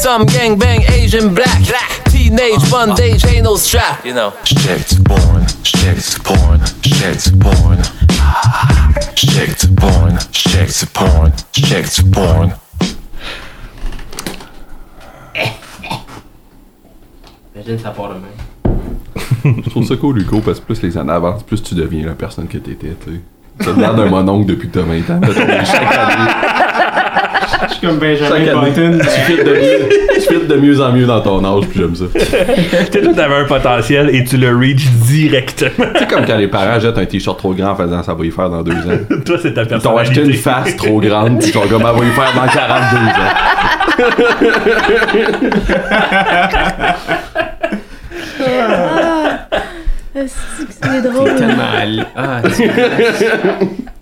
Some 0.00 0.26
gang 0.26 0.56
bang 0.56 0.82
Asian 0.82 1.34
black. 1.34 1.60
Teenage 2.04 2.70
bondage 2.70 3.24
ain't 3.26 3.42
no 3.42 3.56
strap. 3.56 4.04
You 4.04 4.14
know. 4.14 4.32
Shit 4.44 5.04
porn, 5.04 5.44
shit 5.64 6.18
porn, 6.22 6.60
shit 6.82 7.32
porn. 7.40 7.78
Shit 9.16 9.76
porn, 9.76 10.18
shit 10.30 10.94
porn, 10.94 11.32
shit 11.52 12.12
porn. 12.12 12.52
Imagine 17.54 17.78
ça 17.78 17.90
part 17.90 18.10
de 18.10 18.14
même. 18.14 19.54
Je 19.64 19.70
trouve 19.70 19.84
ça 19.84 19.96
cool, 19.96 20.20
Hugo, 20.20 20.40
parce 20.40 20.60
que 20.60 20.64
plus 20.66 20.80
les 20.82 20.96
années 20.96 21.12
avancent, 21.12 21.42
plus 21.42 21.60
tu 21.60 21.74
deviens 21.74 22.06
la 22.06 22.14
personne 22.14 22.46
que 22.46 22.58
t'étais, 22.58 22.94
tu 23.04 23.10
sais. 23.10 23.20
Ça 23.64 23.72
te 23.72 23.80
l'air 23.80 23.94
d'un 23.94 24.08
mononcle 24.08 24.46
depuis 24.46 24.68
que 24.68 24.78
t'as 24.78 24.84
20 24.84 25.10
ans. 25.10 25.20
Chaque 25.64 25.92
année, 25.92 26.30
Je 27.68 27.74
suis 27.74 27.86
comme 27.86 27.98
Benjamin 27.98 28.60
Button. 28.64 28.98
tu 29.00 29.20
fites 29.32 29.44
de 29.44 29.50
mieux, 29.52 29.88
tu 30.14 30.20
fites 30.20 30.48
de 30.48 30.56
mieux 30.56 30.80
en 30.80 30.92
mieux 30.92 31.06
dans 31.06 31.20
ton 31.20 31.44
âge, 31.44 31.64
puis 31.68 31.80
j'aime 31.80 31.94
ça. 31.94 32.04
Tu 32.92 33.00
Toi, 33.02 33.12
t'avais 33.14 33.34
un 33.34 33.44
potentiel 33.44 34.10
et 34.14 34.24
tu 34.24 34.36
le 34.36 34.56
reach 34.56 34.86
directement. 35.06 35.86
sais, 35.98 36.06
comme 36.06 36.24
quand 36.26 36.36
les 36.36 36.48
parents 36.48 36.78
jettent 36.80 36.98
un 36.98 37.04
t-shirt 37.06 37.38
trop 37.38 37.52
grand 37.54 37.70
en 37.72 37.76
faisant 37.76 38.02
ça 38.02 38.14
va 38.14 38.24
y 38.24 38.30
faire 38.30 38.48
dans 38.50 38.62
deux 38.62 38.72
ans. 38.72 38.98
Toi, 39.26 39.36
c'est 39.42 39.54
ta 39.54 39.62
Ils 39.62 39.78
t'ont 39.78 39.96
acheté 39.96 40.22
une 40.22 40.32
face 40.34 40.76
trop 40.76 41.00
grande, 41.00 41.38
puis 41.38 41.48
ils 41.48 41.52
sont 41.52 41.60
comme, 41.68 41.82
elle 41.82 42.00
va 42.00 42.04
y 42.06 42.10
faire 42.10 42.32
dans 42.34 42.46
42 42.52 42.96
ans. 42.96 44.28
C'est 50.14 50.66
que 50.66 50.72
c'est 50.82 51.02
drôle? 51.02 51.34
Tellement 51.36 51.62
ali- 51.76 52.02
Ah, 52.16 52.40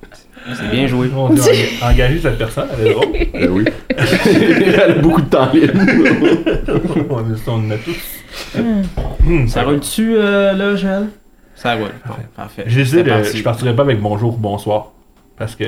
c'est 0.55 0.71
bien 0.71 0.87
joué. 0.87 1.11
On 1.15 1.29
va 1.29 1.45
engager 1.83 2.19
cette 2.23 2.39
personne, 2.39 2.69
elle 2.79 2.87
est 2.87 2.93
drôle. 2.93 3.07
Eh 3.15 3.49
oui. 3.49 3.65
Elle 3.99 4.81
a 4.81 4.99
beaucoup 4.99 5.23
de 5.23 5.29
temps 5.29 5.51
libre. 5.53 5.73
on 7.11 7.51
on 7.51 7.55
en 7.55 7.71
a 7.71 7.77
tous. 7.77 9.49
Ça 9.49 9.63
roule-tu, 9.63 10.17
euh, 10.17 10.53
là, 10.53 10.77
Joël? 10.77 11.09
Ça 11.55 11.75
roule. 11.75 11.89
Bon, 12.07 12.15
parfait. 12.37 12.65
De. 12.65 13.03
parti. 13.03 13.39
Je 13.39 13.43
partirais 13.43 13.75
pas 13.75 13.83
avec 13.83 14.01
bonjour 14.01 14.35
ou 14.35 14.39
bonsoir. 14.39 14.93
Parce 15.37 15.55
que. 15.55 15.65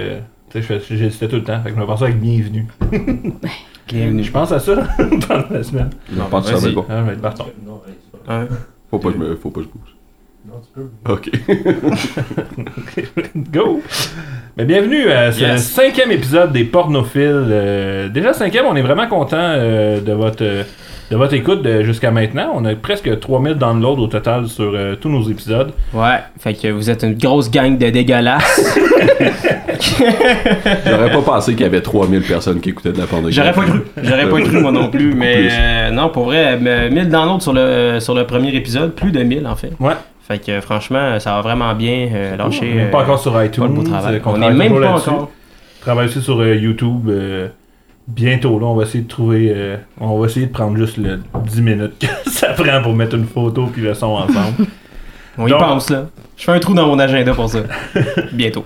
Tu 0.51 0.63
sais, 0.63 0.63
je 0.63 0.67
fais- 0.67 0.97
j'hésitais 0.97 1.29
tout 1.29 1.37
le 1.37 1.45
temps. 1.45 1.61
Fait 1.63 1.71
que 1.71 1.77
je 1.77 1.81
me 1.81 1.87
pensais 1.87 2.05
avec 2.05 2.21
bienvenue. 2.21 2.67
Bienvenue. 3.87 4.23
Je 4.25 4.31
pense 4.31 4.53
à 4.53 4.59
ça 4.59 4.77
pendant 5.29 5.45
la 5.51 5.63
semaine. 5.63 5.91
Je 6.11 6.21
pense 6.23 6.51
que 6.51 6.57
ça 6.57 6.69
être 6.69 6.75
bon. 6.75 6.87
Ah, 6.89 7.01
je 7.01 7.07
vais 7.07 7.13
être 7.13 7.23
partant. 7.23 7.47
Ouais. 8.29 8.47
Faut 8.91 8.99
pas 8.99 9.09
que 9.11 9.15
je 9.15 9.19
me, 9.19 9.37
que 10.75 10.81
je 10.81 10.83
bouge. 10.83 10.91
Ok. 11.09 11.31
Go! 13.53 13.83
Mais 14.57 14.65
bienvenue 14.65 15.11
à 15.11 15.33
ce 15.33 15.41
Yes. 15.41 15.63
cinquième 15.69 16.11
épisode 16.11 16.53
des 16.53 16.65
pornophiles. 16.65 17.47
Euh, 17.49 18.09
déjà 18.09 18.33
cinquième, 18.33 18.67
on 18.67 18.77
est 18.77 18.83
vraiment 18.83 19.07
content 19.07 19.37
euh, 19.39 20.01
de 20.01 20.13
votre 20.13 20.43
euh, 20.43 20.63
de 21.11 21.17
votre 21.17 21.33
écoute 21.33 21.63
de- 21.63 21.83
jusqu'à 21.85 22.11
maintenant. 22.11 22.51
On 22.55 22.65
a 22.67 22.75
presque 22.75 23.19
3000 23.19 23.55
downloads 23.55 23.97
au 23.99 24.07
total 24.09 24.47
sur 24.47 24.73
euh, 24.75 24.95
tous 24.95 25.09
nos 25.09 25.23
épisodes. 25.31 25.73
Ouais, 25.95 26.19
fait 26.39 26.53
que 26.55 26.69
vous 26.69 26.91
êtes 26.91 27.03
une 27.03 27.15
grosse 27.15 27.51
gang 27.51 27.79
de 27.79 27.89
dégueulasses. 27.89 28.77
J'aurais 30.87 31.11
pas 31.11 31.23
pensé 31.23 31.53
qu'il 31.53 31.63
y 31.63 31.65
avait 31.65 31.81
3000 31.81 32.23
personnes 32.23 32.61
qui 32.61 32.71
écoutaient 32.71 32.93
de 32.93 32.99
la 32.99 33.07
pornographie. 33.07 33.37
J'aurais 33.37 33.53
pas 33.53 33.65
cru. 33.65 33.81
J'aurais 34.03 34.29
pas 34.29 34.41
cru, 34.41 34.61
moi 34.61 34.73
non 34.73 34.89
plus. 34.89 35.15
Mais 35.15 35.35
Plus. 35.37 35.49
euh, 35.53 35.91
non, 35.93 36.09
pour 36.11 36.25
vrai, 36.25 36.59
euh, 36.63 36.91
1000 36.91 37.09
downloads 37.09 37.41
sur 37.41 37.53
le, 37.55 37.99
sur 38.01 38.15
le 38.15 38.27
premier 38.27 38.55
épisode, 38.55 38.95
plus 38.95 39.13
de 39.13 39.23
1000 39.23 39.47
en 39.47 39.57
fait. 39.57 39.73
Ouais. 39.81 39.95
Fait 40.29 40.39
que 40.39 40.53
euh, 40.53 40.61
franchement, 40.61 41.19
ça 41.19 41.33
va 41.35 41.41
vraiment 41.41 41.75
bien 41.75 42.09
euh, 42.13 42.37
lâcher. 42.37 42.71
on 42.73 42.77
n'est 42.77 42.91
pas 42.91 42.99
euh, 42.99 43.03
encore 43.03 43.19
sur 43.19 43.43
iTunes. 43.43 43.75
pas 43.83 43.91
travail. 43.91 44.21
qu'on 44.21 44.31
On 44.33 44.37
est 44.37 44.39
travaille 44.41 44.57
même 44.59 44.81
pas 44.81 44.91
encore. 44.91 45.31
Travaille 45.81 46.07
aussi 46.07 46.21
sur 46.21 46.39
euh, 46.41 46.55
YouTube. 46.55 47.09
euh, 47.09 47.49
bientôt, 48.07 48.59
là, 48.59 48.67
on 48.67 48.75
va 48.75 48.83
essayer 48.85 49.05
de 49.05 49.09
trouver. 49.09 49.53
euh, 49.55 49.77
on 50.01 50.19
va 50.21 50.27
essayer 50.27 50.47
de 50.47 50.53
prendre 50.53 50.77
juste 50.77 50.99
le 50.99 51.21
10 51.47 51.63
minutes 51.63 51.99
que 52.01 52.31
ça 52.31 52.49
prend 52.49 52.83
pour 52.83 52.95
mettre 52.95 53.15
une 53.17 53.25
photo 53.27 53.67
puis 53.73 53.83
le 53.83 53.95
son 53.95 54.07
ensemble. 54.07 54.67
On 55.41 55.47
y 55.47 55.51
Donc- 55.51 55.61
pense 55.61 55.89
là. 55.91 56.07
Je 56.37 56.45
fais 56.45 56.53
un 56.53 56.59
trou 56.59 56.75
dans 56.75 56.87
mon 56.87 56.99
agenda 56.99 57.33
pour 57.33 57.49
ça. 57.49 57.61
Bientôt. 58.33 58.65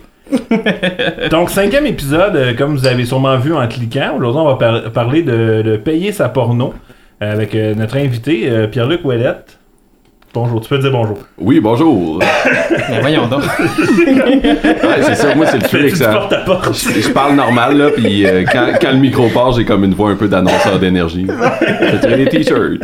Donc, 1.30 1.50
cinquième 1.50 1.86
épisode, 1.86 2.34
euh, 2.36 2.54
comme 2.54 2.74
vous 2.76 2.86
avez 2.86 3.04
sûrement 3.04 3.36
vu 3.36 3.54
en 3.54 3.66
cliquant, 3.68 4.14
aujourd'hui, 4.16 4.40
on 4.40 4.46
va 4.48 4.54
par- 4.56 4.90
parler 4.92 5.22
de, 5.22 5.62
de 5.62 5.76
payer 5.76 6.12
sa 6.12 6.28
porno 6.28 6.72
euh, 7.22 7.32
avec 7.32 7.54
euh, 7.54 7.74
notre 7.74 7.96
invité, 7.96 8.48
euh, 8.48 8.66
Pierre-Luc 8.66 9.04
Ouellette. 9.04 9.58
Bonjour, 10.34 10.60
tu 10.62 10.68
peux 10.70 10.78
dire 10.78 10.90
bonjour. 10.90 11.18
Oui, 11.38 11.60
bonjour. 11.60 12.18
Mais 12.90 13.00
voyons 13.00 13.26
donc. 13.26 13.42
Ouais, 14.02 15.02
c'est 15.02 15.14
ça, 15.14 15.34
moi, 15.34 15.46
c'est 15.46 15.58
le 15.58 15.68
truc. 15.68 15.88
Tu 15.90 15.96
Ça. 15.96 16.28
Je 16.72 17.08
parle 17.10 17.34
normal, 17.36 17.76
là, 17.76 17.90
puis 17.94 18.26
euh, 18.26 18.44
quand, 18.50 18.66
quand 18.80 18.92
le 18.92 18.98
micro 18.98 19.28
part, 19.28 19.52
j'ai 19.52 19.64
comme 19.66 19.84
une 19.84 19.92
voix 19.94 20.10
un 20.10 20.16
peu 20.16 20.28
d'annonceur 20.28 20.78
d'énergie. 20.78 21.26
Je 21.28 22.14
des 22.14 22.26
t-shirts. 22.26 22.80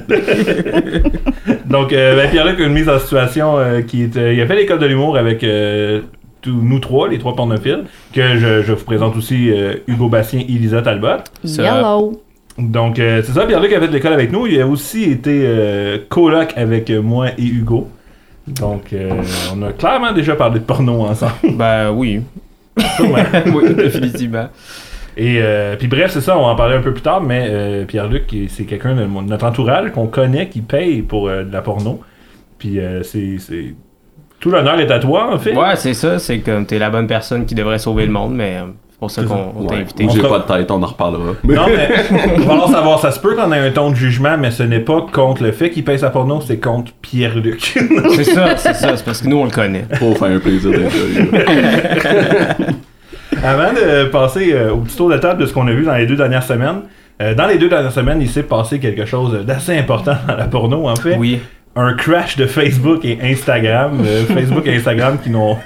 Donc, 1.67 1.93
euh, 1.93 2.17
ben, 2.17 2.31
Pierre-Luc 2.31 2.61
a 2.61 2.65
une 2.65 2.73
mise 2.73 2.89
en 2.89 2.99
situation 2.99 3.59
euh, 3.59 3.81
qui 3.81 4.03
est. 4.03 4.17
euh, 4.17 4.35
il 4.35 4.41
a 4.41 4.47
fait 4.47 4.57
l'école 4.57 4.79
de 4.79 4.87
l'humour 4.87 5.17
avec 5.17 5.43
euh, 5.43 6.01
nous 6.47 6.79
trois, 6.81 7.09
les 7.09 7.19
trois 7.19 7.35
pornophiles, 7.35 7.85
que 8.15 8.37
je, 8.37 8.63
je 8.63 8.73
vous 8.73 8.85
présente 8.85 9.17
aussi 9.17 9.51
euh, 9.51 9.75
Hugo 9.87 10.09
Bastien 10.09 10.41
et 10.41 10.53
Lisa 10.53 10.83
Talbot. 10.83 11.23
Ça- 11.45 11.63
Yellow. 11.63 12.21
Donc, 12.59 12.99
euh, 12.99 13.23
c'est 13.25 13.33
ça, 13.33 13.47
Pierre-Luc 13.47 13.73
a 13.73 13.81
fait 13.81 13.87
l'école 13.87 14.13
avec 14.13 14.33
nous. 14.33 14.47
Il 14.47 14.61
a 14.61 14.67
aussi 14.67 15.05
été 15.05 15.43
euh, 15.45 15.99
coloc 16.09 16.53
avec 16.57 16.91
euh, 16.91 17.01
moi 17.01 17.29
et 17.39 17.45
Hugo. 17.45 17.89
Donc, 18.49 18.93
euh, 18.93 19.23
on 19.55 19.63
a 19.63 19.73
clairement 19.73 20.13
déjà 20.13 20.35
parlé 20.35 20.59
de 20.59 20.65
porno 20.65 21.03
ensemble. 21.03 21.33
Ben 21.57 21.91
oui. 21.93 22.23
Oui, 23.01 23.75
définitivement. 23.75 24.49
Et 25.17 25.39
euh, 25.41 25.77
puis 25.77 25.89
bref, 25.89 26.13
c'est 26.13 26.21
ça, 26.21 26.39
on 26.39 26.43
va 26.43 26.49
en 26.49 26.57
parler 26.57 26.77
un 26.77 26.81
peu 26.81 26.93
plus 26.93 27.03
tard, 27.03 27.21
mais 27.21 27.85
Pierre-Luc, 27.87 28.35
c'est 28.49 28.65
quelqu'un 28.65 28.95
de 28.95 29.05
notre 29.05 29.47
entourage 29.47 29.91
qu'on 29.91 30.07
connaît, 30.07 30.49
qui 30.49 30.61
paye 30.61 31.03
pour 31.03 31.29
de 31.29 31.53
la 31.53 31.61
porno. 31.61 32.01
Puis 32.59 32.79
c'est... 33.03 33.75
Tout 34.39 34.51
l'honneur 34.51 34.79
est 34.79 34.91
à 34.93 35.01
toi, 35.01 35.35
en 35.35 35.39
fait. 35.39 35.57
Ouais, 35.57 35.75
c'est 35.75 35.95
ça. 35.95 36.21
C'est 36.21 36.39
comme 36.39 36.67
t'es 36.67 36.79
la 36.79 36.91
bonne 36.91 37.09
personne 37.09 37.47
qui 37.47 37.57
devrait 37.57 37.81
sauver 37.81 38.07
le 38.07 38.13
monde, 38.13 38.35
mais 38.37 38.59
c'est 39.01 39.01
pour 39.01 39.11
ça 39.11 39.23
qu'on 39.23 39.53
on 39.63 39.67
t'a 39.67 39.77
invité. 39.77 40.09
J'ai 40.13 40.23
pas 40.23 40.39
de 40.41 40.45
tête, 40.45 40.71
on 40.71 40.83
en 40.83 40.87
reparlera. 40.87 41.33
Non, 41.45 41.67
mais 41.69 41.89
il 42.11 42.41
va 42.43 42.47
falloir 42.47 42.69
savoir, 42.69 43.01
ça 43.01 43.13
se 43.13 43.21
peut 43.21 43.35
qu'on 43.37 43.53
ait 43.53 43.59
un 43.59 43.71
ton 43.71 43.91
de 43.91 43.95
jugement, 43.95 44.37
mais 44.39 44.51
ce 44.51 44.63
n'est 44.65 44.81
pas 44.81 45.07
contre 45.13 45.43
le 45.45 45.53
fait 45.53 45.71
qu'il 45.71 45.85
paye 45.85 45.99
sa 45.99 46.11
porno, 46.11 46.41
c'est 46.41 46.59
contre 46.59 46.93
Pierre-Luc. 47.01 47.61
C'est 48.17 48.25
ça, 48.25 48.57
c'est 48.57 48.75
ça. 48.75 48.97
C'est 48.97 49.05
parce 49.05 49.23
que 49.23 49.29
nous, 49.29 49.37
on 49.39 49.45
le 49.45 49.51
connaît. 49.51 49.85
Pour 49.99 50.19
faire 50.19 50.29
un 50.29 50.39
plaisir 50.41 50.71
d'être 50.73 50.93
là. 51.33 52.57
Avant 53.45 53.73
de 53.73 54.05
passer 54.07 54.53
euh, 54.53 54.73
au 54.73 54.79
petit 54.79 54.97
tour 54.97 55.11
de 55.11 55.17
table 55.19 55.41
de 55.43 55.47
ce 55.47 55.53
qu'on 55.53 55.67
a 55.69 55.73
vu 55.73 55.85
dans 55.85 55.95
les 55.95 56.07
deux 56.07 56.17
dernières 56.17 56.43
semaines, 56.43 56.81
euh, 57.23 57.35
dans 57.35 57.47
les 57.47 57.59
deux 57.59 57.69
dernières 57.69 57.93
semaines, 57.93 58.21
il 58.21 58.29
s'est 58.29 58.43
passé 58.43 58.81
quelque 58.81 59.05
chose 59.05 59.45
d'assez 59.45 59.77
important 59.79 60.17
dans 60.27 60.37
la 60.37 60.47
porno, 60.47 60.89
en 60.89 60.97
fait. 60.97 61.17
Oui. 61.17 61.41
un 61.77 61.95
crash 61.95 62.37
de 62.37 62.47
Facebook 62.47 63.05
et 63.05 63.19
Instagram. 63.23 64.01
euh, 64.05 64.25
Facebook 64.25 64.67
et 64.67 64.75
Instagram 64.77 65.19
qui, 65.23 65.31
n'ont, 65.31 65.57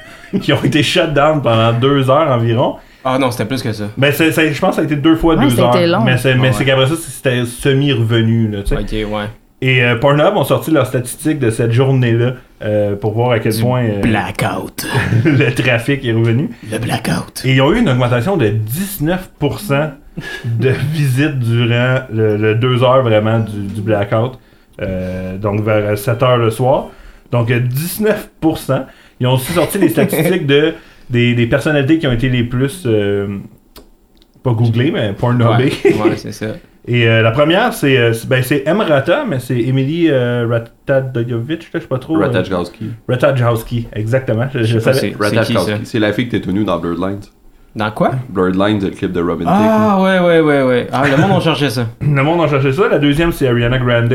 qui 0.41 0.53
ont 0.53 0.63
été 0.63 0.83
shut 0.83 1.13
down 1.15 1.41
pendant 1.41 1.73
deux 1.73 2.11
heures 2.11 2.31
environ. 2.31 2.77
Ah 3.05 3.19
non, 3.19 3.31
c'était 3.31 3.45
plus 3.47 3.63
que 3.63 3.73
ça. 3.73 3.85
Ben, 3.97 4.13
c'est, 4.13 4.31
c'est- 4.33 4.53
je 4.53 4.61
pense 4.61 4.71
que 4.71 4.77
ça 4.77 4.83
a 4.83 4.85
été 4.85 4.97
deux 4.97 5.17
fois 5.17 5.35
Ouais, 5.37 5.45
deux 5.45 5.51
ça 5.57 5.63
a 5.63 5.65
heures. 5.67 5.77
été 5.77 5.87
long. 5.87 6.03
Mais, 6.05 6.17
c'est, 6.19 6.35
mais 6.35 6.49
Ouais. 6.49 6.53
c'est 6.53 6.65
qu'après 6.65 6.87
ça, 6.87 6.95
c'était 6.97 7.45
semi-revenu. 7.45 8.49
Là, 8.49 8.63
tu 8.63 8.69
sais. 8.77 9.05
Ok, 9.07 9.11
ouais. 9.13 9.25
Et 9.61 9.83
euh, 9.85 9.95
Pornhub 9.97 10.37
ont 10.37 10.45
sorti 10.45 10.71
leurs 10.73 10.87
statistiques 10.87 11.39
de 11.39 11.51
cette 11.51 11.71
journée-là 11.73 12.33
euh, 12.65 12.97
pour 12.97 13.13
voir 13.15 13.31
à 13.31 13.39
quel 13.39 13.55
point 13.55 13.85
euh, 13.85 14.01
Blackout. 14.01 14.87
le 15.25 15.51
trafic 15.55 16.05
est 16.05 16.13
revenu. 16.13 16.51
Le 16.71 16.79
blackout. 16.79 17.43
Et 17.45 17.53
ils 17.55 17.61
ont 17.61 17.73
eu 17.73 17.79
une 17.79 17.89
augmentation 17.89 18.37
de 18.37 18.47
19% 18.47 19.91
de 20.45 20.69
visites 20.93 21.39
durant 21.39 22.01
le, 22.13 22.37
le 22.37 22.55
deux 22.57 22.83
heures 22.83 23.03
vraiment 23.03 23.39
du, 23.39 23.61
du 23.61 23.81
blackout. 23.81 24.33
Euh, 24.81 25.37
donc 25.39 25.61
vers 25.63 25.97
7 25.97 26.23
heures 26.23 26.39
le 26.39 26.51
soir. 26.51 26.87
Donc 27.31 27.51
euh, 27.51 27.61
19%. 27.61 28.85
Ils 29.21 29.27
ont 29.29 29.35
aussi 29.35 29.53
sorti 29.53 29.79
les 29.79 29.89
statistiques 29.91 30.47
de, 30.47 30.75
des, 31.11 31.35
des 31.35 31.47
personnalités 31.47 31.99
qui 31.99 32.07
ont 32.07 32.13
été 32.13 32.29
les 32.29 32.45
plus. 32.45 32.85
euh, 32.87 33.39
pas 34.43 34.53
googlées, 34.53 34.91
mais 34.91 35.13
pornobées. 35.13 35.73
Ouais, 35.85 35.93
ouais 36.11 36.17
c'est 36.17 36.33
ça. 36.33 36.47
Et 36.87 37.07
euh, 37.07 37.23
la 37.23 37.31
première, 37.31 37.73
c'est 37.73 37.97
euh, 37.97 38.13
ben, 38.27 38.43
c'est 38.43 38.67
Emrata, 38.67 39.25
mais 39.29 39.39
c'est 39.39 39.57
Emily 39.61 40.09
euh, 40.11 40.59
je 40.89 41.79
sais 41.79 41.87
pas 41.87 41.99
trop. 41.99 42.17
euh, 42.17 42.27
Ratajkowski. 42.27 42.91
Ratajkowski, 43.09 43.87
exactement. 43.93 44.47
Je, 44.53 44.65
je 44.65 44.79
savais. 44.81 45.15
c'est- 45.85 45.99
la 46.01 46.13
fille 46.13 46.29
qui 46.29 46.35
était 46.37 46.45
tenue 46.45 46.65
dans 46.65 46.79
Bloodlines. 46.79 47.21
Dans 47.77 47.91
quoi? 47.93 48.11
Bloodlines, 48.29 48.83
le 48.83 48.91
clip 48.91 49.13
de 49.13 49.21
Robin 49.21 49.45
Ah, 49.47 49.99
ouais, 50.03 50.19
ouais, 50.19 50.41
ouais, 50.41 50.63
ouais. 50.65 50.89
Ah, 50.93 51.05
le 51.09 51.17
monde, 51.17 51.31
on 51.35 51.41
cherchait 51.41 51.71
ça. 51.71 51.87
Le 52.03 52.23
monde 52.23 52.43
a 52.43 52.49
cherché 52.49 52.73
ça. 52.73 52.89
La 52.89 52.99
deuxième, 52.99 53.33
c'est 53.33 53.47
Ariana 53.49 53.79
Grande. 53.79 54.13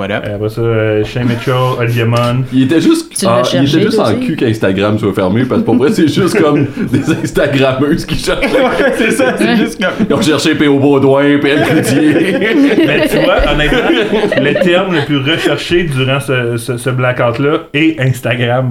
What 0.00 0.10
up? 0.10 0.24
Euh, 0.26 0.36
Après 0.36 0.48
ça, 0.48 0.62
euh, 0.62 1.04
Shane 1.04 1.26
Mitchell, 1.26 1.52
Olivia 1.78 2.06
Munn. 2.06 2.44
Il 2.54 2.62
était 2.62 2.80
juste, 2.80 3.12
ah, 3.26 3.42
il 3.52 3.68
était 3.68 3.82
juste 3.82 3.98
en 3.98 4.14
cul 4.14 4.34
qu'Instagram 4.34 4.98
soit 4.98 5.12
fermé 5.12 5.44
parce 5.44 5.60
que 5.60 5.66
pour 5.66 5.74
vrai, 5.76 5.92
c'est 5.92 6.08
juste 6.08 6.40
comme 6.40 6.66
des 6.90 7.12
Instagrammeuses 7.22 8.06
qui 8.06 8.14
cherchent. 8.16 8.46
c'est 8.96 9.10
ça, 9.10 9.34
c'est 9.36 9.56
juste 9.56 9.78
comme. 9.78 10.06
Ils 10.08 10.14
ont 10.14 10.22
cherché 10.22 10.54
P.O. 10.54 10.78
Baudouin, 10.78 11.36
P.L. 11.38 11.66
Cloutier. 11.66 12.14
Mais 12.86 13.08
tu 13.08 13.18
vois, 13.18 13.52
honnêtement, 13.52 13.90
le 14.40 14.64
terme 14.64 14.94
le 14.94 15.04
plus 15.04 15.18
recherché 15.18 15.82
durant 15.82 16.18
ce, 16.18 16.56
ce, 16.56 16.78
ce 16.78 16.88
blackout-là 16.88 17.64
est 17.74 18.00
Instagram. 18.00 18.70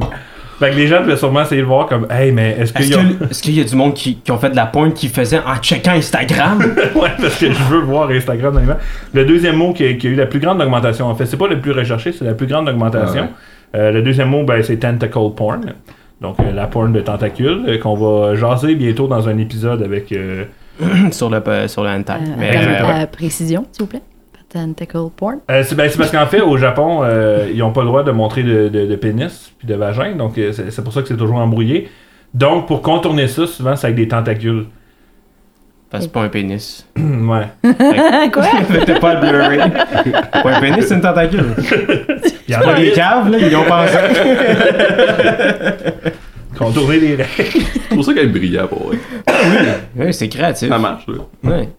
Fait 0.59 0.71
que 0.71 0.75
les 0.75 0.87
gens 0.87 0.99
devaient 1.01 1.15
sûrement 1.15 1.41
essayer 1.41 1.61
de 1.61 1.65
voir 1.67 1.87
comme, 1.87 2.05
hey, 2.11 2.31
mais 2.33 2.57
est-ce 2.59 2.73
qu'il 2.73 2.81
Est-ce 2.85 2.91
y 2.91 2.93
a. 2.95 3.03
que- 3.03 3.31
est-ce 3.31 3.41
qu'il 3.41 3.55
y 3.57 3.61
a 3.61 3.63
du 3.63 3.75
monde 3.75 3.93
qui, 3.93 4.15
qui 4.17 4.31
ont 4.31 4.37
fait 4.37 4.49
de 4.49 4.55
la 4.57 4.65
pointe 4.65 4.93
qui 4.93 5.07
faisait 5.07 5.39
en 5.39 5.55
checkant 5.61 5.91
Instagram? 5.93 6.59
ouais, 6.95 7.09
parce 7.21 7.37
que 7.39 7.51
je 7.51 7.63
veux 7.63 7.79
voir 7.79 8.09
Instagram 8.09 8.53
dans 8.53 8.59
les 8.59 8.65
mains. 8.65 8.77
Le 9.13 9.23
deuxième 9.25 9.55
mot 9.55 9.71
qui 9.73 9.85
a, 9.85 9.93
qui 9.93 10.07
a 10.07 10.09
eu 10.09 10.15
la 10.15 10.25
plus 10.25 10.39
grande 10.39 10.61
augmentation, 10.61 11.05
en 11.07 11.15
fait, 11.15 11.25
c'est 11.25 11.37
pas 11.37 11.47
le 11.47 11.59
plus 11.61 11.71
recherché, 11.71 12.11
c'est 12.11 12.25
la 12.25 12.33
plus 12.33 12.47
grande 12.47 12.67
augmentation. 12.67 13.29
Euh, 13.75 13.91
le 13.91 14.01
deuxième 14.01 14.29
mot, 14.29 14.43
ben, 14.43 14.61
c'est 14.61 14.77
tentacle 14.77 15.17
porn. 15.35 15.73
Donc, 16.21 16.35
euh, 16.41 16.51
la 16.53 16.67
porn 16.67 16.91
de 16.91 16.99
tentacules, 16.99 17.61
euh, 17.67 17.77
qu'on 17.77 17.95
va 17.95 18.35
jaser 18.35 18.75
bientôt 18.75 19.07
dans 19.07 19.29
un 19.29 19.37
épisode 19.37 19.81
avec. 19.81 20.11
euh, 20.11 20.43
sur 21.11 21.29
le 21.29 21.41
sur 21.67 21.83
le 21.83 21.89
hentai. 21.89 22.13
Euh, 22.13 22.35
Mais, 22.37 22.51
euh, 22.55 23.01
euh, 23.01 23.05
précision, 23.05 23.65
s'il 23.71 23.83
vous 23.83 23.89
plaît. 23.89 24.01
Tentacle 24.51 24.97
porn? 25.15 25.37
Euh, 25.51 25.63
c'est 25.65 25.75
ben, 25.75 25.89
c'est 25.89 25.97
parce 25.97 26.11
qu'en 26.11 26.25
fait, 26.25 26.41
au 26.41 26.57
Japon, 26.57 27.01
euh, 27.03 27.47
ils 27.51 27.59
n'ont 27.59 27.71
pas 27.71 27.81
le 27.81 27.87
droit 27.87 28.03
de 28.03 28.11
montrer 28.11 28.43
de, 28.43 28.67
de- 28.69 28.85
de 28.87 28.95
pénis 28.95 29.51
puis 29.57 29.67
de 29.67 29.75
vagin, 29.75 30.15
donc 30.15 30.37
euh, 30.37 30.51
c'est 30.51 30.83
pour 30.83 30.91
ça 30.93 31.01
que 31.01 31.07
c'est 31.07 31.17
toujours 31.17 31.37
embrouillé. 31.37 31.89
Donc, 32.33 32.67
pour 32.67 32.81
contourner 32.81 33.27
ça, 33.27 33.45
souvent, 33.47 33.75
c'est 33.75 33.87
avec 33.87 33.97
des 33.97 34.07
tentacules. 34.07 34.65
parce 35.89 36.03
que 36.03 36.09
c'est 36.09 36.13
pas 36.13 36.21
un 36.23 36.29
pénis. 36.29 36.85
ouais. 36.97 37.47
Quoi? 38.31 38.43
T'as 38.85 38.99
pas 38.99 39.13
le 39.15 39.19
blurry. 39.19 39.71
Pas 40.43 40.55
un 40.57 40.59
pénis, 40.61 40.85
c'est 40.85 40.95
une 40.95 41.01
tentacule. 41.01 41.45
Il 42.47 42.53
y 42.53 42.55
en 42.55 42.61
Pas 42.61 42.71
a 42.71 42.75
des 42.79 42.85
des 42.85 42.91
caves, 42.93 43.29
là, 43.29 43.37
ils 43.39 43.55
ont 43.55 43.63
pensé. 43.63 43.95
contourner 46.57 46.99
les 46.99 47.15
règles. 47.15 47.27
C'est 47.89 47.89
pour 47.95 48.03
ça 48.03 48.13
qu'elle 48.13 48.25
est 48.25 48.39
brillante, 48.39 48.69
pour 48.69 48.87
vrai. 48.87 48.97
Oui, 49.95 50.13
c'est 50.13 50.29
créatif. 50.29 50.67
Ça 50.69 50.79
marche, 50.79 51.05
là. 51.07 51.15
Ouais. 51.43 51.69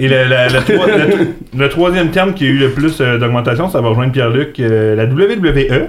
Et 0.00 0.08
le, 0.08 0.24
la- 0.24 0.48
le 0.48 0.58
troi- 0.60 0.86
le- 0.86 1.58
le 1.58 1.68
troisième 1.68 2.10
terme 2.10 2.34
qui 2.34 2.44
a 2.46 2.48
eu 2.48 2.58
le 2.58 2.70
plus 2.70 3.00
euh, 3.00 3.18
d'augmentation, 3.18 3.68
ça 3.68 3.80
va 3.80 3.88
rejoindre 3.88 4.12
Pierre-Luc, 4.12 4.58
euh, 4.60 4.96
la 4.96 5.04
WWE. 5.04 5.88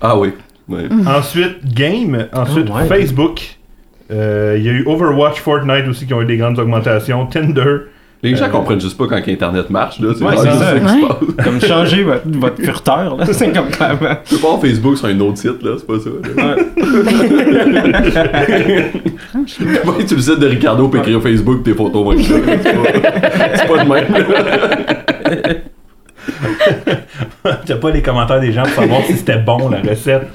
Ah 0.00 0.18
oui. 0.18 0.30
Ouais. 0.68 0.82
Ensuite, 1.06 1.64
Game. 1.74 2.26
Ensuite, 2.32 2.68
ouais. 2.70 2.86
Facebook. 2.86 3.40
Euh, 4.10 4.54
Il 4.58 4.64
y 4.64 4.68
a 4.68 4.72
eu 4.72 4.84
Overwatch, 4.86 5.40
Fortnite 5.40 5.86
aussi 5.88 6.06
qui 6.06 6.14
ont 6.14 6.20
eu 6.22 6.26
des 6.26 6.36
grandes 6.36 6.58
augmentations. 6.58 7.26
Tinder. 7.26 7.76
Les 8.24 8.34
gens 8.36 8.46
Euh, 8.46 8.48
comprennent 8.48 8.80
juste 8.80 8.96
pas 8.96 9.06
quand 9.06 9.20
Internet 9.28 9.68
marche, 9.70 10.00
là. 10.00 10.08
Ouais, 10.08 10.14
c'est 10.36 10.48
juste 10.50 10.58
ça. 10.58 10.72
qui 10.80 10.88
se 10.88 10.94
Ouais. 10.94 11.02
passe. 11.36 11.44
Comme 11.44 11.60
changer 11.60 12.02
votre, 12.04 12.22
votre 12.26 12.60
furteur, 12.62 13.16
là. 13.16 13.26
C'est 13.32 13.52
comme 13.52 13.68
clairement. 13.68 14.16
Tu 14.24 14.34
peux 14.34 14.40
pas 14.40 14.46
avoir 14.48 14.60
Facebook 14.62 14.96
sur 14.96 15.06
un 15.08 15.20
autre 15.20 15.36
site, 15.38 15.62
là, 15.62 15.72
c'est 15.78 15.86
pas 15.86 15.98
ça. 16.00 16.10
Là. 16.10 16.16
Ouais, 16.56 16.64
tu 20.08 20.14
le 20.14 20.20
site 20.22 20.38
de 20.40 20.46
Ricardo 20.46 20.88
peut 20.88 20.98
écrire 20.98 21.20
Facebook 21.22 21.62
tes 21.62 21.74
photos 21.74 22.16
ça. 22.26 22.34
C'est 22.62 22.74
pas, 22.74 22.82
c'est 23.54 23.66
pas 23.68 23.84
de 23.84 23.88
même. 23.88 24.04
T'as 27.66 27.76
pas 27.76 27.90
les 27.90 28.00
commentaires 28.02 28.40
des 28.40 28.52
gens 28.52 28.62
pour 28.62 28.72
savoir 28.72 29.02
si 29.04 29.14
c'était 29.16 29.36
bon 29.38 29.68
la 29.68 29.80
recette. 29.82 30.26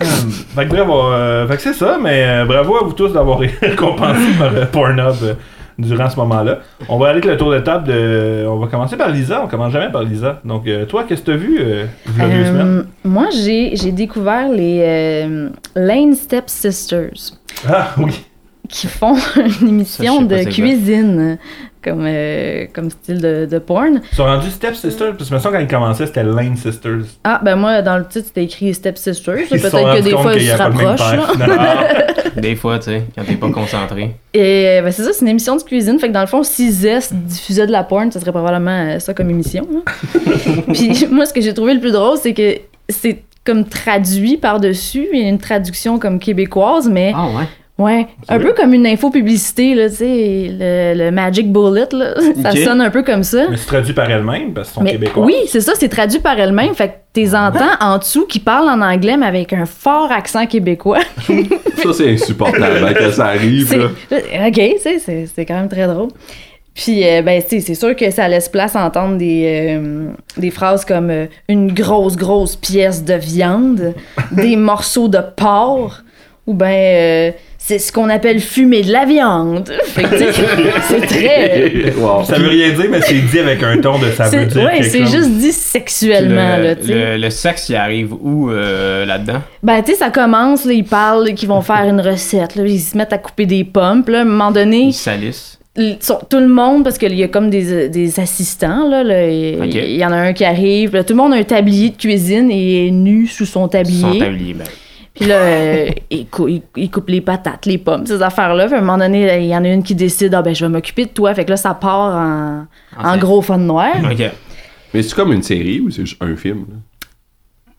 Hum, 0.00 0.06
fait 0.54 0.64
que 0.64 0.68
bref, 0.70 0.86
euh, 0.88 1.46
c'est 1.58 1.72
ça, 1.72 1.98
mais 2.00 2.22
euh, 2.24 2.44
bravo 2.44 2.76
à 2.76 2.84
vous 2.84 2.92
tous 2.92 3.08
d'avoir 3.08 3.42
été 3.42 3.66
récompensés 3.66 4.30
par 4.38 4.52
euh, 4.54 4.64
Pornhub 4.66 5.16
euh, 5.24 5.34
durant 5.78 6.10
ce 6.10 6.16
moment-là. 6.16 6.58
On 6.88 6.98
va 6.98 7.06
aller 7.08 7.18
avec 7.18 7.24
le 7.26 7.36
tour 7.36 7.52
de 7.52 7.60
table 7.60 7.86
de. 7.88 8.44
On 8.48 8.56
va 8.58 8.66
commencer 8.66 8.96
par 8.96 9.08
Lisa, 9.10 9.42
on 9.44 9.46
commence 9.48 9.72
jamais 9.72 9.90
par 9.90 10.02
Lisa. 10.02 10.40
Donc 10.44 10.66
euh, 10.66 10.84
toi, 10.86 11.04
qu'est-ce 11.08 11.22
que 11.22 11.30
t'as 11.32 11.36
vu 11.36 11.58
euh, 11.60 11.86
Euh, 12.20 12.44
semaines? 12.46 12.86
moi, 13.04 13.26
j'ai 13.32 13.76
j'ai 13.76 13.92
découvert 13.92 14.48
les 14.50 14.82
euh, 14.84 15.48
Lane 15.76 16.14
Step 16.14 16.44
Sisters 16.48 17.32
Ah 17.68 17.88
oui. 17.98 18.24
Qui 18.68 18.86
font 18.86 19.16
une 19.60 19.68
émission 19.68 20.18
Ça, 20.20 20.24
de 20.36 20.44
cuisine 20.44 21.38
comme, 21.82 22.04
euh, 22.06 22.66
comme 22.72 22.90
style 22.90 23.20
de, 23.20 23.46
de 23.46 23.58
porn. 23.58 24.00
Ils 24.12 24.16
sont 24.16 24.24
rendus 24.24 24.50
Step 24.50 24.74
Sisters, 24.74 25.16
parce 25.16 25.30
que 25.30 25.34
me 25.34 25.40
semble 25.40 25.54
quand 25.56 25.60
ils 25.62 25.68
commençaient, 25.68 26.06
c'était 26.06 26.24
Lane 26.24 26.56
Sisters. 26.56 27.04
Ah, 27.24 27.40
ben 27.42 27.56
moi, 27.56 27.82
dans 27.82 27.98
le 27.98 28.06
titre, 28.06 28.26
c'était 28.26 28.44
écrit 28.44 28.74
Step 28.74 28.98
Sisters. 28.98 29.48
Peut-être 29.48 29.70
que 29.72 30.02
des 30.02 30.10
fois, 30.10 30.32
qu'il 30.32 30.42
ils 30.42 30.46
y 30.46 30.48
se 30.48 30.54
a 30.54 30.58
pas 30.58 30.68
le 30.68 30.74
même 30.74 30.86
rapprochent. 30.88 32.18
Des 32.36 32.54
fois, 32.56 32.78
tu 32.78 32.84
sais, 32.86 33.02
quand 33.16 33.24
t'es 33.24 33.34
pas 33.34 33.50
concentré. 33.50 34.14
Et 34.34 34.66
euh, 34.78 34.82
ben, 34.82 34.92
c'est 34.92 35.02
ça, 35.02 35.12
c'est 35.12 35.22
une 35.22 35.28
émission 35.28 35.56
de 35.56 35.62
cuisine. 35.62 35.98
Fait 35.98 36.08
que 36.08 36.12
dans 36.12 36.20
le 36.20 36.26
fond, 36.26 36.42
si 36.42 36.70
Zest 36.70 37.12
diffusait 37.14 37.66
de 37.66 37.72
la 37.72 37.82
porn, 37.84 38.12
ça 38.12 38.20
serait 38.20 38.30
probablement 38.32 38.70
euh, 38.70 38.98
ça 38.98 39.14
comme 39.14 39.30
émission. 39.30 39.66
hein. 39.74 39.82
Puis 40.72 41.06
moi, 41.10 41.26
ce 41.26 41.32
que 41.32 41.40
j'ai 41.40 41.54
trouvé 41.54 41.74
le 41.74 41.80
plus 41.80 41.90
drôle, 41.92 42.16
c'est 42.20 42.34
que 42.34 42.58
c'est 42.88 43.22
comme 43.44 43.64
traduit 43.64 44.36
par-dessus. 44.36 45.06
Il 45.12 45.20
y 45.20 45.24
a 45.24 45.28
une 45.28 45.38
traduction 45.38 45.98
comme 45.98 46.18
québécoise, 46.20 46.88
mais 46.88 47.12
Ah 47.16 47.26
ouais. 47.26 47.44
Ouais, 47.78 48.06
un 48.28 48.38
peu 48.38 48.52
comme 48.52 48.74
une 48.74 48.86
info 48.86 49.10
publicité, 49.10 49.74
là, 49.74 49.88
tu 49.88 49.96
sais, 49.96 50.50
le, 50.50 50.94
le 51.04 51.10
Magic 51.10 51.52
Bullet, 51.52 51.86
là. 51.92 52.14
ça 52.42 52.52
sonne 52.52 52.80
un 52.80 52.90
peu 52.90 53.02
comme 53.02 53.22
ça. 53.22 53.46
Mais 53.50 53.56
c'est 53.56 53.66
traduit 53.66 53.92
par 53.94 54.10
elle-même, 54.10 54.52
parce 54.52 54.68
qu'ils 54.68 54.74
sont 54.74 54.82
Mais 54.82 54.92
québécois. 54.92 55.24
oui, 55.24 55.34
c'est 55.46 55.60
ça, 55.60 55.72
c'est 55.74 55.88
traduit 55.88 56.20
par 56.20 56.38
elle-même. 56.38 56.74
Fait 56.74 56.88
que 56.88 56.94
t'es 57.12 57.34
entends 57.34 57.76
en 57.80 57.98
dessous 57.98 58.26
qui 58.26 58.40
parlent 58.40 58.68
en 58.68 58.80
anglais, 58.80 59.16
mais 59.16 59.26
avec 59.26 59.52
un 59.52 59.66
fort 59.66 60.12
accent 60.12 60.46
québécois. 60.46 61.00
Ça, 61.82 61.92
c'est 61.92 62.10
insupportable 62.12 62.84
hein, 62.84 62.92
quand 62.98 63.12
ça 63.12 63.26
arrive, 63.26 63.72
là. 63.76 63.86
Ok, 64.48 64.60
c'est 64.80 64.98
c'est 64.98 65.46
quand 65.46 65.54
même 65.54 65.68
très 65.68 65.86
drôle. 65.86 66.08
Puis, 66.74 67.04
euh, 67.04 67.22
ben, 67.22 67.42
c'est 67.44 67.74
sûr 67.74 67.96
que 67.96 68.08
ça 68.12 68.28
laisse 68.28 68.48
place 68.48 68.76
à 68.76 68.84
entendre 68.84 69.16
des, 69.16 69.76
euh, 69.80 70.10
des 70.36 70.50
phrases 70.52 70.84
comme 70.84 71.10
euh, 71.10 71.26
une 71.48 71.72
grosse, 71.72 72.16
grosse 72.16 72.54
pièce 72.54 73.04
de 73.04 73.14
viande, 73.14 73.94
des 74.30 74.54
morceaux 74.54 75.08
de 75.08 75.18
porc, 75.36 76.02
ou 76.46 76.54
ben, 76.54 76.66
euh, 76.68 77.30
c'est 77.68 77.78
ce 77.78 77.92
qu'on 77.92 78.08
appelle 78.08 78.40
fumer 78.40 78.80
de 78.80 78.90
la 78.90 79.04
viande. 79.04 79.70
C'est 79.94 81.00
très. 81.06 81.92
Wow. 81.98 82.24
Ça 82.24 82.38
veut 82.38 82.48
rien 82.48 82.70
dire, 82.70 82.86
mais 82.90 83.00
c'est 83.02 83.18
dit 83.18 83.38
avec 83.38 83.62
un 83.62 83.76
ton 83.78 83.98
de 83.98 84.10
ça 84.12 84.24
veut 84.24 84.30
c'est- 84.30 84.46
dire 84.46 84.62
Ouais, 84.64 84.72
quelque 84.78 84.84
c'est 84.90 85.00
chose. 85.00 85.12
juste 85.12 85.30
dit 85.32 85.52
sexuellement, 85.52 86.56
le, 86.56 86.62
là, 86.62 86.76
tu 86.76 86.86
sais. 86.86 86.94
le, 86.94 87.16
le 87.18 87.30
sexe, 87.30 87.68
il 87.68 87.76
arrive 87.76 88.12
où 88.14 88.50
euh, 88.50 89.04
là-dedans? 89.04 89.40
Ben, 89.62 89.82
tu 89.82 89.92
sais, 89.92 89.98
ça 89.98 90.10
commence, 90.10 90.64
là, 90.64 90.72
ils 90.72 90.84
parlent 90.84 91.34
qu'ils 91.34 91.48
vont 91.48 91.60
faire 91.60 91.84
une 91.84 92.00
recette, 92.00 92.54
là, 92.56 92.62
ils 92.66 92.78
se 92.80 92.96
mettent 92.96 93.12
à 93.12 93.18
couper 93.18 93.44
des 93.46 93.64
pommes, 93.64 94.02
puis 94.04 94.12
là, 94.14 94.20
à 94.20 94.22
un 94.22 94.26
moment 94.26 94.50
donné, 94.50 94.84
Ils 94.84 94.92
salissent. 94.94 95.58
tout 95.76 96.38
le 96.38 96.48
monde, 96.48 96.84
parce 96.84 96.96
qu'il 96.98 97.14
y 97.14 97.22
a 97.22 97.28
comme 97.28 97.50
des, 97.50 97.88
des 97.88 98.20
assistants, 98.20 98.88
là, 98.88 99.02
là, 99.04 99.26
il 99.28 99.96
y 99.96 100.04
en 100.06 100.12
a 100.12 100.16
un 100.16 100.32
qui 100.32 100.44
arrive, 100.44 100.94
là, 100.94 101.04
tout 101.04 101.12
le 101.14 101.18
monde 101.18 101.34
a 101.34 101.36
un 101.36 101.42
tablier 101.42 101.90
de 101.90 101.96
cuisine 101.96 102.50
et 102.50 102.86
est 102.86 102.90
nu 102.90 103.26
sous 103.26 103.44
son 103.44 103.62
Son 103.62 103.68
tablier. 103.68 104.18
tablier, 104.18 104.54
ben. 104.54 104.64
Puis 105.18 105.26
là, 105.28 105.34
euh, 105.36 105.90
il, 106.10 106.26
cou- 106.28 106.48
il- 106.48 106.62
il 106.76 106.90
coupe 106.90 107.08
les 107.08 107.20
patates, 107.20 107.66
les 107.66 107.78
pommes, 107.78 108.06
ces 108.06 108.22
affaires-là. 108.22 108.66
Puis 108.66 108.74
à 108.74 108.78
un 108.78 108.80
moment 108.82 108.98
donné, 108.98 109.26
là, 109.26 109.38
il 109.38 109.46
y 109.46 109.56
en 109.56 109.64
a 109.64 109.68
une 109.68 109.82
qui 109.82 109.94
décide, 109.94 110.32
ah 110.34 110.42
ben, 110.42 110.54
je 110.54 110.64
vais 110.64 110.70
m'occuper 110.70 111.04
de 111.06 111.10
toi. 111.10 111.34
Fait 111.34 111.44
que 111.44 111.50
là, 111.50 111.56
ça 111.56 111.74
part 111.74 112.14
en, 112.16 112.66
en 113.02 113.12
fait. 113.14 113.18
gros 113.18 113.42
fun 113.42 113.58
noir. 113.58 113.92
Ok. 114.10 114.30
Mais 114.94 115.02
c'est 115.02 115.14
comme 115.14 115.32
une 115.32 115.42
série 115.42 115.80
ou 115.80 115.90
c'est 115.90 116.06
juste 116.06 116.22
un 116.22 116.34
film? 116.36 116.64
là? 116.70 116.76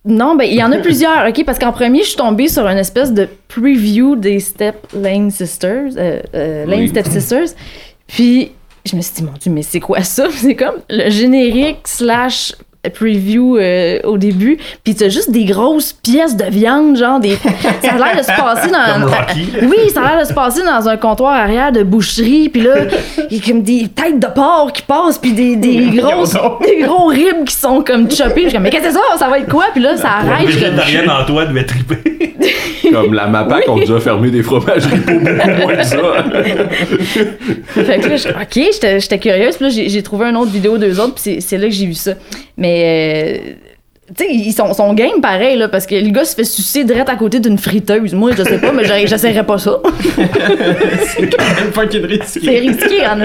Non, 0.06 0.36
ben, 0.36 0.46
il 0.46 0.56
y 0.56 0.64
en 0.64 0.72
a 0.72 0.78
plusieurs, 0.78 1.28
OK? 1.28 1.44
Parce 1.46 1.60
qu'en 1.60 1.72
premier, 1.74 2.00
je 2.04 2.08
suis 2.10 2.16
tombée 2.18 2.48
sur 2.48 2.66
une 2.68 2.78
espèce 2.78 3.14
de 3.14 3.28
preview 3.48 4.16
des 4.16 4.40
Step 4.40 4.76
Lane 4.96 5.30
Sisters, 5.30 5.92
euh, 5.98 6.22
euh, 6.34 6.66
Lane 6.66 6.80
Oui. 6.82 6.88
Step 6.90 7.06
Sisters. 7.08 7.48
Puis, 8.08 8.52
je 8.86 8.96
me 8.96 9.02
suis 9.02 9.16
dit, 9.16 9.24
mon 9.24 9.34
Dieu, 9.40 9.52
mais 9.52 9.62
c'est 9.62 9.82
quoi 9.82 10.02
ça? 10.04 10.28
C'est 10.32 10.56
comme 10.56 10.76
le 10.90 11.10
générique 11.10 11.80
slash 11.86 12.54
preview 12.94 13.58
euh, 13.58 14.00
au 14.06 14.18
début. 14.18 14.58
Puis, 14.84 14.96
t'as 14.96 15.10
juste 15.10 15.32
des 15.32 15.44
grosses 15.46 15.92
pièces 15.94 16.38
de 16.38 16.46
viande, 16.46 16.96
genre 16.98 17.20
des. 17.20 17.36
Ça 17.84 17.92
a 17.94 17.98
l'air 17.98 18.18
de 18.18 18.22
se 18.24 18.28
passer 18.28 18.70
dans. 18.70 18.94
Comme 18.94 19.04
Rocky. 19.14 19.50
Oui, 19.64 19.90
ça 19.94 20.02
a 20.04 20.16
l'air 20.16 20.24
de 20.24 20.28
se 20.30 20.34
passer 20.34 20.62
dans 20.64 20.88
un 20.88 20.98
comptoir 20.98 21.34
arrière 21.34 21.72
de 21.72 21.84
boucherie, 21.84 22.50
puis 22.50 22.62
là, 22.62 22.76
il 23.30 23.38
y 23.38 23.42
a 23.42 23.44
comme 23.46 23.62
des 23.64 23.88
têtes 23.90 24.20
de 24.20 24.28
porc 24.28 24.72
qui 24.74 24.82
passent, 24.84 25.18
puis 25.18 25.34
des, 25.34 25.56
des, 25.56 25.88
grosses, 25.98 26.34
des 26.66 26.82
gros 26.84 27.08
ribs 27.08 27.44
qui 27.46 27.56
sont 27.56 27.82
comme 27.84 28.10
choppés. 28.10 28.44
Je 28.44 28.48
suis 28.50 28.54
comme, 28.54 28.64
mais 28.64 28.70
qu'est-ce 28.70 28.84
que 28.84 28.90
c'est 28.92 28.96
ça? 28.98 29.18
Ça 29.18 29.28
va 29.30 29.40
être 29.40 29.50
quoi? 29.50 29.66
Puis 29.74 29.82
là, 29.82 29.98
ça 29.98 30.10
arrête. 30.22 30.46
comme, 30.46 30.48
végétarien 30.48 31.08
en 31.10 31.26
toi 31.26 31.46
devait 31.46 31.66
triper. 31.66 31.98
Comme 32.92 33.14
la 33.14 33.28
MAPAC 33.28 33.70
ont 33.70 33.76
déjà 33.78 34.00
fermé 34.00 34.32
des 34.32 34.42
fromageries 34.42 34.98
pour 35.02 35.14
beaucoup 35.20 35.62
moins 35.62 35.76
que 35.76 35.84
ça. 35.84 35.98
Fait 37.76 38.00
que 38.00 38.08
là, 38.10 38.16
je- 38.16 38.30
ok, 38.30 38.70
j'étais 39.00 39.20
curieuse. 39.20 39.58
Puis 39.58 39.66
là, 39.66 39.70
j'ai 39.88 40.04
trouvé 40.04 40.26
une 40.28 40.38
autre 40.38 40.52
vidéo 40.52 40.78
d'eux 40.78 41.00
autres, 41.00 41.14
puis 41.16 41.24
c'est- 41.24 41.42
c'est 41.42 41.58
là 41.58 41.68
que 41.68 41.74
j'ai 41.74 41.86
vu 41.86 41.94
ça. 41.94 42.14
Mais, 42.58 42.69
euh, 42.86 43.38
tu 44.18 44.24
sais, 44.26 44.32
ils 44.32 44.54
sont, 44.54 44.74
sont 44.74 44.94
game 44.94 45.22
pareil, 45.22 45.58
là, 45.58 45.68
parce 45.68 45.86
que 45.86 45.94
le 45.96 46.10
gars 46.10 46.26
se 46.26 46.34
fait 46.36 46.44
sucer 46.44 46.84
direct 46.84 47.10
à 47.10 47.16
côté 47.16 47.40
d'une 47.40 47.58
friteuse. 47.60 48.14
Moi, 48.14 48.32
je 48.38 48.44
sais 48.44 48.58
pas, 48.58 48.72
mais 48.72 48.84
j'essaierais 49.08 49.46
pas 49.46 49.58
ça. 49.60 49.80
C'est 51.08 51.30
quand 51.30 51.44
même 51.44 51.72
fucking 51.74 52.06
risqué. 52.06 52.40
C'est 52.44 52.60
risqué, 52.60 53.06
en. 53.06 53.18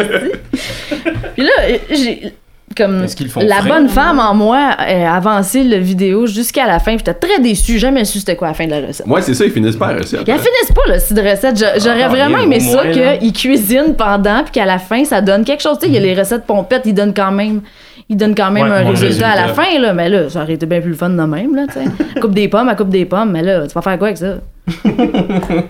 Puis 1.35 1.43
là, 1.45 1.53
j'ai. 1.91 2.33
Comme 2.77 3.05
Est-ce 3.05 3.15
qu'ils 3.15 3.27
le 3.27 3.31
font 3.33 3.41
la 3.41 3.57
frais? 3.61 3.69
bonne 3.69 3.89
femme 3.89 4.19
en 4.19 4.35
moi 4.35 4.59
a 4.77 5.15
avancé 5.15 5.63
la 5.63 5.79
vidéo 5.79 6.27
jusqu'à 6.27 6.67
la 6.67 6.81
fin. 6.81 6.97
J'étais 6.99 7.15
très 7.15 7.39
déçue. 7.41 7.75
J'ai 7.75 7.79
jamais 7.79 8.05
su 8.05 8.19
c'était 8.19 8.35
quoi 8.35 8.49
la 8.49 8.55
fin 8.55 8.67
de 8.67 8.73
la 8.73 8.81
recette. 8.85 9.07
Moi, 9.07 9.23
c'est 9.23 9.33
ça, 9.35 9.45
ils 9.45 9.53
finissent 9.53 9.77
par 9.77 9.93
la 9.93 9.99
recette. 10.01 10.23
Ils 10.27 10.31
hein. 10.33 10.39
finissent 10.39 10.73
pas 10.75 10.93
le 10.93 10.99
style 10.99 11.15
de 11.17 11.21
recette. 11.23 11.57
J'a- 11.57 11.79
J'aurais 11.79 12.03
Ah, 12.03 12.09
vraiment 12.09 12.39
aimé 12.39 12.59
ça 12.59 12.83
qu'ils 12.89 13.33
cuisinent 13.33 13.95
pendant 13.97 14.43
puis 14.43 14.51
qu'à 14.51 14.65
la 14.67 14.79
fin 14.81 15.05
ça 15.05 15.21
donne 15.21 15.45
quelque 15.45 15.63
chose. 15.63 15.79
Tu 15.79 15.87
sais, 15.87 15.93
il 15.93 15.95
y 15.95 15.99
a 15.99 16.01
les 16.01 16.15
recettes 16.21 16.47
pompettes, 16.47 16.83
ils 16.87 16.95
donnent 16.95 17.15
quand 17.15 17.31
même, 17.31 17.61
ils 18.09 18.17
donnent 18.17 18.35
quand 18.35 18.51
même 18.51 18.65
Ouais, 18.67 18.71
un 18.79 18.89
résultat, 18.91 19.31
à 19.31 19.47
la 19.47 19.55
fin 19.55 19.79
là. 19.81 19.93
Mais 19.95 20.09
là, 20.09 20.29
ça 20.29 20.43
aurait 20.43 20.55
été 20.55 20.67
bien 20.67 20.81
plus 20.81 20.91
le 20.91 20.97
fun 20.97 21.11
de 21.11 21.15
même 21.23 21.55
là. 21.55 21.67
Tu 21.67 21.75
sais, 21.81 21.85
coupe 22.21 22.35
des 22.35 22.49
pommes, 22.49 22.69
à 22.69 22.75
coupe 22.75 22.91
des 22.91 23.05
pommes. 23.05 23.33
Mais 23.33 23.43
là, 23.43 23.67
tu 23.67 23.73
vas 23.75 23.83
faire 23.83 23.99
quoi 23.99 24.09
avec 24.09 24.19
ça? 24.19 24.37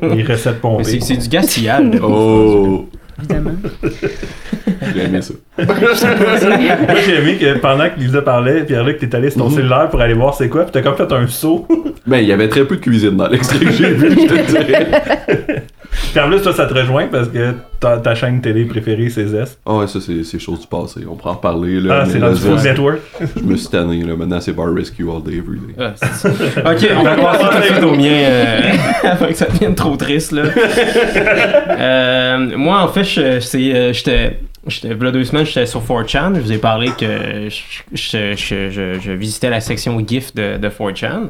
Les 0.02 0.22
recettes 0.24 0.54
Mais 0.54 0.60
pompées. 0.60 0.84
c'est 0.84 1.00
c'est 1.02 1.16
du 1.16 1.28
gaspillage. 1.28 1.90
de- 1.90 1.98
Oh, 2.02 2.86
Évidemment. 3.18 3.52
j'ai 4.94 5.04
aimé 5.04 5.22
ça. 5.22 5.34
Moi, 5.58 7.00
j'ai 7.06 7.14
aimé 7.16 7.36
que 7.38 7.58
pendant 7.58 7.84
que 7.88 7.98
Lisa 8.00 8.22
parlait, 8.22 8.64
Pierre-Luc, 8.64 8.98
t'es 8.98 9.14
allé 9.14 9.30
sur 9.30 9.40
ton 9.42 9.50
cellulaire 9.50 9.88
pour 9.88 10.00
aller 10.00 10.14
voir 10.14 10.34
c'est 10.34 10.48
quoi, 10.48 10.64
puis 10.64 10.72
t'as 10.72 10.82
comme 10.82 10.96
fait 10.96 11.12
un 11.12 11.26
saut 11.28 11.66
Ben, 12.08 12.18
il 12.18 12.26
y 12.26 12.32
avait 12.32 12.48
très 12.48 12.64
peu 12.64 12.74
de 12.76 12.80
cuisine 12.80 13.16
dans 13.16 13.28
l'extrait 13.28 13.60
que 13.64 13.70
j'ai 13.70 13.90
vu, 13.92 14.10
je 14.10 14.26
te 14.26 14.50
dirais. 14.50 15.62
Puis 15.90 16.20
en 16.20 16.28
plus, 16.28 16.42
toi, 16.42 16.52
ça 16.52 16.66
te 16.66 16.74
rejoint 16.74 17.06
parce 17.10 17.28
que 17.28 17.54
ta, 17.80 17.98
ta 17.98 18.14
chaîne 18.14 18.40
télé 18.40 18.64
préférée, 18.64 19.10
c'est 19.10 19.26
Zest. 19.26 19.58
Ah 19.66 19.74
ouais, 19.78 19.86
ça, 19.86 20.00
c'est 20.00 20.24
c'est 20.24 20.38
chose 20.38 20.60
du 20.60 20.66
passé. 20.66 21.00
On 21.10 21.14
pourra 21.16 21.32
en 21.32 21.34
reparler, 21.34 21.80
là. 21.80 22.00
Ah, 22.02 22.06
c'est 22.06 22.18
dans 22.18 22.28
le 22.28 22.62
Network. 22.62 22.98
Je 23.36 23.42
me 23.42 23.56
suis 23.56 23.68
tanné, 23.68 24.02
là. 24.02 24.16
Maintenant, 24.16 24.40
c'est 24.40 24.52
Bar 24.52 24.72
Rescue 24.74 25.04
all 25.10 25.22
day, 25.22 25.38
every 25.38 25.58
day. 25.60 25.74
Ah, 25.78 25.92
c'est 25.96 26.14
ça. 26.14 26.28
ok, 26.70 26.88
on 26.98 27.02
va 27.02 27.16
passer 27.16 27.44
tout 27.50 27.58
de 27.58 27.62
suite 27.64 27.84
au 27.84 27.94
mien 27.96 28.10
euh, 28.12 28.60
avant 29.04 29.26
que 29.26 29.34
ça 29.34 29.46
devienne 29.46 29.74
trop 29.74 29.96
triste. 29.96 30.32
Là. 30.32 30.42
Euh, 31.68 32.56
moi, 32.56 32.80
en 32.82 32.88
fait, 32.88 33.04
je- 33.04 33.40
c'est, 33.40 33.74
euh, 33.74 33.92
j'étais. 33.92 34.38
J'étais, 34.66 34.96
j'étais 35.44 35.66
sur 35.66 35.82
4chan. 35.82 36.34
Je 36.34 36.40
vous 36.40 36.52
ai 36.52 36.58
parlé 36.58 36.90
que 36.98 37.48
je, 37.50 37.60
je- 37.92 38.34
je- 38.36 38.98
je- 39.00 39.10
visitais 39.12 39.50
la 39.50 39.60
section 39.60 39.98
GIF 40.06 40.34
de, 40.34 40.56
de 40.56 40.68
4chan. 40.68 41.28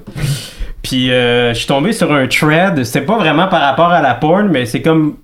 Puis, 0.83 1.11
euh, 1.11 1.53
je 1.53 1.59
suis 1.59 1.67
tombé 1.67 1.93
sur 1.93 2.13
un 2.13 2.27
thread. 2.27 2.85
C'est 2.85 3.03
pas 3.03 3.17
vraiment 3.19 3.49
par 3.49 3.61
rapport 3.61 3.91
à 3.91 4.01
la 4.03 4.15
porn, 4.15 4.49
mais 4.51 4.67
c'est 4.67 4.83
comme. 4.83 5.17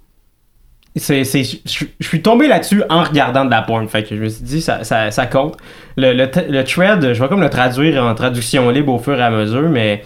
C'est, 0.97 1.23
c'est, 1.23 1.45
je, 1.45 1.85
suis 2.01 2.21
tombé 2.21 2.49
là-dessus 2.49 2.83
en 2.89 3.05
regardant 3.05 3.45
de 3.45 3.51
la 3.51 3.63
porn. 3.63 3.87
Fait 3.89 4.03
que 4.03 4.17
je 4.17 4.21
me 4.23 4.29
suis 4.29 4.43
dit, 4.43 4.61
ça, 4.61 4.83
ça, 4.83 5.13
ça 5.13 5.27
compte. 5.27 5.57
Le, 5.97 6.13
le, 6.13 6.29
le 6.49 6.65
thread, 6.65 7.13
je 7.15 7.23
vais 7.23 7.29
comme 7.29 7.43
le 7.43 7.51
traduire 7.51 8.03
en 8.05 8.15
traduction 8.17 8.69
libre 8.71 8.93
au 8.93 8.99
fur 8.99 9.19
et 9.19 9.23
à 9.23 9.31
mesure, 9.31 9.69
mais. 9.69 10.03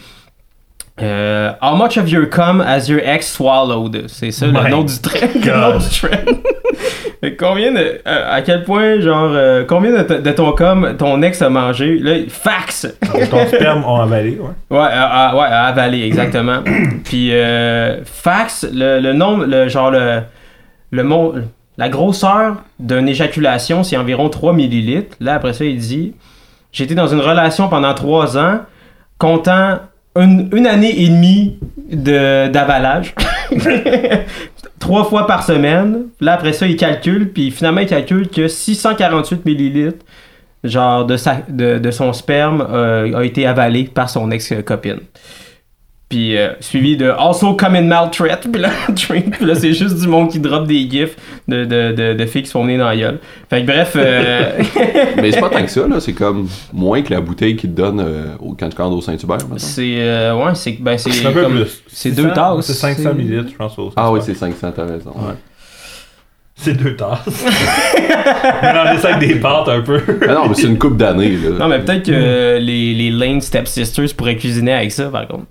Euh, 1.03 1.51
how 1.61 1.75
much 1.75 1.97
of 1.99 2.09
your 2.09 2.27
cum 2.27 2.61
has 2.61 2.89
your 2.89 3.01
ex 3.03 3.33
swallowed? 3.33 4.05
C'est 4.09 4.31
ça 4.31 4.47
le 4.47 4.53
My 4.53 4.71
nom 4.71 4.85
du 4.85 4.97
thread. 5.01 5.31
le 5.35 5.51
nom 5.51 5.79
du 5.79 5.89
que 7.21 7.29
combien 7.37 7.73
de. 7.73 8.01
euh, 8.07 8.31
à 8.33 8.43
quel 8.43 8.63
point, 8.63 9.01
genre, 9.01 9.31
euh, 9.33 9.65
combien 9.67 9.91
de, 9.91 10.21
de 10.21 10.31
ton 10.31 10.53
cum 10.53 10.95
ton 10.97 11.21
ex 11.23 11.43
a 11.43 11.49
mangé? 11.49 11.99
Là, 11.99 12.13
fax! 12.29 12.87
Ton 13.29 13.47
sperme 13.49 13.85
ont 13.85 13.97
avalé, 14.01 14.39
ouais. 14.39 14.77
Ouais, 14.79 14.87
à- 14.89 15.35
ouais, 15.35 15.47
à 15.47 15.65
avaler, 15.65 16.03
exactement. 16.05 16.59
Puis, 17.05 17.31
euh, 17.35 18.05
fax, 18.05 18.65
le, 18.73 19.01
le 19.01 19.13
nombre, 19.15 19.47
le, 19.47 19.69
genre, 19.69 19.91
le, 19.91 20.21
le 20.93 21.03
mon- 21.03 21.35
la 21.77 21.89
grosseur 21.89 22.59
d'une 22.79 23.09
éjaculation, 23.09 23.83
c'est 23.83 23.97
environ 23.97 24.29
3 24.29 24.53
millilitres. 24.53 25.17
Là, 25.19 25.35
après 25.35 25.55
ça, 25.55 25.65
il 25.65 25.79
dit 25.79 26.15
J'étais 26.71 26.95
dans 26.95 27.09
une 27.09 27.21
relation 27.21 27.69
pendant 27.69 27.95
3 27.95 28.39
ans, 28.39 28.61
comptant 29.19 29.81
une, 30.17 30.49
une 30.55 30.67
année 30.67 31.03
et 31.03 31.09
demie 31.09 31.59
de- 31.91 32.49
d'avalage. 32.49 33.15
Trois 34.79 35.05
fois 35.05 35.27
par 35.27 35.43
semaine. 35.45 36.07
Là, 36.21 36.35
après 36.35 36.53
ça, 36.53 36.67
il 36.67 36.77
calcule, 36.77 37.33
puis 37.33 37.51
finalement, 37.51 37.81
il 37.81 37.87
calcule 37.87 38.29
que 38.29 38.49
648 38.49 39.45
millilitres 39.47 40.05
genre 40.63 41.05
de, 41.05 41.17
sa, 41.19 41.39
de, 41.49 41.79
de 41.79 41.91
son 41.91 42.13
sperme 42.15 42.67
euh, 42.71 43.15
a 43.19 43.25
été 43.25 43.47
avalé 43.47 43.85
par 43.85 44.09
son 44.09 44.31
ex-copine. 44.31 45.01
Puis 46.15 46.37
euh, 46.37 46.51
suivi 46.61 46.97
de 46.97 47.09
Also 47.11 47.55
come 47.55 47.75
in 47.75 47.83
maltreat. 47.83 48.47
Puis 48.53 48.61
là, 48.61 49.55
c'est 49.57 49.73
juste 49.73 49.99
du 50.01 50.07
monde 50.07 50.31
qui 50.31 50.39
drop 50.39 50.65
des 50.65 50.89
gifs 50.89 51.17
de, 51.49 51.65
de, 51.65 51.91
de, 51.91 52.13
de 52.15 52.27
filles 52.27 52.45
qui 52.45 52.51
sont 52.51 52.63
venues 52.63 52.79
dans 52.79 52.87
la 52.87 52.97
gueule. 52.97 53.19
Fait 53.51 53.63
que 53.63 53.67
bref. 53.67 53.95
euh, 53.97 54.53
Mais 55.21 55.33
c'est 55.33 55.41
pas 55.41 55.49
tant 55.51 55.65
que 55.65 55.71
ça, 55.71 55.89
là. 55.89 55.99
C'est 55.99 56.13
comme 56.13 56.47
moins 56.73 57.03
que 57.03 57.13
la 57.13 57.21
bouteille 57.21 57.57
qu'ils 57.57 57.71
te 57.73 57.77
donnent 57.77 57.99
euh, 57.99 58.27
au- 58.39 58.55
quand 58.55 58.69
tu 58.69 58.77
commandes 58.77 58.95
au 58.95 59.01
Saint-Hubert, 59.01 59.39
c'est. 59.57 59.97
euh, 59.99 60.37
ouais, 60.37 60.55
c'est. 60.55 60.77
Ben, 60.81 60.97
c'est. 60.97 61.11
C'est 61.11 61.27
un 61.27 61.33
peu 61.33 61.43
comme- 61.43 61.55
plus. 61.63 61.83
c'est 61.89 62.11
600, 62.11 62.23
deux 62.23 62.33
tasses. 62.33 62.67
C'est 62.67 62.73
500 62.75 63.15
millilitres, 63.15 63.51
je 63.51 63.57
pense. 63.57 63.77
au- 63.77 63.93
Ah 63.97 64.13
oui, 64.13 64.21
c'est 64.23 64.35
500, 64.35 64.71
t'as 64.75 64.85
raison. 64.87 65.11
Ouais. 65.17 65.35
C'est 66.55 66.75
deux 66.75 66.95
tasses. 66.95 67.27
Mélanger 68.63 68.99
ça 69.01 69.15
avec 69.17 69.29
des 69.29 69.35
pâtes 69.41 69.69
un 69.69 69.81
peu. 69.81 70.01
Ah 70.29 70.35
non, 70.35 70.49
mais 70.49 70.55
c'est 70.55 70.69
une 70.69 70.79
coupe 70.79 70.97
d'années, 70.97 71.31
là. 71.37 71.51
Non, 71.59 71.67
mais 71.69 71.81
peut-être 71.81 72.05
que 72.07 72.59
les, 72.61 72.95
les 72.95 73.11
Lane 73.11 73.41
Stepsisters 73.41 74.15
pourraient 74.17 74.37
cuisiner 74.37 74.73
avec 74.75 74.93
ça, 74.93 75.07
par 75.09 75.27
contre. 75.27 75.47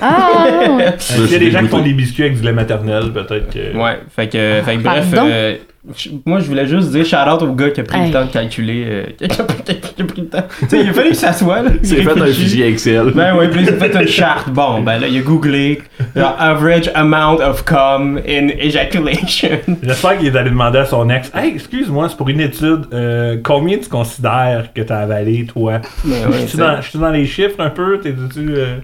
Ah! 0.00 0.92
S'il 0.98 1.30
y 1.30 1.34
a 1.34 1.38
des 1.38 1.50
gens 1.50 1.60
qui 1.60 1.68
font 1.68 1.80
des 1.82 1.92
biscuits 1.94 2.24
avec 2.24 2.36
du 2.38 2.42
lait 2.42 2.52
maternel, 2.52 3.12
peut-être 3.12 3.50
que. 3.52 3.76
Ouais, 3.76 3.98
fait 4.14 4.28
que, 4.28 4.60
fait 4.64 4.76
que 4.76 4.82
bref, 4.82 5.06
euh, 5.16 5.56
je- 5.96 6.10
moi 6.26 6.40
je 6.40 6.44
voulais 6.44 6.66
juste 6.66 6.90
dire 6.90 7.06
shout 7.06 7.16
out 7.16 7.40
au 7.40 7.54
gars 7.54 7.70
qui 7.70 7.80
a 7.80 7.84
pris 7.84 7.98
Hey. 7.98 8.06
le 8.08 8.12
temps 8.12 8.26
de 8.26 8.30
calculer. 8.30 8.84
euh, 8.86 9.04
qui, 9.16 9.24
a, 9.24 9.74
qui 9.74 10.04
pris 10.04 10.20
le 10.20 10.26
temps. 10.28 10.44
Tu 10.60 10.68
sais, 10.68 10.80
il 10.82 10.90
a 10.90 10.92
fallu 10.92 11.06
qu'il 11.08 11.16
s'assoie. 11.16 11.62
là, 11.62 11.70
C'est 11.82 11.94
il 11.98 12.04
fait 12.04 12.20
un 12.20 12.26
fichier 12.26 12.66
Excel. 12.68 13.12
Ben 13.14 13.34
oui, 13.38 13.48
puis 13.48 13.62
il 13.62 13.68
a 13.70 13.72
fait 13.72 13.94
une 14.02 14.06
charte. 14.06 14.50
Bon, 14.50 14.82
ben 14.82 14.98
là, 14.98 15.06
il 15.08 15.16
a 15.16 15.22
googlé 15.22 15.80
genre, 16.14 16.36
average 16.38 16.90
amount 16.94 17.40
of 17.40 17.64
cum 17.64 18.18
in 18.28 18.48
ejaculation. 18.58 19.58
J'espère 19.82 20.18
qu'il 20.18 20.26
est 20.26 20.36
allé 20.36 20.50
demander 20.50 20.78
à 20.80 20.84
son 20.84 21.08
ex 21.08 21.30
Hey, 21.34 21.52
excuse-moi, 21.54 22.10
c'est 22.10 22.16
pour 22.18 22.28
une 22.28 22.40
étude. 22.40 22.82
euh, 22.92 23.38
combien 23.42 23.78
tu 23.78 23.88
considères 23.88 24.68
que 24.74 24.82
t'as 24.82 24.98
avalé, 24.98 25.46
toi 25.46 25.80
Ben 26.04 26.28
ouais, 26.28 26.40
Je 26.42 26.46
suis 26.48 26.58
dans, 26.58 26.82
je 26.82 26.90
suis 26.90 26.98
dans 26.98 27.10
les 27.10 27.24
chiffres 27.24 27.56
un 27.60 27.70
peu 27.70 27.98
T'es-tu. 28.00 28.50
euh, 28.50 28.76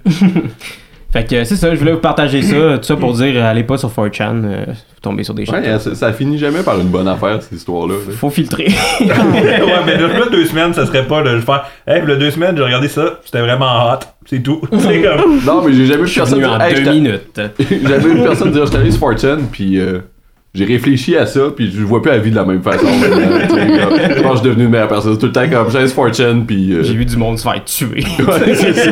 Fait 1.16 1.25
que 1.25 1.44
c'est 1.44 1.56
ça, 1.56 1.75
je 1.75 1.78
voulais 1.78 1.92
vous 1.92 2.00
partager 2.00 2.42
ça. 2.42 2.56
Tout 2.76 2.82
ça 2.82 2.94
pour 2.96 3.14
dire, 3.14 3.42
allez 3.42 3.64
pas 3.64 3.78
sur 3.78 3.88
4chan, 3.88 4.44
euh, 4.44 4.64
vous 4.66 5.00
tombez 5.00 5.25
sur 5.25 5.32
des 5.32 5.46
choses. 5.46 5.54
Ouais, 5.54 5.78
ça, 5.78 5.94
ça 5.94 6.12
finit 6.12 6.37
jamais 6.37 6.62
par 6.62 6.78
une 6.78 6.88
bonne 6.88 7.08
affaire, 7.08 7.42
cette 7.42 7.52
histoire-là. 7.52 7.94
là. 7.94 8.12
Faut 8.12 8.28
filtrer. 8.28 8.66
ouais, 9.00 9.06
mais 9.87 9.96
le 9.96 10.08
là, 10.08 10.26
deux 10.30 10.44
semaines, 10.44 10.75
ça 10.75 10.85
serait 10.85 11.06
pas 11.06 11.23
de 11.23 11.30
le 11.30 11.40
faire. 11.40 11.64
Hey, 11.87 12.02
le 12.02 12.18
deux 12.18 12.30
semaines, 12.30 12.54
j'ai 12.54 12.62
regardé 12.62 12.88
ça, 12.88 13.18
c'était 13.25 13.40
vraiment 13.40 13.87
hot. 13.87 14.00
C'est 14.26 14.42
tout. 14.42 14.61
C'est 14.78 15.00
comme. 15.00 15.42
Non, 15.42 15.62
mais 15.64 15.73
j'ai 15.73 15.87
jamais 15.87 16.04
vu 16.04 16.12
personne 16.14 16.44
en 16.44 16.58
dire, 16.58 16.66
Hey, 16.66 16.85
deux 16.85 16.92
minutes. 16.92 17.40
Jamais 17.61 17.99
vu 17.99 18.23
personne 18.23 18.50
dire, 18.50 18.66
je 18.66 18.70
suis 18.70 18.78
allé 18.78 18.90
sur 18.90 19.00
Fortune, 19.00 19.46
puis 19.50 19.78
euh, 19.78 20.00
j'ai 20.56 20.64
réfléchi 20.64 21.16
à 21.16 21.26
ça, 21.26 21.40
puis 21.54 21.70
je 21.70 21.82
vois 21.82 22.00
plus 22.02 22.10
la 22.10 22.18
vie 22.18 22.30
de 22.30 22.36
la 22.36 22.44
même 22.44 22.62
façon. 22.62 22.86
je 22.86 24.22
pense 24.22 24.32
que 24.32 24.36
je 24.36 24.40
suis 24.40 24.48
devenu 24.48 24.64
une 24.64 24.70
meilleure 24.70 24.88
personne. 24.88 25.16
Tout 25.18 25.26
le 25.26 25.32
temps 25.32 25.48
comme, 25.48 25.70
sur 25.70 25.86
Fortune, 25.88 26.44
puis... 26.46 26.72
euh, 26.72 26.82
J'ai 26.82 26.94
vu 26.94 27.04
du 27.04 27.16
monde 27.16 27.38
se 27.38 27.42
faire 27.48 27.62
tuer. 27.64 28.04
ouais, 28.18 28.54
c'est 28.54 28.72
ça. 28.75 28.90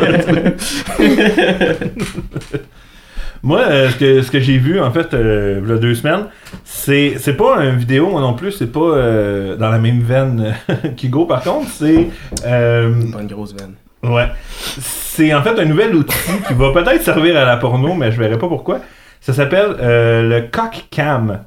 Moi, 3.42 3.61
euh, 3.61 3.90
ce 3.90 3.97
que, 3.97 4.23
ce 4.23 4.30
que 4.30 4.40
j'ai 4.40 4.56
vu, 4.56 4.80
en 4.80 4.90
fait, 4.90 5.12
euh, 5.12 5.61
il 5.62 5.68
y 5.68 5.73
a 5.73 5.76
deux 5.76 5.94
semaines, 5.94 6.26
c'est, 6.64 7.16
c'est 7.18 7.35
pas 7.35 7.59
une 7.62 7.76
vidéo, 7.76 8.09
moi 8.09 8.23
non 8.23 8.33
plus, 8.33 8.52
c'est 8.52 8.73
pas 8.73 8.80
euh, 8.80 9.56
dans 9.56 9.68
la 9.68 9.78
même 9.78 10.00
veine 10.00 10.54
qu'Hugo, 10.97 11.26
par 11.26 11.42
contre, 11.42 11.68
c'est. 11.68 12.09
euh, 12.47 12.90
Pas 13.12 13.21
une 13.21 13.26
grosse 13.28 13.54
veine. 13.54 13.75
ouais. 14.11 14.28
C'est 14.78 15.35
en 15.35 15.42
fait 15.42 15.59
un 15.61 15.64
nouvel 15.66 15.94
outil 15.94 16.16
qui 16.49 16.54
va 16.54 16.73
peut-être 16.73 17.02
servir 17.02 17.37
à 17.37 17.44
la 17.44 17.56
porno, 17.59 17.92
mais 17.94 18.11
je 18.12 18.18
verrai 18.18 18.38
pas 18.38 18.49
pourquoi. 18.49 18.80
Ça 19.21 19.33
s'appelle 19.35 19.76
euh, 19.80 20.23
le 20.28 20.40
Cock 20.50 20.87
Cam. 20.90 21.40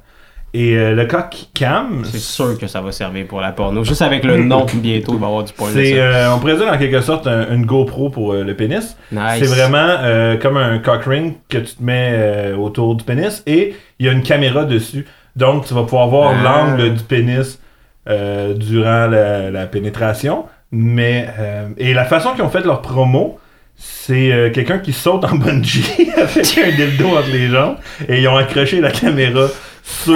Et 0.54 0.76
euh, 0.78 0.94
le 0.94 1.04
Cock 1.04 1.48
Cam, 1.54 2.02
C'est 2.04 2.18
sûr 2.18 2.58
que 2.58 2.66
ça 2.66 2.80
va 2.80 2.90
servir 2.90 3.26
pour 3.26 3.40
la 3.42 3.52
porno. 3.52 3.84
Juste 3.84 4.00
avec 4.02 4.24
le 4.24 4.38
nom, 4.38 4.64
bientôt, 4.74 5.12
il 5.14 5.18
va 5.20 5.26
y 5.26 5.28
avoir 5.28 5.44
du 5.44 5.52
porno. 5.52 5.72
c'est, 5.74 6.00
euh, 6.00 6.32
on 6.34 6.38
pourrait 6.38 6.56
dire 6.56 6.68
en 6.72 6.78
quelque 6.78 7.00
sorte 7.02 7.26
un- 7.26 7.52
une 7.54 7.66
GoPro 7.66 8.08
pour 8.08 8.32
euh, 8.32 8.44
le 8.44 8.54
pénis. 8.54 8.96
Nice. 9.12 9.22
C'est 9.40 9.44
vraiment 9.46 9.96
comme 10.40 10.56
un 10.56 10.78
cock 10.78 11.04
ring 11.04 11.34
que 11.50 11.58
tu 11.58 11.74
te 11.74 11.82
mets 11.82 12.52
autour 12.58 12.94
du 12.94 13.04
pénis 13.04 13.42
et 13.46 13.74
il 13.98 14.06
y 14.06 14.08
a 14.08 14.12
une 14.12 14.22
caméra 14.22 14.64
dessus. 14.64 15.06
Donc 15.36 15.66
tu 15.66 15.74
vas 15.74 15.82
pouvoir 15.82 16.08
voir 16.08 16.34
Ah. 16.34 16.42
l'angle 16.66 16.94
du 16.94 17.02
pénis 17.04 17.60
durant 18.06 19.06
la, 19.06 19.50
la 19.50 19.66
pénétration. 19.66 20.46
Mais 20.72 21.28
et 21.76 21.92
la 21.94 22.04
façon 22.04 22.32
qu'ils 22.32 22.42
ont 22.44 22.48
fait 22.50 22.64
leur 22.64 22.80
promo, 22.82 23.38
c'est 23.76 24.32
euh, 24.32 24.50
quelqu'un 24.50 24.78
qui 24.78 24.92
saute 24.92 25.24
en 25.24 25.34
bungee 25.36 26.10
avec 26.16 26.58
un 26.58 26.70
dildo 26.74 27.06
entre 27.16 27.30
les 27.32 27.46
jambes 27.48 27.76
et 28.08 28.20
ils 28.20 28.26
ont 28.28 28.36
accroché 28.36 28.80
la 28.80 28.90
caméra 28.90 29.46
sur 29.88 30.14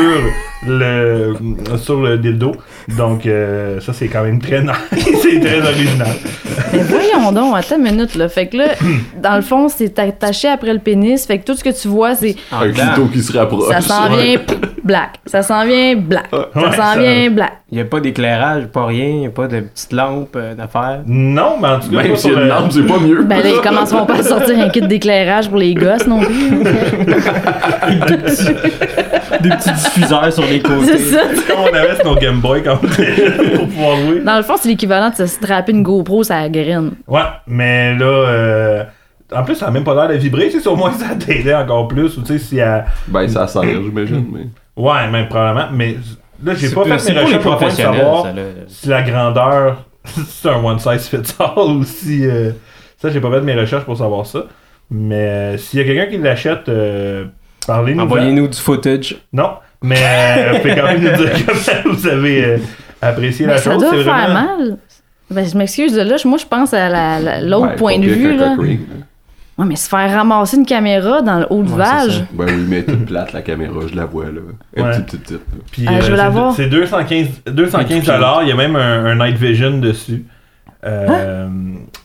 le 0.67 1.35
sur 1.79 2.01
le 2.01 2.19
dildo. 2.19 2.53
Donc 2.97 3.27
euh, 3.27 3.81
ça 3.81 3.93
c'est 3.93 4.09
quand 4.09 4.23
même 4.23 4.39
très 4.41 4.61
nice, 4.63 4.73
c'est 5.23 5.41
très 5.41 5.61
original. 5.61 6.09
Mais 6.73 6.83
voyons 6.83 7.33
donc, 7.33 7.55
attends 7.57 7.77
une 7.77 7.83
minute, 7.85 8.15
là. 8.15 8.29
Fait 8.29 8.47
que 8.47 8.57
là, 8.59 8.65
dans 9.23 9.37
le 9.37 9.43
fond, 9.43 9.69
c'est 9.69 9.99
attaché 9.99 10.49
après 10.49 10.73
le 10.73 10.79
pénis. 10.81 11.25
Fait 11.27 11.39
que 11.39 11.45
tout 11.45 11.55
ce 11.57 11.65
que 11.65 11.71
tu 11.71 11.89
vois, 11.89 12.15
c'est 12.15 12.37
Un 12.51 12.71
clito 12.71 13.07
qui 13.07 13.23
se 13.23 13.37
rapproche. 13.37 13.69
ça 13.73 13.81
s'en 13.81 14.09
vient 14.15 14.37
black. 14.85 15.15
Ça 15.27 15.43
s'en 15.43 15.65
vient 15.65 15.97
black. 15.97 16.27
Ça 16.31 16.39
Ouais, 16.55 16.77
s'en 16.77 16.83
ça- 16.95 16.99
vient 16.99 17.31
black. 17.31 17.53
Il 17.71 17.77
n'y 17.77 17.81
a 17.81 17.85
pas 17.87 18.01
d'éclairage, 18.01 18.67
pas 18.67 18.85
rien, 18.85 19.07
il 19.07 19.19
n'y 19.21 19.27
a 19.27 19.31
pas 19.31 19.47
de 19.49 19.61
petite 19.61 19.93
lampe 19.93 20.37
euh, 20.37 20.55
d'affaires. 20.55 21.01
Non, 21.07 21.57
mais 21.61 21.69
en 21.69 21.81
tout 21.81 21.89
cas, 21.91 21.97
Même 22.03 22.11
pas 22.11 22.17
si 22.17 22.29
sur 22.29 22.39
une 22.39 22.49
lampe, 22.49 22.71
c'est 22.71 22.87
pas 22.87 22.99
mieux. 22.99 23.23
Ben 23.23 23.39
là, 23.43 23.49
ils 23.49 23.61
commenceront 23.63 24.05
pas 24.05 24.17
à 24.19 24.23
sortir 24.23 24.59
un 24.59 24.69
kit 24.69 24.83
d'éclairage 24.83 25.49
pour 25.49 25.57
les 25.59 25.73
gosses 25.75 26.07
non 26.07 26.21
plus. 26.21 26.35
Des 29.43 29.51
petits 29.51 29.73
diffuseurs 29.73 30.33
sur 30.33 30.45
les 30.45 30.61
côtés. 30.61 30.99
C'est 30.99 31.17
ça. 31.17 31.21
comme 31.49 31.61
on 31.61 31.75
avait 31.75 31.97
sur 31.97 32.05
nos 32.07 32.15
Game 32.17 32.41
Boy 32.41 32.63
quand 32.63 32.75
on 32.83 32.87
pour 32.87 33.69
pouvoir 33.69 33.97
jouer. 33.97 34.21
Dans 34.21 34.37
le 34.37 34.43
fond, 34.43 34.55
c'est 34.59 34.69
l'équivalent 34.69 35.11
de 35.11 35.15
se 35.17 35.27
strapper 35.27 35.73
une 35.73 35.83
GoPro 35.83 36.23
sur 36.25 36.35
la. 36.35 36.51
Ouais, 37.07 37.21
mais 37.47 37.95
là, 37.97 38.05
euh, 38.07 38.85
en 39.35 39.43
plus, 39.45 39.55
ça 39.55 39.67
a 39.67 39.71
même 39.71 39.85
pas 39.85 39.95
l'air 39.95 40.09
de 40.09 40.15
vibrer. 40.15 40.49
Tu 40.51 40.61
sais, 40.61 40.69
au 40.69 40.77
moins, 40.77 40.93
ça 40.93 41.15
t'aidait 41.15 41.55
encore 41.55 41.89
plus. 41.89 42.17
Ou 42.19 42.23
tu 42.23 42.27
sais, 42.29 42.39
si 42.39 42.59
elle- 42.59 42.85
Ben, 43.09 43.27
ça 43.29 43.47
sert, 43.47 43.63
j'imagine, 43.63 44.27
mais... 44.33 44.47
Ouais, 44.77 45.09
même 45.11 45.29
probablement. 45.29 45.69
Mais 45.73 45.97
là, 46.45 46.55
j'ai 46.55 46.69
C'est 46.69 46.75
pas 46.75 46.85
fait 46.85 46.99
c'est 46.99 47.13
mes 47.15 47.21
recherches 47.21 47.43
pour 47.43 47.71
savoir 47.71 48.23
ça, 48.25 48.33
si 48.69 48.89
la 48.89 49.03
grandeur, 49.03 49.85
c'est 50.05 50.49
un 50.49 50.63
one 50.63 50.79
size 50.79 51.09
fits 51.09 51.35
all 51.39 51.59
ou 51.77 51.85
si. 51.85 52.27
euh, 52.27 52.51
ça, 52.99 53.11
j'ai 53.11 53.21
pas 53.21 53.31
fait 53.31 53.41
mes 53.41 53.55
recherches 53.55 53.85
pour 53.85 53.97
savoir 53.99 54.27
ça. 54.27 54.45
Mais 54.91 55.15
euh, 55.55 55.57
s'il 55.59 55.79
y 55.81 55.83
a 55.83 55.87
quelqu'un 55.87 56.11
qui 56.11 56.19
l'achète, 56.23 56.69
euh. 56.69 57.25
Envoyez-nous 57.69 58.49
du 58.49 58.59
footage. 58.59 59.17
Non, 59.33 59.51
mais 59.83 59.97
euh, 59.99 60.53
vous 60.53 60.59
pouvez 60.61 60.75
quand 60.77 60.85
même 60.87 61.03
nous 61.03 61.17
dire 61.17 61.31
comment 61.47 61.95
vous 61.95 62.07
avez 62.07 62.45
euh, 62.45 62.59
apprécié 63.01 63.47
la 63.47 63.59
ça 63.59 63.73
chose. 63.73 63.81
doit 63.83 63.91
C'est 63.93 64.05
faire 64.05 64.13
vraiment- 64.31 64.59
mal. 64.59 64.77
Ben, 65.31 65.47
je 65.49 65.57
m'excuse 65.57 65.95
de 65.95 66.03
là. 66.03 66.17
Moi, 66.27 66.39
je 66.39 66.45
pense 66.47 66.75
à 66.75 66.89
la- 66.89 67.19
la- 67.21 67.41
l'autre 67.41 67.69
Ouais, 67.69 67.77
point 67.77 67.99
de 67.99 68.07
vue. 68.07 68.37
Là. 68.37 68.55
ring. 68.59 68.81
Ouais, 69.59 69.67
mais 69.67 69.77
se 69.77 69.89
faire 69.89 70.11
ramasser 70.11 70.57
une 70.57 70.67
caméra 70.67 71.21
dans 71.23 71.39
le 71.39 71.47
haut 71.51 71.63
du 71.63 71.73
Ouais, 71.73 71.79
vage. 71.79 72.19
ça. 72.19 72.25
Ben 72.33 72.45
oui, 72.47 72.65
mais 72.69 72.77
elle 72.77 72.83
est 72.83 72.87
toute 72.87 73.07
plate 73.07 73.33
la 73.33 73.43
caméra, 73.43 73.81
je 73.91 73.95
la 73.95 74.05
vois 74.07 74.27
là. 74.27 74.41
Elle 74.75 74.83
est 74.83 74.87
Ouais. 74.87 75.03
petite, 75.03 75.21
petite. 75.23 75.41
Puis, 75.71 75.85
Ah, 75.87 76.01
je 76.01 76.07
veux 76.07 76.13
euh, 76.15 76.17
la 76.17 76.25
c'est- 76.25 76.31
voir. 76.31 76.55
C'est 76.55 76.67
215, 76.69 77.27
215 77.47 78.05
dollars. 78.05 78.41
Il 78.43 78.49
y 78.49 78.53
a 78.53 78.57
même 78.57 78.77
un, 78.77 79.05
un 79.07 79.15
night 79.15 79.37
vision 79.37 79.79
dessus. 79.79 80.25
Euh, 80.85 81.07
ouais. 81.07 81.47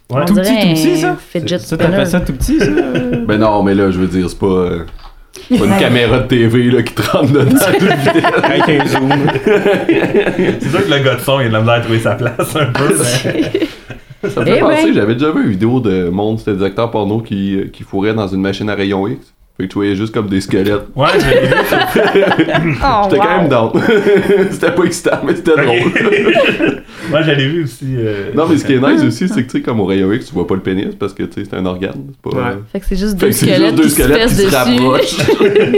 On 0.09 0.23
Tout 0.25 0.35
petit, 0.35 0.49
tout 0.53 0.67
petit, 0.73 0.91
un 0.91 0.95
ça? 0.97 1.15
Fidget 1.19 1.57
Ça, 1.59 1.65
spinner. 1.75 1.83
t'appelles 1.91 2.07
ça 2.07 2.19
tout 2.21 2.33
petit, 2.33 2.59
ça? 2.59 2.65
Ben 3.27 3.37
non, 3.39 3.63
mais 3.63 3.73
là, 3.75 3.91
je 3.91 3.99
veux 3.99 4.07
dire, 4.07 4.29
c'est 4.29 4.39
pas, 4.39 4.45
euh, 4.45 4.85
pas 5.57 5.65
une 5.65 5.77
caméra 5.79 6.19
de 6.19 6.27
TV 6.27 6.71
là, 6.71 6.83
qui 6.83 6.93
te 6.93 7.01
rentre 7.09 7.31
dedans 7.31 7.55
à 7.65 7.71
toute 7.73 7.81
vitesse. 7.81 8.23
Avec 8.43 8.69
un 8.81 8.85
zoom. 8.85 9.09
C'est 10.59 10.69
sûr 10.69 10.85
que 10.85 10.91
le 10.91 10.99
gars 11.03 11.15
de 11.15 11.21
son, 11.21 11.39
il 11.39 11.45
a 11.47 11.49
de 11.49 11.53
la 11.53 11.59
misère 11.61 11.73
à 11.75 11.79
trouver 11.81 11.99
sa 11.99 12.15
place 12.15 12.55
un 12.55 12.65
peu. 12.67 12.89
mais- 12.89 14.29
Ça 14.29 14.41
me 14.41 14.45
fait 14.45 14.55
Eh 14.57 14.59
penser, 14.59 14.83
ben. 14.85 14.93
j'avais 14.93 15.13
déjà 15.13 15.31
vu 15.31 15.43
une 15.43 15.49
vidéo 15.51 15.79
de 15.79 16.09
monde, 16.09 16.39
c'était 16.39 16.53
des 16.55 16.63
acteurs 16.63 16.89
porno 16.91 17.19
qui, 17.19 17.59
qui 17.71 17.83
fourraient 17.83 18.13
dans 18.15 18.27
une 18.27 18.41
machine 18.41 18.69
à 18.69 18.75
rayon 18.75 19.07
X. 19.07 19.33
Fait 19.57 19.63
que 19.63 19.69
tu 19.71 19.75
voyais 19.79 19.95
juste 19.95 20.13
comme 20.13 20.27
des 20.27 20.39
squelettes. 20.39 20.83
Ouais, 20.95 21.17
vu. 21.17 21.25
Oh, 22.83 23.03
J'étais 23.09 23.17
quand 23.17 23.37
même 23.37 23.49
down. 23.49 23.71
c'était 24.51 24.71
pas 24.71 24.83
excitant, 24.83 25.17
mais 25.25 25.35
c'était 25.35 25.55
drôle. 25.55 25.91
Moi, 27.09 27.21
je 27.23 27.31
l'ai 27.31 27.47
vu 27.47 27.63
aussi. 27.63 27.95
euh, 27.97 28.31
non, 28.35 28.45
mais 28.47 28.57
ce 28.57 28.65
qui 28.65 28.73
est 28.73 28.79
nice 28.79 29.03
aussi, 29.03 29.27
c'est 29.27 29.43
que 29.43 29.51
tu 29.51 29.57
sais, 29.57 29.61
comme 29.61 29.79
au 29.79 29.85
rayon 29.85 30.11
X, 30.13 30.27
tu 30.27 30.33
vois 30.33 30.45
pas 30.45 30.53
le 30.55 30.61
pénis 30.61 30.93
parce 30.93 31.13
que 31.13 31.23
tu 31.23 31.41
sais, 31.41 31.47
c'est 31.49 31.55
un 31.57 31.65
organe. 31.65 31.93
C'est 32.23 32.31
pas. 32.31 32.37
Ouais. 32.37 32.55
Fait 32.71 32.79
que 32.79 32.85
c'est 32.85 32.95
juste 32.97 33.19
Fait 33.19 33.25
deux 33.25 33.31
que 33.31 33.33
c'est 33.33 33.45
squelettes 33.45 33.77
juste 33.77 33.77
deux 33.77 33.83
qui 33.83 33.89
se 33.89 34.03
squelettes 34.03 34.29
qui 34.29 34.35
se 34.35 34.55
rapprochent. 34.55 35.17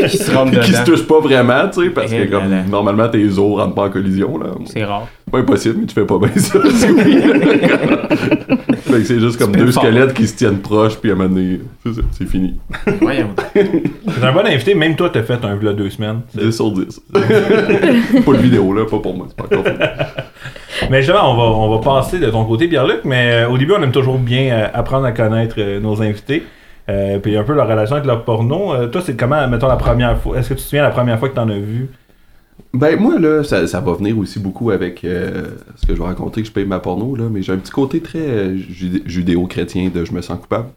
Qui 0.10 0.18
se 0.18 0.62
qui 0.66 0.74
se 0.74 0.84
touchent 0.84 1.08
pas 1.08 1.20
vraiment, 1.22 1.70
tu 1.72 1.84
sais, 1.84 1.90
parce 1.92 2.12
que 2.12 2.30
comme 2.30 2.70
normalement 2.70 3.08
tes 3.08 3.26
os 3.26 3.38
rentrent 3.58 3.76
pas 3.76 3.84
en 3.84 3.90
collision 3.90 4.38
là. 4.38 4.48
C'est 4.66 4.84
rare. 4.84 5.08
Pas 5.32 5.40
impossible, 5.40 5.78
mais 5.80 5.86
tu 5.86 5.94
fais 5.94 6.06
pas 6.06 6.18
bien 6.18 6.30
ça. 6.36 6.60
fait 6.62 6.70
que 8.92 9.04
c'est 9.04 9.20
juste 9.20 9.38
comme 9.38 9.52
deux 9.52 9.72
fort. 9.72 9.84
squelettes 9.84 10.14
qui 10.14 10.28
se 10.28 10.36
tiennent 10.36 10.60
proches, 10.60 10.98
puis 10.98 11.12
à 11.12 11.14
un 11.14 11.18
moment 11.18 11.30
donné, 11.30 11.60
c'est 11.86 11.94
ça, 11.94 12.02
c'est 12.12 12.28
fini. 12.28 12.56
Voyons. 13.02 13.30
C'est 13.54 14.24
un 14.24 14.32
bon 14.32 14.46
invité. 14.46 14.76
Même 14.76 14.96
toi, 14.96 15.10
t'as 15.12 15.24
fait 15.24 15.44
un 15.44 15.56
vlog 15.56 15.76
deux 15.76 15.90
semaines. 15.90 16.22
10 16.36 16.52
sur 16.52 16.72
10. 16.72 17.02
pas 17.14 17.22
le 17.22 18.38
vidéo 18.38 18.74
là, 18.74 18.86
pas 18.86 19.00
pour 19.00 19.16
moi, 19.16 19.28
c'est 19.30 19.38
pas 19.38 19.46
encore. 19.46 19.64
Mais 20.90 21.02
justement, 21.02 21.32
on 21.32 21.36
va, 21.36 21.44
on 21.44 21.70
va 21.78 21.82
passer 21.84 22.20
de 22.20 22.30
ton 22.30 22.46
côté, 22.46 22.68
Pierre-Luc. 22.68 23.02
Mais 23.04 23.44
euh, 23.44 23.50
au 23.50 23.58
début, 23.58 23.74
on 23.74 23.84
aime 23.84 23.92
toujours 23.92 24.18
bien 24.18 24.52
euh, 24.52 24.68
apprendre 24.74 25.06
à 25.06 25.12
connaître 25.12 25.56
euh, 25.60 25.80
nos 25.80 26.02
invités. 26.02 26.44
Euh, 26.90 27.20
puis 27.20 27.38
un 27.38 27.44
peu 27.44 27.54
leur 27.54 27.68
relation 27.68 27.96
avec 27.98 28.08
leur 28.08 28.24
porno. 28.26 28.74
Euh, 28.74 28.88
toi, 28.88 29.02
c'est 29.02 29.16
comment, 29.16 29.48
mettons, 29.48 29.68
la 29.68 29.76
première 29.76 30.18
fois 30.18 30.38
Est-ce 30.40 30.50
que 30.50 30.54
tu 30.56 30.62
te 30.62 30.66
souviens 30.66 30.84
la 30.84 30.90
première 30.90 31.20
fois 31.20 31.30
que 31.30 31.36
t'en 31.36 31.50
as 31.50 31.60
vu? 31.60 31.90
Ben 32.74 33.00
moi 33.00 33.18
là, 33.20 33.44
ça, 33.44 33.66
ça 33.68 33.82
va 33.82 33.94
venir 33.94 34.18
aussi 34.20 34.40
beaucoup 34.40 34.70
avec 34.70 35.04
euh, 35.04 35.58
ce 35.76 35.88
que 35.88 35.96
je 35.96 36.00
vais 36.00 36.06
raconter 36.08 36.42
que 36.42 36.48
je 36.48 36.52
paye 36.54 36.66
ma 36.66 36.80
porno 36.80 37.16
là, 37.16 37.28
mais 37.30 37.42
j'ai 37.42 37.52
un 37.52 37.58
petit 37.58 37.72
côté 37.72 38.00
très 38.02 38.20
euh, 38.20 38.56
judé- 38.58 39.02
judéo-chrétien 39.08 39.90
de 39.90 40.06
je 40.06 40.12
me 40.14 40.22
sens 40.22 40.40
coupable. 40.40 40.70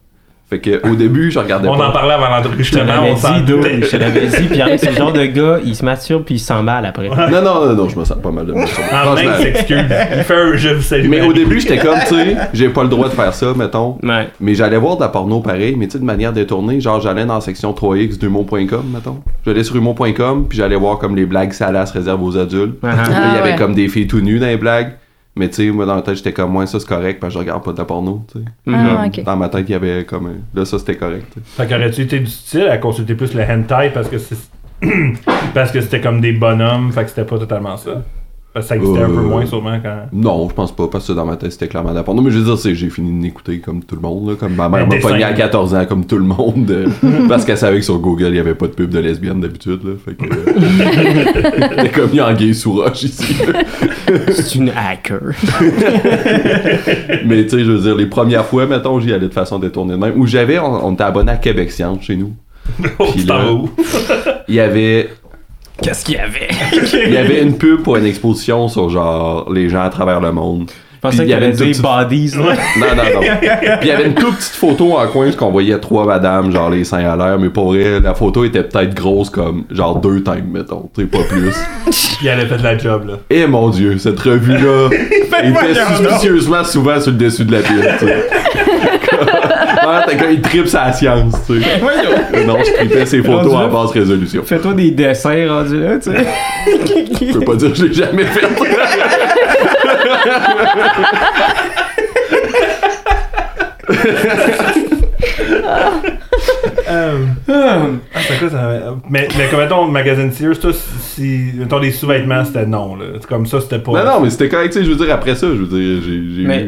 Fait 0.52 0.59
que 0.59 0.87
au 0.87 0.94
début, 0.94 1.30
je 1.30 1.38
regardais 1.38 1.66
On 1.66 1.78
pas. 1.78 1.88
en 1.88 1.92
parlait 1.92 2.12
avant 2.12 2.26
Je 2.59 2.71
te 2.71 2.76
l'avais 2.76 3.11
On 3.12 3.16
s'en 3.16 3.37
dit, 3.37 3.42
dude. 3.44 3.85
Je 3.85 3.88
te 3.90 3.97
l'avais 3.97 4.26
dit. 4.26 4.37
Puis 4.50 4.61
c'est 4.76 4.90
le 4.90 4.97
genre 4.97 5.11
de 5.12 5.25
gars, 5.25 5.56
il 5.64 5.75
se 5.75 5.82
masturbe 5.82 6.25
puis 6.25 6.35
il 6.35 6.38
se 6.38 6.47
sent 6.49 6.62
mal 6.62 6.85
après. 6.85 7.09
Non 7.09 7.40
non 7.42 7.66
non 7.66 7.75
non, 7.75 7.88
je 7.88 7.99
me 7.99 8.04
sens 8.04 8.18
pas 8.23 8.30
mal 8.30 8.44
de 8.44 8.52
moi. 8.52 8.66
Ah, 8.92 9.04
Franchement. 9.04 9.30
mec 9.30 9.56
s'excuse. 9.56 9.85
Il 10.18 10.23
fait 10.25 10.35
un 10.35 10.56
je 10.56 10.68
vous. 10.75 11.09
Mais 11.09 11.23
au 11.23 11.32
début, 11.32 11.59
j'étais 11.59 11.78
comme 11.78 11.99
tu 12.06 12.14
sais, 12.14 12.37
j'ai 12.52 12.68
pas 12.68 12.82
le 12.82 12.90
droit 12.90 13.09
de 13.09 13.14
faire 13.14 13.32
ça, 13.32 13.47
mettons. 13.56 13.97
Ouais. 14.02 14.28
Mais 14.40 14.54
j'allais 14.54 14.76
voir 14.76 14.97
de 14.97 15.00
la 15.00 15.09
porno 15.09 15.40
pareil, 15.40 15.75
mais 15.78 15.87
tu 15.87 15.92
sais, 15.92 15.99
de 16.00 16.04
manière 16.04 16.35
détournée. 16.35 16.80
Genre, 16.82 17.00
j'allais 17.00 17.25
dans 17.25 17.37
la 17.37 17.40
section 17.40 17.73
3X 17.73 18.18
d'humour.com, 18.18 18.85
mettons. 18.92 19.21
J'allais 19.47 19.64
sur 19.64 19.76
humour.com, 19.76 20.47
puis 20.50 20.59
j'allais 20.59 20.76
voir 20.76 20.99
comme 20.99 21.16
les 21.16 21.25
blagues 21.25 21.52
salaces 21.52 21.92
réservées 21.92 22.25
aux 22.25 22.37
adultes. 22.37 22.76
Ah, 22.82 22.88
Ah, 22.99 23.04
il 23.30 23.37
y 23.37 23.38
avait 23.40 23.50
ouais. 23.52 23.56
comme 23.56 23.75
des 23.75 23.88
filles 23.88 24.06
tout 24.06 24.21
nues 24.21 24.38
dans 24.38 24.47
les 24.47 24.59
blagues. 24.59 24.92
Mais 25.34 25.48
tu 25.48 25.54
sais, 25.66 25.70
moi, 25.70 25.86
dans 25.86 25.94
la 25.96 26.02
tête, 26.02 26.16
j'étais 26.16 26.32
comme, 26.32 26.50
moi, 26.52 26.66
ça 26.66 26.78
c'est 26.78 26.86
correct, 26.86 27.18
parce 27.18 27.32
que 27.32 27.34
je 27.34 27.38
regarde 27.38 27.64
pas 27.64 27.72
de 27.72 27.78
la 27.78 27.84
porno, 27.86 28.24
tu 28.30 28.38
sais. 28.40 28.44
Ah, 28.68 29.04
ok. 29.06 29.24
Dans 29.24 29.36
ma 29.36 29.48
tête, 29.48 29.64
il 29.68 29.72
y 29.72 29.74
avait 29.74 30.04
comme. 30.04 30.26
un- 30.26 30.58
Là, 30.58 30.64
ça 30.66 30.78
c'était 30.78 30.96
correct, 30.96 31.26
tu 31.32 31.40
sais. 31.40 31.46
Fait 31.62 31.66
qu'aurais-tu 31.66 32.02
été 32.02 32.20
du 32.20 32.26
style 32.26 32.68
à 32.68 32.76
consulter 32.78 33.14
plus 33.14 33.32
le 33.34 33.42
hentai 33.42 33.90
parce 33.94 34.08
que 34.08 34.18
c'est. 34.18 34.36
parce 35.54 35.70
que 35.72 35.80
c'était 35.80 36.00
comme 36.00 36.20
des 36.20 36.32
bonhommes, 36.32 36.92
fait 36.92 37.04
que 37.04 37.08
c'était 37.10 37.24
pas 37.24 37.38
totalement 37.38 37.76
ça? 37.76 38.02
Parce 38.54 38.66
que 38.66 38.68
ça 38.68 38.76
existait 38.76 39.00
un 39.02 39.06
peu 39.09 39.16
Euh, 39.18 39.23
moins 39.23 39.47
sûrement 39.47 39.78
quand. 39.82 39.97
Non, 40.12 40.47
je 40.50 40.54
pense 40.54 40.73
pas, 40.76 40.87
parce 40.87 41.06
que 41.06 41.12
dans 41.14 41.25
ma 41.25 41.37
tête, 41.37 41.52
c'était 41.52 41.68
clairement 41.68 41.92
la 41.92 42.02
porno. 42.02 42.21
Mais 42.21 42.30
je 42.30 42.38
veux 42.38 42.44
dire, 42.44 42.59
c'est- 42.59 42.75
j'ai 42.75 42.90
fini 42.90 43.18
de 43.18 43.25
l'écouter 43.25 43.61
comme 43.61 43.82
tout 43.82 43.94
le 43.94 44.02
monde, 44.02 44.28
là. 44.28 44.35
Comme 44.38 44.54
ma 44.54 44.68
mère 44.68 44.87
m'a 44.87 44.97
pogné 44.99 45.25
à 45.25 45.32
14 45.32 45.75
ans, 45.75 45.87
comme 45.87 46.05
tout 46.05 46.18
le 46.18 46.24
monde. 46.24 46.70
euh, 46.70 46.87
parce 47.31 47.46
qu'elle 47.46 47.57
savait 47.57 47.79
que 47.79 47.85
sur 47.85 47.98
Google, 47.98 48.26
il 48.29 48.37
y 48.37 48.38
avait 48.40 48.55
pas 48.55 48.66
de 48.66 48.72
pub 48.72 48.90
de 48.90 48.98
lesbienne 48.98 49.40
d'habitude, 49.40 49.81
là. 49.85 49.92
Fait 50.05 50.14
que. 50.14 50.24
euh, 50.26 51.88
comme 51.94 52.53
sous 52.53 52.72
roche 52.74 53.05
ici. 53.05 53.37
C'est 54.33 54.55
une 54.57 54.70
hacker. 54.70 55.33
Mais 57.24 57.44
tu 57.44 57.50
sais, 57.50 57.61
je 57.64 57.70
veux 57.70 57.79
dire, 57.81 57.94
les 57.96 58.07
premières 58.07 58.44
fois, 58.44 58.66
mettons, 58.66 59.00
j'y 59.00 59.12
allais 59.12 59.29
de 59.29 59.33
façon 59.33 59.59
détournée 59.59 59.92
de 59.94 59.98
même. 59.98 60.12
Où 60.16 60.26
j'avais, 60.26 60.59
on, 60.59 60.87
on 60.88 60.92
était 60.92 61.05
abonné 61.05 61.33
à 61.33 61.37
Québec 61.37 61.70
Science 61.70 62.03
chez 62.03 62.16
nous. 62.16 62.33
Oh, 62.98 63.07
Puis 63.12 63.24
là-? 63.24 63.46
Il 64.48 64.55
y 64.55 64.61
avait 64.61 65.09
Qu'est-ce 65.80 66.04
qu'il 66.04 66.14
y 66.14 66.18
avait? 66.18 66.48
il 67.06 67.12
y 67.12 67.16
avait 67.16 67.42
une 67.42 67.56
pub 67.56 67.82
pour 67.82 67.96
une 67.96 68.06
exposition 68.06 68.68
sur 68.68 68.88
genre 68.90 69.50
les 69.52 69.68
gens 69.68 69.82
à 69.82 69.88
travers 69.90 70.20
le 70.20 70.32
monde. 70.32 70.70
Je 70.94 71.08
pensais 71.08 71.24
Puis 71.24 71.32
il 71.32 71.35
qu'il 71.35 71.42
y 71.42 71.44
avait 71.44 71.46
avait 71.62 71.72
des 71.72 71.80
bodies. 71.80 72.37
là. 72.37 72.54
Non, 72.78 72.87
non, 72.94 73.02
non. 73.14 73.20
Puis 73.40 73.48
il 73.82 73.88
y 73.88 73.90
avait 73.90 74.06
une 74.06 74.14
toute 74.14 74.37
petite 74.37 74.52
photo 74.52 74.96
en 74.96 75.06
coin, 75.08 75.24
parce 75.24 75.35
qu'on 75.37 75.50
voyait 75.50 75.76
trois 75.80 76.06
madames, 76.06 76.52
genre 76.52 76.70
les 76.70 76.85
seins 76.85 77.04
à 77.04 77.16
l'air, 77.16 77.38
mais 77.40 77.48
pour 77.48 77.72
vrai, 77.72 77.98
la 77.98 78.14
photo 78.14 78.44
était 78.44 78.62
peut-être 78.62 78.94
grosse 78.94 79.28
comme 79.28 79.64
genre 79.70 79.98
deux 80.00 80.22
times, 80.22 80.46
mettons, 80.52 80.88
tu 80.94 81.00
sais, 81.00 81.06
pas 81.08 81.24
plus. 81.28 81.52
Puis 82.18 82.28
elle 82.28 82.38
a 82.38 82.46
fait 82.46 82.62
la 82.62 82.78
job 82.78 83.08
là. 83.08 83.14
Et 83.30 83.46
mon 83.48 83.70
dieu, 83.70 83.98
cette 83.98 84.20
revue-là 84.20 84.90
était 85.42 85.74
suspicieusement 85.98 86.62
souvent 86.62 87.00
sur 87.00 87.11
le 87.11 87.16
dessus 87.18 87.44
de 87.46 87.52
la 87.52 87.62
pile, 87.62 87.96
t'as 90.07 90.14
quand 90.14 90.29
il 90.31 90.40
tripe 90.40 90.68
sa 90.68 90.92
science, 90.92 91.35
tu 91.47 91.62
sais. 91.62 91.81
Non, 92.47 92.59
je 92.64 92.73
tripais 92.75 93.07
ses 93.07 93.23
photos 93.23 93.55
en 93.55 93.68
basse 93.68 93.90
résolution. 93.92 94.42
Fais-toi 94.45 94.75
des 94.75 94.90
dessins 94.90 95.49
rendus 95.49 95.81
là, 95.81 95.99
tu 95.99 96.11
sais. 96.11 96.27
Je 97.27 97.33
peux 97.33 97.45
pas 97.45 97.55
dire 97.57 97.71
que 97.71 97.77
je 97.77 97.85
l'ai 97.87 97.92
jamais 97.95 98.25
fait. 98.25 98.47
Ah, 106.88 107.12
c'est 108.20 108.38
quoi 108.38 108.50
ça? 108.50 108.96
Mais, 109.08 109.28
mais 109.38 109.48
comme 109.50 109.61
mettons, 109.61 109.87
magazine 109.87 110.32
Sears, 110.32 110.58
toi, 110.58 110.72
si, 110.72 111.52
mettons, 111.54 111.80
des 111.80 111.90
sous-vêtements, 111.90 112.44
c'était 112.44 112.66
non, 112.66 112.96
là. 112.96 113.04
C'est 113.20 113.26
Comme 113.26 113.46
ça, 113.46 113.61
c'était 113.61 113.78
pas. 113.78 113.92
Non, 113.92 114.04
non, 114.12 114.20
mais 114.20 114.30
c'était 114.30 114.48
correct, 114.48 114.72
tu 114.72 114.78
sais, 114.80 114.85
je 114.85 114.90
veux 114.90 114.96
dire, 115.04 115.14
après 115.14 115.35
ça, 115.35 115.46
je 115.48 115.62
veux 115.62 115.66
dire, 115.66 116.02
j'ai 116.04 116.44
Mais, 116.44 116.66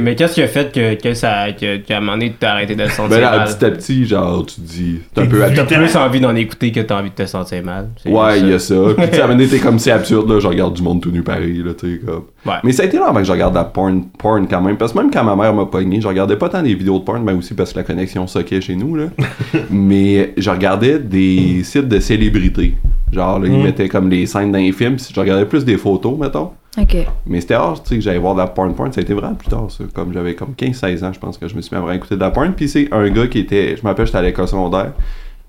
mais 0.00 0.14
qu'est-ce 0.14 0.34
qui 0.34 0.42
a 0.42 0.48
fait 0.48 0.72
que, 0.72 0.94
que 1.00 1.14
ça, 1.14 1.52
que, 1.52 1.78
qu'à 1.78 1.98
un 1.98 2.00
moment 2.00 2.12
donné, 2.12 2.34
t'as 2.38 2.52
arrêté 2.52 2.74
de 2.74 2.84
te 2.84 2.90
sentir 2.90 3.16
Ben 3.16 3.20
là, 3.20 3.38
mal? 3.38 3.48
petit 3.48 3.64
à 3.64 3.70
petit, 3.70 4.06
genre, 4.06 4.44
tu 4.46 4.56
te 4.56 4.60
dis, 4.60 5.00
t'es 5.14 5.20
un 5.20 5.24
T'es 5.24 5.30
peu 5.30 5.36
dix-huit 5.36 5.44
habitué. 5.58 5.66
T'as 5.76 5.78
plus 5.78 5.96
envie 5.96 6.20
d'en 6.20 6.34
écouter 6.36 6.72
que 6.72 6.80
t'as 6.80 6.98
envie 6.98 7.10
de 7.10 7.14
te 7.14 7.26
sentir 7.26 7.62
mal. 7.64 7.88
C'est 8.02 8.10
Ouais, 8.10 8.40
il 8.40 8.50
y 8.50 8.52
a 8.52 8.58
ça. 8.58 8.74
Puis 8.96 9.06
tu 9.08 9.14
sais, 9.14 9.20
à 9.20 9.24
un 9.24 9.28
moment 9.28 9.38
donné, 9.38 9.48
t'es 9.48 9.58
comme 9.58 9.78
c'est 9.78 9.92
absurde, 9.92 10.30
là, 10.30 10.40
je 10.40 10.48
regarde 10.48 10.74
du 10.74 10.82
monde 10.82 11.00
tout 11.00 11.10
nu 11.10 11.22
pareil, 11.22 11.62
là, 11.64 11.72
tu 11.78 11.94
sais, 11.94 12.00
comme. 12.04 12.24
Ouais. 12.46 12.56
Mais 12.62 12.72
ça 12.72 12.82
a 12.82 12.86
été 12.86 12.98
là 12.98 13.06
avant 13.08 13.20
que 13.20 13.24
je 13.24 13.32
regarde 13.32 13.54
la 13.54 13.64
porn, 13.64 14.04
porn 14.18 14.46
quand 14.46 14.60
même. 14.60 14.76
Parce 14.76 14.92
que 14.92 14.98
même 14.98 15.10
quand 15.10 15.24
ma 15.24 15.34
mère 15.34 15.54
m'a 15.54 15.64
pogné, 15.64 16.00
je 16.00 16.06
regardais 16.08 16.36
pas 16.36 16.50
tant 16.50 16.62
des 16.62 16.74
vidéos 16.74 16.98
de 16.98 17.04
porn, 17.04 17.22
mais 17.24 17.32
aussi 17.32 17.54
parce 17.54 17.72
que 17.72 17.78
la 17.78 17.83
connexion 17.84 18.26
soquait 18.26 18.60
chez 18.60 18.74
nous, 18.74 18.96
là. 18.96 19.04
mais 19.70 20.34
je 20.36 20.50
regardais 20.50 20.98
des 20.98 21.62
sites 21.64 21.88
de 21.88 22.00
célébrités. 22.00 22.74
Genre, 23.12 23.38
là, 23.38 23.46
ils 23.48 23.58
Mm. 23.58 23.62
mettaient 23.62 23.88
comme 23.88 24.10
les 24.10 24.26
scènes 24.26 24.50
dans 24.50 24.58
les 24.58 24.72
films. 24.72 24.96
Je 24.98 25.18
regardais 25.20 25.46
plus 25.46 25.64
des 25.64 25.76
photos, 25.76 26.18
mettons. 26.18 26.50
Ok. 26.76 26.96
Mais 27.26 27.40
c'était 27.40 27.54
rare, 27.54 27.80
tu 27.80 27.90
sais, 27.90 27.94
que 27.96 28.00
j'allais 28.00 28.18
voir 28.18 28.34
de 28.34 28.40
la 28.40 28.48
porn 28.48 28.74
porn. 28.74 28.90
Ça 28.92 29.00
a 29.00 29.02
été 29.04 29.14
vraiment 29.14 29.34
plus 29.36 29.48
tard, 29.48 29.70
ça. 29.70 29.84
Comme 29.94 30.12
j'avais 30.12 30.34
comme 30.34 30.54
15-16 30.56 31.04
ans, 31.04 31.12
je 31.12 31.20
pense 31.20 31.38
que 31.38 31.46
je 31.46 31.54
me 31.54 31.60
suis 31.62 31.70
mis 31.72 31.78
à 31.78 31.80
vraiment 31.82 31.96
écouter 31.96 32.16
de 32.16 32.20
la 32.20 32.30
porn. 32.32 32.52
Puis 32.54 32.68
c'est 32.68 32.88
un 32.92 33.08
gars 33.10 33.28
qui 33.28 33.38
était. 33.38 33.76
Je 33.76 33.82
me 33.82 33.86
rappelle, 33.88 34.06
j'étais 34.06 34.18
à 34.18 34.22
l'école 34.22 34.48
secondaire. 34.48 34.92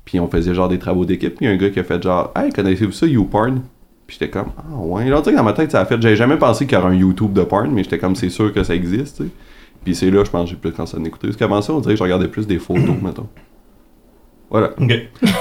Puis 0.03 0.19
on 0.19 0.27
faisait 0.27 0.53
genre 0.53 0.69
des 0.69 0.77
travaux 0.77 1.03
d'équipe. 1.05 1.33
Puis 1.35 1.45
il 1.45 1.49
y 1.49 1.51
a 1.51 1.55
un 1.55 1.57
gars 1.57 1.71
qui 1.71 1.79
a 1.79 1.83
fait 1.83 2.01
genre, 2.03 2.31
Hey, 2.35 2.51
connaissez-vous 2.51 2.91
ça, 2.91 3.07
YouPorn? 3.07 3.61
Puis 4.05 4.17
j'étais 4.19 4.29
comme, 4.31 4.49
ah 4.59 4.75
ouais. 4.77 5.09
Là, 5.09 5.19
tu 5.23 5.31
sais, 5.31 5.35
dans 5.35 5.41
ma 5.43 5.53
tête, 5.53 5.71
ça 5.71 5.81
a 5.81 5.85
fait. 5.85 5.99
J'avais 5.99 6.15
jamais 6.15 6.37
pensé 6.37 6.67
qu'il 6.67 6.77
y 6.77 6.79
aurait 6.79 6.91
un 6.91 6.99
YouTube 6.99 7.33
de 7.33 7.41
porn, 7.41 7.71
mais 7.71 7.81
j'étais 7.83 7.97
comme, 7.97 8.15
c'est 8.15 8.29
sûr 8.29 8.53
que 8.53 8.61
ça 8.61 8.75
existe, 8.75 9.17
tu 9.17 9.23
sais. 9.23 9.29
Puis 9.85 9.95
c'est 9.95 10.11
là, 10.11 10.23
je 10.25 10.29
pense, 10.29 10.43
que 10.45 10.49
j'ai 10.49 10.55
plus 10.57 10.71
commencé 10.73 10.97
à 10.97 10.99
en 10.99 11.03
écouter. 11.05 11.27
Parce 11.27 11.37
qu'avant 11.37 11.61
ça, 11.61 11.71
on 11.71 11.79
dirait 11.79 11.93
que 11.93 11.99
je 11.99 12.03
regardais 12.03 12.27
plus 12.27 12.45
des 12.47 12.59
photos, 12.59 12.95
mettons. 13.01 13.27
Voilà. 14.49 14.71
Ok. 14.79 14.91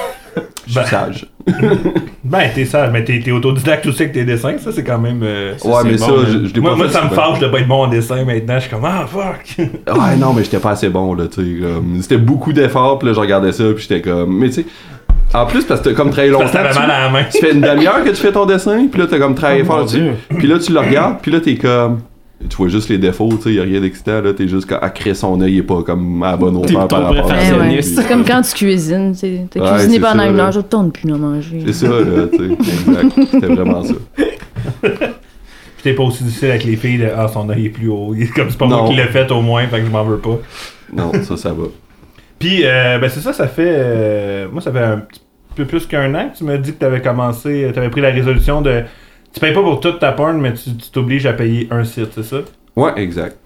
Je 0.66 0.72
suis 0.72 0.80
Ben- 0.80 0.86
sage. 0.86 1.26
Ben, 2.24 2.48
t'es 2.54 2.64
sage, 2.64 2.88
mais 2.90 3.04
t'es, 3.04 3.20
t'es 3.20 3.30
autodidacte 3.30 3.86
aussi 3.86 4.02
avec 4.02 4.14
tes 4.14 4.24
dessins, 4.24 4.56
ça, 4.58 4.72
c'est 4.72 4.82
quand 4.82 4.98
même. 4.98 5.20
euh, 5.22 5.52
ouais, 5.62 5.72
mais 5.84 5.92
bon, 5.92 5.98
ça, 5.98 6.12
hein. 6.12 6.24
je, 6.26 6.46
je 6.48 6.54
l'ai 6.54 6.60
Moi, 6.60 6.70
pas 6.70 6.76
moi 6.76 6.86
fait 6.88 6.92
ça 6.94 7.04
me 7.04 7.10
fâche 7.10 7.38
de 7.38 7.46
pas 7.48 7.60
être 7.60 7.68
bon 7.68 7.84
en 7.84 7.88
dessin 7.88 8.24
maintenant. 8.24 8.54
Je 8.54 8.60
suis 8.60 8.70
comme, 8.70 8.84
ah, 8.84 9.06
fuck! 9.06 9.56
Ouais, 9.58 10.16
non, 10.18 10.32
mais 10.32 10.42
j'étais 10.42 10.58
pas 10.58 10.70
assez 10.70 10.88
bon, 10.88 11.14
là, 11.14 11.26
tu 11.28 11.60
sais. 11.60 12.00
C'était 12.00 12.16
beaucoup 12.16 12.52
d'efforts, 12.54 12.98
puis 12.98 13.08
là, 13.08 13.14
je 13.14 13.20
regardais 13.20 13.52
ça, 13.52 13.64
puis 13.74 13.82
j'étais 13.86 14.00
comme. 14.00 14.36
Mais 14.38 14.48
tu 14.48 14.54
sais, 14.62 14.66
en 15.34 15.44
plus, 15.46 15.64
parce 15.64 15.80
que 15.82 15.90
t'as 15.90 15.94
comme 15.94 16.10
travaillé 16.10 16.32
longtemps. 16.32 16.44
Parce 16.50 16.52
que 16.52 16.58
t'avais 16.62 16.72
tu- 16.72 16.78
mal 16.80 16.90
à 16.90 17.00
la 17.04 17.10
main. 17.10 17.24
Tu 17.30 17.38
fais 17.38 17.52
une 17.52 17.60
demi-heure 17.60 18.02
que 18.02 18.08
tu 18.10 18.16
fais 18.16 18.32
ton 18.32 18.46
dessin, 18.46 18.86
puis 18.90 19.00
là, 19.00 19.06
t'as 19.08 19.18
comme 19.18 19.34
travaillé 19.34 19.62
Oh, 19.62 19.66
fort. 19.66 19.86
Puis 19.86 20.46
là, 20.48 20.58
tu 20.58 20.72
le 20.72 20.80
regardes, 20.80 21.20
puis 21.20 21.30
là, 21.30 21.40
t'es 21.40 21.56
comme. 21.56 22.00
Tu 22.48 22.56
vois 22.56 22.68
juste 22.68 22.88
les 22.90 22.98
défauts, 22.98 23.28
tu 23.36 23.42
sais, 23.42 23.54
y 23.54 23.60
a 23.60 23.62
rien 23.62 23.80
d'excitant, 23.80 24.20
là. 24.20 24.32
T'es 24.34 24.46
juste 24.48 24.70
à 24.80 24.90
créer 24.90 25.14
son 25.14 25.40
œil, 25.40 25.52
il 25.54 25.58
est 25.58 25.62
pas 25.62 25.82
comme 25.82 26.22
à 26.22 26.32
la 26.32 26.36
bonne 26.36 26.60
T'es 26.62 26.74
hauteur 26.74 26.88
ton 26.88 26.96
par 26.96 27.02
rapport 27.14 27.30
à 27.32 27.36
Eh 27.42 27.46
ça. 27.46 27.58
ouais. 27.58 27.82
C'est 27.82 28.06
comme 28.06 28.24
quand 28.24 28.42
tu 28.42 28.52
cuisines. 28.54 29.12
tu 29.12 29.18
sais. 29.20 29.46
T'as 29.50 29.60
Ouais, 29.60 29.76
cuisiné 29.78 30.00
pendant 30.00 30.22
ça, 30.24 30.28
une 30.28 30.40
heure, 30.40 30.52
je 30.52 30.60
tourne 30.60 30.92
plus 30.92 31.12
à 31.12 31.16
manger. 31.16 31.62
C'est 31.66 31.72
ça, 31.72 31.88
là, 31.88 32.26
tu 32.30 32.38
sais. 32.38 32.52
Exact. 32.52 33.28
C'était 33.30 33.46
vraiment 33.46 33.82
ça. 33.82 33.94
Puis 34.82 35.82
t'es 35.82 35.92
pas 35.94 36.02
aussi 36.04 36.24
difficile 36.24 36.50
avec 36.50 36.64
les 36.64 36.76
filles 36.76 36.98
de, 36.98 37.08
ah, 37.16 37.28
son 37.28 37.48
œil 37.50 37.66
est 37.66 37.70
plus 37.70 37.88
haut. 37.88 38.14
Comme 38.34 38.50
c'est 38.50 38.58
pas 38.58 38.66
Non. 38.66 38.82
moi 38.82 38.88
qui 38.90 38.96
l'ai 38.96 39.04
fait 39.04 39.30
au 39.30 39.40
moins, 39.42 39.66
fait 39.66 39.80
que 39.80 39.86
je 39.86 39.90
m'en 39.90 40.04
veux 40.04 40.18
pas. 40.18 40.38
Non, 40.92 41.12
ça, 41.22 41.36
ça 41.36 41.52
va. 41.52 41.64
Puis, 42.38 42.60
euh, 42.64 42.98
ben 42.98 43.08
c'est 43.08 43.20
ça, 43.20 43.32
ça 43.32 43.46
fait. 43.48 43.64
euh, 43.68 44.46
moi, 44.52 44.60
ça 44.60 44.70
fait 44.72 44.80
un 44.82 44.98
petit 44.98 45.20
peu 45.56 45.64
plus 45.64 45.86
qu'un 45.86 46.14
an 46.14 46.28
que 46.32 46.38
tu 46.38 46.44
m'as 46.44 46.56
dit 46.56 46.72
que 46.72 46.78
tu 46.78 46.84
avais 46.84 47.00
commencé. 47.00 47.70
Tu 47.72 47.78
avais 47.78 47.90
pris 47.90 48.00
la 48.00 48.10
résolution 48.10 48.60
de. 48.60 48.82
Tu 49.34 49.40
payes 49.40 49.52
pas 49.52 49.62
pour 49.62 49.80
toute 49.80 49.98
ta 49.98 50.12
porn, 50.12 50.40
mais 50.40 50.54
tu 50.54 50.70
t'obliges 50.92 51.26
à 51.26 51.32
payer 51.32 51.66
un 51.70 51.84
site, 51.84 52.10
c'est 52.14 52.22
ça? 52.22 52.38
Ouais, 52.76 52.92
exact. 52.96 53.36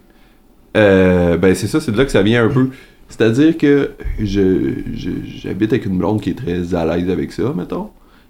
Euh, 0.77 1.39
ben 1.39 1.55
c'est 1.55 1.67
ça, 1.67 1.81
c'est 1.81 1.93
de 1.93 1.97
là 1.97 2.05
que 2.05 2.11
ça 2.11 2.23
vient 2.23 2.45
un 2.45 2.49
peu. 2.49 2.69
C'est-à-dire 3.09 3.57
que 3.57 3.93
je, 4.21 4.71
j'habite 4.95 5.73
avec 5.73 5.87
une 5.87 5.97
blonde 5.97 6.21
qui 6.21 6.31
est 6.31 6.35
très 6.35 6.75
à 6.75 6.85
l'aise 6.85 7.09
avec 7.09 7.33
ça, 7.33 7.55
mettons, 7.57 7.89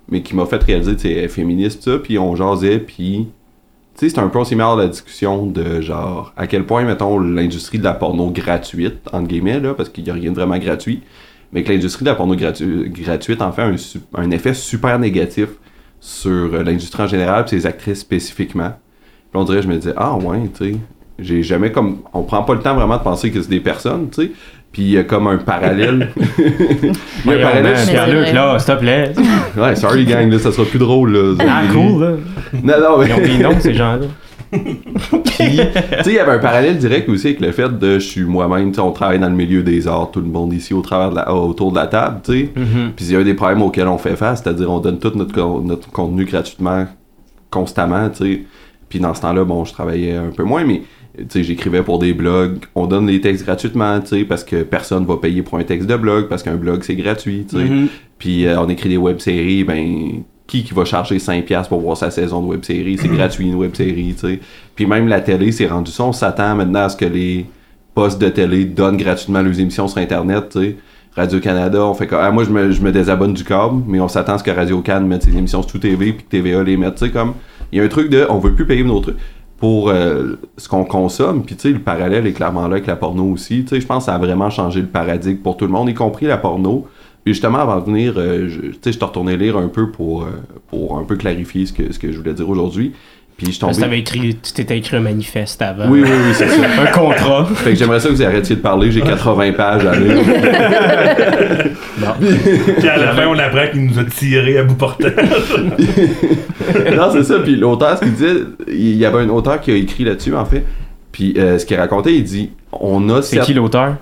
mais 0.09 0.23
qui 0.23 0.37
m'a 0.37 0.47
fait 0.47 0.63
réaliser, 0.63 0.95
tu 0.95 1.09
sais, 1.09 1.27
féministe, 1.27 1.83
ça, 1.83 1.99
puis 1.99 2.17
on 2.17 2.37
jasait, 2.37 2.79
puis 2.79 3.27
tu 3.99 4.09
sais, 4.09 4.15
c'est 4.15 4.21
un 4.21 4.29
peu 4.29 4.39
aussi 4.39 4.55
meilleur 4.55 4.77
la 4.77 4.87
discussion 4.87 5.47
de 5.47 5.81
genre 5.81 6.33
à 6.37 6.47
quel 6.47 6.65
point, 6.65 6.85
mettons, 6.85 7.19
l'industrie 7.19 7.81
de 7.81 7.85
la 7.85 7.95
porno 7.95 8.31
gratuite, 8.31 8.99
entre 9.13 9.27
guillemets, 9.27 9.59
là, 9.59 9.75
parce 9.75 9.89
qu'il 9.89 10.05
n'y 10.05 10.11
a 10.11 10.15
rien 10.15 10.31
de 10.31 10.37
vraiment 10.37 10.59
gratuit, 10.59 11.03
mais 11.53 11.65
que 11.65 11.73
l'industrie 11.73 12.05
de 12.05 12.11
la 12.11 12.15
porno 12.15 12.37
gratu- 12.37 12.89
gratuite 12.89 13.43
en 13.43 13.51
fait 13.51 13.63
un, 13.63 13.75
un 14.15 14.31
effet 14.31 14.55
super 14.55 14.97
négatif 15.01 15.49
sur 16.01 16.55
euh, 16.55 16.63
l'industrie 16.63 17.03
en 17.03 17.07
général, 17.07 17.45
puis 17.45 17.59
ses 17.59 17.67
actrices 17.67 18.01
spécifiquement. 18.01 18.73
Puis 19.31 19.41
on 19.41 19.45
dirait, 19.45 19.63
je 19.63 19.69
me 19.69 19.77
disais, 19.77 19.95
ah 19.97 20.17
ouais, 20.17 20.49
tu 20.57 20.73
sais, 20.73 20.77
j'ai 21.19 21.43
jamais 21.43 21.73
comme. 21.73 21.99
On 22.13 22.23
prend 22.23 22.43
pas 22.43 22.55
le 22.55 22.61
temps 22.61 22.75
vraiment 22.75 22.97
de 22.97 23.03
penser 23.03 23.31
que 23.31 23.43
c'est 23.43 23.51
des 23.51 23.61
personnes, 23.61 24.09
tu 24.11 24.23
sais. 24.23 24.31
Puis 24.73 24.83
il 24.83 24.91
y 24.91 24.99
a 24.99 25.05
comme 25.05 25.27
un 25.27 25.39
parallèle. 25.39 26.11
il 26.39 27.31
y 27.31 27.35
a 27.35 27.39
un 27.39 27.43
parallèle. 27.43 27.87
Pierre-Luc, 27.89 28.33
là, 28.33 28.59
s'il 28.59 28.75
te 28.75 28.79
plaît. 28.79 29.13
Ouais, 29.57 29.75
sorry 29.77 30.05
gang, 30.05 30.31
là, 30.31 30.39
ça 30.39 30.53
sera 30.53 30.67
plus 30.67 30.79
drôle, 30.79 31.13
là. 31.13 31.35
Ah, 31.41 31.63
cool, 31.73 32.03
là. 32.03 32.11
Non, 32.63 32.81
non, 32.81 32.99
mais. 32.99 33.07
Ils 33.07 33.15
ont 33.15 33.19
des 33.19 33.39
noms, 33.39 33.61
ces 33.61 33.75
gens-là. 33.75 34.07
Puis, 34.51 34.63
tu 35.35 35.45
sais, 35.47 36.03
il 36.07 36.13
y 36.13 36.19
avait 36.19 36.33
un 36.33 36.39
parallèle 36.39 36.79
direct 36.79 37.09
aussi 37.09 37.29
avec 37.29 37.41
le 37.41 37.53
fait 37.53 37.79
de 37.79 37.99
je 37.99 38.07
suis 38.07 38.23
moi-même, 38.23 38.71
tu 38.71 38.77
sais, 38.77 38.81
on 38.81 38.93
travaille 38.93 39.19
dans 39.19 39.29
le 39.29 39.35
milieu 39.35 39.63
des 39.63 39.87
arts, 39.87 40.11
tout 40.11 40.21
le 40.21 40.27
monde 40.27 40.53
ici 40.53 40.75
au 40.75 40.81
travers 40.81 41.11
de 41.11 41.17
la, 41.17 41.35
autour 41.35 41.71
de 41.71 41.77
la 41.77 41.87
table, 41.87 42.21
tu 42.25 42.33
sais. 42.33 42.51
Mhm. 42.57 42.93
Puis 42.97 43.07
il 43.07 43.13
y 43.13 43.17
a 43.17 43.19
un 43.19 43.25
des 43.25 43.35
problèmes 43.35 43.63
auxquels 43.63 43.89
on 43.89 43.99
fait 43.99 44.17
face, 44.17 44.43
c'est-à-dire 44.43 44.71
on 44.71 44.81
donne 44.81 44.99
tout 44.99 45.13
notre, 45.15 45.63
notre 45.63 45.91
contenu 45.91 46.25
gratuitement, 46.25 46.87
constamment, 47.51 48.09
tu 48.11 48.17
sais. 48.17 48.43
Puis 48.89 49.01
dans 49.01 49.13
ce 49.13 49.21
temps-là, 49.21 49.45
bon, 49.45 49.65
je 49.65 49.73
travaillais 49.73 50.17
un 50.17 50.31
peu 50.31 50.45
moins, 50.45 50.65
mais 50.65 50.83
tu 51.17 51.25
sais, 51.29 51.43
j'écrivais 51.43 51.83
pour 51.83 51.99
des 51.99 52.15
blogs. 52.15 52.59
On 52.75 52.87
donne 52.87 53.07
les 53.07 53.21
textes 53.21 53.45
gratuitement, 53.45 54.01
tu 54.01 54.09
sais, 54.09 54.25
parce 54.25 54.45
que 54.45 54.63
personne 54.63 55.05
va 55.05 55.17
payer 55.17 55.43
pour 55.43 55.59
un 55.59 55.65
texte 55.65 55.89
de 55.89 55.97
blog, 55.97 56.29
parce 56.29 56.43
qu'un 56.43 56.57
blog 56.57 56.83
c'est 56.83 56.97
gratuit, 56.97 57.45
tu 57.49 57.57
sais. 57.57 57.65
Mhm. 57.65 57.89
Puis 58.19 58.47
euh, 58.47 58.61
on 58.61 58.69
écrit 58.69 58.89
des 58.89 58.97
web-séries, 58.97 59.65
ben 59.65 60.23
qui 60.49 60.65
qui 60.65 60.75
va 60.75 60.85
charger 60.85 61.19
5$ 61.19 61.69
pour 61.69 61.81
voir 61.81 61.97
sa 61.97 62.11
saison 62.11 62.43
de 62.43 62.47
web-série? 62.47 62.99
C'est 62.99 63.09
gratuit 63.09 63.47
une 63.47 63.55
web-série, 63.55 64.15
tu 64.15 64.27
sais. 64.27 64.41
Puis 64.75 64.87
même 64.87 65.07
la 65.07 65.21
télé, 65.21 65.53
c'est 65.53 65.67
rendu 65.67 65.93
ça. 65.93 66.05
On 66.05 66.13
s'attend 66.13 66.57
maintenant 66.57 66.85
à 66.85 66.89
ce 66.89 66.97
que 66.97 67.05
les 67.05 67.47
postes 67.95 68.21
de 68.21 68.29
télé 68.29 68.65
donnent 68.65 68.97
gratuitement 68.97 69.43
leurs 69.43 69.61
émissions 69.61 69.87
sur 69.87 69.99
Internet, 69.99 70.49
tu 70.51 70.59
sais. 70.59 70.77
Radio-Canada, 71.15 71.85
on 71.85 71.95
fait 71.95 72.07
comme... 72.07 72.21
Ah, 72.23 72.31
moi, 72.31 72.45
je 72.45 72.51
me, 72.51 72.71
je 72.71 72.81
me 72.81 72.91
désabonne 72.91 73.35
du 73.35 73.45
câble, 73.45 73.83
mais 73.87 74.01
on 74.01 74.09
s'attend 74.09 74.35
à 74.35 74.39
ce 74.39 74.45
que 74.45 74.51
Radio-Can 74.51 75.03
mette 75.03 75.25
ses 75.25 75.37
émissions 75.37 75.63
sur 75.63 75.73
tout 75.73 75.79
TV, 75.79 76.13
puis 76.13 76.25
que 76.25 76.31
TVA 76.31 76.63
les 76.63 76.77
mette, 76.77 76.95
tu 76.95 77.07
sais, 77.07 77.11
comme... 77.13 77.35
Il 77.71 77.79
y 77.79 77.81
a 77.81 77.85
un 77.85 77.89
truc 77.89 78.09
de... 78.09 78.27
On 78.31 78.39
veut 78.39 78.55
plus 78.55 78.67
payer 78.67 78.85
nos 78.85 79.01
trucs 79.01 79.17
pour 79.59 79.91
euh, 79.91 80.37
ce 80.57 80.69
qu'on 80.69 80.85
consomme, 80.85 81.43
puis 81.43 81.57
tu 81.57 81.63
sais, 81.63 81.71
le 81.71 81.81
parallèle 81.81 82.27
est 82.27 82.33
clairement 82.33 82.69
là 82.69 82.77
avec 82.77 82.87
la 82.87 82.97
porno 82.97 83.25
aussi, 83.25 83.65
tu 83.65 83.71
sais, 83.71 83.81
je 83.81 83.87
pense 83.87 84.05
que 84.05 84.07
ça 84.07 84.15
a 84.15 84.19
vraiment 84.19 84.51
changé 84.51 84.81
le 84.81 84.87
paradigme 84.87 85.39
pour 85.39 85.57
tout 85.57 85.67
le 85.67 85.73
monde, 85.73 85.89
y 85.89 85.95
compris 85.95 86.27
la 86.27 86.39
porno. 86.39 86.87
Puis 87.29 87.35
justement, 87.35 87.59
avant 87.59 87.79
de 87.79 87.85
venir, 87.85 88.15
euh, 88.17 88.49
je, 88.49 88.59
tu 88.59 88.79
sais, 88.81 88.93
je 88.93 88.99
te 88.99 89.05
retournais 89.05 89.37
lire 89.37 89.59
un 89.59 89.69
peu 89.69 89.91
pour, 89.91 90.23
euh, 90.23 90.31
pour 90.71 90.97
un 90.97 91.05
peu 91.05 91.15
clarifier 91.15 91.67
ce 91.67 91.75
que, 91.75 91.93
ce 91.93 91.99
que 91.99 92.11
je 92.11 92.17
voulais 92.17 92.33
dire 92.33 92.49
aujourd'hui. 92.49 92.95
Puis 93.37 93.53
je 93.53 93.95
écrit, 93.95 94.35
tu 94.35 94.53
t'étais 94.55 94.79
écrit 94.79 94.97
un 94.97 95.01
manifeste 95.01 95.61
avant. 95.61 95.91
Oui, 95.91 96.01
oui, 96.03 96.09
oui, 96.11 96.33
c'est 96.33 96.49
ça. 96.49 96.63
Un 96.83 96.87
contrat. 96.87 97.45
Fait 97.45 97.73
que 97.73 97.77
j'aimerais 97.77 98.01
ça 98.01 98.09
que 98.09 98.15
vous 98.15 98.23
arrêtiez 98.23 98.57
de 98.57 98.63
parler, 98.63 98.91
j'ai 98.91 99.03
80 99.03 99.53
pages 99.53 99.85
à 99.85 99.95
lire. 99.95 100.17
Puis 102.79 102.89
à 102.89 102.97
la 102.97 103.13
fin, 103.13 103.27
on 103.27 103.39
apprend 103.39 103.69
qu'il 103.71 103.85
nous 103.85 103.99
a 103.99 104.05
tiré 104.05 104.57
à 104.57 104.65
bout 104.65 104.77
portant. 104.77 105.05
non, 106.97 107.11
c'est 107.13 107.25
ça. 107.25 107.41
Puis 107.41 107.57
l'auteur, 107.57 107.99
ce 107.99 108.05
qu'il 108.05 108.15
disait, 108.15 108.41
il 108.69 108.97
y 108.97 109.05
avait 109.05 109.19
un 109.19 109.29
auteur 109.29 109.61
qui 109.61 109.71
a 109.71 109.75
écrit 109.75 110.05
là-dessus, 110.05 110.35
en 110.35 110.47
fait. 110.47 110.65
Puis 111.13 111.35
euh, 111.37 111.59
ce 111.59 111.67
qu'il 111.67 111.77
racontait, 111.77 112.15
il 112.15 112.25
dit 112.25 112.53
on 112.73 113.11
a 113.11 113.21
C'est 113.21 113.41
qui 113.41 113.53
l'auteur? 113.53 113.97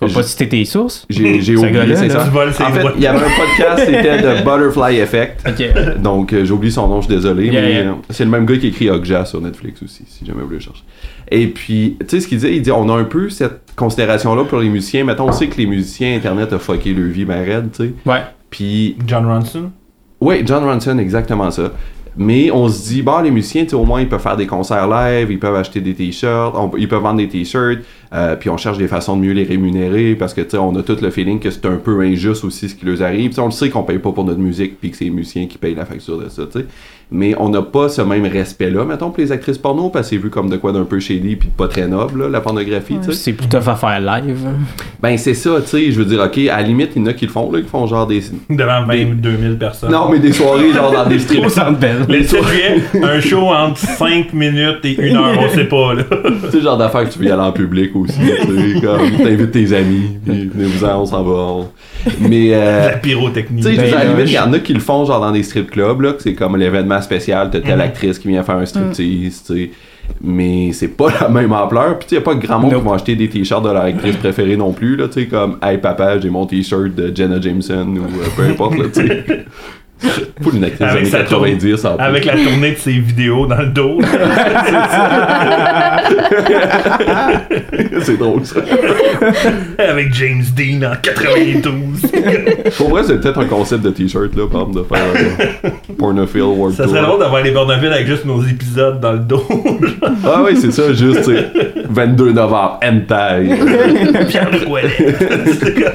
Tu 0.00 0.08
vas 0.08 0.20
pas 0.20 0.22
citer 0.22 0.48
tes 0.48 0.64
sources? 0.64 1.06
J'ai 1.10 1.56
oublié, 1.56 1.72
gars-là, 1.72 1.96
c'est 1.96 2.08
ça. 2.08 2.24
tu 2.24 2.30
voles 2.30 2.54
ses 2.54 2.62
En 2.62 2.72
fait, 2.72 2.86
il 2.96 3.02
y 3.02 3.06
avait 3.06 3.18
un 3.18 3.22
podcast, 3.22 3.82
c'était 3.86 4.22
The 4.22 4.44
Butterfly 4.44 4.98
Effect. 4.98 5.46
Ok. 5.46 6.00
Donc, 6.00 6.32
euh, 6.32 6.44
j'ai 6.44 6.52
oublié 6.52 6.70
son 6.70 6.88
nom, 6.88 7.00
je 7.00 7.06
suis 7.06 7.14
désolé. 7.14 7.46
Yeah, 7.46 7.62
mais 7.62 7.72
yeah. 7.72 7.96
c'est 8.08 8.24
le 8.24 8.30
même 8.30 8.46
gars 8.46 8.56
qui 8.56 8.68
écrit 8.68 8.88
Okja 8.88 9.26
sur 9.26 9.40
Netflix 9.40 9.82
aussi, 9.82 10.04
si 10.06 10.24
jamais 10.24 10.40
vous 10.40 10.46
voulez 10.46 10.58
le 10.58 10.64
chercher. 10.64 10.84
Et 11.30 11.48
puis, 11.48 11.96
tu 12.00 12.06
sais, 12.08 12.20
ce 12.20 12.28
qu'il 12.28 12.38
disait, 12.38 12.56
il 12.56 12.62
dit 12.62 12.70
on 12.70 12.88
a 12.88 12.94
un 12.94 13.04
peu 13.04 13.28
cette 13.28 13.74
considération-là 13.76 14.44
pour 14.44 14.58
les 14.58 14.68
musiciens. 14.68 15.04
Mettons, 15.04 15.28
on 15.28 15.32
sait 15.32 15.48
que 15.48 15.58
les 15.58 15.66
musiciens, 15.66 16.16
Internet 16.16 16.52
a 16.52 16.58
fucké 16.58 16.94
leur 16.94 17.08
vie, 17.08 17.24
ben 17.24 17.44
raide, 17.44 17.70
tu 17.70 17.84
sais. 17.84 17.92
Ouais. 18.06 18.22
Puis, 18.48 18.96
John 19.06 19.26
Ronson? 19.26 19.70
oui, 20.20 20.42
John 20.44 20.64
Ronson, 20.64 20.98
exactement 20.98 21.50
ça. 21.50 21.72
Mais 22.16 22.50
on 22.50 22.68
se 22.68 22.88
dit, 22.88 23.02
bah, 23.02 23.20
les 23.22 23.30
musiciens, 23.30 23.66
au 23.72 23.84
moins, 23.84 24.00
ils 24.00 24.08
peuvent 24.08 24.20
faire 24.20 24.36
des 24.36 24.46
concerts 24.46 24.88
live, 24.88 25.30
ils 25.30 25.38
peuvent 25.38 25.54
acheter 25.54 25.80
des 25.80 25.94
t-shirts, 25.94 26.56
ils 26.76 26.88
peuvent 26.88 27.02
vendre 27.02 27.18
des 27.18 27.28
t-shirts, 27.28 27.80
euh, 28.12 28.36
puis 28.36 28.50
on 28.50 28.56
cherche 28.56 28.78
des 28.78 28.88
façons 28.88 29.16
de 29.16 29.22
mieux 29.22 29.32
les 29.32 29.44
rémunérer 29.44 30.16
parce 30.16 30.34
que, 30.34 30.40
tu 30.40 30.50
sais, 30.50 30.58
on 30.58 30.74
a 30.76 30.82
tout 30.82 30.96
le 31.00 31.10
feeling 31.10 31.38
que 31.38 31.50
c'est 31.50 31.66
un 31.66 31.76
peu 31.76 32.00
injuste 32.00 32.44
aussi 32.44 32.68
ce 32.68 32.74
qui 32.74 32.84
leur 32.84 33.00
arrive. 33.02 33.30
Tu 33.30 33.36
sais, 33.36 33.40
on 33.40 33.46
le 33.46 33.52
sait 33.52 33.70
qu'on 33.70 33.84
paye 33.84 33.98
pas 33.98 34.12
pour 34.12 34.24
notre 34.24 34.40
musique, 34.40 34.80
puis 34.80 34.90
que 34.90 34.96
c'est 34.96 35.04
les 35.04 35.10
musiciens 35.10 35.46
qui 35.46 35.58
payent 35.58 35.74
la 35.74 35.86
facture 35.86 36.18
de 36.18 36.28
ça, 36.28 36.46
tu 36.46 36.60
sais. 36.60 36.66
Mais 37.12 37.34
on 37.38 37.48
n'a 37.48 37.62
pas 37.62 37.88
ce 37.88 38.02
même 38.02 38.24
respect-là, 38.24 38.84
mettons, 38.84 39.10
pour 39.10 39.18
les 39.20 39.32
actrices 39.32 39.58
porno, 39.58 39.88
parce 39.88 40.08
que 40.10 40.16
c'est 40.16 40.22
vu 40.22 40.30
comme 40.30 40.48
de 40.48 40.56
quoi 40.56 40.70
d'un 40.72 40.84
peu 40.84 41.00
shady, 41.00 41.34
puis 41.36 41.48
de 41.48 41.52
pas 41.54 41.66
très 41.66 41.88
noble, 41.88 42.22
là, 42.22 42.28
la 42.28 42.40
pornographie, 42.40 42.98
tu 43.04 43.12
sais. 43.12 43.32
C'est 43.36 43.48
tough 43.48 43.66
à 43.68 43.74
faire 43.74 44.00
live. 44.00 44.38
Ben, 45.02 45.18
c'est 45.18 45.34
ça, 45.34 45.50
tu 45.60 45.66
sais, 45.68 45.90
je 45.90 45.98
veux 45.98 46.04
dire, 46.04 46.20
ok, 46.20 46.38
à 46.48 46.58
la 46.58 46.62
limite, 46.62 46.90
il 46.94 47.02
y 47.02 47.04
en 47.04 47.08
a 47.08 47.12
qui 47.12 47.26
le 47.26 47.32
font, 47.32 47.50
là, 47.50 47.60
qui 47.60 47.66
font 47.68 47.86
genre 47.88 48.06
des. 48.06 48.20
Devant 48.50 48.84
22 48.86 49.36
000 49.40 49.54
personnes. 49.54 49.90
Non, 49.90 50.08
mais 50.10 50.20
des 50.20 50.32
soirées, 50.32 50.72
genre 50.72 50.92
dans 50.92 51.06
des 51.08 51.18
strip. 51.18 51.44
Les 52.08 52.24
sujets, 52.24 52.80
un 53.02 53.20
show 53.20 53.48
entre 53.48 53.78
5 53.78 54.32
minutes 54.32 54.84
et 54.84 55.10
1 55.12 55.16
heure, 55.16 55.38
on 55.40 55.48
sait 55.54 55.64
pas, 55.64 55.94
là. 55.94 56.04
Tu 56.44 56.50
sais, 56.50 56.56
le 56.58 56.62
genre 56.62 56.78
d'affaires 56.78 57.08
que 57.08 57.12
tu 57.12 57.18
veux 57.18 57.26
y 57.26 57.30
aller 57.30 57.42
en 57.42 57.52
public 57.52 57.90
aussi. 57.96 58.18
tu 58.18 58.74
sais, 58.74 58.80
comme, 58.80 59.10
t'invites 59.24 59.50
tes 59.50 59.74
amis, 59.76 60.18
puis 60.24 60.50
venez-vous-en, 60.54 61.00
on 61.00 61.06
s'en 61.06 61.22
va. 61.24 61.32
on- 61.32 61.68
Mais, 62.20 62.50
euh, 62.54 62.90
La 62.90 62.96
pyrotechnie. 62.98 63.62
tu 63.62 63.74
sais, 63.74 63.92
à 63.92 64.04
la 64.04 64.04
Ben, 64.04 64.10
limite, 64.16 64.28
il 64.30 64.34
y 64.34 64.38
en 64.38 64.52
a 64.52 64.58
qui 64.58 64.72
le 64.74 64.80
font, 64.80 65.04
genre 65.04 65.20
dans 65.20 65.32
des 65.32 65.42
strip 65.42 65.70
clubs, 65.70 66.00
là, 66.00 66.12
que 66.12 66.22
c'est 66.22 66.34
comme 66.34 66.56
l'événement 66.56 66.99
spécial, 67.00 67.48
t'as 67.50 67.60
telle 67.60 67.74
Mhm. 67.76 67.80
actrice 67.80 68.18
qui 68.18 68.28
vient 68.28 68.42
faire 68.42 68.56
un 68.56 68.66
striptease, 68.66 69.42
tu 69.46 69.54
sais. 69.54 69.70
Mais 70.20 70.72
c'est 70.72 70.88
pas 70.88 71.08
la 71.20 71.28
même 71.28 71.52
ampleur. 71.52 71.98
Puis, 71.98 72.08
tu 72.08 72.14
sais, 72.16 72.20
pas 72.20 72.34
grand 72.34 72.58
monde 72.58 72.72
Nope. 72.72 72.80
qui 72.82 72.86
vont 72.88 72.94
acheter 72.94 73.14
des 73.16 73.28
t-shirts 73.28 73.62
de 73.64 73.70
leur 73.70 73.82
actrice 73.84 74.16
préférée 74.22 74.56
non 74.56 74.72
plus, 74.72 74.96
là, 74.96 75.06
tu 75.08 75.20
sais, 75.20 75.26
comme, 75.26 75.58
hey 75.62 75.78
papa, 75.78 76.18
j'ai 76.18 76.30
mon 76.30 76.46
t-shirt 76.46 76.94
de 76.94 77.14
Jenna 77.14 77.40
Jameson, 77.40 77.86
ou 77.96 77.98
euh, 78.04 78.26
peu 78.36 78.42
importe, 78.44 78.76
là, 78.78 78.84
tu 78.92 79.06
sais. 79.06 79.24
Pour 80.42 80.54
une 80.54 80.64
actrice 80.64 80.78
des 80.78 80.84
Avec 80.86 81.00
années 81.02 81.10
sa 81.10 81.18
90, 81.20 81.84
en 81.84 81.96
plus. 81.96 82.04
Avec 82.04 82.24
la 82.24 82.32
tournée 82.32 82.70
de 82.72 82.76
ses 82.78 82.92
vidéos 82.92 83.46
dans 83.46 83.58
le 83.58 83.66
dos. 83.66 84.00
c'est 88.02 88.18
drôle, 88.18 88.44
ça. 88.44 88.60
Avec 89.78 90.12
James 90.14 90.42
Dean 90.56 90.82
en 90.90 90.94
92. 91.02 92.02
Pour 92.78 92.90
vrai, 92.90 93.02
c'est 93.04 93.20
peut-être 93.20 93.38
un 93.40 93.46
concept 93.46 93.82
de 93.82 93.90
t-shirt, 93.90 94.34
là, 94.36 94.44
par 94.50 94.62
exemple, 94.62 94.78
de 94.78 94.84
faire 94.84 95.04
euh, 95.64 95.70
Pornophile 95.98 96.42
World 96.42 96.76
Ça 96.76 96.84
Tour. 96.84 96.92
serait 96.92 97.02
drôle 97.06 97.20
d'avoir 97.20 97.42
les 97.42 97.50
Borneville 97.50 97.92
avec 97.92 98.06
juste 98.06 98.24
nos 98.24 98.42
épisodes 98.42 99.00
dans 99.00 99.12
le 99.12 99.18
dos. 99.18 99.44
Ah 100.24 100.42
oui, 100.44 100.56
c'est 100.60 100.72
ça, 100.72 100.92
juste, 100.94 101.24
tu 101.24 101.34
sais, 101.36 101.46
22 101.88 102.32
novembre, 102.32 102.80
hentai. 102.82 103.48
Pierre-Luc 104.28 104.68
Ouellet. 104.68 104.96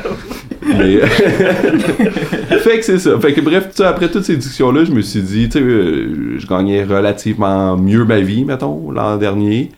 Mais... 0.78 0.98
fait 2.60 2.80
que 2.80 2.86
c'est 2.86 3.00
ça. 3.00 3.20
Fait 3.20 3.34
que 3.34 3.42
bref, 3.42 3.80
après 3.80 4.10
toutes 4.10 4.24
ces 4.24 4.38
discussions-là, 4.38 4.84
je 4.86 4.92
me 4.92 5.02
suis 5.02 5.22
dit, 5.22 5.50
tu 5.50 5.60
sais, 5.60 5.64
euh, 5.64 6.40
je 6.40 6.48
gagnais 6.48 6.84
relativement 6.84 7.78
mieux 7.78 8.06
ma 8.06 8.20
vie, 8.20 8.46
mettons, 8.46 8.92
l'an 8.92 9.18
dernier. 9.18 9.72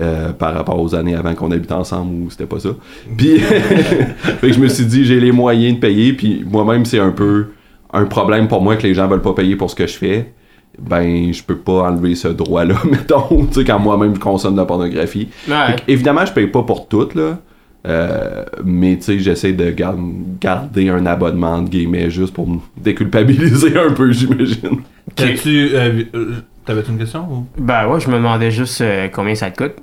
euh, 0.00 0.32
par 0.32 0.54
rapport 0.54 0.80
aux 0.80 0.94
années 0.94 1.14
avant 1.14 1.34
qu'on 1.34 1.50
habite 1.50 1.70
ensemble 1.72 2.24
où 2.24 2.30
c'était 2.30 2.46
pas 2.46 2.58
ça. 2.58 2.70
Puis, 3.16 3.38
fait 3.38 4.48
que 4.48 4.52
je 4.52 4.58
me 4.58 4.68
suis 4.68 4.86
dit, 4.86 5.04
j'ai 5.04 5.20
les 5.20 5.32
moyens 5.32 5.76
de 5.76 5.80
payer, 5.80 6.12
puis 6.12 6.44
moi-même, 6.48 6.84
c'est 6.84 6.98
un 6.98 7.12
peu 7.12 7.46
un 7.92 8.04
problème 8.06 8.48
pour 8.48 8.60
moi 8.60 8.76
que 8.76 8.82
les 8.82 8.94
gens 8.94 9.06
veulent 9.06 9.22
pas 9.22 9.34
payer 9.34 9.54
pour 9.56 9.70
ce 9.70 9.76
que 9.76 9.86
je 9.86 9.96
fais. 9.96 10.32
Ben, 10.80 11.32
je 11.32 11.42
peux 11.44 11.56
pas 11.56 11.88
enlever 11.88 12.16
ce 12.16 12.26
droit-là, 12.26 12.74
mettons, 12.90 13.46
tu 13.46 13.60
sais, 13.60 13.64
quand 13.64 13.78
moi-même 13.78 14.16
je 14.16 14.20
consomme 14.20 14.54
de 14.54 14.58
la 14.58 14.66
pornographie. 14.66 15.28
Ouais. 15.48 15.66
Fait 15.66 15.76
que, 15.76 15.82
évidemment, 15.92 16.26
je 16.26 16.32
paye 16.32 16.48
pas 16.48 16.62
pour 16.64 16.88
tout, 16.88 17.08
là. 17.14 17.38
Euh, 17.86 18.44
mais 18.64 18.96
tu 18.96 19.02
sais, 19.02 19.18
j'essaie 19.18 19.52
de 19.52 19.70
gar- 19.70 19.94
garder 20.40 20.88
un 20.88 21.04
abonnement, 21.04 21.52
entre 21.56 21.68
guillemets, 21.70 22.08
juste 22.10 22.32
pour 22.32 22.48
me 22.48 22.58
déculpabiliser 22.80 23.76
un 23.78 23.92
peu, 23.92 24.10
j'imagine. 24.10 24.80
T'as-tu. 25.14 25.68
euh, 25.74 26.02
euh, 26.14 26.32
T'avais-tu 26.64 26.92
une 26.92 26.98
question 26.98 27.26
ou? 27.30 27.46
Ben 27.58 27.86
ouais, 27.88 28.00
je 28.00 28.08
me 28.08 28.14
demandais 28.14 28.50
juste 28.50 28.80
euh, 28.80 29.08
combien 29.12 29.34
ça 29.34 29.50
te 29.50 29.62
coûte. 29.62 29.74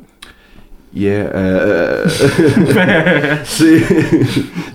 Yeah. 0.96 1.28
euh, 1.36 2.06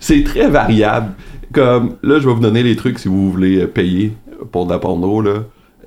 c'est 0.00 0.24
très 0.24 0.48
variable. 0.48 1.08
Comme, 1.52 1.96
là, 2.02 2.18
je 2.18 2.26
vais 2.28 2.34
vous 2.34 2.40
donner 2.40 2.62
les 2.62 2.76
trucs 2.76 2.98
si 2.98 3.08
vous 3.08 3.30
voulez 3.30 3.62
euh, 3.62 3.66
payer 3.66 4.12
pour 4.52 4.66
de 4.66 4.72
la 4.72 4.78
porno, 4.78 5.20
là. 5.20 5.40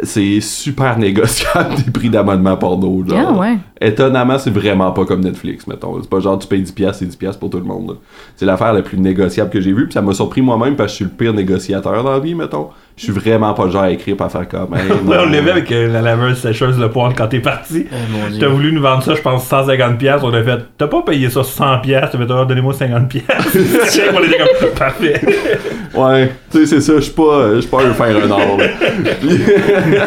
c'est 0.04 0.40
super 0.42 0.98
négociable 0.98 1.76
des 1.86 1.92
prix 1.92 2.10
d'abonnement 2.10 2.58
porno. 2.58 3.04
Genre. 3.08 3.28
Ah 3.30 3.34
ouais. 3.40 3.58
Étonnamment, 3.82 4.38
c'est 4.38 4.50
vraiment 4.50 4.92
pas 4.92 5.06
comme 5.06 5.22
Netflix, 5.22 5.66
mettons. 5.68 5.98
C'est 6.02 6.10
pas 6.10 6.20
genre 6.20 6.38
tu 6.38 6.48
payes 6.48 6.64
10$, 6.64 6.94
c'est 6.94 7.06
10$ 7.06 7.38
pour 7.40 7.50
tout 7.50 7.58
le 7.60 7.64
monde. 7.64 7.98
C'est 8.36 8.46
l'affaire 8.46 8.74
la 8.74 8.82
plus 8.82 8.98
négociable 8.98 9.50
que 9.50 9.62
j'ai 9.62 9.72
vue, 9.72 9.86
puis 9.86 9.94
ça 9.94 10.02
m'a 10.02 10.14
surpris 10.14 10.42
moi-même 10.42 10.76
parce 10.76 10.88
que 10.88 10.92
je 10.92 10.96
suis 10.98 11.06
le 11.06 11.12
pire 11.12 11.34
négociateur 11.34 12.04
dans 12.04 12.12
la 12.12 12.20
vie, 12.20 12.36
mettons. 12.36 12.70
Je 12.98 13.04
suis 13.06 13.14
vraiment 13.14 13.54
pas 13.54 13.64
le 13.66 13.72
genre 13.72 13.84
à 13.84 13.92
écrire 13.92 14.18
pas 14.18 14.28
faire 14.28 14.46
comme. 14.50 14.74
Hey, 14.76 14.82
Ouais, 14.90 14.98
on 15.22 15.26
non. 15.26 15.32
l'a 15.32 15.40
vu 15.40 15.50
avec 15.50 15.72
euh, 15.72 15.88
la 15.94 16.02
laveuse 16.02 16.38
sécheuse 16.40 16.78
de 16.78 16.88
pointe 16.88 17.16
quand 17.18 17.28
t'es 17.28 17.40
parti. 17.40 17.86
Oh, 17.90 17.96
mon 18.12 18.30
Dieu. 18.30 18.40
T'as 18.42 18.48
voulu 18.50 18.74
nous 18.74 18.82
vendre 18.82 19.02
ça, 19.04 19.16
je 19.16 19.22
pense, 19.22 19.50
150$. 19.50 19.96
piastres. 19.96 20.26
On 20.26 20.34
a 20.34 20.44
fait, 20.44 20.60
t'as 20.78 20.88
pas 20.88 21.02
payé 21.04 21.30
ça 21.30 21.40
100$. 21.40 21.80
piastres? 21.82 22.12
T'as 22.12 22.18
fait, 22.28 22.34
oh, 22.34 22.44
donnez-moi 22.44 22.74
50$. 22.74 23.08
piastres. 23.08 23.52
Check, 23.94 24.10
on 24.14 24.22
était 24.22 24.38
comme, 24.38 24.70
parfait. 24.78 25.22
Ouais, 25.96 26.30
tu 26.52 26.60
sais, 26.60 26.66
c'est 26.66 26.82
ça, 26.82 26.96
je 26.98 27.02
suis 27.02 27.14
pas, 27.14 27.56
je 27.56 27.62
suis 27.62 27.70
pas 27.70 27.84
un 27.84 27.94
faire 27.94 28.18
un 28.18 28.32
or. 28.32 28.60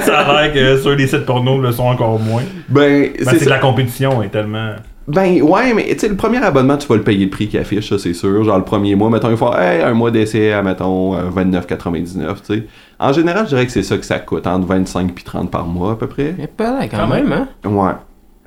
ça 0.02 0.18
a 0.18 0.42
l'air 0.42 0.52
que 0.52 0.76
sur 0.80 0.90
les 0.94 1.06
sites 1.06 1.24
porno 1.24 1.61
le 1.61 1.72
sont 1.72 1.85
encore 1.85 2.18
moins. 2.20 2.42
Ben, 2.68 3.08
Ben, 3.24 3.35
c'est 3.38 3.48
la 3.48 3.58
compétition 3.62 4.22
est 4.22 4.29
tellement. 4.29 4.75
Ben 5.09 5.42
ouais, 5.42 5.75
mais 5.75 5.87
tu 5.94 5.98
sais, 5.98 6.09
le 6.09 6.14
premier 6.16 6.38
abonnement, 6.38 6.77
tu 6.77 6.87
vas 6.87 6.94
le 6.96 7.03
payer 7.03 7.25
le 7.25 7.31
prix 7.31 7.48
qu'il 7.48 7.59
affiche, 7.59 7.88
ça 7.88 7.98
c'est 7.98 8.12
sûr. 8.14 8.44
Genre 8.44 8.57
le 8.59 8.64
premier 8.64 8.94
mois, 8.94 9.11
mettons, 9.11 9.31
il 9.31 9.37
faut 9.37 9.53
hey, 9.53 9.83
un 9.83 9.94
mois 9.94 10.11
d'essai 10.12 10.53
à, 10.53 10.62
mettons, 10.62 11.16
euh, 11.16 11.29
29,99, 11.35 12.37
tu 12.46 12.55
sais. 12.55 12.66
En 13.01 13.12
général, 13.12 13.44
je 13.46 13.48
dirais 13.51 13.66
que 13.66 13.72
c'est 13.72 13.83
ça 13.83 13.96
que 13.98 14.05
ça 14.05 14.20
coûte, 14.20 14.46
entre 14.46 14.66
25 14.66 15.11
et 15.11 15.22
30 15.25 15.51
par 15.51 15.66
mois 15.66 15.92
à 15.92 15.96
peu 15.96 16.07
près. 16.07 16.35
Mais 16.38 16.46
pas 16.46 16.79
là, 16.79 16.87
quand, 16.88 16.98
Quand 16.98 17.09
même, 17.09 17.33
hein? 17.33 17.48
Ouais. 17.64 17.92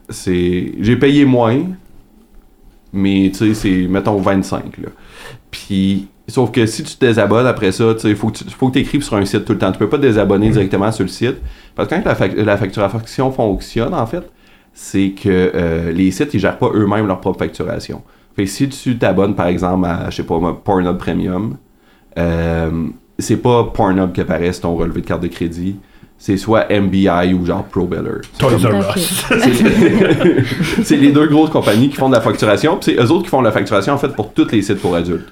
C'est. 0.09 0.71
J'ai 0.79 0.95
payé 0.95 1.25
moins, 1.25 1.57
mais 2.93 3.31
tu 3.33 3.39
sais, 3.39 3.53
c'est, 3.53 3.87
mettons, 3.89 4.17
25, 4.17 4.77
là. 4.77 4.89
Puis, 5.51 6.07
sauf 6.27 6.51
que 6.51 6.65
si 6.65 6.83
tu 6.83 6.95
te 6.95 7.05
désabonnes 7.05 7.47
après 7.47 7.71
ça, 7.73 7.93
tu 7.95 8.01
sais, 8.01 8.09
il 8.09 8.15
faut 8.15 8.29
que 8.29 8.37
tu 8.37 8.45
faut 8.49 8.69
que 8.69 8.79
écrives 8.79 9.03
sur 9.03 9.15
un 9.17 9.25
site 9.25 9.43
tout 9.45 9.53
le 9.53 9.59
temps. 9.59 9.71
Tu 9.71 9.79
peux 9.79 9.89
pas 9.89 9.97
te 9.97 10.03
désabonner 10.03 10.49
directement 10.49 10.91
sur 10.91 11.03
le 11.03 11.09
site. 11.09 11.35
Parce 11.75 11.89
que 11.89 11.95
quand 11.95 12.05
la, 12.05 12.13
fac- 12.15 12.35
la 12.35 12.57
facturation 12.57 13.31
fonctionne, 13.31 13.93
en 13.93 14.05
fait, 14.05 14.23
c'est 14.75 15.11
que 15.11 15.51
euh, 15.55 15.91
les 15.93 16.11
sites, 16.11 16.33
ils 16.33 16.39
gèrent 16.39 16.57
pas 16.57 16.69
eux-mêmes 16.73 17.07
leur 17.07 17.21
propre 17.21 17.39
facturation. 17.39 18.03
Fait 18.35 18.45
si 18.45 18.67
tu 18.67 18.97
t'abonnes, 18.97 19.33
par 19.33 19.47
exemple, 19.47 19.87
à, 19.87 20.09
je 20.09 20.17
sais 20.17 20.23
pas, 20.23 20.37
Pornhub 20.63 20.97
Premium, 20.97 21.55
euh, 22.19 22.87
c'est 23.17 23.37
pas 23.37 23.63
Pornhub 23.73 24.11
qui 24.11 24.19
apparaît 24.19 24.51
sur 24.51 24.63
ton 24.63 24.75
relevé 24.75 24.99
de 24.99 25.07
carte 25.07 25.23
de 25.23 25.29
crédit. 25.29 25.77
C'est 26.17 26.35
soit 26.37 26.67
MBI 26.69 27.33
ou 27.33 27.45
genre 27.45 27.63
ProBeller. 27.63 28.21
Toys 28.37 28.57
R. 28.57 28.95
Us. 28.95 29.25
C'est 30.83 30.95
les 30.95 31.11
deux 31.11 31.27
grosses 31.27 31.49
compagnies 31.49 31.89
qui 31.89 31.97
font 31.97 32.07
de 32.07 32.15
la 32.15 32.21
facturation. 32.21 32.77
Puis 32.77 32.95
c'est 32.95 33.03
eux 33.03 33.11
autres 33.11 33.23
qui 33.23 33.29
font 33.29 33.41
de 33.41 33.45
la 33.45 33.51
facturation 33.51 33.93
en 33.93 33.97
fait 33.97 34.15
pour 34.15 34.31
tous 34.31 34.49
les 34.51 34.61
sites 34.61 34.79
pour 34.79 34.95
adultes. 34.95 35.27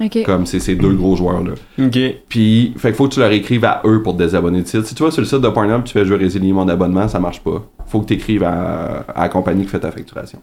Ok. 0.00 0.22
Comme 0.24 0.46
c'est 0.46 0.60
ces 0.60 0.76
deux 0.76 0.92
gros 0.92 1.16
joueurs 1.16 1.42
là. 1.42 1.52
Ok. 1.84 1.98
Puis 2.28 2.72
fait 2.76 2.88
qu'il 2.88 2.96
faut 2.96 3.08
que 3.08 3.14
tu 3.14 3.20
leur 3.20 3.32
écrives 3.32 3.64
à 3.64 3.82
eux 3.84 4.02
pour 4.02 4.14
te 4.14 4.18
désabonner 4.22 4.62
de 4.62 4.66
site. 4.66 4.84
Si 4.84 4.94
tu 4.94 5.02
vas 5.02 5.10
sur 5.10 5.20
le 5.22 5.26
site 5.26 5.40
de 5.40 5.48
Pornhub, 5.48 5.84
tu 5.84 5.92
fais 5.92 6.04
je 6.04 6.10
veux 6.12 6.18
résilier 6.18 6.52
mon 6.52 6.68
abonnement, 6.68 7.08
ça 7.08 7.18
marche 7.18 7.40
pas. 7.40 7.64
Faut 7.86 8.00
que 8.00 8.06
tu 8.06 8.14
écrives 8.14 8.44
à, 8.44 9.04
à 9.14 9.22
la 9.22 9.28
compagnie 9.28 9.64
qui 9.64 9.70
fait 9.70 9.80
ta 9.80 9.90
facturation. 9.90 10.38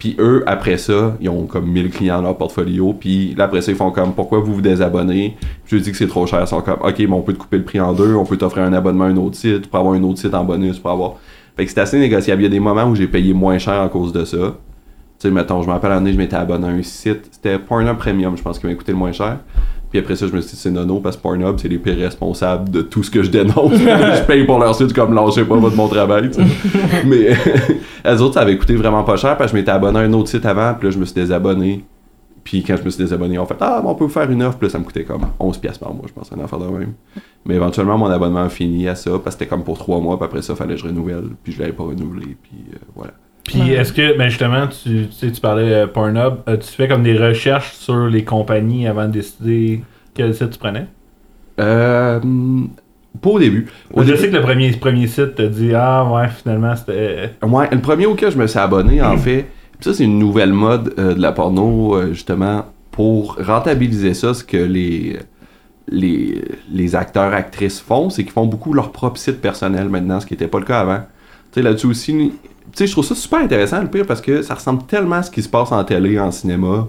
Puis 0.00 0.16
eux, 0.18 0.42
après 0.46 0.78
ça, 0.78 1.14
ils 1.20 1.28
ont 1.28 1.44
comme 1.44 1.66
1000 1.66 1.90
clients 1.90 2.16
dans 2.16 2.28
leur 2.28 2.38
portfolio. 2.38 2.94
Puis 2.98 3.34
là, 3.36 3.44
après 3.44 3.60
ça, 3.60 3.70
ils 3.70 3.76
font 3.76 3.90
comme 3.90 4.14
pourquoi 4.14 4.40
vous 4.40 4.54
vous 4.54 4.62
désabonnez 4.62 5.36
Je 5.66 5.76
lui 5.76 5.82
dis 5.82 5.90
que 5.92 5.96
c'est 5.96 6.06
trop 6.08 6.26
cher. 6.26 6.40
Ils 6.40 6.46
sont 6.46 6.62
comme 6.62 6.78
ok, 6.82 6.98
mais 6.98 7.12
on 7.12 7.20
peut 7.20 7.34
te 7.34 7.38
couper 7.38 7.58
le 7.58 7.64
prix 7.64 7.80
en 7.80 7.92
deux, 7.92 8.14
on 8.14 8.24
peut 8.24 8.38
t'offrir 8.38 8.64
un 8.64 8.72
abonnement 8.72 9.04
à 9.04 9.08
un 9.08 9.16
autre 9.18 9.36
site, 9.36 9.66
pour 9.68 9.78
avoir 9.78 9.94
un 9.94 10.02
autre 10.02 10.18
site 10.18 10.34
en 10.34 10.42
bonus, 10.42 10.78
pour 10.78 10.90
avoir. 10.90 11.16
Fait 11.54 11.66
que 11.66 11.70
c'est 11.70 11.80
assez 11.80 11.98
négociable. 11.98 12.40
Il 12.40 12.44
y 12.44 12.46
a 12.46 12.50
des 12.50 12.60
moments 12.60 12.84
où 12.84 12.94
j'ai 12.94 13.08
payé 13.08 13.34
moins 13.34 13.58
cher 13.58 13.80
à 13.80 13.88
cause 13.90 14.12
de 14.12 14.24
ça. 14.24 14.56
Tu 15.20 15.28
sais, 15.28 15.34
mettons, 15.34 15.60
je 15.60 15.66
me 15.66 15.72
rappelle 15.72 15.90
l'année, 15.90 16.14
je 16.14 16.16
m'étais 16.16 16.36
abonné 16.36 16.66
à 16.66 16.70
un 16.70 16.82
site. 16.82 17.28
C'était 17.30 17.58
Pornhub 17.58 17.98
Premium, 17.98 18.38
je 18.38 18.42
pense, 18.42 18.58
qui 18.58 18.66
m'a 18.66 18.72
coûté 18.72 18.92
le 18.92 18.98
moins 18.98 19.12
cher. 19.12 19.36
Puis 19.90 19.98
après 19.98 20.16
ça, 20.16 20.26
je 20.26 20.32
me 20.32 20.40
suis 20.40 20.52
dit, 20.52 20.56
c'est 20.56 20.70
nono, 20.70 21.00
parce 21.00 21.18
que 21.18 21.20
Pornhub, 21.20 21.58
c'est 21.58 21.68
les 21.68 21.76
pires 21.76 21.98
responsables 21.98 22.70
de 22.70 22.80
tout 22.80 23.02
ce 23.02 23.10
que 23.10 23.22
je 23.22 23.30
dénonce. 23.30 23.74
je 23.74 24.24
paye 24.24 24.46
pour 24.46 24.58
leur 24.58 24.74
site, 24.74 24.94
comme 24.94 25.12
lâchez 25.12 25.44
pas 25.44 25.56
votre 25.56 25.76
mon 25.76 25.88
travail, 25.88 26.30
tu 26.30 26.42
sais. 26.42 26.48
Mais 27.06 27.36
elles 28.04 28.22
autres, 28.22 28.34
ça 28.34 28.40
avait 28.40 28.56
coûté 28.56 28.76
vraiment 28.76 29.04
pas 29.04 29.16
cher, 29.16 29.36
parce 29.36 29.50
que 29.50 29.58
je 29.58 29.60
m'étais 29.60 29.72
abonné 29.72 29.98
à 29.98 30.02
un 30.02 30.12
autre 30.14 30.30
site 30.30 30.46
avant, 30.46 30.72
puis 30.72 30.88
là, 30.88 30.90
je 30.90 30.98
me 30.98 31.04
suis 31.04 31.14
désabonné. 31.14 31.84
Puis 32.42 32.62
quand 32.62 32.78
je 32.78 32.82
me 32.82 32.88
suis 32.88 33.02
désabonné, 33.04 33.38
on 33.38 33.44
fait 33.44 33.56
Ah, 33.60 33.82
bon, 33.82 33.90
on 33.90 33.94
peut 33.94 34.04
vous 34.04 34.10
faire 34.10 34.30
une 34.30 34.42
offre, 34.42 34.56
puis 34.56 34.68
là, 34.68 34.72
ça 34.72 34.78
me 34.78 34.84
coûtait 34.84 35.04
comme 35.04 35.26
11$ 35.38 35.60
piastres 35.60 35.84
par 35.84 35.92
mois, 35.92 36.06
je 36.08 36.14
pense, 36.14 36.30
une 36.34 36.42
affaire 36.42 36.60
de 36.60 36.64
même. 36.64 36.94
Mais 37.44 37.56
éventuellement, 37.56 37.98
mon 37.98 38.06
abonnement 38.06 38.44
a 38.44 38.48
fini 38.48 38.88
à 38.88 38.94
ça, 38.94 39.10
parce 39.10 39.24
que 39.24 39.30
c'était 39.32 39.46
comme 39.46 39.64
pour 39.64 39.76
3 39.76 40.00
mois, 40.00 40.16
puis 40.16 40.24
après 40.24 40.40
ça, 40.40 40.54
fallait 40.54 40.76
que 40.76 40.80
je 40.80 40.86
renouvelle, 40.86 41.24
puis 41.42 41.52
je 41.52 41.60
l'avais 41.60 41.74
pas 41.74 41.84
renouvelé, 41.84 42.38
puis 42.42 42.64
euh, 42.72 42.78
voilà. 42.96 43.12
Puis 43.50 43.60
Ouais. 43.62 43.70
est-ce 43.72 43.92
que, 43.92 44.16
ben 44.16 44.28
justement, 44.28 44.66
tu, 44.68 45.06
tu 45.08 45.12
sais, 45.12 45.32
tu 45.32 45.40
parlais 45.40 45.72
euh, 45.72 45.86
Pornhub, 45.86 46.34
euh, 46.48 46.56
tu 46.56 46.68
fais 46.68 46.86
comme 46.88 47.02
des 47.02 47.16
recherches 47.18 47.72
sur 47.72 48.06
les 48.06 48.22
compagnies 48.24 48.86
avant 48.86 49.06
de 49.06 49.12
décider 49.12 49.82
quel 50.14 50.34
site 50.34 50.50
tu 50.50 50.58
prenais? 50.58 50.86
Euh, 51.58 52.20
pas 53.20 53.30
au 53.30 53.38
début. 53.38 53.66
Au 53.92 54.02
je 54.02 54.06
début- 54.06 54.18
sais 54.18 54.28
que 54.30 54.36
le 54.36 54.42
premier, 54.42 54.70
premier 54.72 55.06
site 55.06 55.34
te 55.34 55.42
dit 55.42 55.72
Ah 55.74 56.04
ouais, 56.10 56.28
finalement 56.28 56.74
c'était. 56.76 57.30
Ouais, 57.42 57.68
le 57.70 57.80
premier 57.80 58.06
auquel 58.06 58.30
je 58.30 58.38
me 58.38 58.46
suis 58.46 58.58
abonné, 58.58 59.02
en 59.02 59.16
fait, 59.18 59.46
pis 59.78 59.84
ça, 59.84 59.94
c'est 59.94 60.04
une 60.04 60.18
nouvelle 60.18 60.52
mode 60.52 60.94
euh, 60.98 61.14
de 61.14 61.20
la 61.20 61.32
porno, 61.32 61.96
euh, 61.96 62.12
justement, 62.12 62.66
pour 62.92 63.36
rentabiliser 63.44 64.14
ça, 64.14 64.32
ce 64.32 64.44
que 64.44 64.56
les, 64.56 65.18
les, 65.90 66.42
les 66.72 66.94
acteurs, 66.94 67.34
actrices 67.34 67.80
font, 67.80 68.10
c'est 68.10 68.22
qu'ils 68.22 68.32
font 68.32 68.46
beaucoup 68.46 68.72
leur 68.72 68.92
propre 68.92 69.18
site 69.18 69.40
personnel 69.40 69.88
maintenant, 69.88 70.20
ce 70.20 70.26
qui 70.26 70.34
n'était 70.34 70.48
pas 70.48 70.58
le 70.60 70.64
cas 70.66 70.80
avant. 70.80 71.00
Tu 71.52 71.54
sais, 71.54 71.62
là-dessus 71.62 71.86
aussi, 71.88 72.32
sais, 72.74 72.86
je 72.86 72.92
trouve 72.92 73.04
ça 73.04 73.14
super 73.14 73.40
intéressant, 73.40 73.80
le 73.80 73.88
pire, 73.88 74.06
parce 74.06 74.20
que 74.20 74.42
ça 74.42 74.54
ressemble 74.54 74.84
tellement 74.84 75.16
à 75.16 75.22
ce 75.22 75.30
qui 75.30 75.42
se 75.42 75.48
passe 75.48 75.72
en 75.72 75.82
télé, 75.84 76.18
en 76.18 76.30
cinéma, 76.30 76.88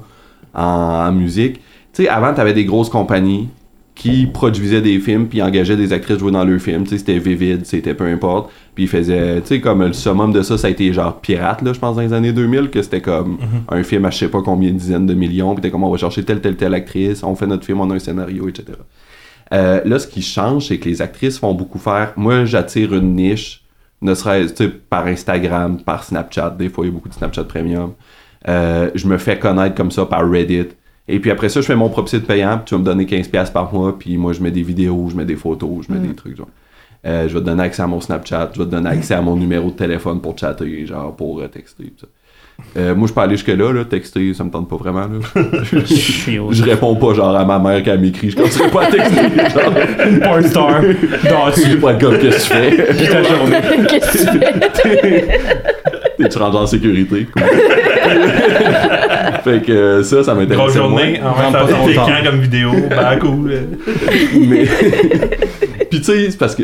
en, 0.54 0.62
en 0.64 1.12
musique. 1.12 1.56
Tu 1.94 2.04
sais, 2.04 2.10
avant, 2.10 2.34
t'avais 2.34 2.54
des 2.54 2.66
grosses 2.66 2.90
compagnies 2.90 3.50
qui 3.94 4.26
produisaient 4.26 4.82
des 4.82 5.00
films 5.00 5.28
puis 5.28 5.42
engageaient 5.42 5.78
des 5.78 5.94
actrices 5.94 6.18
jouer 6.18 6.32
dans 6.32 6.44
leurs 6.44 6.60
films. 6.60 6.84
Tu 6.84 6.92
sais, 6.92 6.98
c'était 7.00 7.20
Vivid, 7.20 7.66
c'était 7.66 7.94
peu 7.94 8.06
importe. 8.06 8.50
Puis 8.74 8.86
ils 8.86 8.88
faisaient, 8.88 9.42
tu 9.42 9.48
sais, 9.48 9.62
comme 9.62 9.84
le 9.84 9.94
summum 9.94 10.32
de 10.32 10.42
ça, 10.42 10.58
ça 10.58 10.68
a 10.68 10.70
été 10.70 10.92
genre 10.94 11.20
Pirate, 11.20 11.62
là, 11.62 11.74
je 11.74 11.80
pense, 11.80 11.98
dans 11.98 12.02
les 12.02 12.14
années 12.14 12.32
2000, 12.32 12.70
que 12.70 12.82
c'était 12.82 13.02
comme 13.02 13.38
un 13.70 13.84
film 13.84 14.06
à 14.06 14.10
je 14.10 14.18
sais 14.18 14.30
pas 14.30 14.42
combien 14.42 14.72
de 14.72 14.78
dizaines 14.78 15.06
de 15.06 15.14
millions, 15.14 15.54
puis 15.54 15.62
t'es 15.62 15.70
comme 15.70 15.84
on 15.84 15.92
va 15.92 15.98
chercher 15.98 16.24
telle, 16.24 16.42
telle, 16.42 16.56
telle 16.56 16.74
actrice, 16.74 17.22
on 17.24 17.36
fait 17.36 17.48
notre 17.48 17.66
film, 17.66 17.82
on 17.82 17.90
a 17.92 17.96
un 17.96 18.00
scénario, 18.00 18.48
etc. 18.48 18.78
Euh, 19.54 19.82
là, 19.84 20.00
ce 20.00 20.08
qui 20.08 20.22
change, 20.22 20.68
c'est 20.68 20.80
que 20.80 20.88
les 20.88 21.02
actrices 21.02 21.38
font 21.38 21.54
beaucoup 21.54 21.78
faire. 21.78 22.14
Moi, 22.16 22.46
j'attire 22.46 22.94
une 22.96 23.16
niche, 23.16 23.61
ne 24.02 24.14
serait-ce 24.14 24.64
par 24.64 25.06
Instagram, 25.06 25.82
par 25.82 26.04
Snapchat. 26.04 26.52
Des 26.52 26.70
fois, 26.70 26.86
il 26.86 26.88
y 26.88 26.92
a 26.92 26.94
beaucoup 26.94 27.10
de 27.10 27.14
Snapchat 27.14 27.44
Premium. 27.46 27.94
Euh, 28.48 28.90
je 28.96 29.08
me 29.08 29.18
fais 29.18 29.38
connaître 29.38 29.76
comme 29.76 29.92
ça 29.92 30.06
par 30.06 30.30
Reddit. 30.30 30.70
Et 31.08 31.20
puis 31.20 31.32
après 31.32 31.50
ça, 31.50 31.62
je 31.62 31.66
fais 31.66 31.76
mon 31.76 31.90
propre 31.90 32.10
site 32.10 32.26
payant, 32.26 32.58
puis 32.58 32.66
tu 32.66 32.76
vas 32.76 32.80
me 32.80 32.86
donner 32.86 33.06
15$ 33.06 33.52
par 33.52 33.74
mois, 33.74 33.98
puis 33.98 34.18
moi, 34.18 34.34
je 34.34 34.42
mets 34.42 34.52
des 34.52 34.64
vidéos, 34.64 35.10
je 35.10 35.16
mets 35.16 35.26
des 35.26 35.36
photos, 35.36 35.86
je 35.88 35.94
mets 35.94 36.00
des 36.00 36.16
trucs, 36.16 36.38
genre. 36.38 36.48
Euh, 37.06 37.28
je 37.28 37.34
vais 37.34 37.40
te 37.40 37.46
donner 37.46 37.64
accès 37.64 37.82
à 37.82 37.88
mon 37.88 38.00
Snapchat, 38.00 38.52
je 38.54 38.60
vais 38.60 38.66
te 38.66 38.70
donner 38.70 38.90
accès 38.90 39.16
à 39.16 39.22
mon 39.22 39.36
numéro 39.36 39.72
de 39.72 39.76
téléphone 39.76 40.22
pour 40.22 40.38
chatter, 40.38 40.86
genre, 40.86 41.16
pour 41.16 41.40
euh, 41.40 41.48
texter, 41.48 41.86
pis 41.86 42.02
ça. 42.02 42.08
Euh, 42.78 42.96
moi, 42.96 43.08
je 43.08 43.14
peux 43.14 43.22
aller 43.22 43.36
jusque-là, 43.36 43.74
là, 43.74 43.84
texter, 43.86 44.34
ça 44.34 44.44
me 44.44 44.50
tente 44.50 44.70
pas 44.70 44.78
vraiment, 44.78 45.02
là. 45.02 45.20
Je 45.64 46.40
je 46.52 46.64
réponds 46.64 46.96
pas, 46.96 47.14
genre, 47.14 47.36
à 47.36 47.44
ma 47.44 47.60
mère 47.60 47.84
quand 47.84 47.92
elle 47.92 48.00
m'écrit, 48.00 48.30
je 48.32 48.38
continuerai 48.38 48.72
pas 48.72 48.84
à 48.84 48.88
texter, 48.88 49.22
genre. 49.54 49.74
porn 50.24 50.44
star. 50.44 50.82
Dans 51.30 51.52
Tu 51.52 51.78
pas 51.78 51.94
comme 51.96 52.18
qu'est-ce 52.18 52.50
que 52.50 52.54
tu 52.54 52.60
fais? 52.78 52.94
Puis 52.94 53.08
ta 53.08 53.24
journée. 53.24 53.58
Qu'est-ce 53.90 54.26
que 54.26 54.82
tu 54.82 54.90
fais? 55.00 55.28
T'es-tu 56.18 56.38
rendu 56.38 56.58
en 56.58 56.66
sécurité? 56.68 57.28
Fait 59.44 59.62
que 59.66 59.72
euh, 59.72 60.04
ça, 60.04 60.24
ça 60.24 60.36
m'intéresse. 60.36 60.58
Grosse 60.58 60.76
journée, 60.76 61.20
en 61.22 61.36
même 61.42 61.52
temps, 61.52 61.68
quand 61.96 62.24
comme 62.30 62.42
vidéo, 62.42 62.72
bah 62.90 63.16
cool. 63.20 63.54
Mais. 64.40 64.66
Puis 65.90 66.00
tu 66.00 66.04
sais, 66.04 66.30
c'est 66.32 66.38
parce 66.38 66.56
que. 66.56 66.64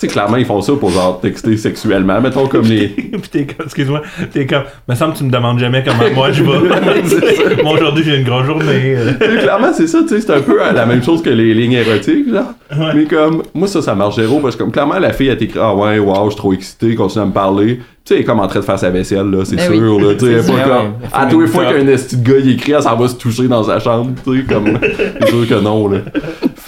Tu 0.00 0.06
sais, 0.06 0.12
clairement, 0.12 0.36
ils 0.36 0.44
font 0.46 0.60
ça 0.60 0.74
pour 0.74 0.90
genre 0.90 1.18
texter 1.20 1.56
sexuellement. 1.56 2.20
Mettons 2.20 2.46
comme 2.46 2.62
les. 2.66 2.86
Puis 2.88 3.20
t'es 3.32 3.46
comme, 3.46 3.66
excuse-moi, 3.66 4.02
t'es 4.32 4.46
comme, 4.46 4.62
me 4.88 4.94
semble 4.94 5.14
que 5.14 5.18
tu 5.18 5.24
me 5.24 5.30
demandes 5.30 5.58
jamais 5.58 5.82
comment 5.84 6.08
moi 6.14 6.30
je 6.30 6.44
vais. 6.44 7.62
moi 7.64 7.72
aujourd'hui 7.72 8.04
j'ai 8.04 8.18
une 8.18 8.24
grosse 8.24 8.46
journée. 8.46 8.94
euh. 8.96 9.12
Tu 9.20 9.26
sais, 9.26 9.38
clairement, 9.42 9.72
c'est 9.72 9.88
ça, 9.88 9.98
tu 10.02 10.10
sais, 10.10 10.20
c'est 10.20 10.32
un 10.32 10.40
peu 10.40 10.56
la 10.56 10.86
même 10.86 11.02
chose 11.02 11.20
que 11.20 11.30
les 11.30 11.52
lignes 11.52 11.72
érotiques, 11.72 12.30
genre. 12.30 12.52
Ouais. 12.78 12.92
Mais 12.94 13.04
comme, 13.06 13.42
moi, 13.54 13.66
ça, 13.66 13.82
ça 13.82 13.96
marche 13.96 14.14
zéro, 14.14 14.38
parce 14.38 14.54
que 14.54 14.62
comme 14.62 14.70
clairement, 14.70 15.00
la 15.00 15.12
fille, 15.12 15.28
elle 15.28 15.36
t'écrit, 15.36 15.58
ah 15.60 15.74
ouais, 15.74 15.98
wow, 15.98 16.26
je 16.26 16.30
suis 16.30 16.36
trop 16.38 16.52
excité, 16.52 16.94
continue 16.94 17.24
à 17.24 17.26
me 17.26 17.32
parler. 17.32 17.78
Tu 17.78 17.82
sais, 18.04 18.14
elle 18.14 18.20
est 18.20 18.24
comme 18.24 18.38
en 18.38 18.46
train 18.46 18.60
de 18.60 18.64
faire 18.64 18.78
sa 18.78 18.90
vaisselle, 18.90 19.28
là, 19.28 19.44
c'est 19.44 19.56
Ben 19.56 19.72
sûr, 19.72 19.98
là, 20.00 20.14
tu 20.14 20.26
sais, 20.26 20.32
elle 20.32 20.38
est 20.38 20.42
C'est 20.42 20.52
pas 20.52 20.62
comme. 20.62 20.92
À 21.12 21.26
tous 21.26 21.40
les 21.40 21.48
fois 21.48 21.64
qu'un 21.64 21.88
esti 21.88 22.16
de 22.18 22.22
gars, 22.30 22.38
il 22.38 22.50
écrit, 22.52 22.70
elle 22.70 22.82
s'en 22.82 22.94
va 22.96 23.08
se 23.08 23.16
toucher 23.16 23.48
dans 23.48 23.64
sa 23.64 23.80
chambre, 23.80 24.12
tu 24.24 24.38
sais, 24.38 24.44
comme. 24.44 24.78
c'est 25.20 25.28
sûr 25.28 25.48
que 25.48 25.60
non, 25.60 25.88
là. 25.88 25.98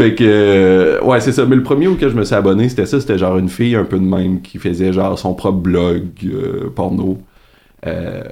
Fait 0.01 0.15
que, 0.15 0.25
euh, 0.27 1.01
ouais, 1.03 1.21
c'est 1.21 1.33
ça. 1.33 1.45
Mais 1.45 1.57
le 1.57 1.63
premier 1.63 1.87
auquel 1.87 2.09
je 2.09 2.15
me 2.15 2.25
suis 2.25 2.35
abonné, 2.35 2.71
c'était 2.71 2.87
ça, 2.87 2.99
c'était 3.01 3.19
genre 3.19 3.37
une 3.37 3.51
fille 3.51 3.77
un 3.77 3.85
peu 3.85 3.99
de 3.99 4.05
même 4.05 4.41
qui 4.41 4.57
faisait 4.57 4.95
genre 4.95 5.19
son 5.19 5.35
propre 5.35 5.59
blog 5.59 6.05
euh, 6.25 6.71
porno. 6.75 7.19
Euh, 7.87 8.23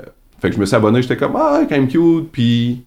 fait 0.40 0.48
que 0.48 0.54
je 0.54 0.60
me 0.60 0.64
suis 0.64 0.76
abonné, 0.76 1.02
j'étais 1.02 1.18
comme, 1.18 1.36
ah, 1.36 1.60
quand 1.68 1.76
même 1.76 1.88
cute, 1.88 2.32
puis 2.32 2.84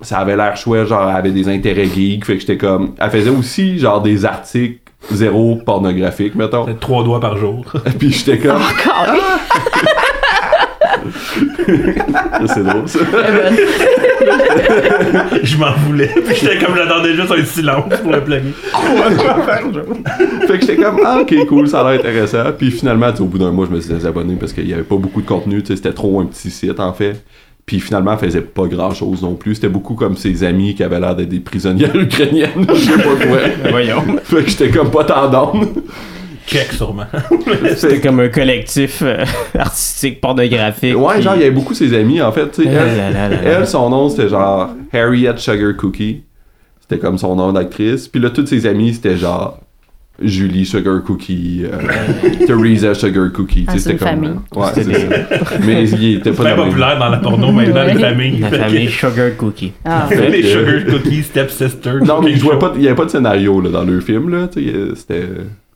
ça 0.00 0.20
avait 0.20 0.36
l'air 0.36 0.56
chouette, 0.56 0.86
genre, 0.86 1.06
elle 1.10 1.16
avait 1.16 1.32
des 1.32 1.50
intérêts 1.50 1.84
geeks, 1.84 2.24
fait 2.24 2.34
que 2.34 2.40
j'étais 2.40 2.56
comme, 2.56 2.94
elle 2.98 3.10
faisait 3.10 3.28
aussi, 3.28 3.78
genre, 3.78 4.00
des 4.00 4.24
articles 4.24 4.80
zéro 5.10 5.56
pornographiques, 5.56 6.34
mettons. 6.34 6.64
Peut-être 6.64 6.80
trois 6.80 7.04
doigts 7.04 7.20
par 7.20 7.36
jour. 7.36 7.62
puis 7.98 8.10
j'étais 8.10 8.38
comme, 8.38 8.56
Encore. 8.56 9.16
c'est 12.46 12.64
drôle, 12.64 12.88
ça. 12.88 12.98
Je 15.42 15.56
m'en 15.56 15.72
voulais. 15.86 16.10
Puis 16.26 16.36
j'étais 16.40 16.64
comme 16.64 16.76
j'attendais 16.76 17.14
juste 17.14 17.30
un 17.30 17.44
silence 17.44 17.94
pour 18.02 18.12
le 18.12 18.20
plugger. 18.22 18.54
fait 20.46 20.58
que 20.58 20.60
j'étais 20.60 20.76
comme, 20.76 21.00
ah, 21.04 21.18
ok, 21.20 21.46
cool, 21.46 21.68
ça 21.68 21.80
a 21.80 21.90
l'air 21.90 22.00
intéressant. 22.00 22.44
Puis 22.56 22.70
finalement, 22.70 23.10
au 23.18 23.24
bout 23.24 23.38
d'un 23.38 23.50
mois, 23.50 23.66
je 23.68 23.74
me 23.74 23.80
suis 23.80 23.92
désabonné 23.92 24.36
parce 24.36 24.52
qu'il 24.52 24.68
y 24.68 24.72
avait 24.72 24.82
pas 24.82 24.96
beaucoup 24.96 25.20
de 25.20 25.26
contenu, 25.26 25.62
c'était 25.64 25.92
trop 25.92 26.20
un 26.20 26.26
petit 26.26 26.50
site, 26.50 26.80
en 26.80 26.92
fait. 26.92 27.22
Puis 27.66 27.80
finalement, 27.80 28.12
elle 28.12 28.18
faisait 28.18 28.40
pas 28.40 28.66
grand 28.66 28.94
chose 28.94 29.20
non 29.20 29.34
plus. 29.34 29.56
C'était 29.56 29.68
beaucoup 29.68 29.94
comme 29.94 30.16
ses 30.16 30.42
amis 30.42 30.74
qui 30.74 30.82
avaient 30.82 31.00
l'air 31.00 31.14
d'être 31.14 31.28
des 31.28 31.40
prisonnières 31.40 31.94
ukrainiennes. 32.00 32.66
Je 32.66 32.74
sais 32.74 32.96
pas 32.96 33.26
quoi. 33.26 33.38
Voyons. 33.70 34.02
fait 34.24 34.44
que 34.44 34.48
j'étais 34.48 34.70
comme 34.70 34.90
pas 34.90 35.04
tant 35.04 35.30
sûrement. 36.72 37.04
C'était 37.76 38.00
comme 38.00 38.20
un 38.20 38.28
collectif 38.28 39.02
euh, 39.02 39.24
artistique 39.58 40.20
pornographique. 40.20 40.96
Ouais, 40.96 41.14
puis- 41.14 41.22
genre, 41.22 41.34
il 41.36 41.40
y 41.40 41.44
avait 41.44 41.50
beaucoup 41.52 41.74
ses 41.74 41.94
amis, 41.94 42.20
en 42.20 42.32
fait. 42.32 42.50
tu 42.50 42.62
sais. 42.62 42.68
Elle, 42.68 42.74
là 42.96 43.10
là 43.10 43.28
là 43.28 43.36
elle, 43.44 43.66
son 43.66 43.88
nom, 43.90 44.08
c'était 44.08 44.28
genre 44.28 44.70
Harriet 44.92 45.34
Sugar 45.36 45.76
Cookie. 45.76 46.22
C'était 46.80 46.98
comme 47.00 47.18
son 47.18 47.36
nom 47.36 47.52
d'actrice. 47.52 48.08
Puis 48.08 48.20
là, 48.20 48.30
toutes 48.30 48.48
ses 48.48 48.64
amies, 48.66 48.94
c'était 48.94 49.16
genre 49.18 49.58
Julie 50.20 50.64
Sugar 50.66 51.00
Cookie, 51.04 51.64
euh, 51.64 52.44
Teresa 52.46 52.92
Sugar 52.94 53.30
Cookie. 53.32 53.66
Ah, 53.68 53.72
c'est 53.74 53.78
c'était 53.78 53.92
une 53.92 53.98
comme. 53.98 54.08
famille. 54.08 54.30
Ouais, 54.56 54.66
C'était 54.74 54.94
c'est 54.94 55.44
ça. 55.46 55.56
Mais 55.64 55.88
il 55.88 56.14
était 56.16 56.32
pas 56.32 56.42
Très 56.44 56.56
dans 56.56 56.64
le- 56.64 56.70
populaire 56.70 56.98
dans 56.98 57.08
la 57.10 57.18
porno 57.18 57.52
maintenant, 57.52 57.84
les 57.84 57.94
Ouais. 57.94 58.00
familles. 58.00 58.38
La 58.40 58.50
famille 58.50 58.88
Sugar 58.90 59.36
Cookie. 59.36 59.74
Ah. 59.84 60.06
Fait 60.08 60.28
Les 60.28 60.42
Sugar 60.42 60.84
Cookies, 60.90 61.22
Step 61.22 61.50
Sister. 61.50 61.92
Non, 62.04 62.20
mais 62.22 62.32
Cookie 62.38 62.48
il 62.78 62.82
y 62.82 62.86
avait 62.88 62.96
pas 62.96 63.04
de 63.04 63.10
scénario 63.10 63.60
là, 63.60 63.68
dans 63.70 63.84
le 63.84 64.00
film. 64.00 64.28
Là, 64.30 64.48
tu 64.48 64.64
sais, 64.64 64.72
euh, 64.74 64.94
c'était, 64.96 65.24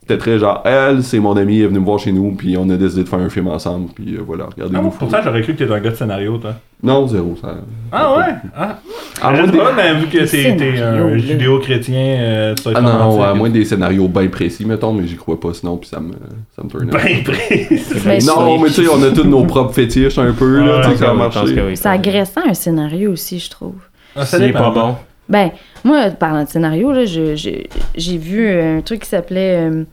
c'était 0.05 0.19
très 0.19 0.39
genre, 0.39 0.63
elle, 0.65 1.03
c'est 1.05 1.21
mon 1.21 1.37
amie, 1.37 1.59
elle 1.59 1.65
est 1.65 1.67
venue 1.69 1.79
me 1.79 1.85
voir 1.85 1.99
chez 1.99 2.11
nous, 2.13 2.33
puis 2.33 2.57
on 2.59 2.69
a 2.71 2.77
décidé 2.77 3.05
de 3.05 3.09
faire 3.09 3.21
un 3.21 3.29
film 3.29 3.47
ensemble, 3.49 3.89
puis 3.95 4.17
euh, 4.17 4.21
voilà, 4.27 4.45
Ah, 4.49 4.53
regardez-nous. 4.57 4.83
bon, 4.83 4.91
pourtant, 4.91 5.19
j'aurais 5.23 5.43
cru 5.43 5.53
que 5.55 5.59
t'étais 5.59 5.73
un 5.73 5.79
gars 5.81 5.91
de 5.91 5.95
scénario, 5.95 6.39
toi. 6.39 6.55
Non, 6.83 7.07
zéro. 7.07 7.37
Ça... 7.41 7.55
Ah 7.93 8.17
ouais? 8.19 8.25
Ah, 8.57 8.79
À 9.23 9.31
moins 9.31 9.47
des... 9.47 9.57
pas, 9.57 9.73
mais 9.77 9.95
vu 10.01 10.07
que 10.09 10.29
t'es 10.29 10.83
un 10.83 11.17
judéo-chrétien, 11.17 12.17
euh, 12.19 12.55
Ah 12.75 12.81
non, 12.81 12.99
non, 12.99 13.23
à 13.23 13.35
moins 13.35 13.51
des 13.51 13.65
scénarios 13.65 14.09
bien 14.09 14.27
précis, 14.27 14.65
mettons, 14.67 14.93
mais 14.93 15.07
j'y 15.07 15.15
crois 15.17 15.39
pas 15.39 15.55
sinon, 15.55 15.77
puis 15.77 15.89
ça 15.89 16.01
me, 16.01 16.13
ça 16.57 16.63
me. 16.65 16.85
Ben 16.87 17.23
précis. 17.23 17.85
Mais 18.05 18.19
non, 18.27 18.59
mais 18.59 18.69
tu 18.71 18.83
sais, 18.85 18.89
on 18.93 19.01
a 19.05 19.11
tous 19.13 19.23
nos 19.25 19.45
propres 19.45 19.73
fétiches 19.75 20.19
un 20.19 20.33
peu, 20.33 20.59
là, 20.65 20.81
Ah, 20.85 20.91
tu 20.91 20.97
sais, 20.97 21.55
que 21.55 21.61
oui. 21.69 21.77
C'est 21.77 21.89
agressant 21.89 22.41
un 22.49 22.55
scénario 22.55 23.13
aussi, 23.13 23.39
je 23.39 23.51
trouve. 23.51 23.77
Ah, 24.17 24.27
ça 24.27 24.39
C'est 24.39 24.47
dépend. 24.47 24.73
pas 24.73 24.81
bon. 24.81 24.97
Ben, 25.29 25.51
moi, 25.85 26.11
parlant 26.11 26.45
de 26.45 26.49
scénario, 26.49 26.93
là, 26.93 27.05
je- 27.05 27.35
je- 27.37 27.67
j'ai 27.97 28.19
vu 28.19 28.49
un 28.61 28.81
truc 28.81 29.01
qui 29.03 29.09
s'appelait 29.09 29.69
euh, 29.71 29.85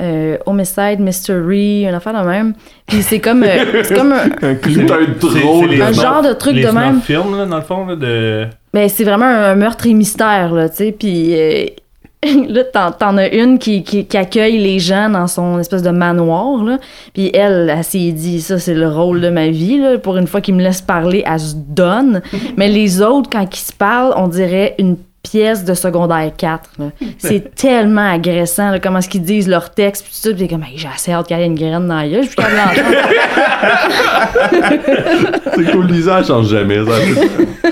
euh, 0.00 0.36
Homicide 0.46 1.00
Mystery, 1.00 1.82
une 1.86 1.94
affaire 1.94 2.22
de 2.22 2.28
même. 2.28 2.54
Puis 2.86 3.02
c'est 3.02 3.18
comme, 3.18 3.42
euh, 3.42 3.82
c'est 3.84 3.94
comme 3.94 4.12
un, 4.12 4.26
Un 4.26 4.54
C'est 4.54 4.60
clou. 4.60 4.80
un 4.92 5.32
C'est- 5.32 5.40
drôle 5.40 5.82
un 5.82 5.92
genre 5.92 6.22
de 6.22 6.32
truc 6.34 6.54
les 6.54 6.62
de 6.64 6.70
même. 6.70 7.00
films, 7.00 7.36
là, 7.36 7.46
dans 7.46 7.56
le 7.56 7.62
fond, 7.62 7.84
là, 7.86 7.96
de... 7.96 8.46
Ben, 8.72 8.88
c'est 8.88 9.04
vraiment 9.04 9.24
un 9.26 9.54
meurtre 9.56 9.86
et 9.86 9.94
mystère, 9.94 10.52
là, 10.52 10.68
tu 10.68 10.76
sais. 10.76 10.92
Puis 10.92 11.34
euh, 11.34 11.66
là, 12.48 12.64
t'en, 12.64 12.90
t'en 12.90 13.16
as 13.16 13.28
une 13.28 13.58
qui, 13.58 13.84
qui, 13.84 14.04
qui 14.04 14.16
accueille 14.16 14.58
les 14.58 14.80
gens 14.80 15.08
dans 15.08 15.28
son 15.28 15.58
espèce 15.60 15.82
de 15.82 15.90
manoir, 15.90 16.64
là. 16.64 16.78
Puis 17.14 17.30
elle, 17.32 17.72
elle 17.74 17.84
s'est 17.84 18.10
dit, 18.10 18.40
ça, 18.40 18.58
c'est 18.58 18.74
le 18.74 18.88
rôle 18.88 19.20
de 19.20 19.30
ma 19.30 19.48
vie, 19.48 19.78
là. 19.78 19.98
Pour 19.98 20.16
une 20.16 20.26
fois 20.26 20.40
qu'il 20.40 20.56
me 20.56 20.62
laisse 20.62 20.82
parler, 20.82 21.22
elle 21.24 21.38
se 21.38 21.54
donne. 21.54 22.22
Mais 22.56 22.68
les 22.68 23.02
autres, 23.02 23.30
quand 23.30 23.46
ils 23.54 23.60
se 23.60 23.72
parlent, 23.72 24.14
on 24.16 24.26
dirait 24.26 24.74
une 24.78 24.96
pièce 25.22 25.64
de 25.64 25.74
secondaire 25.74 26.30
4. 26.36 26.70
là. 26.78 26.86
C'est 27.18 27.54
tellement 27.54 28.10
agressant, 28.12 28.70
là, 28.70 28.78
comment 28.78 28.98
est-ce 29.00 29.08
qu'ils 29.08 29.22
disent 29.22 29.48
leur 29.48 29.70
texte, 29.70 30.04
puis 30.04 30.12
tout 30.12 30.28
ça. 30.30 30.34
Puis 30.34 30.48
comme, 30.48 30.62
Hey, 30.62 30.76
j'ai 30.78 30.88
assez 30.88 31.12
hâte 31.12 31.26
qu'il 31.26 31.38
y 31.38 31.42
ait 31.42 31.46
une 31.46 31.54
graine 31.54 31.86
dans 31.86 31.96
la 31.96 32.08
gueule, 32.08 32.24
je. 32.24 32.36
C'est 35.56 35.70
cool, 35.72 35.86
Lisa, 35.86 36.18
elle 36.20 36.24
change 36.24 36.48
jamais. 36.48 36.78
Ça. 36.84 36.92
Mais 37.60 37.68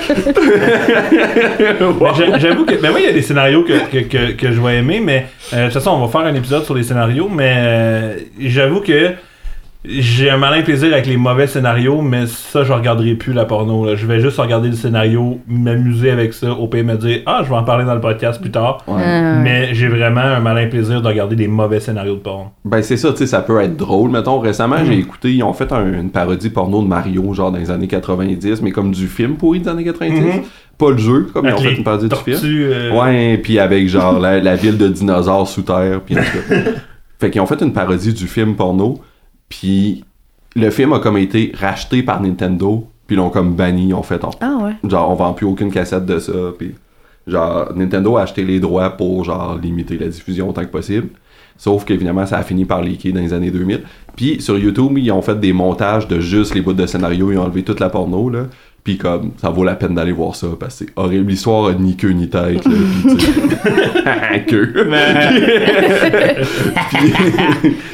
j'a- 2.17 2.39
J'avoue 2.39 2.65
que. 2.65 2.75
Ben 2.81 2.91
oui, 2.95 3.01
il 3.03 3.07
y 3.07 3.09
a 3.09 3.13
des 3.13 3.23
scénarios 3.23 3.63
que, 3.63 3.89
que, 3.91 3.99
que, 4.07 4.33
que 4.33 4.53
je 4.53 4.61
vais 4.61 4.79
aimer, 4.79 5.01
mais. 5.01 5.27
euh, 5.53 5.69
de 5.69 5.73
toute 5.73 5.75
façon, 5.75 5.91
on 5.93 6.07
va 6.07 6.09
faire 6.09 6.27
un 6.29 6.35
épisode 6.35 6.65
sur 6.65 6.75
les 6.75 6.83
scénarios, 6.83 7.29
mais 7.29 7.55
euh, 7.57 8.15
j'avoue 8.41 8.81
que. 8.81 9.13
J'ai 9.89 10.31
un 10.31 10.37
malin 10.37 10.63
plaisir 10.63 10.93
avec 10.93 11.07
les 11.07 11.17
mauvais 11.17 11.47
scénarios, 11.47 12.03
mais 12.03 12.27
ça, 12.27 12.65
je 12.65 12.73
regarderai 12.73 13.15
plus 13.15 13.33
la 13.33 13.45
porno. 13.45 13.87
là. 13.87 13.95
Je 13.95 14.07
vais 14.07 14.21
juste 14.21 14.39
regarder 14.39 14.69
le 14.69 14.75
scénario, 14.75 15.39
m'amuser 15.47 16.11
avec 16.11 16.33
ça, 16.35 16.53
au 16.53 16.67
pire 16.67 16.85
me 16.85 16.97
dire 16.97 17.21
Ah, 17.27 17.43
je 17.45 17.49
vais 17.49 17.55
en 17.57 17.63
parler 17.65 17.85
dans 17.85 17.95
le 17.95 18.01
podcast 18.01 18.41
plus 18.41 18.51
tard. 18.51 18.79
Euh, 18.89 19.41
Mais 19.43 19.75
j'ai 19.75 19.89
vraiment 19.89 20.21
un 20.21 20.41
malin 20.41 20.67
plaisir 20.69 21.01
de 21.03 21.07
regarder 21.07 21.37
des 21.37 21.49
mauvais 21.49 21.81
scénarios 21.81 22.15
de 22.15 22.21
porno. 22.21 22.47
Ben 22.65 22.83
c'est 22.83 22.97
ça, 22.97 23.13
tu 23.13 23.19
sais, 23.19 23.27
ça 23.27 23.41
peut 23.41 23.61
être 23.61 23.77
drôle. 23.77 24.11
Mettons, 24.11 24.39
récemment, 24.41 24.77
j'ai 24.85 24.99
écouté, 24.99 25.33
ils 25.33 25.43
ont 25.43 25.53
fait 25.53 25.71
un- 25.73 26.01
une 26.01 26.11
parodie 26.11 26.51
porno 26.51 26.83
de 26.83 26.89
Mario, 26.89 27.33
genre 27.35 27.53
dans 27.53 27.59
les 27.59 27.71
années 27.71 27.89
90, 27.89 28.63
mais 28.63 28.73
comme 28.73 28.91
du 28.93 29.07
film 29.07 29.37
pourri 29.37 29.61
des 29.61 29.69
années 29.69 29.85
90. 29.85 30.21
Mhm. 30.21 30.43
Pas 30.79 30.91
le 30.91 30.99
jeu, 30.99 31.27
comme 31.33 31.47
ils 31.47 31.53
ont 31.55 31.59
fait 31.59 31.71
les 31.71 31.77
une 31.77 31.85
parodie 31.85 32.09
du 32.09 32.17
film. 32.17 32.39
euh, 32.45 32.91
Ouais, 32.93 33.39
puis 33.39 33.59
avec 33.59 33.89
genre 33.89 34.19
la, 34.19 34.41
la 34.41 34.57
ville 34.57 34.77
de 34.77 34.89
dinosaures 34.89 35.49
sous 35.49 35.63
terre, 35.63 36.01
puis 36.05 36.17
en 36.19 36.23
tout 36.23 36.49
cas. 36.49 36.55
Fait 37.19 37.31
qu'ils 37.31 37.41
ont 37.41 37.47
fait 37.47 37.63
une 37.63 37.73
parodie 37.73 38.13
du 38.13 38.27
film 38.27 38.57
porno, 38.57 39.01
puis 39.49 40.05
le 40.55 40.71
film 40.71 40.93
a 40.93 40.99
comme 40.99 41.19
été 41.19 41.53
racheté 41.59 42.03
par 42.03 42.21
Nintendo, 42.23 42.87
puis 43.07 43.17
l'ont 43.17 43.31
comme 43.31 43.55
banni, 43.55 43.89
ils 43.89 43.95
ont 43.95 44.03
fait, 44.03 44.25
on- 44.25 44.31
Ah 44.41 44.59
ouais. 44.63 44.73
genre 44.91 45.11
on 45.11 45.15
vend 45.15 45.33
plus 45.33 45.47
aucune 45.47 45.71
cassette 45.71 46.07
de 46.07 46.19
ça, 46.19 46.33
puis 46.59 46.75
genre 47.27 47.73
Nintendo 47.75 48.17
a 48.17 48.23
acheté 48.23 48.43
les 48.45 48.59
droits 48.61 48.91
pour 48.91 49.25
genre 49.25 49.57
limiter 49.59 49.99
la 49.99 50.09
diffusion 50.09 50.49
autant 50.49 50.63
que 50.63 50.71
possible. 50.71 51.09
Sauf 51.59 51.85
qu'évidemment, 51.87 52.27
ça 52.27 52.37
a 52.39 52.43
fini 52.43 52.67
par 52.67 52.83
leaker 52.83 53.13
dans 53.15 53.21
les 53.21 53.33
années 53.33 53.51
2000. 53.51 53.83
Puis 54.15 54.43
sur 54.43 54.59
YouTube, 54.59 54.99
ils 54.99 55.11
ont 55.11 55.23
fait 55.23 55.39
des 55.41 55.55
montages 55.55 56.07
de 56.07 56.21
juste 56.21 56.55
les 56.55 56.61
bouts 56.61 56.75
de 56.75 56.85
scénario, 56.87 57.33
ils 57.33 57.39
ont 57.39 57.45
enlevé 57.45 57.63
toute 57.63 57.81
la 57.81 57.89
porno, 57.89 58.29
là. 58.29 58.41
Puis 58.87 58.99
comme, 58.99 59.33
ça 59.39 59.51
vaut 59.51 59.65
la 59.65 59.75
peine 59.75 59.97
d'aller 59.97 60.13
voir 60.13 60.37
ça, 60.37 60.47
parce 60.61 60.79
que 60.79 60.85
c'est 60.85 60.93
horrible. 60.95 61.29
L'histoire 61.29 61.71
a 61.71 61.75
ni 61.75 61.97
queue 61.97 62.11
ni 62.11 62.29
tête, 62.29 62.65
là. 62.65 62.71
Queue. 64.47 64.73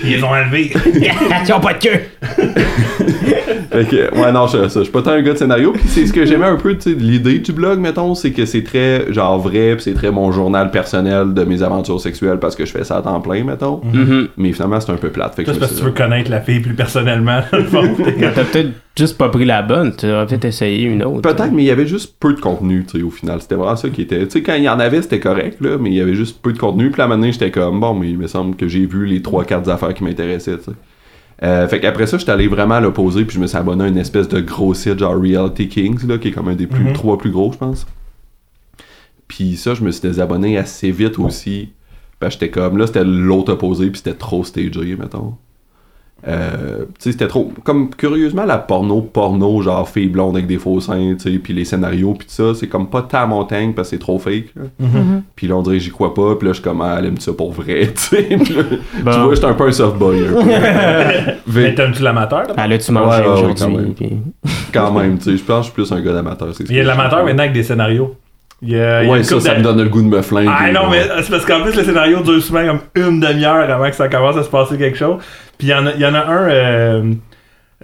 Ils 0.05 0.11
les 0.11 0.23
ont 0.23 0.29
enlevés. 0.29 0.71
Ils 0.95 1.53
ont 1.55 1.61
pas 1.61 1.73
de 1.73 1.79
queue. 1.79 2.01
Fait 3.73 3.87
que, 3.87 4.15
ouais, 4.21 4.33
non, 4.33 4.47
je, 4.49 4.69
ça, 4.69 4.81
je 4.81 4.85
suis 4.85 4.93
pas 4.93 5.01
tant 5.01 5.13
un 5.13 5.23
gars 5.23 5.33
de 5.33 5.39
scénario. 5.39 5.73
Puis 5.73 5.85
c'est 5.87 6.07
ce 6.07 6.13
que 6.13 6.27
j'aimais 6.27 6.45
un 6.45 6.57
peu, 6.57 6.75
tu 6.75 6.91
sais, 6.91 6.95
de 6.95 7.01
l'idée 7.01 7.39
du 7.39 7.53
blog, 7.53 7.79
mettons, 7.79 8.15
c'est 8.15 8.33
que 8.33 8.45
c'est 8.45 8.63
très, 8.63 9.11
genre, 9.15 9.39
vrai, 9.39 9.77
puis 9.77 9.85
c'est 9.85 9.95
très 9.95 10.11
mon 10.11 10.31
journal 10.31 10.71
personnel 10.71 11.33
de 11.33 11.45
mes 11.45 11.63
aventures 11.63 12.03
sexuelles 12.03 12.39
parce 12.39 12.55
que 12.55 12.67
je 12.67 12.71
fais 12.73 12.85
ça 12.85 12.99
à 12.99 13.03
temps 13.03 13.23
plein, 13.23 13.45
mettons. 13.45 13.81
Mais 14.37 14.53
finalement, 14.53 14.79
c'est 14.79 14.93
un 14.93 14.97
peu 14.97 15.09
plate. 15.09 15.37
Fait 15.37 15.45
que 15.45 15.53
me 15.53 15.57
parce 15.57 15.73
que 15.73 15.79
tu 15.79 15.85
veux 15.85 15.93
connaître 15.93 16.31
la 16.31 16.43
fille 16.43 16.61
plus 16.61 16.75
personnellement, 16.75 17.41
dans 17.51 17.59
le 17.59 17.65
fond. 17.65 17.97
T'as 18.21 18.45
peut-être 18.45 18.73
juste 18.97 19.17
pas 19.19 19.29
pris 19.29 19.45
la 19.45 19.63
bonne. 19.63 19.95
Tu 19.97 20.07
aurais 20.11 20.27
peut-être 20.27 20.45
essayé 20.45 20.85
une 20.85 21.03
autre. 21.05 21.23
Peut-être, 21.23 21.53
mais 21.53 21.63
il 21.63 21.67
y 21.67 21.71
avait 21.71 21.87
juste 21.87 22.17
peu 22.21 22.35
de 22.35 22.41
contenu, 22.41 22.85
tu 22.85 22.99
sais, 22.99 23.03
au 23.05 23.11
final. 23.11 23.41
C'était 23.41 23.55
vraiment 23.55 23.77
ça 23.77 23.89
qui 23.91 24.03
était. 24.03 24.25
Tu 24.27 24.31
sais, 24.31 24.43
quand 24.43 24.55
il 24.55 24.65
y 24.65 24.69
en 24.69 24.79
avait, 24.81 25.03
c'était 25.03 25.21
correct, 25.21 25.61
là, 25.61 25.79
mais 25.79 25.91
il 25.91 25.97
y 25.97 26.01
avait 26.01 26.15
juste 26.15 26.41
peu 26.43 26.53
de 26.53 26.59
contenu. 26.59 26.91
Puis 26.91 26.99
là, 27.01 27.09
maintenant, 27.09 27.31
j'étais 27.31 27.51
comme, 27.51 27.81
bon, 27.81 27.95
mais 27.95 28.11
il 28.11 28.19
me 28.19 28.27
semble 28.27 28.57
que 28.57 28.69
j'ai 28.69 28.87
vu 28.87 29.07
les 29.07 29.21
3-4 29.21 29.69
affaires 29.71 29.95
qui 29.95 30.05
m'intéressaient, 30.05 30.59
tu 30.59 30.65
sais. 30.65 30.71
Euh, 31.45 31.67
fait 31.67 31.81
qu'après 31.81 32.07
ça, 32.07 32.19
j'étais 32.19 32.31
allé 32.31 32.47
vraiment 32.47 32.75
à 32.77 32.81
l'opposé, 32.81 33.25
puis 33.25 33.35
je 33.35 33.41
me 33.41 33.47
suis 33.49 33.57
abonné 33.59 33.85
à 33.85 33.89
une 33.89 33.97
espèce 33.99 34.29
de 34.29 34.41
gros 34.41 34.75
site, 34.75 35.01
genre 35.01 35.21
Reality 35.21 35.67
Kings, 35.69 36.07
là, 36.07 36.19
qui 36.19 36.29
est 36.29 36.31
comme 36.33 36.47
un 36.49 36.55
des 36.55 36.69
plus, 36.69 36.85
Mhm. 36.85 36.93
trois 36.93 37.19
plus 37.19 37.31
gros, 37.33 37.51
je 37.53 37.59
pense. 37.59 37.87
Puis 39.27 39.57
ça, 39.57 39.75
je 39.75 39.83
me 39.83 39.91
suis 39.91 40.03
désabonné 40.03 40.59
assez 40.59 40.91
vite 40.91 41.19
aussi. 41.19 41.71
Parce 42.21 42.37
que 42.37 42.43
j'étais 42.45 42.53
comme, 42.53 42.79
là, 42.79 42.87
c'était 42.87 43.03
l'autre 43.05 43.55
opposé, 43.55 43.87
puis 43.91 43.97
c'était 44.05 44.17
trop 44.17 44.45
stagé, 44.45 44.97
mettons. 44.97 45.35
Euh, 46.29 46.85
tu 46.85 46.87
sais, 47.01 47.13
c'était 47.13 47.27
trop. 47.27 47.53
Comme 47.65 47.91
curieusement, 47.91 48.45
la 48.45 48.59
porno, 48.59 49.01
porno, 49.03 49.61
genre 49.61 49.89
fille 49.89 50.09
blonde 50.09 50.37
avec 50.37 50.47
des 50.47 50.59
faux 50.59 50.81
seins, 50.81 51.15
tu 51.21 51.33
sais, 51.33 51.39
puis 51.39 51.53
les 51.53 51.65
scénarios, 51.65 52.15
puis 52.15 52.29
tout 52.29 52.33
ça, 52.35 52.55
c'est 52.55 52.69
comme 52.69 52.89
pas 52.89 53.03
ta 53.03 53.27
montagne 53.27 53.73
parce 53.73 53.89
que 53.91 53.97
c'est 53.97 54.01
trop 54.01 54.19
fake. 54.19 54.55
là. 54.57 54.87
Puis 55.35 55.49
là, 55.49 55.57
on 55.57 55.63
dirait 55.63 55.81
j'y 55.81 55.91
crois 55.91 56.15
pas, 56.15 56.37
puis 56.37 56.47
là, 56.47 56.53
je 56.53 56.61
suis 56.61 56.63
comme, 56.65 56.81
ah, 56.81 56.97
elle 56.99 57.07
aime 57.07 57.19
ça 57.19 57.33
pour 57.33 57.53
vrai, 57.53 57.89
tu 57.95 58.01
sais. 58.03 58.23
Puis 58.23 58.55
là, 58.55 58.63
Bon. 59.03 59.11
Tu 59.13 59.19
vois, 59.19 59.35
j'étais 59.35 59.47
un 59.47 59.55
peu 59.55 59.67
un 59.67 59.73
soft 59.73 59.97
boy, 59.97 60.27
un 60.27 60.33
peu. 60.33 60.43
Mais 61.61 61.75
t'aimes-tu 61.75 62.03
l'amateur? 62.03 62.43
là? 62.49 62.55
Ah 62.57 62.69
là, 62.69 62.79
tu 62.79 62.93
manges 62.93 63.19
Ouais, 63.19 63.55
quand 63.59 63.69
même. 63.71 63.95
puis- 63.95 64.19
quand 64.73 64.93
même, 64.93 65.19
tu 65.19 65.25
sais, 65.25 65.37
je 65.37 65.43
pense 65.43 65.57
que 65.71 65.77
je 65.79 65.85
suis 65.85 65.91
plus 65.91 65.93
un 65.93 66.01
gars 66.01 66.13
d'amateur. 66.13 66.49
Il 66.61 66.77
y 66.77 66.81
a 66.81 66.83
de 66.83 66.89
l'amateur 66.89 67.25
maintenant 67.25 67.43
avec 67.43 67.53
des 67.53 67.63
scénarios. 67.63 68.15
Ouais, 68.63 69.23
ça, 69.25 69.41
ça 69.41 69.55
me 69.57 69.63
donne 69.63 69.83
le 69.83 69.89
goût 69.89 70.03
de 70.03 70.07
me 70.09 70.23
flinguer. 70.23 70.49
Ah 70.57 70.71
non, 70.71 70.89
mais 70.91 71.03
c'est 71.23 71.31
parce 71.31 71.45
qu'en 71.45 71.63
plus, 71.63 71.75
le 71.75 71.83
scénario 71.85 72.21
dure 72.23 72.41
souvent 72.43 72.65
comme 72.67 72.81
une 72.95 73.21
demi-heure 73.21 73.69
avant 73.71 73.89
que 73.91 73.97
ça 73.97 74.09
commence 74.09 74.37
à 74.37 74.43
se 74.45 74.49
passer 74.51 74.79
quelque 74.79 74.97
chose. 74.99 75.17
Puis 75.59 75.69
il 75.69 75.71
y 75.71 75.75
en 75.75 75.87
a, 75.87 75.93
y 75.95 76.07
en 76.07 76.15
a 76.15 76.25
un. 76.27 76.49
euh, 76.49 77.13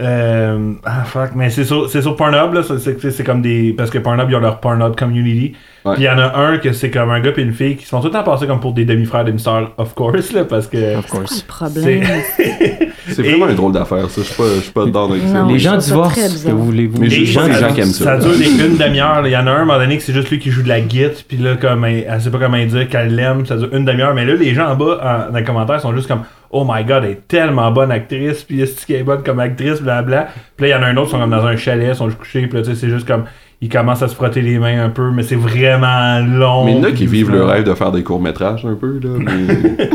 euh, 0.01 0.73
ah 0.85 1.03
fuck, 1.05 1.31
mais 1.35 1.51
c'est 1.51 1.64
sur, 1.64 1.91
c'est 1.91 2.03
sur 2.03 2.14
Pornhub, 2.14 2.53
là. 2.55 2.62
c'est- 2.62 2.79
C'est 3.01 3.11
c'est 3.11 3.25
comme 3.25 3.43
des. 3.43 3.75
Parce 3.77 3.91
que 3.91 3.99
Pornhub, 3.99 4.31
ils 4.31 4.37
ont 4.37 4.41
leur 4.41 4.61
Pornhub 4.61 4.95
community. 4.95 5.55
Ouais. 5.85 5.95
Puis 5.95 6.05
il 6.05 6.07
y 6.07 6.09
en 6.09 6.19
a 6.19 6.37
un 6.38 6.59
que 6.59 6.73
c'est 6.73 6.91
comme 6.91 7.11
un 7.11 7.19
gars 7.21 7.33
et 7.37 7.41
une 7.43 7.53
fille 7.53 7.75
qui 7.77 7.85
se 7.85 7.88
font 7.88 7.99
tout 8.01 8.07
le 8.07 8.12
temps 8.12 8.23
passer 8.23 8.47
comme 8.47 8.61
pour 8.61 8.73
des 8.75 8.85
demi-frères, 8.85 9.25
demi-sœurs, 9.25 9.73
of 9.77 9.95
course, 9.95 10.33
là, 10.33 10.45
parce 10.45 10.69
que. 10.69 10.99
Of 10.99 11.07
C'est 11.07 11.11
course. 11.11 11.45
le 11.45 11.47
problème? 11.49 12.05
C'est 13.12 13.24
Et- 13.24 13.30
vraiment 13.30 13.46
un 13.46 13.54
drôle 13.54 13.72
d'affaire, 13.72 14.09
ça. 14.11 14.20
Je 14.22 14.26
suis 14.26 14.34
pas, 14.36 14.48
je 14.56 14.61
suis 14.61 14.72
pas 14.72 14.84
dedans 14.84 15.09
avec 15.11 15.22
ça. 15.22 15.42
Non. 15.42 15.48
Les 15.48 15.59
gens 15.59 15.76
divorcent, 15.76 16.20
que 16.44 16.50
voulez-vous? 16.50 17.00
Mais 17.00 17.11
sais 17.11 17.26
ça- 17.26 17.46
les 17.48 17.54
gens 17.54 17.72
qui 17.74 17.80
aiment 17.80 17.86
ça. 17.88 18.04
Ça 18.04 18.16
dure 18.18 18.36
des, 18.38 18.46
une 18.64 18.76
demi-heure. 18.76 19.22
Il 19.26 19.32
y 19.32 19.36
en 19.36 19.46
a 19.46 19.50
un, 19.50 19.54
à 19.54 19.56
un 19.59 19.64
moment 19.64 19.78
donné, 19.78 19.96
que 19.96 20.02
c'est 20.02 20.12
juste 20.12 20.30
lui 20.30 20.38
qui 20.38 20.50
joue 20.50 20.62
de 20.62 20.68
la 20.68 20.80
guitare, 20.80 21.12
puis 21.26 21.36
là, 21.38 21.56
comme 21.56 21.84
elle, 21.84 22.06
elle 22.09 22.20
sait 22.20 22.30
pas 22.30 22.38
comment 22.38 22.59
dire 22.64 22.88
qu'elle 22.88 23.14
l'aime, 23.14 23.46
ça 23.46 23.56
dure 23.56 23.68
une 23.72 23.84
demi-heure. 23.84 24.14
Mais 24.14 24.24
là, 24.24 24.34
les 24.34 24.54
gens 24.54 24.68
en 24.70 24.76
bas, 24.76 25.26
en- 25.28 25.32
dans 25.32 25.38
les 25.38 25.44
commentaires, 25.44 25.80
sont 25.80 25.94
juste 25.94 26.09
comme 26.09 26.22
Oh 26.50 26.64
my 26.66 26.82
god, 26.82 27.04
elle 27.04 27.11
est 27.11 27.28
tellement 27.28 27.70
bonne 27.70 27.92
actrice, 27.92 28.42
puis 28.42 28.62
est-ce 28.62 28.86
qu'elle 28.86 28.96
est 29.00 29.02
bonne 29.02 29.22
comme 29.22 29.38
actrice, 29.38 29.82
blablabla. 29.82 30.28
Puis 30.56 30.68
là, 30.70 30.76
il 30.76 30.80
y 30.80 30.82
en 30.82 30.86
a 30.86 30.90
un 30.90 30.96
autre, 30.96 31.09
ils 31.09 31.11
sont 31.12 31.18
comme 31.20 31.30
dans 31.30 31.44
un 31.44 31.56
chalet, 31.56 31.90
ils 31.92 31.96
sont 31.96 32.09
couchés, 32.11 32.46
puis 32.46 32.59
là, 32.59 32.64
tu 32.64 32.70
sais, 32.70 32.76
c'est 32.80 32.88
juste 32.88 33.06
comme. 33.06 33.24
Ils 33.61 33.68
commencent 33.68 34.02
à 34.02 34.09
se 34.09 34.14
frotter 34.14 34.40
les 34.40 34.56
mains 34.61 34.84
un 34.84 34.88
peu, 34.88 35.11
mais 35.11 35.24
c'est 35.24 35.34
vraiment 35.34 36.20
long. 36.20 36.64
Mais 36.64 36.72
il 36.74 36.78
y 36.78 36.80
en 36.80 36.84
a 36.84 36.92
qui 36.92 37.06
vivent 37.06 37.32
le 37.32 37.42
rêve 37.42 37.64
de 37.64 37.74
faire 37.74 37.90
des 37.90 38.04
courts-métrages 38.04 38.64
un 38.64 38.76
peu, 38.76 39.00
là. 39.02 39.11
Mais, 39.18 39.90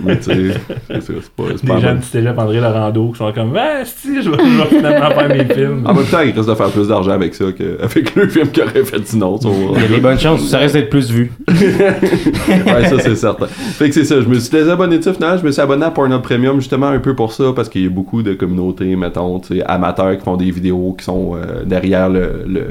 mais 0.00 0.18
tu 0.18 0.24
sais, 0.24 0.58
c'est 0.88 1.30
pas, 1.30 1.44
Des 1.52 1.66
pas 1.68 1.78
gens 1.78 1.94
du 1.94 2.02
cégep 2.02 2.36
André 2.36 2.60
Laurando 2.60 3.10
qui 3.12 3.18
sont 3.18 3.30
comme 3.32 3.56
Ah, 3.56 3.84
si, 3.84 4.22
je 4.22 4.30
vais, 4.30 4.38
finalement 4.68 5.10
faire 5.10 5.28
mes 5.28 5.44
films. 5.44 5.86
En 5.86 5.94
même 5.94 6.04
temps, 6.06 6.18
ils 6.20 6.32
risquent 6.32 6.48
de 6.48 6.54
faire 6.56 6.70
plus 6.70 6.88
d'argent 6.88 7.12
avec 7.12 7.32
ça 7.32 7.44
qu'avec 7.56 8.16
le 8.16 8.26
film 8.26 8.48
qu'ils 8.48 8.64
auraient 8.64 8.84
fait 8.84 9.06
sinon. 9.06 9.38
Il 9.76 9.82
y 9.82 9.84
a 9.84 9.88
des 9.88 10.00
bonnes 10.00 10.18
chances, 10.18 10.48
ça 10.48 10.58
risque 10.58 10.74
d'être 10.74 10.90
plus 10.90 11.08
vu. 11.12 11.30
ouais, 11.48 12.88
ça 12.88 12.98
c'est 12.98 13.14
certain. 13.14 13.46
Fait 13.46 13.88
que 13.88 13.94
c'est 13.94 14.04
ça, 14.04 14.20
je 14.20 14.26
me 14.26 14.40
suis 14.40 14.50
désabonné 14.50 14.98
de 14.98 15.04
ça 15.04 15.14
finalement, 15.14 15.38
je 15.38 15.46
me 15.46 15.52
suis 15.52 15.62
abonné 15.62 15.84
à 15.84 15.92
Pornhub 15.92 16.22
Premium 16.22 16.56
justement 16.58 16.88
un 16.88 16.98
peu 16.98 17.14
pour 17.14 17.32
ça, 17.32 17.52
parce 17.54 17.68
qu'il 17.68 17.84
y 17.84 17.86
a 17.86 17.90
beaucoup 17.90 18.24
de 18.24 18.34
communautés, 18.34 18.96
mettons, 18.96 19.40
amateurs 19.66 20.18
qui 20.18 20.24
font 20.24 20.36
des 20.36 20.50
vidéos 20.50 20.96
qui 20.98 21.04
sont 21.04 21.36
euh, 21.36 21.62
derrière 21.64 22.08
le, 22.08 22.15
le- 22.46 22.70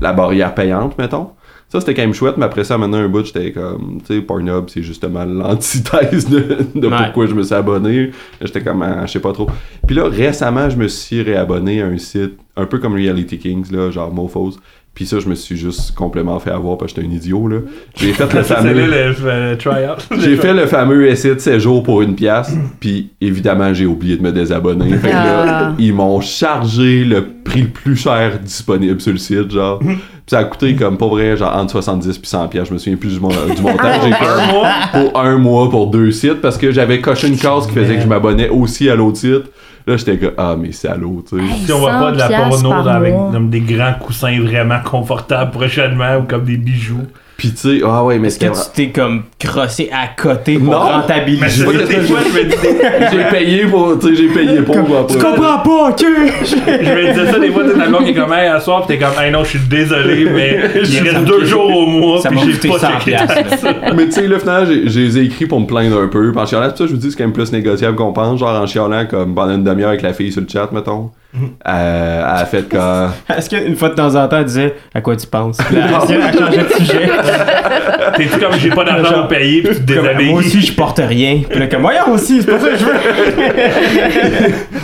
la 0.00 0.12
barrière 0.12 0.54
payante, 0.54 0.98
mettons. 0.98 1.30
Ça 1.68 1.80
c'était 1.80 1.94
quand 1.94 2.02
même 2.02 2.12
chouette, 2.12 2.36
mais 2.36 2.44
après 2.44 2.64
ça, 2.64 2.76
maintenant 2.76 2.98
un 2.98 3.08
bout, 3.08 3.24
j'étais 3.24 3.50
comme, 3.50 4.00
tu 4.06 4.14
sais, 4.16 4.20
Pornhub, 4.20 4.64
c'est 4.68 4.82
justement 4.82 5.24
l'antithèse 5.24 6.28
de, 6.28 6.58
de 6.74 6.86
Ouais. 6.86 6.96
pourquoi 7.04 7.26
je 7.26 7.34
me 7.34 7.42
suis 7.42 7.54
abonné. 7.54 8.10
J'étais 8.42 8.62
comme, 8.62 8.82
ah, 8.82 9.06
je 9.06 9.12
sais 9.12 9.20
pas 9.20 9.32
trop. 9.32 9.48
Puis 9.86 9.96
là, 9.96 10.04
récemment, 10.08 10.68
je 10.68 10.76
me 10.76 10.86
suis 10.88 11.22
réabonné 11.22 11.80
à 11.80 11.86
un 11.86 11.96
site 11.96 12.34
un 12.56 12.66
peu 12.66 12.78
comme 12.78 12.92
Reality 12.94 13.38
Kings, 13.38 13.72
là, 13.72 13.90
genre 13.90 14.12
Mofos. 14.12 14.58
Puis 14.94 15.06
ça, 15.06 15.20
je 15.20 15.26
me 15.28 15.34
suis 15.34 15.56
juste 15.56 15.94
complètement 15.94 16.38
fait 16.38 16.50
avoir 16.50 16.76
parce 16.76 16.92
que 16.92 17.00
j'étais 17.00 17.10
un 17.10 17.16
idiot, 17.16 17.48
là. 17.48 17.56
J'ai 17.96 18.12
fait 18.12 18.30
le 18.34 18.42
fameux... 18.42 18.74
le, 18.74 19.54
try-out. 19.56 20.06
J'ai 20.20 20.36
fait 20.36 20.52
le 20.52 20.66
fameux 20.66 21.06
essai 21.06 21.34
de 21.34 21.40
7 21.40 21.58
jours 21.60 21.82
pour 21.82 22.02
une 22.02 22.14
pièce, 22.14 22.52
puis 22.80 23.10
évidemment, 23.20 23.72
j'ai 23.72 23.86
oublié 23.86 24.18
de 24.18 24.22
me 24.22 24.32
désabonner. 24.32 24.90
Fait 24.98 25.08
que 25.08 25.14
là, 25.14 25.44
Ah. 25.70 25.74
ils 25.78 25.94
m'ont 25.94 26.20
chargé 26.20 27.04
le 27.04 27.24
prix 27.42 27.62
le 27.62 27.68
plus 27.68 27.96
cher 27.96 28.38
disponible 28.40 29.00
sur 29.00 29.12
le 29.12 29.18
site, 29.18 29.50
genre. 29.50 29.78
Puis 30.24 30.36
ça 30.36 30.38
a 30.38 30.44
coûté 30.44 30.76
comme, 30.76 30.98
pas 30.98 31.08
vrai, 31.08 31.36
genre 31.36 31.56
entre 31.56 31.72
70 31.72 32.18
puis 32.18 32.28
100 32.28 32.46
pièces. 32.46 32.68
Je 32.68 32.72
me 32.74 32.78
souviens 32.78 32.96
plus 32.96 33.14
du, 33.14 33.18
mon- 33.20 33.28
du 33.30 33.60
montant. 33.60 33.88
J'ai 34.04 34.12
fait 34.12 34.24
Un 34.24 34.52
mois? 34.52 34.68
pour 34.92 35.20
un 35.20 35.36
mois 35.36 35.68
pour 35.68 35.88
deux 35.88 36.12
sites 36.12 36.40
parce 36.40 36.56
que 36.56 36.70
j'avais 36.70 37.00
coché 37.00 37.26
une 37.26 37.36
case 37.36 37.66
qui 37.66 37.72
faisait 37.72 37.96
que 37.96 38.02
je 38.02 38.06
m'abonnais 38.06 38.48
aussi 38.48 38.88
à 38.88 38.94
l'autre 38.94 39.16
site. 39.16 39.50
Là, 39.86 39.96
j'étais 39.96 40.18
comme, 40.18 40.34
ah, 40.38 40.54
mais 40.58 40.70
c'est 40.72 40.88
à 40.88 40.96
l'autre, 40.96 41.36
tu 41.36 41.38
sais. 41.38 41.52
Hey, 41.54 41.64
Si 41.66 41.72
on 41.72 41.78
voit 41.78 41.92
pas 41.92 42.12
de 42.12 42.18
la 42.18 42.28
100 42.28 42.48
porno 42.62 42.88
avec 42.88 43.12
mois. 43.14 43.30
comme 43.32 43.50
des 43.50 43.60
grands 43.60 43.94
coussins 43.94 44.40
vraiment 44.40 44.78
confortables 44.84 45.50
prochainement 45.50 46.18
ou 46.18 46.22
comme 46.22 46.44
des 46.44 46.56
bijoux. 46.56 47.06
Puis 47.36 47.50
tu 47.50 47.56
sais, 47.56 47.80
ah 47.84 48.04
ouais, 48.04 48.18
mais 48.20 48.28
Est-ce 48.28 48.38
que 48.38 48.44
tu 48.46 48.60
t'es 48.74 48.88
comme 48.90 49.24
crossé 49.40 49.90
à 49.92 50.08
côté 50.20 50.58
pour 50.58 50.72
Non. 50.72 50.84
Mais 50.84 50.92
rentabiliser? 50.92 51.48
c'est 51.48 51.64
vois, 51.64 51.72
des 51.72 52.00
fois, 52.02 52.18
je 52.24 52.38
me 52.40 52.50
J'ai 53.10 53.30
payé 53.30 53.64
pour, 53.66 53.98
tu 53.98 54.08
sais, 54.08 54.14
j'ai 54.14 54.28
payé 54.28 54.62
pour. 54.62 54.76
Tu 55.08 55.18
comprends 55.18 55.58
pas, 55.58 55.88
ok? 55.90 55.98
je 56.00 56.54
me 56.56 57.12
disais 57.12 57.32
ça 57.32 57.38
des 57.40 57.50
fois, 57.50 57.64
t'es 57.64 57.76
ta 57.78 57.86
blonde 57.88 58.04
qui 58.04 58.10
est 58.10 58.14
comme, 58.14 58.32
hey, 58.32 58.46
à 58.46 58.60
soir, 58.60 58.82
pis 58.82 58.88
t'es 58.88 58.98
comme, 58.98 59.14
hey, 59.20 59.32
non, 59.32 59.42
je 59.42 59.48
suis 59.50 59.58
désolé, 59.68 60.24
mais 60.32 60.60
il 60.84 61.00
reste 61.08 61.24
deux 61.24 61.44
jours 61.44 61.68
au 61.76 61.86
mois, 61.86 62.20
Ça 62.20 62.28
pis 62.28 62.36
m'a 62.36 62.40
j'ai 62.44 62.52
coûté 62.52 62.68
pas 62.68 62.78
100 62.78 62.86
checké. 63.00 63.04
piastres, 63.16 63.64
là. 63.64 63.72
Mais 63.96 64.04
tu 64.06 64.12
sais, 64.12 64.28
là, 64.28 64.38
finalement, 64.38 64.66
j'ai- 64.66 64.88
je 64.88 65.00
les 65.00 65.18
ai 65.18 65.22
écrits 65.24 65.46
pour 65.46 65.60
me 65.60 65.66
plaindre 65.66 65.98
un 66.00 66.08
peu. 66.08 66.30
Puis 66.30 66.40
en 66.40 66.46
chialant, 66.46 66.70
tout 66.70 66.76
ça, 66.76 66.86
je 66.86 66.90
vous 66.92 66.96
dis, 66.98 67.10
c'est 67.10 67.16
quand 67.16 67.24
même 67.24 67.32
plus 67.32 67.50
négociable 67.52 67.96
qu'on 67.96 68.12
pense. 68.12 68.38
Genre 68.38 68.48
en 68.62 68.66
chialant, 68.66 69.04
comme 69.10 69.34
pendant 69.34 69.54
une 69.54 69.64
demi-heure 69.64 69.88
avec 69.90 70.02
la 70.02 70.12
fille 70.12 70.30
sur 70.30 70.42
le 70.42 70.46
chat, 70.48 70.68
mettons. 70.72 71.10
Euh, 71.34 72.20
elle 72.20 72.42
a 72.42 72.44
fait 72.44 72.64
quand. 72.70 73.08
Est-ce 73.36 73.48
qu'une 73.48 73.74
fois 73.74 73.88
de 73.88 73.94
temps 73.94 74.14
en 74.16 74.28
temps, 74.28 74.38
elle 74.38 74.44
disait 74.44 74.74
à 74.94 75.00
quoi 75.00 75.16
tu 75.16 75.26
penses? 75.26 75.56
Puis 75.66 75.76
là, 75.76 75.86
elle 76.08 76.20
elle 76.28 76.38
changeait 76.38 76.58
de 76.62 76.72
sujet. 76.74 77.08
T'es-tu 78.16 78.38
comme, 78.38 78.52
j'ai 78.58 78.68
pas 78.68 78.84
d'argent 78.84 79.10
Genre, 79.10 79.24
à 79.24 79.28
payer, 79.28 79.62
pis 79.62 79.68
tu 79.68 79.74
te 79.76 79.92
Comme, 79.94 80.02
déshabilles. 80.04 80.30
moi 80.30 80.40
aussi, 80.40 80.60
je 80.60 80.72
porte 80.74 81.00
rien. 81.02 81.40
Puis 81.48 81.58
là, 81.58 81.66
comme, 81.68 81.80
voyons 81.82 82.10
aussi, 82.12 82.42
c'est 82.42 82.50
pas 82.50 82.58
ça 82.58 82.68
que 82.68 82.76
je 82.76 82.84
veux. 82.84 82.92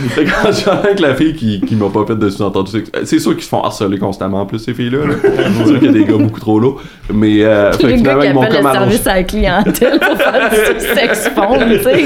Fait 0.09 0.23
que 0.25 0.29
quand 0.43 0.51
chialant 0.53 0.79
avec 0.83 0.99
la 0.99 1.13
fille 1.15 1.35
qui, 1.35 1.61
qui 1.61 1.75
m'a 1.75 1.89
pas 1.89 2.05
fait 2.07 2.15
de 2.15 2.29
sous-entendu, 2.29 2.71
c'est- 2.71 3.05
c'est 3.05 3.19
sûr 3.19 3.33
qu'ils 3.35 3.43
se 3.43 3.49
font 3.49 3.61
harceler 3.63 3.99
constamment, 3.99 4.41
en 4.41 4.45
plus, 4.45 4.59
ces 4.59 4.73
filles-là. 4.73 5.05
là. 5.07 5.13
C'est 5.59 5.65
sûr 5.67 5.79
qu'il 5.79 5.87
y 5.87 5.89
a 5.89 5.91
des 5.93 6.05
gars 6.05 6.17
beaucoup 6.17 6.39
trop 6.39 6.59
lourds. 6.59 6.81
Mais, 7.13 7.43
euh, 7.43 7.71
fait 7.73 7.97
finalement, 7.97 8.23
ils 8.23 8.33
m'ont 8.33 8.41
comme 8.45 8.65
le 8.65 8.71
service 8.71 9.07
à 9.07 9.15
la 9.15 9.23
clientèle 9.23 9.99
pour 9.99 10.17
faire 10.17 10.49
du 10.49 10.79
sex 10.79 11.29
tu 11.35 11.83
sais. 11.83 12.05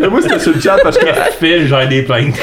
Mais 0.00 0.08
Moi, 0.08 0.20
c'était 0.22 0.38
sur 0.38 0.52
le 0.54 0.60
chat 0.60 0.76
parce 0.82 0.98
que 0.98 1.06
fais? 1.38 1.66
J'ai 1.66 1.86
des 1.88 2.02
plaintes. 2.02 2.34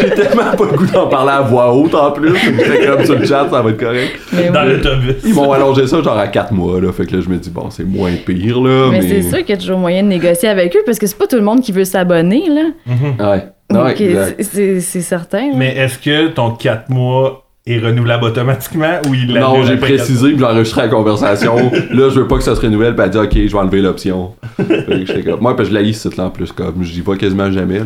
j'ai 0.00 0.10
tellement 0.10 0.52
pas 0.56 0.64
le 0.64 0.76
goût 0.76 0.83
d'en 0.92 1.06
parler 1.08 1.32
à 1.32 1.40
voix 1.42 1.72
haute 1.74 1.94
en 1.94 2.10
plus. 2.12 2.34
J'étais 2.36 2.86
comme 2.86 3.04
sur 3.04 3.18
le 3.18 3.24
chat, 3.24 3.46
ça 3.50 3.62
va 3.62 3.70
être 3.70 3.78
correct. 3.80 4.18
Mais 4.32 4.50
Dans 4.50 4.62
oui. 4.64 4.72
l'autobus. 4.72 5.14
Ils 5.24 5.34
m'ont 5.34 5.52
allongé 5.52 5.86
ça 5.86 6.02
genre 6.02 6.18
à 6.18 6.28
4 6.28 6.52
mois, 6.52 6.80
là. 6.80 6.92
Fait 6.92 7.06
que 7.06 7.16
là, 7.16 7.22
je 7.22 7.28
me 7.28 7.36
dis, 7.36 7.50
bon, 7.50 7.70
c'est 7.70 7.84
moins 7.84 8.12
pire, 8.26 8.60
là. 8.60 8.88
Mais 8.90 9.00
Mais, 9.00 9.08
c'est 9.08 9.22
sûr 9.22 9.38
qu'il 9.38 9.50
y 9.50 9.52
a 9.52 9.56
toujours 9.56 9.78
moyen 9.78 10.02
de 10.02 10.08
négocier 10.08 10.48
avec 10.48 10.74
eux 10.76 10.82
parce 10.84 10.98
que 10.98 11.06
c'est 11.06 11.18
pas 11.18 11.26
tout 11.26 11.36
le 11.36 11.42
monde 11.42 11.60
qui 11.60 11.72
veut 11.72 11.84
s'abonner, 11.84 12.44
là. 12.48 13.32
Ouais. 13.32 13.44
Non, 13.72 13.84
Donc, 13.84 14.00
exact. 14.00 14.42
c'est- 14.42 14.80
certain. 15.00 15.48
là. 15.50 15.54
Mais 15.56 15.74
est-ce 15.76 15.98
que 15.98 16.28
ton 16.28 16.50
4 16.50 16.90
mois 16.90 17.40
est 17.66 17.78
renouvelable 17.78 18.24
automatiquement 18.24 19.00
ou 19.08 19.14
il 19.14 19.32
Non, 19.32 19.62
j'ai 19.64 19.78
précisé, 19.78 20.28
puis 20.30 20.38
j'ai 20.38 20.44
enregistré 20.44 20.82
la 20.82 20.88
conversation. 20.88 21.56
là, 21.92 22.10
je 22.10 22.20
veux 22.20 22.26
pas 22.28 22.36
que 22.36 22.42
ça 22.42 22.54
se 22.54 22.60
renouvelle, 22.60 22.94
puis 22.94 23.04
elle 23.04 23.10
dit, 23.10 23.18
ok, 23.18 23.32
je 23.34 23.52
vais 23.52 23.58
enlever 23.58 23.80
l'option. 23.80 24.32
Fait 24.58 24.84
que 24.84 25.06
j'étais 25.06 25.22
comme- 25.22 25.40
Moi, 25.40 25.56
parce 25.56 25.70
que 25.70 25.74
je 25.74 25.80
l'haïs 25.80 25.94
ce 25.98 26.10
site-là 26.10 26.24
en 26.24 26.30
plus, 26.30 26.52
comme 26.52 26.82
j'y 26.82 27.00
vais 27.00 27.16
quasiment 27.16 27.50
jamais, 27.50 27.78
là. 27.78 27.84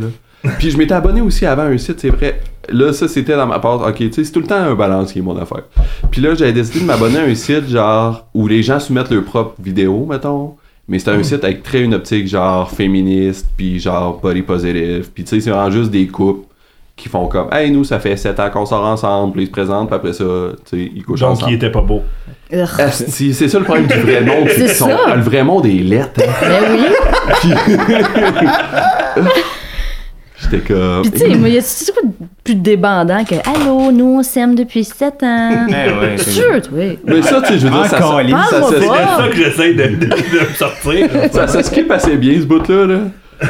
Puis 0.58 0.70
je 0.70 0.78
m'étais 0.78 0.94
abonné 0.94 1.20
aussi 1.20 1.44
avant 1.46 1.62
un 1.64 1.78
site, 1.78 2.00
c'est 2.00 2.10
vrai. 2.10 2.40
Là, 2.70 2.92
ça, 2.92 3.08
c'était 3.08 3.34
dans 3.36 3.46
ma 3.46 3.58
part. 3.58 3.80
Ok, 3.80 3.96
tu 3.96 4.12
sais, 4.12 4.24
c'est 4.24 4.32
tout 4.32 4.40
le 4.40 4.46
temps 4.46 4.56
un 4.56 4.74
balance 4.74 5.12
qui 5.12 5.18
est 5.20 5.22
mon 5.22 5.36
affaire. 5.38 5.62
Puis 6.10 6.20
là, 6.20 6.34
j'avais 6.34 6.52
décidé 6.52 6.80
de 6.80 6.84
m'abonner 6.84 7.18
à 7.18 7.22
un 7.22 7.34
site, 7.34 7.68
genre, 7.68 8.26
où 8.34 8.46
les 8.46 8.62
gens 8.62 8.78
soumettent 8.78 9.10
leurs 9.10 9.24
propres 9.24 9.54
vidéos, 9.60 10.06
mettons. 10.08 10.54
Mais 10.86 10.98
c'était 10.98 11.10
un 11.12 11.22
site 11.22 11.44
avec 11.44 11.62
très 11.62 11.80
une 11.82 11.94
optique, 11.94 12.28
genre, 12.28 12.70
féministe, 12.70 13.46
puis 13.56 13.78
genre, 13.80 14.20
body 14.22 14.42
positive. 14.42 15.08
Puis 15.14 15.24
tu 15.24 15.30
sais, 15.30 15.40
c'est 15.40 15.50
vraiment 15.50 15.70
juste 15.70 15.90
des 15.90 16.06
couples 16.06 16.46
qui 16.96 17.08
font 17.08 17.26
comme, 17.28 17.48
hey, 17.52 17.70
nous, 17.70 17.84
ça 17.84 18.00
fait 18.00 18.16
7 18.16 18.40
ans 18.40 18.50
qu'on 18.50 18.66
sort 18.66 18.84
ensemble, 18.84 19.32
puis 19.34 19.42
ils 19.42 19.46
se 19.46 19.52
présentent, 19.52 19.86
puis 19.88 19.96
après 19.96 20.12
ça, 20.12 20.24
tu 20.68 20.76
sais, 20.86 20.92
ils 20.94 21.04
couchent 21.04 21.20
Donc, 21.20 21.30
ensemble. 21.32 21.52
il 21.52 21.54
était 21.54 21.70
pas 21.70 21.80
beau. 21.80 22.02
Asti, 22.50 23.34
c'est 23.34 23.48
ça 23.48 23.58
le 23.58 23.64
problème 23.64 23.86
du 23.86 23.98
vrai 23.98 24.20
monde. 24.22 24.48
C'est 24.48 24.56
qu'ils 24.56 24.68
sont-. 24.70 24.88
Le 25.14 25.20
vrai 25.22 25.44
monde 25.44 25.64
est 25.66 25.70
lettre. 25.82 26.20
hein. 26.26 26.32
Ben 26.42 26.62
oui. 26.74 27.54
J'étais 30.50 30.64
comme. 30.72 31.02
Puis 31.02 31.10
tu 31.12 31.18
sais, 31.18 31.28
moi, 31.36 31.48
y 31.48 31.58
a 31.58 31.60
c'est 31.60 31.92
quoi 31.92 32.02
de 32.02 32.12
plus 32.44 32.54
débandant 32.54 33.24
que 33.24 33.34
Allô, 33.48 33.92
nous 33.92 34.18
on 34.18 34.22
s'aime 34.22 34.54
depuis 34.54 34.84
7 34.84 35.22
ans? 35.22 35.66
Eh 35.68 35.72
ouais, 35.72 36.14
C'est 36.16 36.24
c'est- 36.24 36.30
sûr, 36.40 36.60
oui. 36.72 36.98
Mais 37.06 37.22
ça, 37.22 37.40
tu 37.42 37.48
sais, 37.54 37.58
je 37.58 37.66
veux 37.66 37.72
dire, 37.72 37.84
ça, 37.86 37.96
Encore 37.98 38.20
ça, 38.20 38.62
C'est 38.70 38.86
ça 38.86 39.28
que 39.30 39.36
j'essaie 39.36 39.74
de, 39.74 39.82
de, 39.96 40.06
de 40.06 40.48
me 40.48 40.54
sortir. 40.54 41.08
ça, 41.32 41.46
ça 41.46 41.62
skip 41.62 41.90
assez 41.90 42.16
bien 42.16 42.40
ce 42.40 42.44
bout-là. 42.46 42.86
Là. 42.86 42.98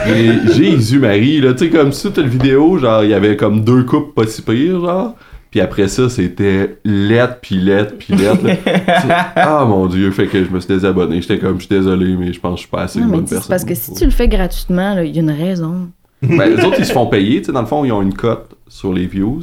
Mais 0.07 0.53
Jésus-Marie, 0.53 1.41
là, 1.41 1.53
tu 1.55 1.65
sais, 1.65 1.71
comme 1.71 1.93
ça, 1.93 2.11
t'as 2.15 2.23
le 2.23 2.29
vidéo, 2.29 2.77
genre, 2.79 3.05
il 3.05 3.11
y 3.11 3.15
avait 3.15 3.37
comme 3.37 3.63
deux 3.65 3.85
coupes 3.85 4.15
pas 4.15 4.27
si 4.27 4.43
pires, 4.43 4.81
genre. 4.81 5.15
Puis 5.51 5.63
après 5.63 5.89
ça, 5.89 6.11
c'était 6.11 6.77
lettre, 6.85 7.39
puis 7.41 7.55
lettre, 7.57 7.95
puis 7.99 8.13
lettre. 8.15 8.43
ah 9.35 9.65
mon 9.67 9.87
dieu, 9.87 10.11
fait 10.11 10.27
que 10.27 10.45
je 10.45 10.51
me 10.51 10.61
suis 10.61 10.69
désabonné. 10.69 11.23
J'étais 11.23 11.39
comme, 11.39 11.55
je 11.59 11.65
suis 11.65 11.75
désolé, 11.75 12.17
mais 12.19 12.35
je 12.35 12.39
pense 12.39 12.53
que 12.53 12.57
je 12.57 12.61
suis 12.63 12.71
pas 12.71 12.83
assez 12.83 12.99
Non, 12.99 13.07
une 13.07 13.11
mais 13.13 13.17
bonne 13.17 13.25
personne. 13.25 13.43
c'est 13.45 13.49
parce 13.49 13.65
que 13.65 13.75
si 13.75 13.95
tu 13.95 14.05
le 14.05 14.11
fais 14.11 14.29
gratuitement, 14.29 14.99
il 14.99 15.15
y 15.17 15.19
a 15.19 15.23
une 15.23 15.31
raison. 15.31 15.89
Ben, 16.23 16.57
les 16.57 16.65
autres, 16.65 16.77
ils 16.79 16.87
se 16.87 16.93
font 16.93 17.07
payer, 17.07 17.41
tu 17.41 17.47
sais, 17.47 17.53
dans 17.53 17.61
le 17.61 17.67
fond, 17.67 17.85
ils 17.85 17.93
ont 17.93 18.03
une 18.03 18.15
cote 18.15 18.57
sur 18.67 18.93
les 18.93 19.07
views. 19.07 19.43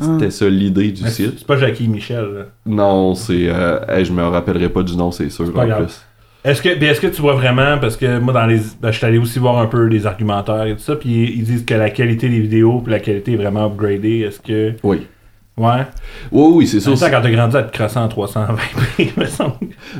C'était 0.00 0.30
ça 0.30 0.48
l'idée 0.48 0.92
du 0.92 1.04
Mais 1.04 1.10
site. 1.10 1.34
C'est 1.38 1.46
pas 1.46 1.58
Jackie 1.58 1.86
Michel. 1.86 2.24
là. 2.24 2.44
Non, 2.64 3.14
c'est. 3.14 3.48
Euh, 3.48 3.80
hey, 3.86 4.04
je 4.04 4.12
me 4.12 4.22
rappellerai 4.22 4.70
pas 4.70 4.82
du 4.82 4.96
nom, 4.96 5.10
c'est 5.10 5.28
sûr. 5.28 5.52
pas 5.52 5.64
en 5.64 5.66
grave. 5.66 5.84
plus. 5.84 6.00
Est-ce 6.42 6.62
que, 6.62 6.70
est-ce 6.70 7.02
que 7.02 7.06
tu 7.08 7.20
vois 7.20 7.34
vraiment, 7.34 7.76
parce 7.78 7.98
que 7.98 8.18
moi, 8.18 8.32
dans 8.32 8.46
les, 8.46 8.60
ben, 8.80 8.90
je 8.90 8.96
suis 8.96 9.06
allé 9.06 9.18
aussi 9.18 9.38
voir 9.38 9.58
un 9.58 9.66
peu 9.66 9.90
des 9.90 10.06
argumentaires 10.06 10.64
et 10.64 10.74
tout 10.74 10.82
ça, 10.82 10.96
puis 10.96 11.34
ils 11.36 11.44
disent 11.44 11.66
que 11.66 11.74
la 11.74 11.90
qualité 11.90 12.30
des 12.30 12.40
vidéos, 12.40 12.80
puis 12.80 12.92
la 12.92 12.98
qualité 12.98 13.34
est 13.34 13.36
vraiment 13.36 13.66
upgradée. 13.66 14.20
Est-ce 14.20 14.40
que. 14.40 14.74
Oui. 14.82 15.06
Ouais. 15.58 15.86
Oui, 16.32 16.52
oui, 16.54 16.66
c'est 16.66 16.80
sûr. 16.80 16.96
C'est 16.96 17.04
ça, 17.04 17.10
quand 17.10 17.20
t'as 17.20 17.30
grandi 17.30 17.56
à 17.58 17.62
te 17.64 17.76
crosser 17.76 17.98
en 17.98 18.08
320 18.08 18.56
il 18.98 19.10
me 19.18 19.26
semble. 19.26 19.52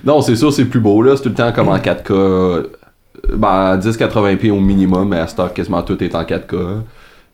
Non, 0.03 0.23
c'est 0.23 0.37
sûr, 0.37 0.51
c'est 0.51 0.65
plus 0.65 0.81
beau, 0.81 1.03
là. 1.03 1.15
C'est 1.17 1.25
tout 1.25 1.29
le 1.29 1.35
temps 1.35 1.53
comme 1.53 1.69
en 1.69 1.77
4K. 1.79 2.69
Ben, 3.29 3.79
1080p 3.79 4.51
au 4.51 4.61
minimum, 4.61 5.09
mais 5.09 5.19
à 5.19 5.27
cette 5.27 5.41
heure, 5.41 5.53
quasiment 5.53 5.83
tout 5.83 6.03
est 6.03 6.15
en 6.15 6.23
4K. 6.23 6.83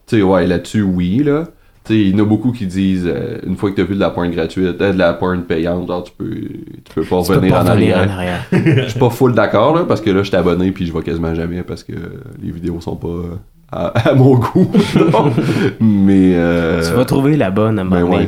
Tu 0.07 0.17
sais, 0.17 0.23
ouais, 0.23 0.47
là-dessus, 0.47 0.83
oui, 0.83 1.23
là. 1.25 1.45
Tu 1.85 1.93
sais, 1.93 2.01
il 2.01 2.17
y 2.17 2.21
en 2.21 2.25
a 2.25 2.27
beaucoup 2.27 2.51
qui 2.53 2.67
disent, 2.67 3.07
euh, 3.07 3.39
une 3.47 3.57
fois 3.57 3.71
que 3.71 3.77
t'as 3.77 3.85
vu 3.85 3.95
de 3.95 4.01
la 4.01 4.11
porn 4.11 4.29
gratuite, 4.31 4.81
euh, 4.81 4.93
de 4.93 4.99
la 4.99 5.13
porn 5.15 5.43
payante, 5.43 5.87
genre, 5.87 6.03
tu 6.03 6.13
peux, 6.19 6.35
tu 6.35 6.95
peux 6.95 7.03
pas 7.03 7.23
Tu 7.23 7.33
revenir 7.33 7.55
en 7.55 7.67
arrière. 7.67 8.45
Je 8.53 8.89
suis 8.89 8.99
pas 8.99 9.11
full 9.11 9.35
d'accord, 9.35 9.75
là, 9.75 9.85
parce 9.85 10.01
que 10.01 10.11
là, 10.11 10.23
je 10.23 10.29
suis 10.29 10.37
abonné, 10.37 10.73
puis 10.73 10.87
je 10.87 10.93
vois 10.93 11.03
quasiment 11.03 11.35
jamais, 11.35 11.63
parce 11.63 11.85
que 11.85 11.93
les 12.43 12.51
vidéos 12.51 12.81
sont 12.81 12.97
pas 12.97 13.07
euh, 13.09 13.37
à, 13.73 13.87
à 14.11 14.15
mon 14.15 14.37
goût. 14.37 14.71
non. 15.13 15.33
mais. 15.81 16.33
euh, 16.37 16.83
Tu 16.89 16.95
vas 16.95 17.05
trouver 17.05 17.37
la 17.37 17.51
bonne 17.51 17.79
à 17.79 17.83
un 17.83 17.85
ben 17.85 18.05
ouais. 18.05 18.27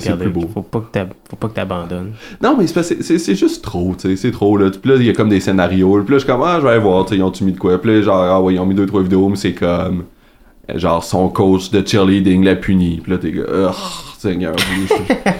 Faut 0.52 0.62
pas 0.62 0.80
que 0.80 0.98
faut 1.30 1.36
pas 1.36 1.48
que 1.48 1.54
t'abandonnes. 1.54 2.12
Non, 2.42 2.56
mais 2.58 2.66
c'est 2.66 3.34
juste 3.36 3.62
trop, 3.62 3.94
tu 3.96 4.08
sais, 4.08 4.16
c'est 4.16 4.30
trop, 4.32 4.56
là. 4.56 4.70
Puis 4.70 4.90
là, 4.90 4.96
il 4.96 5.06
y 5.06 5.10
a 5.10 5.12
comme 5.12 5.28
des 5.28 5.40
scénarios. 5.40 6.02
Puis 6.02 6.12
là, 6.14 6.18
je 6.18 6.24
suis 6.24 6.26
comme, 6.32 6.42
ah, 6.44 6.56
je 6.58 6.64
vais 6.64 6.70
aller 6.72 6.80
voir, 6.82 7.04
tu 7.04 7.10
sais, 7.10 7.16
ils 7.18 7.22
ont-tu 7.22 7.44
mis 7.44 7.52
de 7.52 7.58
quoi? 7.58 7.80
Puis 7.80 7.94
là, 7.96 8.02
genre, 8.02 8.20
ah 8.22 8.42
ouais, 8.42 8.54
ils 8.54 8.58
ont 8.60 8.66
mis 8.66 8.74
deux, 8.74 8.86
trois 8.86 9.02
vidéos, 9.02 9.28
mais 9.28 9.36
c'est 9.36 9.52
comme 9.54 10.04
genre 10.74 11.02
son 11.02 11.28
coach 11.30 11.70
de 11.70 11.86
cheerleading 11.86 12.44
l'a 12.44 12.56
puni. 12.56 13.00
Puis 13.02 13.12
là, 13.12 13.18
t'es 13.18 13.32
oh, 13.38 13.70
Seigneur. 14.18 14.54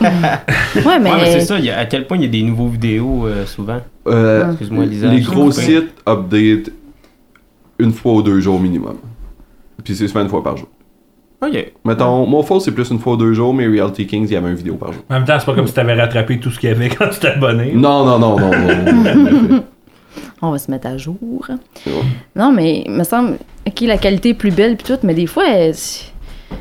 Ouais, 0.01 0.99
mais. 1.01 1.11
Ouais, 1.11 1.17
mais 1.21 1.33
c'est 1.33 1.41
ça, 1.41 1.59
il 1.59 1.65
y 1.65 1.71
a- 1.71 1.79
à 1.79 1.87
quel 1.87 2.07
point 2.07 2.17
il 2.19 2.23
y 2.23 2.27
a 2.27 2.31
des 2.31 2.43
nouveaux 2.43 2.69
vidéos 2.69 3.27
euh, 3.27 3.45
souvent? 3.47 3.81
Euh, 4.07 4.49
Excuse-moi, 4.51 4.85
Lisa. 4.87 5.09
les 5.09 5.21
gros 5.23 5.51
sites 5.51 5.93
update 6.09 6.71
une 7.81 7.93
fois 7.93 8.13
ou 8.15 8.23
deux 8.23 8.41
jours 8.41 8.61
minimum. 8.61 8.97
Puis 9.85 9.95
c'est 9.97 10.09
souvent 10.09 10.23
une 10.23 10.29
fois 10.29 10.43
par 10.43 10.57
jour. 10.57 10.69
Ok. 11.41 11.73
Mettons, 11.85 12.27
Mofo, 12.27 12.59
c'est 12.59 12.73
plus 12.73 12.91
une 12.91 12.99
fois 12.99 13.13
ou 13.13 13.17
deux 13.17 13.33
jours, 13.33 13.55
mais 13.55 13.67
Reality 13.69 14.07
Kings, 14.07 14.27
il 14.29 14.33
y 14.33 14.37
avait 14.37 14.49
une 14.51 14.57
vidéo 14.57 14.75
par 14.75 14.93
jour. 14.93 15.03
En 15.09 15.15
même 15.15 15.25
temps, 15.25 15.37
c'est 15.39 15.47
pas 15.47 15.55
comme 15.55 15.69
si 15.69 15.73
t'avais 15.75 15.95
rattrapé 15.95 16.41
tout 16.41 16.51
ce 16.51 16.59
qu'il 16.59 16.69
y 16.69 16.73
avait 16.73 16.89
quand 16.89 17.09
tu 17.11 17.21
t'es 17.21 17.29
abonné. 17.29 17.73
Non, 17.75 18.05
non, 18.05 18.19
non, 18.19 18.37
non, 18.39 18.51
non. 18.51 19.63
On 20.43 20.51
va 20.51 20.59
se 20.59 20.71
mettre 20.71 20.89
à 20.89 20.97
jour. 20.97 21.17
Bon. 21.21 22.03
Non, 22.35 22.53
mais 22.53 22.83
il 22.87 22.91
me 22.93 23.05
semble. 23.05 23.39
Ok, 23.67 23.81
la 23.83 23.99
qualité 23.99 24.31
est 24.31 24.35
plus 24.35 24.51
belle, 24.51 24.77
puis 24.77 24.93
tout, 24.93 24.99
mais 25.05 25.15
des 25.15 25.27
fois, 25.27 25.45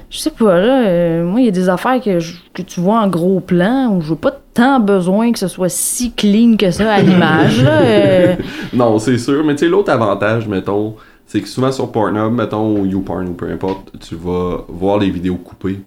je 0.10 0.18
sais 0.18 0.32
pas, 0.32 0.60
là. 0.60 0.88
euh, 0.88 1.24
moi, 1.26 1.40
il 1.40 1.46
y 1.46 1.50
a 1.50 1.52
des 1.52 1.70
affaires 1.70 2.02
que, 2.02 2.20
je- 2.20 2.36
que 2.54 2.62
tu 2.62 2.80
vois 2.80 3.00
en 3.00 3.08
gros 3.08 3.40
plan 3.40 3.90
où 3.96 4.02
je 4.02 4.10
veux 4.10 4.16
pas 4.16 4.34
tant 4.54 4.80
besoin 4.80 5.32
que 5.32 5.40
ce 5.40 5.48
soit 5.48 5.70
si 5.70 6.12
clean 6.12 6.56
que 6.58 6.70
ça 6.72 6.92
à 6.94 7.02
l'image, 7.02 7.64
là. 7.64 7.82
euh. 7.82 8.36
Non, 8.74 9.00
c'est 9.00 9.18
sûr. 9.18 9.44
Mais 9.44 9.56
tu 9.56 9.66
sais, 9.66 9.70
l'autre 9.72 9.92
avantage, 9.92 10.48
mettons, 10.48 10.96
c'est 11.28 11.42
que 11.42 11.48
souvent 11.48 11.72
sur 11.72 11.92
Pornhub, 11.92 12.34
mettons, 12.34 12.80
ou 12.80 12.86
YouPorn 12.86 13.28
ou 13.28 13.34
peu 13.34 13.50
importe, 13.52 13.92
tu 14.00 14.16
vas 14.16 14.66
voir 14.68 14.98
les 14.98 15.10
vidéos 15.12 15.36
coupées. 15.36 15.82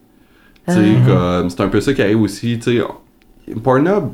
Tu 0.68 0.74
sais, 0.74 0.80
Ah. 1.08 1.40
comme, 1.40 1.50
c'est 1.50 1.60
un 1.62 1.68
peu 1.68 1.80
ça 1.80 1.92
qui 1.94 2.02
arrive 2.02 2.20
aussi. 2.20 2.58
Tu 2.58 2.78
sais, 2.78 2.82
Pornhub, 3.62 4.12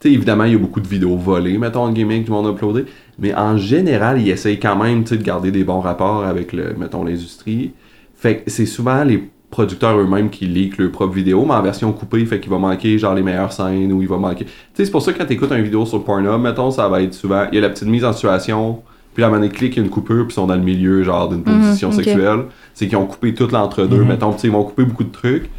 tu 0.00 0.08
sais, 0.08 0.14
évidemment, 0.14 0.44
il 0.44 0.52
y 0.52 0.54
a 0.54 0.58
beaucoup 0.58 0.80
de 0.80 0.88
vidéos 0.88 1.16
volées, 1.16 1.58
mettons, 1.58 1.82
en 1.82 1.92
gaming, 1.92 2.22
que 2.22 2.28
tout 2.28 2.32
le 2.32 2.38
monde 2.38 2.46
a 2.46 2.50
uploadé. 2.56 2.84
Mais 3.18 3.34
en 3.34 3.56
général, 3.58 4.20
ils 4.20 4.30
essayent 4.30 4.58
quand 4.60 4.76
même, 4.82 5.02
tu 5.02 5.10
sais, 5.10 5.16
de 5.18 5.22
garder 5.22 5.50
des 5.50 5.64
bons 5.64 5.80
rapports 5.80 6.24
avec, 6.24 6.52
le, 6.52 6.74
mettons, 6.78 7.04
l'industrie. 7.04 7.72
Fait 8.14 8.38
que 8.38 8.50
c'est 8.50 8.66
souvent 8.66 9.02
les 9.04 9.28
producteurs 9.50 9.98
eux-mêmes 9.98 10.30
qui 10.30 10.46
leak 10.46 10.78
leurs 10.78 10.92
propres 10.92 11.12
vidéos, 11.14 11.44
mais 11.44 11.54
en 11.54 11.62
version 11.62 11.92
coupée, 11.92 12.24
fait 12.24 12.38
qu'il 12.38 12.50
va 12.50 12.58
manquer 12.58 12.96
genre 12.98 13.14
les 13.14 13.22
meilleures 13.22 13.52
scènes 13.52 13.92
ou 13.92 14.00
il 14.00 14.06
va 14.08 14.16
manquer. 14.16 14.44
Tu 14.44 14.52
sais, 14.74 14.84
c'est 14.84 14.90
pour 14.92 15.02
ça 15.02 15.12
que 15.12 15.18
quand 15.18 15.26
t'écoutes 15.26 15.50
une 15.50 15.62
vidéo 15.64 15.84
sur 15.84 16.04
Pornhub, 16.04 16.40
mettons, 16.40 16.70
ça 16.70 16.88
va 16.88 17.02
être 17.02 17.12
souvent. 17.14 17.46
Il 17.50 17.56
y 17.56 17.58
a 17.58 17.62
la 17.62 17.70
petite 17.70 17.88
mise 17.88 18.04
en 18.04 18.12
situation, 18.12 18.80
puis 19.14 19.22
à 19.22 19.26
un 19.26 19.30
moment 19.30 19.40
donné, 19.42 19.52
clique, 19.52 19.74
il 19.76 19.78
y 19.78 19.82
a 19.82 19.84
une 19.84 19.90
coupure, 19.90 20.24
puis 20.26 20.32
ils 20.32 20.34
sont 20.34 20.46
dans 20.46 20.54
le 20.54 20.60
milieu, 20.62 21.02
genre 21.02 21.28
d'une 21.28 21.42
position 21.42 21.88
ok. 21.88 21.94
sexuelle. 21.94 22.40
C'est 22.74 22.86
qu'ils 22.88 22.96
ont 22.96 23.06
coupé 23.06 23.34
tout 23.34 23.48
l'entre-deux, 23.50 24.02
Mhm. 24.02 24.08
mettons, 24.08 24.32
tu 24.32 24.40
sais, 24.40 24.46
ils 24.48 24.52
vont 24.52 24.64
couper 24.64 24.84
beaucoup 24.84 25.04
de 25.04 25.12
trucs. 25.12 25.50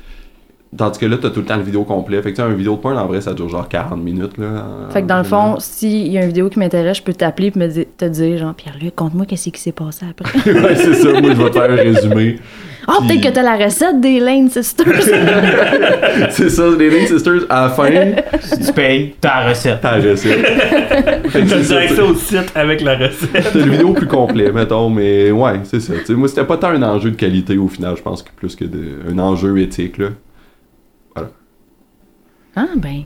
Tandis 0.78 0.98
que 1.00 1.06
là, 1.06 1.18
t'as 1.22 1.32
tout 1.32 1.42
le 1.42 1.46
temps 1.46 1.58
le 1.58 1.64
vidéo 1.64 1.84
complet. 1.84 2.22
Fait 2.22 2.32
que 2.32 2.38
tu 2.38 2.42
sais, 2.42 2.48
un 2.48 2.54
vidéo 2.54 2.76
de 2.78 2.80
porn, 2.82 2.98
en 2.98 3.06
vrai, 3.06 3.20
ça 3.20 3.34
dure 3.34 3.50
genre 3.50 3.68
40 3.68 4.02
minutes, 4.02 4.38
là. 4.38 4.66
Fait 4.90 5.02
que 5.02 5.08
dans 5.08 5.18
le 5.18 5.26
fond, 5.26 5.58
s'il 5.60 6.08
y 6.08 6.18
a 6.18 6.22
une 6.22 6.28
vidéo 6.28 6.50
qui 6.50 6.60
m'intéresse, 6.60 6.98
je 7.00 7.04
peux 7.04 7.12
t'appeler 7.14 7.48
et 7.48 7.86
te 7.98 8.06
dire, 8.06 8.38
genre, 8.38 8.54
Pierre-Luc, 8.54 8.96
conte-moi 8.96 9.26
qu'est-ce 9.26 9.50
qui 9.50 9.60
s'est 9.60 9.74
passé 9.74 10.06
après. 10.10 10.32
ouais, 10.50 10.76
c'est 10.78 10.94
ça, 10.94 11.12
moi, 11.20 11.34
je 11.34 11.44
vais 11.44 11.50
te 11.50 11.60
faire 11.60 11.72
un 11.72 11.76
résumé. 11.76 12.38
Ah, 12.88 12.94
Puis- 13.00 13.08
peut-être 13.20 13.30
que 13.30 13.36
t'as 13.36 13.44
la 13.44 13.64
recette 13.64 14.02
des 14.02 14.20
Lane 14.20 14.50
Sisters. 14.50 15.02
c'est 16.32 16.50
ça, 16.50 16.64
les 16.78 16.90
Lane 16.90 17.08
Sisters, 17.08 17.42
à 17.50 17.64
la 17.64 17.70
fin, 17.70 17.90
Si 18.40 18.60
tu 18.66 18.74
payes, 18.74 19.16
t'as 19.22 19.44
la 19.44 19.50
recette. 19.50 19.80
t'as 19.82 19.98
la 19.98 20.12
recette. 20.12 20.40
Fait 21.30 21.42
que 21.44 21.50
T'as 21.50 21.58
c'est 21.58 21.64
ça, 21.64 21.78
accès 21.80 22.02
au 22.02 22.16
site 22.16 22.52
avec 22.56 22.82
la 22.82 22.98
recette. 22.98 23.44
C'était 23.44 23.60
une 23.60 23.70
vidéo 23.70 23.94
plus 23.94 24.08
complet, 24.08 24.52
mettons, 24.52 24.90
mais 24.90 25.30
ouais, 25.32 25.60
c'est 25.64 25.80
ça. 25.80 25.94
Tu 26.00 26.06
sais, 26.06 26.14
moi, 26.14 26.28
c'était 26.28 26.44
pas 26.46 26.58
tant 26.58 26.70
un 26.70 26.82
enjeu 26.84 27.12
de 27.12 27.16
qualité 27.16 27.58
au 27.58 27.68
final, 27.68 27.96
je 27.98 28.02
pense 28.02 28.24
que 28.24 28.30
plus 28.36 28.56
que 28.56 28.66
de, 28.66 29.00
un 29.12 29.20
enjeu 29.20 29.60
éthique, 29.60 29.98
là. 29.98 30.08
ah, 32.56 32.66
ben. 32.76 33.04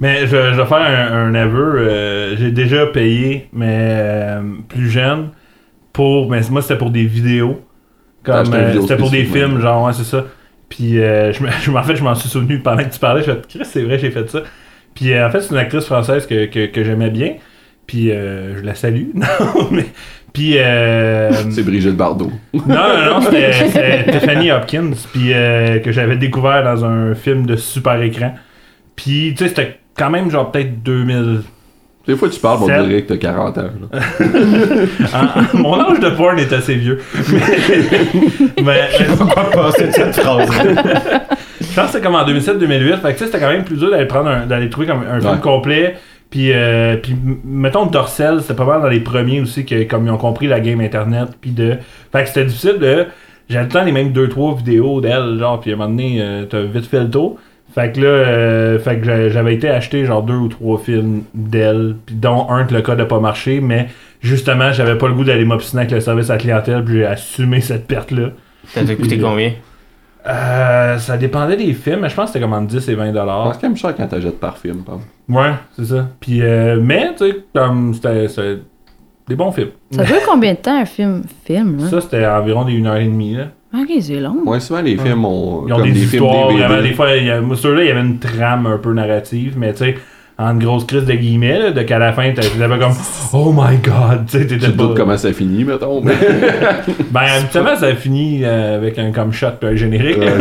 Mais 0.00 0.20
je, 0.26 0.28
je 0.54 0.56
vais 0.60 0.66
faire 0.66 0.78
un, 0.78 1.26
un 1.28 1.34
aveu. 1.34 1.74
euh, 1.78 2.36
J'ai 2.38 2.50
déjà 2.50 2.86
payé, 2.86 3.48
mais 3.52 3.66
euh, 4.00 4.40
plus 4.68 4.88
jeune, 4.88 5.28
pour. 5.92 6.30
Mais 6.30 6.40
moi, 6.50 6.62
c'était 6.62 6.78
pour 6.78 6.90
des 6.90 7.04
vidéos. 7.04 7.60
Comme, 8.22 8.52
euh, 8.54 8.80
c'était 8.82 8.96
pour 8.96 9.10
des 9.10 9.24
films, 9.24 9.56
ouais. 9.56 9.62
genre, 9.62 9.86
ouais, 9.86 9.92
c'est 9.92 10.04
ça. 10.04 10.24
Puis, 10.68 11.00
euh, 11.00 11.32
je, 11.32 11.42
me, 11.42 11.48
je, 11.62 11.70
me- 11.70 11.76
en 11.78 11.82
fait, 11.82 11.96
je 11.96 12.02
m'en 12.04 12.14
suis 12.14 12.28
souvenu 12.28 12.58
pendant 12.60 12.84
que 12.84 12.92
tu 12.92 12.98
parlais. 12.98 13.22
Je 13.22 13.30
me 13.30 13.36
suis 13.36 13.42
dit, 13.48 13.58
Chris, 13.58 13.68
c'est 13.70 13.82
vrai, 13.82 13.98
j'ai 13.98 14.10
fait 14.10 14.28
ça. 14.30 14.42
Puis, 14.94 15.12
euh, 15.12 15.26
en 15.26 15.30
fait, 15.30 15.40
c'est 15.40 15.50
une 15.50 15.58
actrice 15.58 15.84
française 15.84 16.26
que, 16.26 16.46
que, 16.46 16.66
que 16.66 16.84
j'aimais 16.84 17.10
bien. 17.10 17.34
Puis, 17.86 18.10
euh, 18.10 18.56
je 18.58 18.62
la 18.62 18.74
salue. 18.74 19.08
Non, 19.14 19.68
mais. 19.70 19.86
Puis, 20.32 20.58
euh, 20.58 21.32
C'est 21.50 21.64
Brigitte 21.64 21.96
Bardot. 21.96 22.30
non, 22.54 22.62
non, 22.66 23.04
non, 23.14 23.20
c'était 23.20 23.52
c'était 23.68 24.04
Tiffany 24.12 24.52
Hopkins, 24.52 24.92
puis 25.12 25.32
euh, 25.32 25.80
que 25.80 25.90
j'avais 25.90 26.16
découvert 26.16 26.62
dans 26.62 26.84
un 26.84 27.14
film 27.16 27.46
de 27.46 27.56
super 27.56 28.00
écran. 28.00 28.34
Puis, 28.94 29.34
tu 29.36 29.42
sais, 29.42 29.48
c'était 29.48 29.78
quand 29.96 30.10
même 30.10 30.30
genre 30.30 30.52
peut-être 30.52 30.82
2000. 30.84 31.40
Des 32.06 32.16
fois, 32.16 32.28
tu 32.28 32.40
parles, 32.40 32.58
on 32.62 32.66
dirait 32.66 33.02
que 33.02 33.08
t'as 33.12 33.16
40 33.18 33.58
ans. 33.58 33.62
En- 35.12 35.16
en- 35.18 35.58
mon 35.58 35.80
âge 35.80 36.00
de 36.00 36.10
porn 36.10 36.38
est 36.38 36.52
assez 36.52 36.74
vieux. 36.74 36.98
Mais, 37.30 38.62
mais, 38.64 38.88
Pourquoi 39.18 39.50
passer 39.50 39.86
de 39.88 39.92
cette 39.92 40.16
phrase 40.16 40.48
je 41.60 41.76
pense 41.76 41.86
que 41.86 41.92
c'était 41.92 42.04
comme 42.04 42.16
en 42.16 42.24
2007-2008. 42.24 43.00
Fait 43.00 43.12
que 43.12 43.12
tu 43.12 43.18
sais, 43.18 43.26
c'était 43.26 43.38
quand 43.38 43.50
même 43.50 43.64
plus 43.64 43.76
dur 43.76 43.90
d'aller 43.90 44.06
prendre 44.06 44.28
un- 44.30 44.46
d'aller 44.46 44.68
trouver 44.70 44.86
comme 44.88 45.02
un 45.08 45.20
film 45.20 45.32
Ouais. 45.34 45.38
complet. 45.40 45.96
Puis, 46.30 46.52
euh, 46.52 46.96
puis 46.96 47.14
mettons 47.44 47.86
Dorsel, 47.86 48.40
c'était 48.40 48.54
pas 48.54 48.64
mal 48.64 48.80
dans 48.82 48.88
les 48.88 49.00
premiers 49.00 49.40
aussi 49.40 49.64
que 49.66 49.82
comme 49.84 50.06
ils 50.06 50.10
ont 50.10 50.16
compris 50.16 50.46
la 50.48 50.58
game 50.60 50.80
internet. 50.80 51.28
Puis 51.40 51.50
de. 51.50 51.76
Fait 52.12 52.22
que 52.22 52.28
c'était 52.28 52.44
difficile 52.46 52.78
de. 52.80 53.06
J'avais 53.48 53.68
tout 53.68 53.74
le 53.76 53.80
temps 53.80 53.84
les 53.86 53.92
mêmes 53.92 54.10
2-3 54.12 54.56
vidéos 54.58 55.00
d'elle, 55.00 55.38
genre, 55.38 55.60
puis 55.60 55.70
à 55.70 55.74
un 55.74 55.76
moment 55.76 55.90
donné, 55.90 56.18
euh, 56.20 56.44
t'as 56.48 56.62
vite 56.62 56.86
fait 56.86 57.00
le 57.00 57.10
tour. 57.10 57.38
Fait 57.74 57.92
que 57.92 58.00
là, 58.00 58.06
euh, 58.08 58.78
fait 58.78 58.98
que 58.98 59.04
j'a- 59.04 59.28
j'avais 59.28 59.54
été 59.54 59.68
acheter 59.68 60.04
genre 60.04 60.22
deux 60.22 60.34
ou 60.34 60.48
trois 60.48 60.78
films 60.78 61.22
d'elle, 61.34 61.94
puis 62.04 62.14
dont 62.16 62.50
un 62.50 62.64
que 62.64 62.74
le 62.74 62.82
code 62.82 63.00
a 63.00 63.04
pas 63.06 63.20
marché, 63.20 63.60
mais 63.60 63.86
justement, 64.20 64.72
j'avais 64.72 64.98
pas 64.98 65.06
le 65.08 65.14
goût 65.14 65.24
d'aller 65.24 65.44
m'obstiner 65.44 65.82
avec 65.82 65.92
le 65.92 66.00
service 66.00 66.30
à 66.30 66.34
la 66.34 66.38
clientèle, 66.40 66.84
puis 66.84 66.94
j'ai 66.94 67.06
assumé 67.06 67.60
cette 67.60 67.86
perte-là. 67.86 68.30
Ça 68.66 68.84
t'a 68.84 68.94
coûté 68.96 69.18
combien? 69.18 69.52
Euh, 70.26 70.98
ça 70.98 71.16
dépendait 71.16 71.56
des 71.56 71.72
films, 71.72 72.00
mais 72.00 72.08
je 72.10 72.14
pense 72.14 72.26
que 72.26 72.32
c'était 72.34 72.40
comme 72.44 72.52
entre 72.52 72.66
10 72.66 72.88
et 72.88 72.94
20 72.94 73.06
C'est 73.06 73.12
dollars. 73.12 73.52
quand 73.58 73.62
même 73.62 73.76
cher 73.76 73.94
quand 73.96 74.06
t'achètes 74.06 74.38
par 74.38 74.58
film, 74.58 74.82
pardon. 74.84 75.00
Ouais, 75.28 75.52
c'est 75.76 75.86
ça. 75.86 76.08
Puis, 76.20 76.42
euh, 76.42 76.78
mais, 76.82 77.12
tu 77.16 77.24
sais, 77.30 77.36
comme 77.54 77.94
c'était 77.94 78.28
c'était 78.28 78.58
des 79.28 79.34
bons 79.34 79.50
films. 79.52 79.70
Ça 79.92 80.04
dure 80.04 80.16
combien 80.28 80.52
de 80.52 80.58
temps 80.58 80.78
un 80.78 80.84
film? 80.84 81.22
Film, 81.44 81.78
hein? 81.80 81.88
Ça, 81.88 82.00
c'était 82.02 82.26
environ 82.26 82.64
des 82.66 82.72
1h30. 82.74 83.36
Là. 83.38 83.44
Ok, 83.72 83.88
c'est 84.00 84.18
long. 84.20 84.36
Ouais, 84.46 84.58
souvent, 84.60 84.82
les 84.82 84.96
films 84.96 85.24
ont. 85.24 85.64
Ils 85.68 85.72
ont 85.72 85.76
comme 85.76 85.86
des, 85.86 85.94
films 85.94 86.24
histoires, 86.24 86.48
DVD. 86.48 86.64
vraiment, 86.66 86.82
des 86.82 86.92
fois, 86.94 87.16
il 87.16 87.26
y 87.26 87.30
a, 87.30 87.40
moi, 87.40 87.56
ceux-là, 87.56 87.82
il 87.84 87.88
y 87.88 87.90
avait 87.90 88.00
une 88.00 88.18
trame 88.18 88.66
un 88.66 88.78
peu 88.78 88.92
narrative, 88.92 89.54
mais 89.56 89.72
tu 89.72 89.84
sais, 89.84 89.94
en 90.38 90.54
grosse 90.54 90.84
crise 90.86 91.04
de 91.04 91.12
guillemets, 91.12 91.58
là, 91.58 91.70
de 91.70 91.82
qu'à 91.82 91.98
la 91.98 92.12
fin, 92.14 92.32
t'avais 92.32 92.78
comme 92.78 92.92
Oh 93.32 93.52
my 93.56 93.76
god, 93.76 94.24
tu 94.26 94.38
sais, 94.38 94.46
Tu 94.46 94.54
t'étais 94.58 94.72
te 94.72 94.76
doutes 94.76 94.94
pas. 94.94 95.00
comment 95.02 95.16
ça 95.18 95.32
finit, 95.32 95.62
mettons. 95.64 96.00
mais- 96.00 96.14
Ben, 97.12 97.20
habituellement, 97.38 97.76
ça 97.76 97.94
finit 97.94 98.40
euh, 98.42 98.76
avec 98.78 98.98
un 98.98 99.12
comme 99.12 99.32
shot 99.32 99.48
puis 99.60 99.68
un 99.68 99.76
générique. 99.76 100.16
Ouais, 100.18 100.32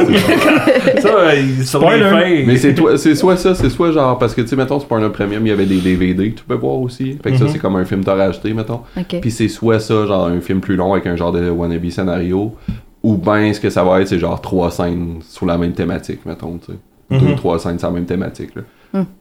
c'est 0.96 1.02
ça, 1.02 1.10
euh, 1.20 1.32
sur 1.64 1.82
les 1.82 1.98
Spoiler. 1.98 2.10
fins. 2.10 2.44
Mais 2.48 2.58
c'est 2.58 2.74
toi- 2.74 2.98
c'est 2.98 3.14
soit 3.14 3.38
ça, 3.38 3.54
c'est 3.54 3.70
soit 3.70 3.92
genre, 3.92 4.18
parce 4.18 4.34
que 4.34 4.42
tu 4.42 4.48
sais, 4.48 4.56
mettons, 4.56 4.80
sur 4.80 4.88
Pornhub 4.88 5.12
Premium, 5.12 5.46
il 5.46 5.50
y 5.50 5.54
avait 5.54 5.66
des 5.68 5.80
DVD 5.82 6.32
que 6.32 6.40
tu 6.40 6.46
peux 6.46 6.56
voir 6.56 6.80
aussi. 6.80 7.18
Fait 7.22 7.32
que 7.32 7.38
ça, 7.38 7.44
Mhm. 7.44 7.50
c'est 7.52 7.60
comme 7.60 7.76
un 7.76 7.86
film 7.86 8.00
que 8.00 8.06
t'aurais 8.06 8.24
acheté, 8.24 8.54
mettons. 8.54 8.80
Puis 9.22 9.30
c'est 9.30 9.50
soit 9.50 9.80
ça, 9.80 10.06
genre 10.08 10.26
un 10.28 10.40
film 10.40 10.62
plus 10.62 10.78
long 10.78 10.94
avec 10.94 11.06
un 11.06 11.16
genre 11.16 11.32
de 11.34 11.48
wannabe 11.50 11.90
scénario, 11.90 12.56
ou 13.04 13.16
ben 13.16 13.54
ce 13.54 13.60
que 13.60 13.70
ça 13.70 13.84
va 13.84 14.02
être, 14.02 14.08
c'est 14.08 14.20
genre 14.20 14.40
trois 14.42 14.72
scènes 14.72 15.20
sur 15.22 15.46
la 15.46 15.58
même 15.58 15.74
thématique, 15.74 16.26
mettons, 16.26 16.58
tu 16.58 16.72
sais. 16.74 16.78
Mhm. 17.12 17.20
Deux, 17.30 17.36
trois 17.36 17.58
scènes 17.60 17.80
sur 17.80 17.88
la 17.90 17.94
même 17.96 18.06
thématique, 18.06 18.52
là. 18.56 18.62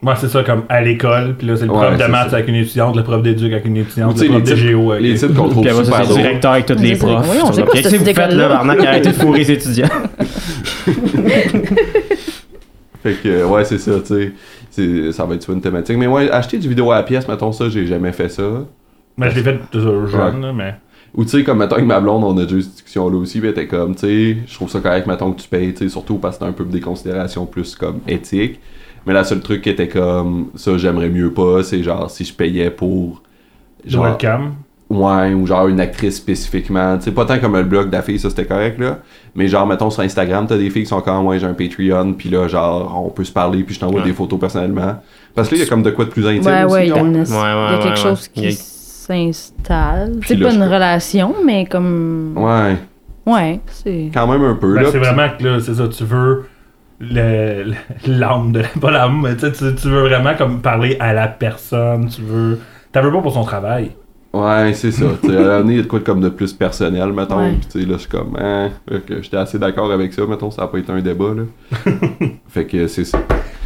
Moi, 0.01 0.17
c'est 0.17 0.29
ça, 0.29 0.43
comme 0.43 0.63
à 0.71 0.81
l'école, 0.81 1.35
puis 1.37 1.47
là, 1.47 1.55
c'est 1.57 1.67
le 1.67 1.71
Ouais, 1.73 1.79
prof 1.89 1.97
de 1.99 2.03
c'est 2.03 2.09
maths 2.09 2.31
ça. 2.31 2.37
avec 2.37 2.49
une 2.49 2.55
étudiante, 2.55 2.97
le 2.97 3.03
prof 3.03 3.23
d'éduc 3.23 3.53
avec 3.53 3.67
une 3.67 3.77
étudiante, 3.77 4.15
tu 4.15 4.21
sais, 4.21 4.25
le 4.27 4.31
les 4.33 4.39
prof 4.39 4.43
de 4.49 4.55
titres, 4.55 4.67
géo 4.67 4.93
avec 4.93 5.03
les 5.05 5.15
titres 5.15 5.35
qu'on 5.35 5.49
trouve 5.51 5.63
super 5.69 5.85
c'est 5.85 6.09
le 6.09 6.15
directeur 6.23 6.53
avec 6.53 6.67
tous 6.67 6.75
les 6.79 6.95
C'est- 6.95 7.07
profs. 7.07 7.29
oui, 7.31 7.31
on 7.31 7.35
Ils 7.35 7.39
sont 7.47 7.53
sait 7.53 7.61
comme, 7.61 7.67
pas 7.71 7.73
Qu'est-ce 7.77 7.89
cette 7.91 7.99
que 8.01 8.09
vous 8.09 8.15
faites 8.15 8.33
là, 8.33 8.49
Barnac, 8.49 8.81
arrêtez 8.85 9.09
de 9.11 9.15
fourrer 9.15 9.39
les 9.41 9.51
étudiants. 9.53 9.89
Fait 13.03 13.13
que, 13.23 13.29
euh, 13.29 13.47
ouais, 13.47 13.65
c'est 13.65 13.79
ça, 13.79 13.93
tu 14.01 14.07
sais. 14.07 14.33
C'est- 14.71 15.13
Ça 15.13 15.25
va 15.25 15.35
être 15.35 15.43
sur 15.43 15.53
une 15.53 15.61
thématique. 15.61 15.97
Mais 15.97 16.07
ouais, 16.07 16.31
acheter 16.31 16.59
du 16.59 16.69
vidéo 16.69 16.91
à 16.91 16.97
la 16.97 17.03
pièce, 17.03 17.27
mettons 17.29 17.53
ça, 17.53 17.69
j'ai 17.69 17.87
jamais 17.87 18.13
fait 18.13 18.29
ça. 18.29 18.43
Mais 19.17 19.31
je 19.31 19.37
l'ai 19.37 19.43
fait 19.43 19.59
toujours 19.71 20.07
jeune, 20.07 20.41
là, 20.43 20.53
mais. 20.53 20.75
Ou 21.15 21.25
tu 21.25 21.31
sais, 21.31 21.45
comme 21.45 21.59
mettons 21.59 21.75
avec 21.77 21.87
ma 21.87 22.01
blonde, 22.01 22.23
on 22.25 22.37
a 22.39 22.45
déjà 22.45 22.57
eu 22.57 22.63
cette 22.63 22.73
discussion 22.73 23.09
là 23.09 23.17
aussi, 23.17 23.39
puis 23.41 23.49
elle 23.49 23.53
était 23.53 23.67
comme, 23.67 23.95
tu 23.95 24.01
sais, 24.01 24.37
je 24.47 24.55
trouve 24.55 24.69
ça 24.71 24.81
correct, 24.81 25.07
mettons 25.07 25.33
que 25.33 25.41
tu 25.41 25.49
payes, 25.49 25.73
tu 25.73 25.79
sais, 25.85 25.89
surtout 25.89 26.17
parce 26.19 26.37
que 26.39 26.45
c'est 26.45 26.49
un 26.51 26.53
peu 26.53 26.65
des 26.65 26.81
considérations 26.81 27.47
plus 27.47 27.75
comme 27.75 28.01
éthiques. 28.07 28.61
Mais 29.07 29.15
la 29.15 29.25
seule 29.25 29.41
truc 29.41 29.63
qui 29.63 29.71
était 29.71 29.89
comme, 29.89 30.49
ça 30.55 30.77
j'aimerais 30.77 31.09
mieux 31.09 31.33
pas, 31.33 31.63
c'est 31.63 31.83
genre 31.83 32.11
si 32.11 32.25
je 32.25 32.33
payais 32.35 32.71
pour. 32.71 33.23
Genre, 33.87 34.05
webcam. 34.05 34.55
Ouais, 34.91 35.35
ou 35.35 35.47
genre 35.47 35.69
une 35.69 35.81
actrice 35.81 36.17
spécifiquement. 36.17 36.97
Tu 36.97 37.05
sais, 37.05 37.11
pas 37.13 37.25
tant 37.27 37.39
comme 37.39 37.57
le 37.57 37.63
blog 37.63 37.89
de 37.89 37.93
la 37.93 38.01
fille, 38.03 38.19
ça 38.19 38.31
c'était 38.31 38.47
correct 38.47 38.79
là. 38.79 38.99
Mais 39.35 39.47
genre, 39.49 39.67
mettons 39.67 39.91
sur 39.91 40.03
Instagram, 40.03 40.47
t'as 40.49 40.57
des 40.57 40.71
filles 40.71 40.83
qui 40.85 40.89
sont 40.89 41.01
comme, 41.03 41.27
ouais, 41.27 41.39
j'ai 41.39 41.47
un 41.47 41.53
Patreon, 41.55 42.15
puis 42.15 42.29
là, 42.31 42.49
genre, 42.49 43.03
on 43.05 43.11
peut 43.11 43.25
se 43.25 43.33
parler, 43.33 43.63
puis 43.65 43.75
je 43.75 43.81
t'envoie 43.81 44.01
Ouais. 44.01 44.07
des 44.07 44.13
photos 44.15 44.39
personnellement. 44.41 44.97
Parce 45.35 45.49
que 45.49 45.55
là, 45.55 45.61
il 45.61 45.65
y 45.65 45.67
a 45.67 45.69
comme 45.71 45.83
de 45.83 45.91
quoi 45.91 46.05
de 46.07 46.11
plus 46.11 46.27
intime 46.27 46.47
Ouais, 46.47 46.65
aussi. 46.65 46.75
ouais, 46.75 46.87
il 46.87 46.89
y, 46.89 46.93
a 46.93 46.97
y 46.97 47.01
a 47.01 47.79
quelque 47.79 47.89
ouais. 47.91 47.97
chose 47.97 48.29
qui 48.29 48.47
a- 48.47 48.51
s'installe. 49.09 50.21
C'est 50.27 50.39
pas 50.39 50.53
une 50.53 50.63
relation, 50.63 51.35
mais 51.45 51.67
comme. 51.67 52.35
Ouais, 52.37 52.77
Ouais, 53.27 53.61
c'est. 53.67 54.11
quand 54.15 54.27
même 54.27 54.43
un 54.43 54.55
peu 54.55 54.75
Ben, 54.75 54.83
là. 54.85 54.89
c'est 54.91 54.99
vraiment 54.99 55.29
que 55.37 55.45
là, 55.45 55.61
c'est 55.61 55.75
ça, 55.75 55.87
tu 55.89 56.05
veux 56.05 56.45
l'âme 57.01 58.53
de 58.53 58.63
pas 58.81 58.91
l'âme, 58.91 59.21
mais 59.23 59.37
tu, 59.37 59.41
sais, 59.47 59.53
tu, 59.53 59.75
tu 59.75 59.89
veux 59.89 60.01
vraiment 60.09 60.35
comme 60.37 60.61
parler 60.61 60.97
à 60.99 61.13
la 61.13 61.29
personne, 61.29 62.09
tu 62.09 62.23
veux. 62.23 62.59
T'en 62.91 63.03
veux 63.03 63.13
pas 63.13 63.21
pour 63.21 63.33
son 63.35 63.45
travail. 63.45 63.93
Ouais, 64.33 64.73
c'est 64.75 64.91
ça. 64.93 65.07
Tu 65.23 65.29
sais, 65.29 65.37
à 65.37 65.61
il 65.61 65.77
y 65.77 65.79
a 65.79 65.83
de 65.83 65.87
quoi 65.87 65.99
de 66.01 66.05
comme 66.05 66.21
de 66.21 66.29
plus 66.29 66.53
personnel, 66.53 67.13
mettons. 67.13 67.39
Ouais. 67.39 67.53
Puis, 67.53 67.69
tu 67.71 67.81
sais, 67.81 67.87
là, 67.87 67.95
je 67.95 68.01
suis 68.01 68.09
comme, 68.09 68.37
hein, 68.41 68.71
fait 68.89 69.01
que 69.01 69.23
j'étais 69.23 69.37
assez 69.37 69.59
d'accord 69.59 69.91
avec 69.93 70.13
ça, 70.13 70.23
mettons, 70.27 70.51
ça 70.51 70.63
n'a 70.63 70.69
pas 70.69 70.79
été 70.79 70.91
un 70.93 71.01
débat, 71.01 71.35
là. 71.35 71.43
fait 72.49 72.67
que 72.67 72.87
c'est 72.87 73.05
ça. 73.05 73.19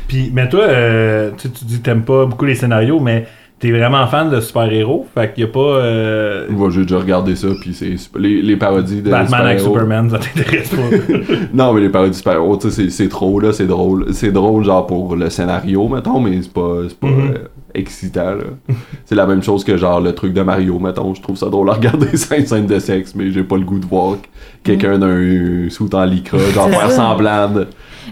Puis, 0.08 0.30
mais 0.32 0.48
toi, 0.48 0.62
euh, 0.62 1.30
tu 1.36 1.48
sais, 1.48 1.54
tu 1.54 1.64
dis 1.64 1.78
que 1.78 1.84
t'aimes 1.84 2.04
pas 2.04 2.26
beaucoup 2.26 2.44
les 2.44 2.54
scénarios, 2.54 3.00
mais 3.00 3.26
t'es 3.62 3.70
vraiment 3.70 4.04
fan 4.08 4.28
de 4.28 4.40
super-héros. 4.40 5.06
Fait 5.14 5.32
qu'il 5.32 5.44
y 5.44 5.46
a 5.46 5.50
pas 5.50 5.60
euh, 5.60 6.46
Moi, 6.50 6.68
j'ai 6.70 6.82
déjà 6.82 6.98
regardé 6.98 7.36
ça, 7.36 7.46
puis 7.60 7.72
c'est 7.72 7.94
les, 8.18 8.42
les 8.42 8.56
parodies 8.56 9.00
de 9.02 9.08
Batman 9.08 9.40
avec. 9.42 9.60
Superman, 9.60 10.10
ça 10.10 10.18
t'intéresse 10.18 10.68
pas? 10.70 10.82
Non, 11.54 11.72
mais 11.72 11.80
les 11.82 11.88
parodies 11.88 12.10
de 12.10 12.16
super-héros, 12.16 12.56
tu 12.56 12.70
sais, 12.70 12.74
c'est- 12.82 12.90
c'est 12.90 13.08
trop, 13.08 13.38
là, 13.38 13.52
c'est 13.52 13.66
drôle. 13.68 14.06
C'est 14.12 14.32
drôle, 14.32 14.64
genre, 14.64 14.84
pour 14.86 15.14
le 15.14 15.30
scénario, 15.30 15.86
mettons, 15.86 16.18
mais 16.18 16.42
c'est 16.42 16.52
pas, 16.52 16.78
c'est 16.88 16.98
pas 16.98 17.06
Mhm. 17.06 17.30
euh, 17.34 17.38
excitant, 17.74 18.34
là. 18.34 18.74
c'est 19.04 19.14
la 19.14 19.26
même 19.26 19.42
chose 19.44 19.62
que, 19.62 19.76
genre, 19.76 20.00
le 20.00 20.12
truc 20.12 20.32
de 20.32 20.42
Mario, 20.42 20.78
mettons. 20.80 21.14
Je 21.14 21.22
trouve 21.22 21.36
ça 21.36 21.46
drôle 21.48 21.70
à 21.70 21.74
regarder 21.74 22.08
cinq 22.16 22.48
scènes 22.48 22.66
de 22.66 22.78
sexe, 22.80 23.14
mais 23.14 23.30
j'ai 23.30 23.44
pas 23.44 23.56
le 23.56 23.64
goût 23.64 23.78
de 23.78 23.86
voir 23.86 24.16
quelqu'un 24.64 24.98
d'un 24.98 25.68
sous 25.70 25.88
en 25.94 26.04
lycra, 26.04 26.38
genre, 26.52 26.68
faire 26.68 26.90
semblant 26.90 27.48
de... 27.48 27.60
Ouais. 27.60 27.66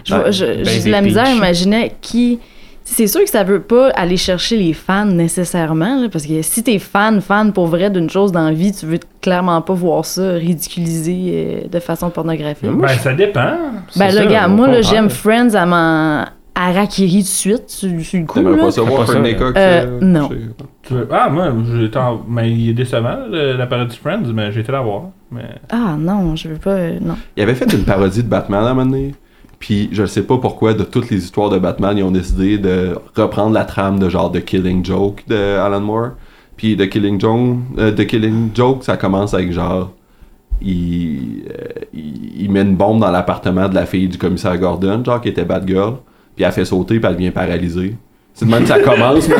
Ben, 0.09 0.31
J'ai 0.31 0.83
de 0.85 0.89
la 0.89 1.01
misère 1.01 1.25
à 1.25 1.31
imaginer 1.33 1.91
qui. 2.01 2.39
C'est 2.93 3.07
sûr 3.07 3.21
que 3.23 3.29
ça 3.29 3.43
veut 3.45 3.61
pas 3.61 3.89
aller 3.91 4.17
chercher 4.17 4.57
les 4.57 4.73
fans 4.73 5.05
nécessairement, 5.05 6.01
là, 6.01 6.09
parce 6.11 6.25
que 6.25 6.41
si 6.41 6.61
t'es 6.61 6.77
fan, 6.77 7.21
fan 7.21 7.53
pour 7.53 7.67
vrai 7.67 7.89
d'une 7.89 8.09
chose 8.09 8.31
dans 8.33 8.43
la 8.45 8.51
vie, 8.51 8.73
tu 8.73 8.85
veux 8.85 8.99
clairement 9.21 9.61
pas 9.61 9.73
voir 9.73 10.03
ça 10.03 10.33
ridiculisé 10.33 11.63
euh, 11.65 11.67
de 11.69 11.79
façon 11.79 12.09
pornographique. 12.09 12.69
Ben, 12.69 12.87
ça 12.89 13.13
dépend. 13.13 13.53
ben 13.95 14.05
là, 14.07 14.11
ça, 14.11 14.25
gars, 14.25 14.47
moi, 14.49 14.67
là, 14.67 14.81
j'aime 14.81 15.09
Friends 15.09 15.53
à 15.55 15.65
m'en. 15.65 16.25
Harakiri 16.53 17.19
tout 17.19 17.21
de 17.21 17.23
suite, 17.27 17.69
sur, 17.69 17.89
sur 18.01 18.19
le 18.19 18.25
coup. 18.25 18.37
T'aimerais 18.39 18.57
là. 18.57 18.63
pas 18.65 18.71
ça 18.71 18.81
voir 18.81 18.99
pas 18.99 19.05
ça, 19.07 19.13
Courtney 19.13 19.35
Cox? 19.37 19.53
Euh, 19.57 19.99
non. 20.01 20.29
Tu 20.83 20.93
Ah, 21.09 21.29
moi, 21.29 21.53
j'étais 21.79 21.97
en- 21.97 22.21
mais 22.27 22.51
il 22.51 22.69
est 22.69 22.73
décevant, 22.73 23.19
le- 23.31 23.53
la 23.55 23.65
parodie 23.67 23.95
de 23.95 23.99
Friends, 24.01 24.31
mais 24.33 24.51
j'ai 24.51 24.59
été 24.59 24.71
la 24.71 24.81
voir. 24.81 25.03
Mais... 25.31 25.45
Ah 25.71 25.95
non, 25.97 26.35
je 26.35 26.49
veux 26.49 26.57
pas. 26.57 26.71
euh, 26.71 26.99
non. 27.01 27.15
Il 27.37 27.43
avait 27.43 27.55
fait 27.55 27.71
une 27.71 27.85
parodie 27.85 28.21
de 28.21 28.27
Batman 28.27 28.63
à 28.65 28.71
un 28.71 28.73
moment 28.73 28.85
donné. 28.91 29.15
Puis 29.61 29.87
je 29.93 30.05
sais 30.05 30.23
pas 30.23 30.37
pourquoi, 30.37 30.73
de 30.73 30.83
toutes 30.83 31.09
les 31.09 31.23
histoires 31.23 31.49
de 31.49 31.57
Batman, 31.59 31.97
ils 31.97 32.03
ont 32.03 32.11
décidé 32.11 32.57
de 32.57 32.97
reprendre 33.15 33.53
la 33.53 33.63
trame 33.63 33.97
de 33.99 34.09
genre 34.09 34.29
The 34.31 34.43
Killing 34.43 34.83
Joke 34.83 35.23
de 35.27 35.35
Alan 35.57 35.79
Moore. 35.79 36.09
Puis 36.57 36.75
The 36.75 36.89
Killing 36.89 37.21
Joke, 37.21 37.57
euh, 37.77 37.91
The 37.93 38.05
Killing 38.07 38.49
Joke, 38.53 38.83
ça 38.83 38.97
commence 38.97 39.33
avec 39.33 39.53
genre. 39.53 39.91
Il, 40.63 41.43
euh, 41.49 41.67
il, 41.93 42.41
il 42.43 42.51
met 42.51 42.61
une 42.61 42.75
bombe 42.75 42.99
dans 42.99 43.09
l'appartement 43.11 43.67
de 43.69 43.73
la 43.75 43.85
fille 43.85 44.07
du 44.09 44.17
commissaire 44.17 44.57
Gordon, 44.57 45.03
genre 45.05 45.21
qui 45.21 45.29
était 45.29 45.45
Batgirl. 45.45 45.95
Puis 46.35 46.43
elle 46.45 46.51
fait 46.51 46.65
sauter, 46.65 46.99
puis 46.99 47.07
elle 47.09 47.15
devient 47.15 47.31
paralysée. 47.31 47.95
C'est 48.33 48.45
de 48.45 48.51
même 48.51 48.63
que 48.63 48.67
ça 48.69 48.79
commence. 48.79 49.27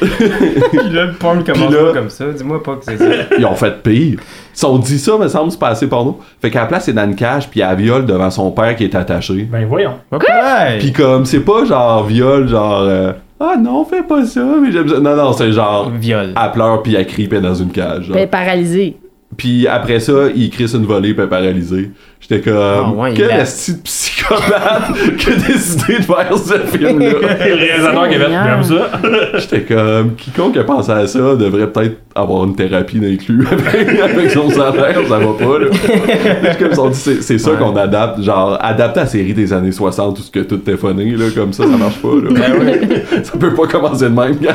Puis 0.00 0.90
là, 0.90 1.04
le 1.06 1.12
porn 1.14 1.44
commence 1.44 1.72
là- 1.72 1.84
pas 1.84 1.92
comme 1.92 2.10
ça. 2.10 2.30
Dis-moi 2.32 2.62
pas 2.62 2.76
que 2.76 2.84
c'est 2.84 2.96
ça. 2.96 3.04
Ils 3.38 3.44
ont 3.46 3.54
fait 3.54 3.82
pire. 3.82 4.18
Si 4.54 4.64
on 4.64 4.78
dit 4.78 4.98
ça, 4.98 5.18
me 5.18 5.28
semble, 5.28 5.50
c'est 5.50 5.58
pas 5.58 5.68
assez 5.68 5.86
porno. 5.88 6.18
Fait 6.40 6.50
qu'à 6.50 6.60
la 6.60 6.66
place, 6.66 6.84
c'est 6.84 6.92
dans 6.92 7.04
une 7.04 7.16
cage, 7.16 7.48
puis 7.50 7.60
elle 7.60 7.76
viole 7.76 8.06
devant 8.06 8.30
son 8.30 8.50
père 8.52 8.74
qui 8.76 8.84
est 8.84 8.94
attaché. 8.94 9.48
Ben, 9.50 9.66
voyons. 9.66 9.94
Ouais. 10.12 10.78
Puis 10.78 10.92
comme, 10.92 11.26
c'est 11.26 11.40
pas 11.40 11.64
genre 11.64 12.04
viol, 12.04 12.48
genre 12.48 12.82
euh, 12.82 13.12
Ah 13.40 13.54
non, 13.60 13.84
fais 13.84 14.02
pas 14.02 14.24
ça, 14.24 14.44
mais 14.62 14.70
j'aime 14.72 14.88
ça. 14.88 15.00
Non, 15.00 15.16
non, 15.16 15.32
c'est 15.32 15.52
genre 15.52 15.90
Viol. 15.90 16.32
elle 16.40 16.52
pleure 16.52 16.82
puis 16.82 16.94
elle 16.94 17.06
crie 17.06 17.26
puis 17.26 17.36
elle 17.36 17.44
est 17.44 17.48
dans 17.48 17.54
une 17.54 17.70
cage. 17.70 18.04
genre. 18.04 18.14
Ben, 18.16 18.28
paralysé. 18.28 18.96
Puis 19.36 19.66
après 19.66 19.98
ça, 19.98 20.12
il 20.34 20.48
crie 20.50 20.72
une 20.72 20.86
volée 20.86 21.12
puis 21.12 21.18
elle 21.22 21.26
est 21.26 21.28
paralysée. 21.28 21.90
J'étais 22.28 22.50
comme 22.50 22.56
Ah 22.58 22.90
ouais, 22.90 23.12
quel 23.14 23.30
esti 23.32 23.74
de 23.74 23.78
psychopathe 23.82 24.92
qui 25.18 25.30
a 25.30 25.34
décidé 25.34 25.98
de 25.98 26.02
faire 26.04 26.30
ce 26.38 26.58
film-là? 26.78 27.10
Le 27.20 27.54
réalisateur 27.54 28.08
qui 28.08 28.14
avait 28.14 28.24
comme 28.52 28.62
ça. 28.62 28.90
J'étais 29.34 29.60
comme 29.62 30.14
quiconque 30.14 30.56
a 30.56 30.64
pensé 30.64 30.90
à 30.90 31.06
ça 31.06 31.18
devrait 31.36 31.70
peut-être 31.70 31.96
avoir 32.14 32.44
une 32.44 32.54
thérapie 32.56 32.98
d'inclus 33.00 33.46
avec, 33.52 34.00
avec 34.00 34.30
son 34.30 34.48
salaire, 34.48 34.96
ça 35.08 35.18
va 35.18 35.26
pas 35.38 35.58
là. 35.58 35.66
C'est 35.72 36.58
comme 36.58 36.68
ils 36.72 36.80
ont 36.80 36.88
dit, 36.90 36.98
c'est, 36.98 37.22
c'est 37.22 37.38
ça 37.38 37.50
Ouais. 37.50 37.58
qu'on 37.58 37.76
adapte, 37.76 38.22
genre 38.22 38.56
adapter 38.60 39.00
la 39.00 39.06
série 39.06 39.34
des 39.34 39.52
années 39.52 39.72
60 39.72 40.16
tout 40.16 40.22
ce 40.22 40.30
que 40.30 40.40
tout 40.40 40.60
est 40.70 40.76
phoné 40.76 41.10
là, 41.10 41.26
comme 41.34 41.52
ça 41.52 41.64
ça 41.64 41.76
marche 41.76 41.98
pas 42.00 42.08
là. 42.08 42.30
Ben 42.30 43.22
ça 43.22 43.32
peut 43.38 43.52
pas 43.52 43.66
commencer 43.66 44.04
de 44.04 44.10
même 44.10 44.36
gang. 44.36 44.54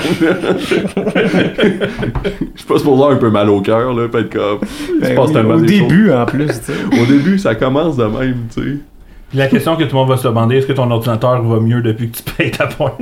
Je 0.57 0.75
suis 2.55 2.67
pas 2.67 2.77
supposé 2.77 2.83
avoir 2.93 3.11
un 3.11 3.15
peu 3.17 3.29
mal 3.29 3.49
au 3.49 3.61
cœur 3.61 3.93
là, 3.93 4.07
peut 4.07 4.19
être 4.19 4.33
comme 4.33 4.59
Ben 5.01 5.15
passe 5.15 5.27
oui, 5.27 5.33
tellement 5.33 5.55
au 5.55 5.59
début, 5.61 6.11
en 6.11 6.25
plus, 6.25 6.47
tu 6.47 6.53
sais. 6.53 7.01
Au 7.01 7.05
début 7.05 7.37
ça 7.37 7.55
commence 7.59 7.97
de 7.97 8.05
même, 8.05 8.47
tu 8.53 8.61
sais. 8.61 8.77
Puis 9.29 9.37
la 9.37 9.47
question 9.47 9.75
que 9.75 9.83
tout 9.83 9.89
le 9.95 9.99
monde 10.01 10.09
va 10.09 10.17
se 10.17 10.27
demander, 10.27 10.55
est-ce 10.57 10.65
que 10.67 10.73
ton 10.73 10.89
ordinateur 10.89 11.43
va 11.43 11.59
mieux 11.59 11.81
depuis 11.83 12.09
que 12.09 12.17
tu 12.17 12.23
payes 12.23 12.49
ta 12.51 12.65
porn? 12.67 12.93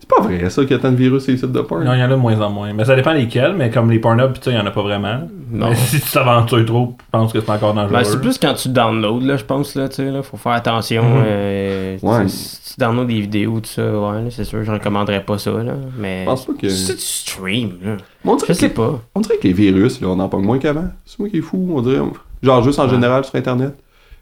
C'est 0.00 0.08
pas 0.16 0.22
vrai 0.22 0.48
ça 0.50 0.62
qu'il 0.62 0.70
y 0.72 0.74
a 0.74 0.78
tant 0.78 0.90
de 0.92 0.96
virus 0.96 1.24
sur 1.24 1.32
les 1.32 1.38
sites 1.38 1.52
de 1.52 1.60
porn. 1.60 1.84
non, 1.84 1.92
il 1.94 1.98
y 2.00 2.02
en 2.02 2.06
a 2.06 2.08
de 2.08 2.14
moins 2.16 2.38
en 2.40 2.50
moins. 2.50 2.72
Mais 2.74 2.84
ça 2.84 2.94
dépend 2.96 3.12
lesquels, 3.12 3.54
mais 3.56 3.70
comme 3.70 3.90
les 3.90 3.98
Pornhub, 3.98 4.32
tu 4.34 4.40
sais, 4.42 4.50
il 4.52 4.56
y 4.56 4.60
en 4.60 4.64
a 4.66 4.70
pas 4.70 4.82
vraiment. 4.82 5.20
Non. 5.50 5.70
Mais 5.70 5.74
si 5.76 6.00
tu 6.00 6.10
t'aventures 6.10 6.64
trop, 6.66 6.94
je 6.98 7.04
pense 7.10 7.32
que 7.32 7.40
c'est 7.40 7.50
encore 7.50 7.74
dangereux. 7.74 7.92
Ben, 7.94 8.04
c'est 8.04 8.20
plus 8.20 8.38
quand 8.38 8.54
tu 8.54 8.68
downloads, 8.70 9.20
là, 9.26 9.36
je 9.36 9.44
pense, 9.44 9.74
là, 9.74 9.88
tu 9.88 9.96
sais, 9.96 10.10
là, 10.10 10.22
faut 10.22 10.36
faire 10.36 10.52
attention. 10.52 11.02
Mhm. 11.02 11.22
euh, 11.26 11.96
Ouais. 12.02 12.28
Si 12.28 12.74
tu 12.74 12.80
downloads 12.80 13.06
des 13.06 13.20
vidéos, 13.20 13.60
tout 13.60 13.68
ça, 13.70 13.82
ouais, 13.90 14.28
c'est 14.30 14.44
sûr, 14.44 14.62
je 14.64 14.70
recommanderais 14.72 15.22
pas 15.24 15.36
ça, 15.38 15.50
là, 15.50 15.72
mais... 15.98 16.20
Je 16.24 16.26
pense 16.26 16.44
pas 16.46 16.52
que. 16.60 16.68
Si 16.68 16.94
tu 16.94 17.00
stream, 17.02 17.70
là, 17.84 17.96
je 18.24 18.46
que- 18.46 18.52
sais 18.54 18.68
pas. 18.68 19.00
On 19.14 19.20
dirait 19.20 19.36
que 19.38 19.46
les 19.48 19.52
virus, 19.54 20.00
là, 20.00 20.08
on 20.08 20.18
en 20.20 20.28
pogne 20.28 20.44
moins 20.44 20.58
qu'avant. 20.58 20.88
C'est 21.06 21.18
moi 21.18 21.28
qui 21.30 21.38
est 21.38 21.42
fou, 21.42 21.70
on 21.74 21.80
dirait. 21.82 22.00
Genre 22.42 22.62
juste 22.62 22.78
en 22.78 22.88
général 22.88 23.24
sur 23.24 23.34
Internet? 23.36 23.74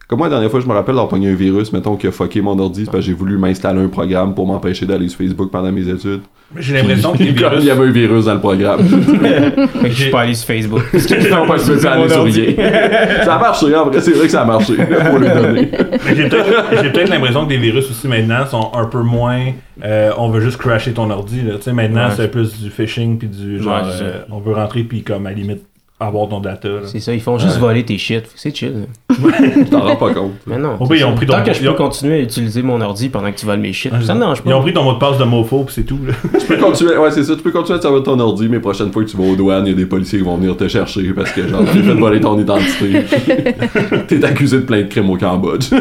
Comme 0.08 0.20
moi, 0.20 0.28
la 0.28 0.34
dernière 0.36 0.52
fois, 0.52 0.60
je 0.60 0.66
me 0.68 0.72
rappelle 0.72 0.94
d'avoir 0.94 1.08
pogné 1.08 1.28
un 1.30 1.34
virus, 1.34 1.72
mettons, 1.72 1.96
qui 1.96 2.06
a 2.06 2.12
fucké 2.12 2.40
mon 2.40 2.56
ordi, 2.60 2.84
parce 2.84 2.98
que 2.98 3.00
j'ai 3.02 3.12
voulu 3.12 3.38
m'installer 3.38 3.80
un 3.82 3.88
programme 3.88 4.36
pour 4.36 4.46
m'empêcher 4.46 4.86
d'aller 4.86 5.08
sur 5.08 5.18
Facebook 5.18 5.50
pendant 5.50 5.72
mes 5.72 5.88
études. 5.88 6.20
Mais 6.54 6.62
J'ai 6.62 6.74
l'impression 6.74 7.12
que 7.12 7.18
les 7.24 7.34
comme 7.34 7.38
virus. 7.50 7.58
il 7.62 7.66
y 7.66 7.70
avait 7.72 7.86
un 7.88 7.90
virus 7.90 8.24
dans 8.26 8.34
le 8.34 8.38
programme. 8.40 8.86
Fait 8.88 9.80
que 9.82 9.88
je 9.88 10.02
suis 10.02 10.10
pas 10.12 10.20
allé 10.20 10.34
sur 10.34 10.46
Facebook. 10.46 10.82
Parce 10.92 11.06
que 11.06 11.28
non, 11.28 11.44
pas 11.48 11.58
sur 11.58 11.74
rien. 11.74 13.24
Ça 13.24 13.34
a 13.34 13.38
marché, 13.40 13.74
en 13.74 13.86
vrai, 13.86 14.00
c'est 14.00 14.12
vrai 14.12 14.26
que 14.26 14.30
ça 14.32 14.42
a 14.42 14.44
marché. 14.44 14.74
Le 14.76 15.42
donner. 15.42 15.70
Mais 16.06 16.14
J'ai 16.14 16.90
peut-être 16.92 17.08
l'impression 17.10 17.44
que 17.44 17.48
des 17.48 17.56
virus 17.58 17.90
aussi 17.90 18.06
maintenant 18.06 18.46
sont 18.46 18.70
un 18.74 18.84
peu 18.84 19.02
moins. 19.02 19.40
euh, 19.84 20.12
on 20.18 20.28
veut 20.30 20.40
juste 20.40 20.58
crasher 20.58 20.92
ton 20.92 21.10
ordi. 21.10 21.42
Là. 21.42 21.56
Tu 21.56 21.62
sais, 21.62 21.72
maintenant, 21.72 22.06
Ouais. 22.06 22.14
c'est 22.16 22.30
plus 22.30 22.62
du 22.62 22.70
phishing 22.70 23.18
puis 23.18 23.26
du 23.26 23.60
genre. 23.60 23.82
Ouais, 23.82 23.90
euh, 24.02 24.20
on 24.30 24.38
veut 24.38 24.54
rentrer 24.54 24.84
puis 24.84 25.02
comme 25.02 25.26
à 25.26 25.30
la 25.30 25.36
limite 25.36 25.62
avoir 25.98 26.28
ton 26.28 26.40
data. 26.40 26.68
là. 26.68 26.74
C'est 26.84 27.00
ça, 27.00 27.12
ils 27.14 27.20
font 27.20 27.38
juste 27.38 27.54
Ouais. 27.54 27.60
voler 27.60 27.84
tes 27.84 27.96
shit. 27.96 28.20
Fait 28.26 28.34
que 28.34 28.40
C'est 28.40 28.54
chill. 28.54 28.86
Tu 29.08 29.64
t'en 29.70 29.80
rends 29.80 29.96
pas 29.96 30.12
compte. 30.12 30.32
Mais 30.46 30.58
non. 30.58 30.76
Au 30.78 30.86
c'est 30.86 30.96
ils 30.96 31.00
ça. 31.00 31.08
ont 31.08 31.14
pris 31.14 31.26
Tant 31.26 31.38
ton- 31.38 31.44
que 31.44 31.54
je 31.54 31.62
ils 31.62 31.68
ont- 31.68 31.72
peux 31.72 31.78
continuer 31.78 32.14
à 32.16 32.18
utiliser 32.20 32.60
mon 32.62 32.80
ordi 32.82 33.08
pendant 33.08 33.30
que 33.32 33.36
tu 33.38 33.46
voles 33.46 33.60
mes 33.60 33.72
shit, 33.72 33.90
ça 34.02 34.14
me 34.14 34.20
dérange 34.20 34.42
pas. 34.42 34.50
Ils 34.50 34.54
ont 34.54 34.60
pris 34.60 34.74
ton 34.74 34.82
mot 34.84 34.92
de 34.92 34.98
passe 34.98 35.16
de 35.16 35.24
mofo 35.24 35.64
puis 35.64 35.74
c'est 35.74 35.84
tout. 35.84 35.98
Là. 36.06 36.12
Tu 36.38 36.46
peux 36.46 36.56
continuer, 36.58 36.96
ouais, 36.98 37.10
c'est 37.10 37.24
ça, 37.24 37.34
tu 37.34 37.40
peux 37.42 37.50
continuer 37.50 37.76
à 37.76 37.78
te 37.78 37.82
servir 37.84 38.00
de 38.00 38.04
ton 38.04 38.18
ordi, 38.20 38.46
mais 38.48 38.58
prochaine 38.60 38.92
fois 38.92 39.04
que 39.04 39.08
tu 39.08 39.16
vas 39.16 39.24
aux 39.24 39.36
douanes, 39.36 39.64
il 39.66 39.70
y 39.70 39.72
a 39.72 39.76
des 39.76 39.86
policiers 39.86 40.18
qui 40.18 40.24
vont 40.24 40.36
venir 40.36 40.54
te 40.56 40.68
chercher 40.68 41.12
parce 41.14 41.32
que, 41.32 41.48
genre, 41.48 41.62
tu 41.72 41.82
fait 41.82 41.94
voler 41.94 42.20
ton 42.20 42.38
identité. 42.38 43.04
T'es 44.08 44.22
accusé 44.24 44.58
de 44.58 44.62
plein 44.64 44.78
de 44.82 44.88
crimes 44.88 45.08
au 45.10 45.16
Cambodge. 45.16 45.70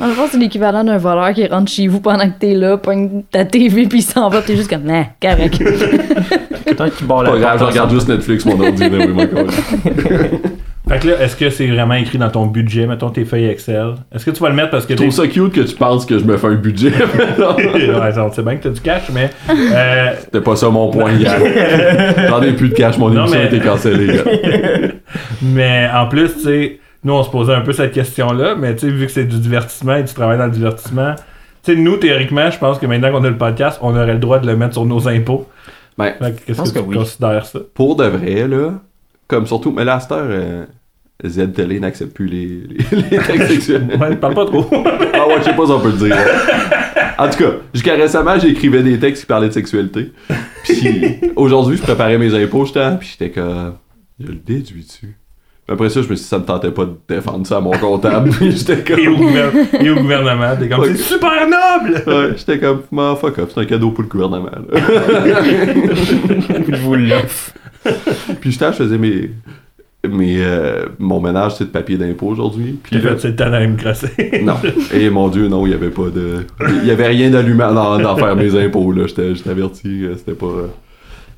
En 0.00 0.06
le 0.06 0.12
fond, 0.12 0.26
c'est 0.30 0.38
l'équivalent 0.38 0.84
d'un 0.84 0.98
voleur 0.98 1.32
qui 1.32 1.46
rentre 1.46 1.70
chez 1.70 1.88
vous 1.88 2.00
pendant 2.00 2.28
que 2.28 2.38
t'es 2.38 2.54
là, 2.54 2.76
pogne 2.76 3.22
ta 3.30 3.44
TV 3.44 3.86
puis 3.86 3.98
il 3.98 4.02
s'en 4.02 4.28
va, 4.28 4.40
t'es 4.42 4.56
juste 4.56 4.70
comme, 4.70 4.84
nah, 4.84 5.06
correct. 5.20 5.62
Peut-être 6.76 6.96
qu'ils 6.96 7.06
barrent 7.06 7.22
la 7.24 7.30
Pas 7.32 7.38
grave, 7.38 7.58
je 7.60 7.64
regarde 7.64 7.90
juste 7.90 8.08
Netflix, 8.08 8.44
mon 8.44 8.60
ordi, 8.60 8.84
oui, 8.90 9.06
mon. 9.08 9.26
Fait 10.88 11.00
que 11.00 11.08
là, 11.08 11.20
est-ce 11.20 11.36
que 11.36 11.50
c'est 11.50 11.66
vraiment 11.66 11.92
écrit 11.94 12.16
dans 12.16 12.30
ton 12.30 12.46
budget, 12.46 12.86
mettons 12.86 13.10
tes 13.10 13.26
feuilles 13.26 13.44
Excel? 13.44 13.88
Est-ce 14.10 14.24
que 14.24 14.30
tu 14.30 14.40
vas 14.42 14.48
le 14.48 14.54
mettre 14.54 14.70
parce 14.70 14.86
que 14.86 14.94
Je 14.94 14.96
trouve 15.02 15.10
ça 15.10 15.26
cute 15.26 15.52
que 15.52 15.60
tu 15.60 15.74
penses 15.76 16.06
que 16.06 16.18
je 16.18 16.24
me 16.24 16.38
fais 16.38 16.46
un 16.46 16.54
budget. 16.54 16.88
ouais, 17.38 18.18
on 18.18 18.32
sait 18.32 18.42
bien 18.42 18.56
que 18.56 18.62
t'as 18.62 18.70
du 18.70 18.80
cash, 18.80 19.02
mais. 19.12 19.28
euh, 19.50 20.12
C'était 20.18 20.40
pas 20.40 20.56
ça 20.56 20.70
mon 20.70 20.88
point 20.90 21.12
hier. 21.12 21.36
J'en 22.28 22.40
ai 22.42 22.52
plus 22.52 22.70
de 22.70 22.74
cash, 22.74 22.96
mon 22.96 23.10
Non, 23.10 23.24
émission 23.26 23.36
a 23.38 23.42
mais- 23.42 23.46
été 23.48 23.60
cancellée. 23.60 24.20
mais 25.42 25.88
en 25.94 26.06
plus, 26.06 26.32
tu 26.36 26.40
sais, 26.40 26.78
nous, 27.04 27.12
on 27.12 27.22
se 27.22 27.30
posait 27.30 27.54
un 27.54 27.60
peu 27.60 27.72
cette 27.72 27.92
question-là, 27.92 28.54
mais 28.58 28.74
tu 28.74 28.86
sais, 28.86 28.92
vu 28.92 29.04
que 29.06 29.12
c'est 29.12 29.24
du 29.24 29.38
divertissement 29.38 29.96
et 29.96 30.04
tu 30.04 30.14
travailles 30.14 30.38
dans 30.38 30.46
le 30.46 30.52
divertissement, 30.52 31.14
tu 31.64 31.74
sais, 31.74 31.78
nous, 31.78 31.96
théoriquement, 31.98 32.50
je 32.50 32.58
pense 32.58 32.78
que 32.78 32.86
maintenant 32.86 33.10
qu'on 33.12 33.24
a 33.24 33.28
le 33.28 33.36
podcast, 33.36 33.78
on 33.82 33.94
aurait 33.94 34.14
le 34.14 34.18
droit 34.18 34.38
de 34.38 34.46
le 34.46 34.56
mettre 34.56 34.72
sur 34.72 34.86
nos 34.86 35.06
impôts. 35.06 35.46
Ben, 35.98 36.14
Qu'est-ce 36.46 36.62
que, 36.62 36.68
que 36.70 36.78
tu 36.78 36.84
oui. 36.86 36.96
considères 36.96 37.44
ça? 37.46 37.58
pour 37.74 37.96
de 37.96 38.04
vrai, 38.04 38.46
là, 38.48 38.80
comme 39.26 39.46
surtout, 39.46 39.72
mais 39.72 39.84
là, 39.84 39.98
euh, 40.12 40.64
Z-Télé 41.26 41.80
n'accepte 41.80 42.14
plus 42.14 42.26
les, 42.26 42.46
les, 42.46 43.00
les 43.10 43.18
textes 43.26 43.48
sexuels. 43.48 43.88
Ouais, 44.00 44.16
parle 44.16 44.34
pas 44.34 44.46
trop. 44.46 44.64
Ah 45.14 45.26
ouais, 45.26 45.34
je 45.38 45.44
sais 45.44 45.56
pas 45.56 45.66
si 45.66 45.72
on 45.72 45.80
peut 45.80 45.90
le 45.90 45.96
dire. 46.08 46.16
En 47.18 47.28
tout 47.28 47.38
cas, 47.38 47.50
jusqu'à 47.74 47.94
récemment, 47.96 48.38
j'écrivais 48.38 48.84
des 48.84 48.98
textes 49.00 49.22
qui 49.22 49.26
parlaient 49.26 49.48
de 49.48 49.52
sexualité. 49.52 50.12
Puis 50.62 51.18
aujourd'hui, 51.36 51.76
je 51.76 51.82
préparais 51.82 52.16
mes 52.18 52.32
impôts, 52.40 52.64
j'étais, 52.64 52.96
puis 53.00 53.08
j'étais 53.18 53.30
comme, 53.30 53.74
je 54.20 54.28
le 54.28 54.34
déduis-tu? 54.34 55.17
Après 55.70 55.90
ça, 55.90 56.00
je 56.00 56.08
me 56.08 56.14
suis 56.16 56.22
dit, 56.24 56.28
ça 56.30 56.38
me 56.38 56.44
tentait 56.44 56.70
pas 56.70 56.86
de 56.86 56.92
défendre 57.06 57.46
ça 57.46 57.58
à 57.58 57.60
mon 57.60 57.72
comptable. 57.72 58.30
J'étais 58.40 58.82
et, 59.02 59.06
au 59.08 59.16
comme, 59.16 59.28
et 59.80 59.90
au 59.90 59.96
gouvernement, 59.96 60.56
t'es 60.58 60.68
comme, 60.68 60.84
c'est 60.86 60.96
super 60.96 61.46
noble! 61.46 62.02
ouais, 62.06 62.30
j'étais 62.36 62.58
comme, 62.58 62.80
man, 62.90 63.14
fuck 63.16 63.36
off, 63.38 63.50
c'est 63.54 63.60
un 63.60 63.64
cadeau 63.66 63.90
pour 63.90 64.02
le 64.04 64.08
gouvernement. 64.08 64.48
Je 66.68 66.76
vous 66.82 66.94
l'offre. 66.94 67.52
Puis 68.40 68.52
j'étais, 68.52 68.66
je 68.72 68.76
faisais 68.76 68.98
mes. 68.98 69.30
mais 70.08 70.36
euh, 70.38 70.86
mon 70.98 71.20
ménage, 71.20 71.56
c'est 71.56 71.64
de 71.64 71.70
papier 71.70 71.96
d'impôt 71.98 72.28
aujourd'hui. 72.28 72.78
Puis 72.82 72.98
là- 73.00 73.16
c'est 73.18 73.28
le 73.28 73.36
temps 73.36 73.50
d'aller 73.50 73.66
me 73.68 74.44
non. 74.44 74.54
Et 74.94 75.10
mon 75.10 75.28
Dieu, 75.28 75.48
non, 75.48 75.66
il 75.66 75.72
y 75.72 75.74
avait 75.74 75.90
pas 75.90 76.08
de. 76.08 76.46
Il 76.82 76.86
y 76.86 76.90
avait 76.90 77.08
rien 77.08 77.30
d'allumant 77.30 77.72
dans, 77.72 77.98
dans 77.98 78.16
faire 78.16 78.36
mes 78.36 78.54
impôts, 78.58 78.90
là. 78.92 79.06
J'étais 79.06 79.34
j'étais 79.34 79.50
averti, 79.50 80.04
euh, 80.04 80.14
c'était 80.16 80.32
pas. 80.32 80.46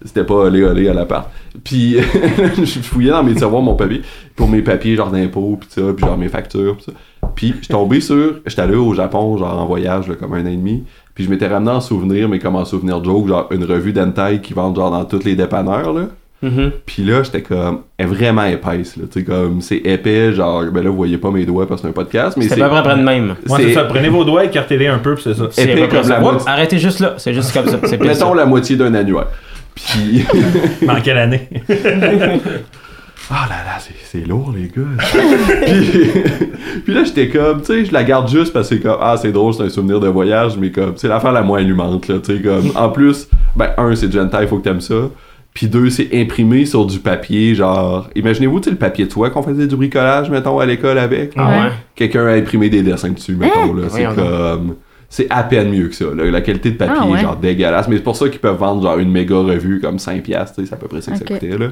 C'était 0.05 0.25
pas 0.25 0.35
olé 0.35 0.65
olé 0.65 0.89
à 0.89 0.95
l'appart. 0.95 1.29
Puis 1.65 1.97
je 2.59 2.79
fouillais 2.81 3.11
dans 3.11 3.23
mes 3.23 3.35
tiroirs 3.35 3.63
mon 3.63 3.75
papier 3.75 4.03
pour 4.37 4.49
mes 4.49 4.63
papiers 4.63 4.97
genre 4.97 5.11
d'impôts 5.11 5.59
puis 5.61 5.69
ça, 5.71 5.83
puis 5.95 6.05
genre 6.05 6.17
mes 6.17 6.29
factures 6.29 6.77
puis 6.77 6.85
ça. 6.87 6.93
Puis 7.35 7.49
je 7.49 7.65
suis 7.65 7.69
tombé 7.69 8.01
sur 8.01 8.37
j'étais 8.47 8.63
allé 8.63 8.77
au 8.77 8.95
Japon 8.95 9.37
genre 9.37 9.59
en 9.61 9.67
voyage 9.67 10.09
là, 10.09 10.15
comme 10.15 10.33
un 10.35 10.43
an 10.43 10.47
et 10.47 10.57
demi. 10.57 10.85
Puis 11.15 11.25
je 11.25 11.31
m'étais 11.31 11.49
ramené 11.49 11.71
en 11.73 11.81
souvenir 11.81 12.29
mais 12.29 12.39
comme 12.39 12.57
en 12.57 12.65
souvenir 12.65 13.03
joke 13.05 13.29
genre 13.29 13.49
une 13.51 13.65
revue 13.65 13.93
d'hentai 13.93 14.41
qui 14.43 14.55
vendent 14.55 14.77
genre 14.77 14.91
dans 14.91 15.05
tous 15.05 15.25
les 15.25 15.35
dépanneurs 15.37 15.93
là. 15.93 16.07
Mhm. 16.43 16.71
Puis 16.87 17.03
là, 17.05 17.23
j'étais 17.23 17.43
comme, 17.43 17.81
elle 17.99 18.07
est 18.07 18.09
vraiment 18.09 18.45
épaisse, 18.45 18.97
là. 18.97 19.05
Tu 19.13 19.21
sais, 19.21 19.27
comme, 19.27 19.61
c'est 19.61 19.77
épais, 19.77 20.33
genre, 20.33 20.65
ben 20.73 20.83
là, 20.83 20.89
vous 20.89 20.97
voyez 20.97 21.19
pas 21.19 21.31
mes 21.31 21.45
doigts 21.45 21.67
parce 21.67 21.83
que 21.83 21.87
c'est 21.87 21.91
un 21.91 21.93
podcast, 21.93 22.37
mais 22.39 22.45
C'est 22.45 22.55
c'est. 22.55 22.61
pas 22.61 22.81
près 22.83 22.97
de 22.97 23.03
même. 23.03 23.35
Moi, 23.47 23.59
c'est 23.61 23.75
ça. 23.75 23.85
Prenez 23.85 24.09
vos 24.09 24.25
doigts, 24.25 24.45
écartez-les 24.47 24.87
un 24.87 24.99
peu, 24.99 25.15
puis 25.15 25.25
c'est 25.25 25.35
ça. 25.35 25.49
C'est 25.51 25.71
Épais 25.71 25.89
comme 25.89 26.03
ça. 26.03 26.15
la 26.15 26.21
moitié. 26.21 26.49
arrêtez 26.49 26.79
juste 26.79 27.01
là. 27.01 27.15
C'est 27.19 27.35
juste 27.35 27.53
comme 27.53 27.67
ça. 27.67 27.77
Mettons 28.01 28.15
ça. 28.31 28.35
la 28.35 28.47
moitié 28.47 28.77
d'un 28.77 28.95
annuaire. 28.95 29.27
Puis. 29.75 30.25
Mais 30.83 30.91
en 30.91 31.01
quelle 31.01 31.19
année? 31.19 31.49
Ah 33.33 33.47
là 33.49 33.57
là, 33.65 33.79
c'est- 33.79 33.95
c'est 34.03 34.27
lourd, 34.27 34.53
les 34.57 34.67
gars. 34.67 34.83
puis, 35.67 36.11
puis 36.85 36.93
là, 36.95 37.05
j'étais 37.05 37.29
comme, 37.29 37.61
tu 37.61 37.67
sais, 37.67 37.85
je 37.85 37.93
la 37.93 38.03
garde 38.03 38.29
juste 38.29 38.53
parce 38.53 38.69
que 38.69 38.75
c'est 38.75 38.81
comme, 38.81 38.99
ah, 39.01 39.17
c'est 39.23 39.31
drôle, 39.31 39.55
c'est 39.55 39.63
un 39.63 39.69
souvenir 39.69 40.01
de 40.01 40.09
voyage, 40.09 40.57
mais 40.59 40.73
comme, 40.73 40.95
c'est 40.97 41.07
l'affaire 41.07 41.31
la 41.31 41.43
moins 41.43 41.59
allumante, 41.61 42.09
là, 42.09 42.17
tu 42.19 42.37
sais, 42.37 42.43
comme, 42.43 42.73
en 42.75 42.89
plus, 42.89 43.29
ben, 43.55 43.71
un, 43.79 43.95
c'est 43.95 44.09
du 44.09 44.19
hentai, 44.19 44.49
faut 44.49 44.59
que 44.59 44.65
t'aimes 44.65 44.81
ça. 44.81 45.11
Puis 45.55 45.69
deux, 45.69 45.91
c'est 45.91 46.09
imprimé 46.13 46.65
sur 46.67 46.85
du 46.87 46.99
papier, 46.99 47.55
genre, 47.55 48.09
imaginez-vous, 48.17 48.59
tu 48.59 48.65
sais, 48.65 48.71
le 48.71 48.77
papier 48.79 49.05
de 49.07 49.13
soie 49.13 49.31
qu'on 49.31 49.45
faisait 49.45 49.69
du 49.69 49.77
bricolage, 49.77 50.29
mettons, 50.29 50.59
à 50.59 50.67
l'école 50.67 50.99
avec? 50.99 51.31
Ah 51.37 51.49
ouais. 51.67 51.73
Quelqu'un 51.95 52.27
a 52.27 52.33
imprimé 52.33 52.69
des 52.69 52.83
dessins 52.83 53.11
dessus, 53.11 53.37
mettons, 53.37 53.75
là. 53.75 53.85
C'est 53.91 54.07
comme. 54.07 54.75
C'est 55.13 55.27
à 55.29 55.43
peine 55.43 55.71
mieux 55.71 55.89
que 55.89 55.95
ça. 55.95 56.05
là. 56.15 56.31
La 56.31 56.41
qualité 56.41 56.71
de 56.71 56.77
papier 56.77 56.95
Ah 56.99 57.07
ouais. 57.07 57.19
est 57.19 57.23
genre 57.23 57.37
dégueulasse. 57.37 57.89
Mais 57.89 57.97
c'est 57.97 58.03
pour 58.03 58.15
ça 58.17 58.29
qu'ils 58.29 58.39
peuvent 58.41 58.57
vendre 58.57 58.81
genre 58.83 58.97
une 58.99 59.11
méga 59.11 59.35
revue 59.37 59.81
comme 59.81 59.97
5$, 59.97 60.23
piastres, 60.23 60.55
tu 60.57 60.63
sais, 60.63 60.69
c'est 60.69 60.75
à 60.75 60.79
peu 60.79 60.87
près 60.89 61.01
ça 61.03 61.11
que 61.13 61.19
ça 61.19 61.25
coûtait, 61.25 61.59
là. 61.59 61.67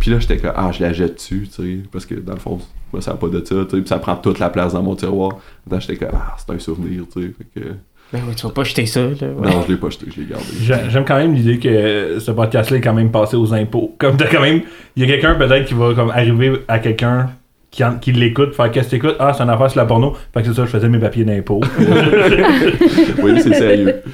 Puis 0.00 0.10
là, 0.10 0.18
j'étais 0.18 0.38
comme, 0.38 0.52
ah, 0.56 0.70
je 0.72 0.82
la 0.82 0.92
jette 0.92 1.14
dessus, 1.16 1.46
tu 1.54 1.62
sais, 1.62 1.78
parce 1.92 2.04
que 2.06 2.14
dans 2.16 2.32
le 2.34 2.38
fond, 2.40 2.58
moi, 2.92 3.00
ça 3.02 3.12
a 3.12 3.14
pas 3.14 3.28
de 3.28 3.38
ça, 3.44 3.54
tu 3.64 3.70
sais, 3.70 3.76
puis 3.78 3.86
ça 3.86 3.98
prend 3.98 4.16
toute 4.16 4.38
la 4.38 4.48
place 4.50 4.72
dans 4.72 4.82
mon 4.82 4.96
tiroir. 4.96 5.36
Là, 5.70 5.78
j'étais 5.78 5.96
comme, 5.96 6.14
ah, 6.18 6.34
c'est 6.38 6.52
un 6.54 6.58
souvenir, 6.58 7.02
tu 7.14 7.20
sais, 7.22 7.32
fait 7.54 7.60
que. 7.60 7.66
Ben 8.12 8.20
oui, 8.28 8.34
tu 8.34 8.46
vas 8.46 8.52
pas 8.52 8.64
jeter 8.64 8.86
ça. 8.86 9.00
Là. 9.00 9.08
Ouais. 9.10 9.50
Non, 9.50 9.62
je 9.66 9.72
l'ai 9.72 9.78
pas 9.78 9.88
jeté, 9.90 10.06
je 10.14 10.20
l'ai 10.20 10.26
gardé. 10.26 10.44
J'ai- 10.60 10.90
J'aime 10.90 11.04
quand 11.04 11.16
même 11.16 11.34
l'idée 11.34 11.58
que 11.58 12.18
ce 12.18 12.30
podcast-là 12.30 12.76
est 12.76 12.80
quand 12.80 12.92
même 12.94 13.10
passé 13.10 13.36
aux 13.36 13.52
impôts. 13.54 13.94
Comme 13.98 14.16
t'as 14.16 14.26
quand 14.30 14.40
même. 14.42 14.60
Il 14.96 15.02
y 15.02 15.04
a 15.04 15.08
quelqu'un 15.08 15.34
peut-être 15.34 15.66
qui 15.66 15.74
va 15.74 15.94
comme 15.94 16.10
arriver 16.10 16.52
à 16.68 16.78
quelqu'un 16.78 17.30
qui, 17.74 17.82
en- 17.82 17.96
qui 17.98 18.12
l'écoute, 18.12 18.54
faire 18.54 18.70
qu'est-ce 18.70 18.86
que 18.86 18.90
t'écoutes? 18.92 19.16
Ah, 19.18 19.32
c'est 19.36 19.42
une 19.42 19.50
affaire 19.50 19.68
sur 19.68 19.80
la 19.80 19.86
porno. 19.86 20.14
Fait 20.32 20.42
que 20.42 20.46
c'est 20.46 20.54
ça, 20.54 20.62
je 20.64 20.70
faisais 20.70 20.88
mes 20.88 20.98
papiers 21.00 21.24
d'impôts. 21.24 21.60
oui, 23.22 23.40
c'est 23.42 23.54
sérieux. 23.54 23.96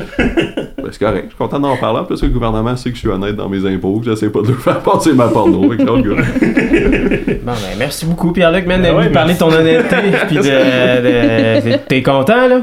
Ben, 0.82 0.88
c'est 0.92 1.04
correct, 1.04 1.24
je 1.24 1.28
suis 1.28 1.36
content 1.36 1.60
d'en 1.60 1.76
parler, 1.76 2.00
parce 2.08 2.22
que 2.22 2.26
le 2.26 2.32
gouvernement 2.32 2.74
sait 2.74 2.88
que 2.88 2.94
je 2.94 3.00
suis 3.00 3.08
honnête 3.10 3.36
dans 3.36 3.50
mes 3.50 3.66
impôts, 3.66 3.98
que 4.00 4.06
j'essaie 4.06 4.30
pas 4.30 4.40
de 4.40 4.48
leur 4.48 4.60
faire 4.60 4.78
passer 4.80 5.12
ma 5.12 5.28
porno, 5.28 5.70
fait 5.70 5.76
que 5.76 5.82
là, 5.82 6.00
gars. 6.00 6.22
Bon, 7.44 7.52
ben, 7.52 7.76
merci 7.78 8.06
beaucoup, 8.06 8.32
Pierre-Luc, 8.32 8.66
man, 8.66 8.80
de 8.80 8.86
Ah 8.88 8.94
ouais, 8.96 9.08
de 9.10 9.38
ton 9.38 9.52
honnêteté. 9.52 9.96
Puis 10.26 10.36
de. 10.36 11.70
de- 11.72 11.76
T'es 11.86 12.02
content, 12.02 12.48
là? 12.48 12.60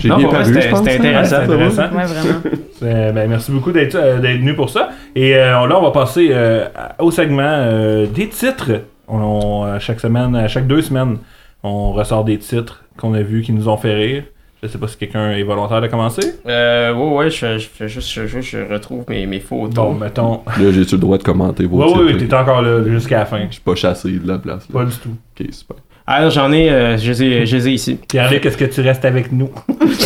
J'ai 0.00 0.08
Non, 0.08 0.16
bien 0.16 0.26
pour 0.28 0.34
vrai, 0.34 0.42
paru, 0.42 0.54
c'était- 0.54 0.62
je 0.62 0.70
pense. 0.70 0.78
c'était 0.80 0.90
hein. 0.92 0.98
intéressant. 1.00 1.36
C'est 1.46 1.52
intéressant. 1.52 1.82
Ouais, 1.82 2.04
vraiment. 2.04 2.40
Euh, 2.82 3.12
ben, 3.12 3.28
merci 3.28 3.50
beaucoup 3.52 3.72
d'être 3.72 3.94
euh, 3.96 4.18
d'être 4.18 4.38
venu 4.38 4.54
pour 4.54 4.70
ça. 4.70 4.90
Et 5.16 5.34
euh, 5.36 5.66
là, 5.66 5.78
on 5.78 5.82
va 5.82 5.90
passer 5.90 6.28
euh, 6.32 6.64
au 7.00 7.10
segment 7.10 7.42
euh, 7.44 8.06
des 8.12 8.28
titres. 8.28 8.82
On, 9.06 9.18
on, 9.18 9.62
à 9.64 9.78
chaque 9.78 10.00
semaine, 10.00 10.34
à 10.36 10.48
chaque 10.48 10.66
deux 10.66 10.82
semaines, 10.82 11.18
on 11.62 11.92
ressort 11.92 12.24
des 12.24 12.38
titres 12.38 12.84
qu'on 12.96 13.14
a 13.14 13.22
vus 13.22 13.42
qui 13.42 13.52
nous 13.52 13.68
ont 13.68 13.76
fait 13.76 13.94
rire. 13.94 14.24
Je 14.62 14.66
sais 14.68 14.76
pas 14.78 14.88
si 14.88 14.96
quelqu'un 14.96 15.30
est 15.30 15.42
volontaire 15.44 15.80
de 15.80 15.86
commencer. 15.86 16.34
Euh, 16.46 16.92
ouais, 16.92 17.16
ouais, 17.16 17.30
je, 17.30 17.58
je 17.58 17.68
fais 17.72 17.88
juste, 17.88 18.10
je, 18.12 18.26
je- 18.26 18.40
je 18.40 18.58
retrouve 18.58 19.04
mes, 19.08 19.24
mes 19.24 19.38
photos. 19.38 19.72
Bon, 19.72 19.94
mettons. 19.94 20.40
Là, 20.58 20.72
j'ai-tu 20.72 20.96
le 20.96 21.00
droit 21.00 21.16
de 21.16 21.22
commenter 21.22 21.64
vos 21.64 21.78
Ouais, 21.80 21.86
titres, 21.86 22.04
ouais, 22.04 22.12
là? 22.14 22.18
t'es 22.18 22.34
encore 22.34 22.62
là 22.62 22.82
jusqu'à 22.88 23.18
la 23.20 23.26
fin. 23.26 23.46
Je 23.46 23.52
suis 23.52 23.60
pas 23.62 23.76
chassé 23.76 24.10
de 24.10 24.26
la 24.26 24.38
place, 24.38 24.66
là. 24.68 24.80
Pas 24.80 24.84
du 24.84 24.96
tout. 24.96 25.14
Ok, 25.40 25.46
super. 25.52 25.76
Alors, 26.08 26.30
j'en 26.30 26.50
ai, 26.52 26.70
euh, 26.70 26.96
je 26.96 27.12
les 27.12 27.22
ai, 27.22 27.46
je 27.46 27.56
les 27.56 27.68
ai 27.68 27.72
ici. 27.72 27.98
Pierre-Luc, 28.08 28.44
est-ce 28.46 28.56
que 28.56 28.64
tu 28.64 28.80
restes 28.80 29.04
avec 29.04 29.30
nous? 29.30 29.50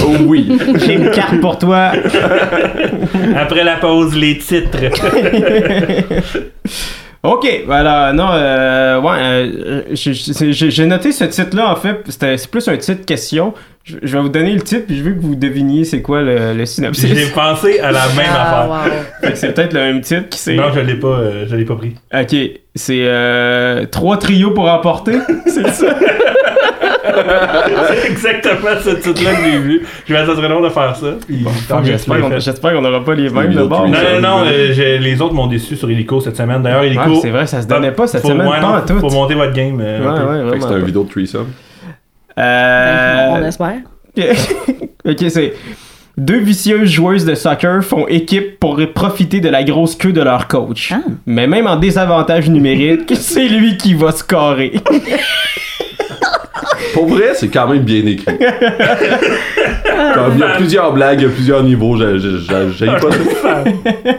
Oh 0.05 0.17
oui! 0.27 0.59
J'ai 0.85 0.95
une 0.95 1.11
carte 1.13 1.41
pour 1.41 1.57
toi. 1.59 1.93
Après 3.37 3.63
la 3.65 3.77
pause, 3.77 4.15
les 4.17 4.37
titres. 4.37 4.79
Ok, 7.25 7.47
voilà, 7.67 8.13
non, 8.13 8.31
euh, 8.33 9.01
ouais, 9.01 9.11
euh, 9.21 9.83
j'ai- 9.93 10.13
j'ai 10.53 10.71
j'ai 10.73 10.87
noté 10.87 11.13
ce 11.13 11.23
titre-là, 11.23 11.71
en 11.71 11.77
fait, 11.77 12.01
c'était- 12.09 12.37
c'est 12.37 12.51
plus 12.51 12.67
un 12.67 12.77
titre 12.77 13.05
question. 13.05 13.55
Je, 13.85 13.97
je 14.03 14.17
vais 14.17 14.23
vous 14.23 14.29
donner 14.29 14.53
le 14.55 14.61
titre, 14.63 14.87
puis 14.87 14.97
je 14.99 15.05
veux 15.05 15.13
que 15.13 15.21
vous 15.21 15.37
deviniez 15.37 15.85
c'est 15.85 16.03
quoi 16.03 16.21
le, 16.23 16.53
le 16.53 16.67
synopsis. 16.67 17.07
J'ai 17.15 17.27
pensé 17.31 17.79
à 17.79 17.93
la 17.93 18.07
même 18.17 18.27
Ah, 18.29 18.63
affaire. 18.63 18.71
wow. 18.71 19.03
Fait 19.21 19.33
que 19.33 19.39
c'est 19.39 19.53
peut-être 19.55 19.73
le 19.73 19.81
même 19.81 20.01
titre 20.01 20.29
qui 20.31 20.39
c'est. 20.39 20.55
Non, 20.57 20.73
je 20.75 20.81
l'ai 20.81 20.95
pas, 20.95 21.07
euh, 21.09 21.47
je 21.49 21.55
l'ai 21.55 21.65
pas 21.65 21.77
pris. 21.77 21.95
Ok, 22.13 22.35
c'est 22.75 23.03
euh, 23.03 23.87
trois 23.87 24.17
trios 24.19 24.51
pour 24.51 24.69
emporter, 24.69 25.15
c'est 25.47 25.69
ça? 25.69 25.95
C'est 27.89 28.11
exactement 28.11 28.71
ce 28.83 28.91
titre-là 28.91 29.35
que 29.35 29.45
j'ai 29.45 29.59
vu. 29.59 29.87
Je 30.07 30.15
vais 30.15 30.25
serait 30.25 30.49
long 30.49 30.61
de 30.61 30.69
faire 30.69 30.97
ça. 30.97 31.15
Puis, 31.27 31.45
J'espère 32.39 32.73
qu'on 32.73 32.83
n'aura 32.83 33.05
pas 33.05 33.15
les 33.15 33.31
mêmes 33.31 33.55
de 33.55 33.63
bord. 33.65 33.89
Non, 33.89 33.99
non, 34.21 34.21
non, 34.21 34.45
euh, 34.47 34.99
les 34.99 35.21
autres 35.21 35.35
m'ont 35.35 35.47
déçu 35.47 35.77
sur 35.77 35.91
Helico 35.91 36.21
cette 36.21 36.37
semaine. 36.37 36.63
D'ailleurs, 36.63 36.85
Helico. 36.85 37.11
Ouais, 37.11 37.19
c'est 37.21 37.31
vrai, 37.31 37.47
ça 37.47 37.63
se 37.63 37.67
donnait 37.67 37.93
pas 37.93 38.07
cette 38.07 38.23
faut, 38.23 38.29
semaine, 38.29 38.49
pas 38.61 38.85
tout. 38.87 38.99
Faut 38.99 39.11
monter 39.11 39.35
votre 39.35 39.53
game. 39.53 39.81
euh, 39.81 40.01
Ouais, 40.01 40.41
un 40.41 40.49
ouais, 40.51 40.59
c'est 40.61 40.85
vidéo 40.85 41.05
de 41.05 41.09
threesome. 41.09 41.49
Euh... 42.39 43.29
On 43.33 43.43
espère. 43.45 43.77
ok, 45.05 45.25
c'est. 45.29 45.55
Deux 46.19 46.41
vicieuses 46.41 46.91
joueuses 46.91 47.25
de 47.25 47.35
soccer 47.35 47.83
font 47.83 48.07
équipe 48.07 48.61
pour 48.61 48.79
profiter 48.95 49.41
de 49.41 49.49
la 49.49 49.65
grosse 49.65 49.97
queue 49.97 50.13
de 50.13 50.21
leur 50.21 50.47
coach. 50.47 50.93
Ah. 50.95 51.01
Mais 51.25 51.47
même 51.47 51.67
en 51.67 51.77
désavantage 51.77 52.51
numérique, 52.51 53.15
c'est 53.17 53.49
lui 53.49 53.79
qui 53.79 53.95
va 53.95 54.13
scorer. 54.13 54.75
Pour 56.95 57.07
vrai, 57.07 57.35
c'est 57.35 57.49
quand 57.49 57.69
même 57.69 57.83
bien 57.83 58.05
écrit. 58.07 58.37
Comme, 60.15 60.33
il 60.35 60.41
y 60.41 60.43
a 60.43 60.57
plusieurs 60.57 60.93
blagues, 60.93 61.21
il 61.21 61.25
y 61.25 61.27
a 61.27 61.31
plusieurs 61.31 61.63
niveaux, 61.63 61.97
j'ai 61.97 62.19
j'ai- 62.19 62.39
j'ai- 62.39 62.73
j'haïs 62.73 63.01
pas 63.01 63.11
ça. 63.13 63.65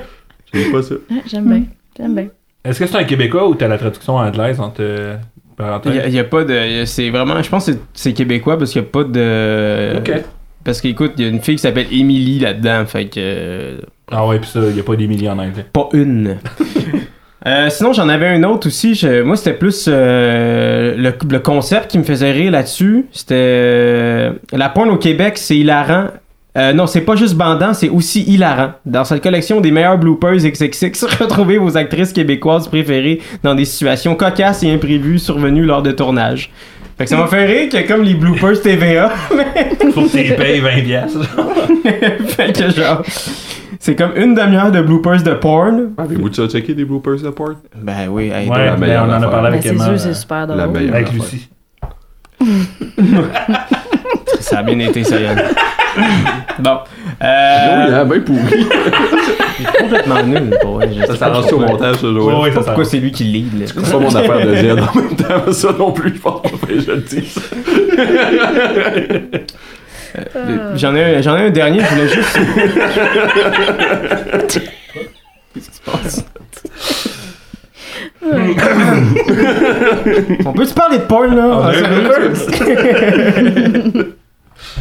J'haïs 0.54 0.72
pas 0.72 0.82
ça. 0.84 0.96
Ah, 1.12 1.16
J'aime 1.26 1.46
bien. 1.50 1.64
J'aime 1.98 2.16
bien. 2.16 2.28
Est-ce 2.66 2.80
que 2.80 2.86
c'est 2.88 2.98
un 2.98 3.04
Québécois 3.04 3.48
ou 3.48 3.56
t'as 3.56 3.68
la 3.68 3.78
traduction 3.78 4.16
anglaise 4.18 4.60
entre 4.60 4.82
euh, 4.82 5.16
parenthèses? 5.58 6.02
Il 6.08 6.14
y, 6.14 6.20
a 6.20 6.24
pas 6.24 6.44
de. 6.44 6.84
C'est 6.86 7.10
vraiment. 7.10 7.42
Je 7.42 7.50
pense 7.50 7.66
que 7.66 7.72
c'est- 7.94 8.14
québécois 8.14 8.58
parce 8.58 8.72
qu'il 8.72 8.82
n'y 8.82 8.88
a 8.88 8.92
pas 8.92 9.04
de. 9.04 9.98
Ok. 9.98 10.24
Parce 10.64 10.80
qu'écoute, 10.80 11.14
il 11.18 11.24
y 11.24 11.28
a 11.28 11.30
une 11.30 11.42
fille 11.42 11.56
qui 11.56 11.62
s'appelle 11.62 11.88
Emily 11.92 12.40
là-dedans, 12.40 12.86
fait 12.86 13.06
que. 13.06 13.16
euh, 13.18 13.78
Ah 14.12 14.26
ouais, 14.26 14.40
pis 14.40 14.48
ça, 14.48 14.62
il 14.70 14.78
y 14.78 14.80
a 14.80 14.84
pas 14.84 14.96
d'Émilie 14.96 15.28
en 15.30 15.38
anglais. 15.38 15.66
Pas 15.74 15.90
une. 15.94 16.38
Euh, 17.46 17.70
sinon, 17.70 17.92
j'en 17.94 18.08
avais 18.08 18.28
un 18.28 18.44
autre 18.44 18.68
aussi. 18.68 18.96
Je- 18.96 19.22
moi, 19.22 19.36
c'était 19.36 19.54
plus 19.54 19.86
euh, 19.90 20.96
le, 20.98 21.14
le 21.30 21.40
concept 21.40 21.92
qui 21.92 21.98
me 21.98 22.04
faisait 22.04 22.32
rire 22.32 22.52
là-dessus. 22.52 23.06
C'était 23.12 23.34
euh, 23.38 24.32
la 24.54 24.70
pointe 24.70 24.90
au 24.90 24.98
Québec, 24.98 25.34
c'est 25.38 25.58
hilarant. 25.58 26.08
Euh, 26.56 26.72
non, 26.72 26.86
c'est 26.88 27.02
pas 27.02 27.16
juste 27.16 27.34
bandant, 27.36 27.74
c'est 27.74 27.90
aussi 27.90 28.22
hilarant. 28.24 28.74
Dans 28.86 29.04
cette 29.04 29.24
collection 29.24 29.60
des 29.60 29.72
meilleurs 29.72 29.98
bloopers 29.98 30.36
XXX, 30.38 31.06
retrouvez 31.20 31.58
vos 31.58 31.76
actrices 31.78 32.14
québécoises 32.14 32.68
préférées 32.68 33.22
dans 33.42 33.56
des 33.56 33.66
situations 33.66 34.16
cocasses 34.16 34.62
et 34.64 34.72
imprévues 34.72 35.18
survenues 35.20 35.66
lors 35.66 35.82
de 35.82 35.92
tournage. 35.92 36.52
Fait 36.96 37.06
que 37.06 37.10
ça 37.10 37.18
m'a 37.18 37.26
fait 37.26 37.46
rire 37.46 37.70
que 37.70 37.88
comme 37.88 38.04
les 38.04 38.14
bloopers 38.14 38.62
TVA, 38.62 39.10
Faut 39.94 40.02
que 40.04 40.12
tu 40.12 40.18
les 40.18 40.34
payes 40.36 40.60
20 40.60 40.84
piastres. 40.84 41.20
fait 42.28 42.54
que 42.54 42.70
genre, 42.70 43.02
c'est 43.84 43.96
comme 43.96 44.12
une 44.16 44.34
demi-heure 44.34 44.72
de 44.72 44.82
bloopers 44.82 45.24
de 45.24 45.34
porn. 45.34 45.92
Avez-vous 45.98 46.30
déjà 46.30 46.48
checké 46.48 46.74
des 46.74 46.86
bloopers 46.86 47.20
de 47.22 47.30
porn? 47.32 47.58
Ben 47.76 48.08
oui, 48.10 48.32
hey, 48.34 48.48
Ouais, 48.48 48.66
la 48.66 48.72
ben, 48.76 48.80
meilleure 48.80 49.06
on 49.10 49.12
en 49.12 49.22
a 49.24 49.28
parlé 49.28 49.50
Ben, 49.50 49.58
avec 49.58 49.64
c'est 49.64 49.70
Emma. 49.72 49.90
euh, 49.90 49.98
c'est 49.98 50.14
super 50.14 50.48
drôle. 50.48 50.58
la 50.58 50.68
meilleure. 50.68 50.96
Avec 50.96 51.08
affaire. 51.10 51.22
Lucie. 51.22 51.50
ça 54.40 54.60
a 54.60 54.64
bien 54.64 54.80
été 54.80 55.04
ça, 55.04 55.20
Yann. 55.20 55.38
bon. 56.60 56.78
Euh, 57.22 58.02
hein, 58.02 58.06
ben 58.06 58.24
pourri. 58.24 58.66
complètement 59.82 60.24
nul, 60.24 60.58
pour 60.62 60.76
vrai. 60.76 60.90
Je 60.94 61.02
sais 61.02 61.08
Ça 61.08 61.16
s'arrange 61.18 61.52
au 61.52 61.60
montage, 61.60 61.98
ce 61.98 62.08
Ouais, 62.08 62.14
jour 62.22 62.40
ouais, 62.40 62.52
pourquoi 62.52 62.86
c'est 62.86 63.00
lui 63.00 63.12
qui 63.12 63.26
lead. 63.26 63.68
C'est 63.68 63.92
pas 63.92 64.00
mon 64.00 64.16
affaire 64.16 64.48
de 64.48 64.56
Z 64.56 64.66
en 64.72 64.96
même 65.02 65.16
temps, 65.18 65.52
ça 65.52 65.74
non 65.78 65.92
plus, 65.92 66.16
je 66.16 66.22
pense 66.22 66.42
pas 66.42 66.68
que 66.68 66.80
je 66.80 66.90
le 66.90 67.02
dis. 67.02 67.36
Euh, 70.16 70.76
J'en 70.76 70.96
ai, 70.96 71.16
un- 71.18 71.22
j'en 71.22 71.36
ai 71.38 71.48
un 71.48 71.50
dernier, 71.50 71.80
je 71.80 71.86
voulais 71.96 72.08
juste. 72.08 72.38
Qu'est-ce 75.54 75.70
qui 75.70 75.76
se 75.76 75.82
passe? 75.82 76.26
On 80.46 80.54
peut-tu 80.54 80.74
parler 80.74 80.98
de 81.00 81.04
porn, 81.04 81.36
là? 81.36 81.46
On 81.48 81.62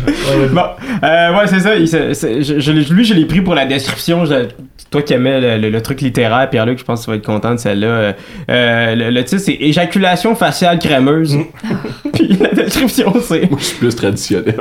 Ouais, 0.06 0.12
Bon, 0.50 0.62
euh, 1.04 1.32
ouais, 1.38 1.46
c'est 1.46 1.60
ça. 1.60 1.74
il 1.76 1.86
se- 1.88 2.12
c'est- 2.14 2.42
je, 2.42 2.72
lui, 2.92 3.04
je 3.04 3.14
l'ai 3.14 3.24
pris 3.26 3.40
pour 3.40 3.54
la 3.54 3.66
description. 3.66 4.24
Je- 4.24 4.46
toi 4.90 5.00
qui 5.02 5.14
aimais 5.14 5.40
le, 5.40 5.56
le- 5.58 5.70
le 5.70 5.80
truc 5.82 6.00
littéraire, 6.02 6.48
Pierre-Luc, 6.50 6.78
je 6.78 6.84
pense 6.84 7.00
que 7.00 7.04
tu 7.06 7.10
vas 7.10 7.16
être 7.16 7.24
content 7.24 7.52
de 7.52 7.56
celle-là. 7.58 7.86
Euh, 7.86 8.12
euh, 8.50 8.94
le, 8.94 9.10
le 9.10 9.24
titre, 9.24 9.40
c'est 9.42 9.56
Éjaculation 9.58 10.34
faciale 10.34 10.78
crémeuse. 10.78 11.36
Puis 12.12 12.36
la 12.40 12.48
description, 12.50 13.12
c'est. 13.22 13.48
Moi, 13.50 13.58
je 13.58 13.64
suis 13.64 13.78
plus 13.78 13.94
traditionnel. 13.94 14.54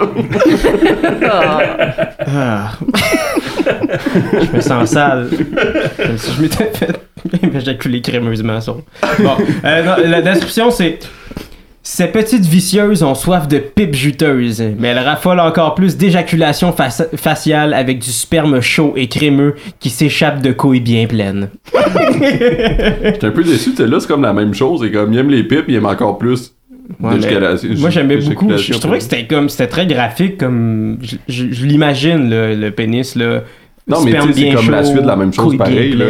Ah. 2.28 2.72
je 4.42 4.56
me 4.56 4.62
sens 4.62 4.90
sale. 4.92 5.30
Comme 5.98 6.18
si 6.18 6.32
je 6.36 6.42
m'étais 6.42 6.72
fait 6.74 7.00
éjaculer 7.58 8.02
crémeusement. 8.02 8.60
Bon, 9.20 9.36
euh, 9.66 9.84
non, 9.84 9.96
la 10.10 10.22
description, 10.22 10.72
c'est. 10.72 11.00
Ces 11.84 12.08
petites 12.08 12.46
vicieuses 12.46 13.02
ont 13.02 13.16
soif 13.16 13.48
de 13.48 13.58
pipe 13.58 13.96
juteuse, 13.96 14.64
mais 14.78 14.90
elles 14.90 15.00
raffolent 15.00 15.40
encore 15.40 15.74
plus 15.74 15.98
d'éjaculation 15.98 16.70
faci- 16.72 17.08
faciale 17.18 17.74
avec 17.74 17.98
du 18.00 18.12
sperme 18.12 18.62
chaud 18.62 18.94
et 18.96 19.08
crémeux 19.08 19.56
qui 19.80 19.90
s'échappe 19.90 20.42
de 20.44 20.52
couilles 20.52 20.80
bien 20.80 21.08
pleines. 21.08 21.50
J'étais 23.04 23.26
un 23.26 23.32
peu 23.32 23.44
déçu, 23.44 23.72
celle-là, 23.76 24.00
c'est 24.00 24.08
comme 24.08 24.22
la 24.22 24.34
même 24.34 24.54
chose. 24.54 24.84
Et 24.84 24.92
comme 24.92 25.12
il 25.12 25.20
aime 25.20 25.30
les 25.30 25.44
pipes, 25.44 25.66
il 25.68 25.76
aime 25.76 25.86
encore 25.88 26.18
plus 26.18 26.54
Ouais, 27.00 27.12
moi 27.78 27.90
j'aimais 27.90 28.18
beaucoup. 28.18 28.52
Je, 28.52 28.74
je 28.74 28.78
trouvais 28.78 28.98
que 28.98 29.04
c'était 29.04 29.26
comme 29.26 29.48
c'était 29.48 29.68
très 29.68 29.86
graphique 29.88 30.38
comme 30.38 30.98
je, 31.02 31.16
je- 31.30 31.52
je 31.52 31.66
l'imagine 31.66 32.30
le, 32.30 32.54
le 32.56 32.72
pénis 32.72 33.16
là. 33.16 33.44
Non, 33.88 34.02
mais 34.02 34.12
c'est 34.12 34.34
bien 34.34 34.56
comme 34.56 34.70
la 34.70 34.84
chaud, 34.84 34.90
suite 34.90 35.02
de 35.04 35.08
la 35.08 35.16
même 35.16 35.32
chose 35.34 35.56
pareil, 35.58 35.94
là. 35.94 36.06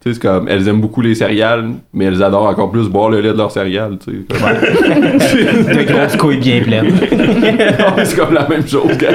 Tu 0.00 0.10
sais, 0.10 0.14
c'est 0.14 0.22
comme, 0.22 0.46
elles 0.48 0.68
aiment 0.68 0.80
beaucoup 0.80 1.00
les 1.00 1.14
céréales, 1.16 1.70
mais 1.92 2.04
elles 2.04 2.22
adorent 2.22 2.46
encore 2.46 2.70
plus 2.70 2.88
boire 2.88 3.10
le 3.10 3.20
lait 3.20 3.32
de 3.32 3.36
leurs 3.36 3.50
céréales, 3.50 3.98
tu 3.98 4.26
sais. 4.30 5.74
de 5.74 5.82
grosses 5.92 6.16
couilles 6.16 6.36
bien 6.38 6.60
pleines. 6.62 6.94
C'est 8.04 8.16
comme 8.16 8.32
la 8.32 8.48
même 8.48 8.66
chose, 8.66 8.96
gars. 8.96 9.08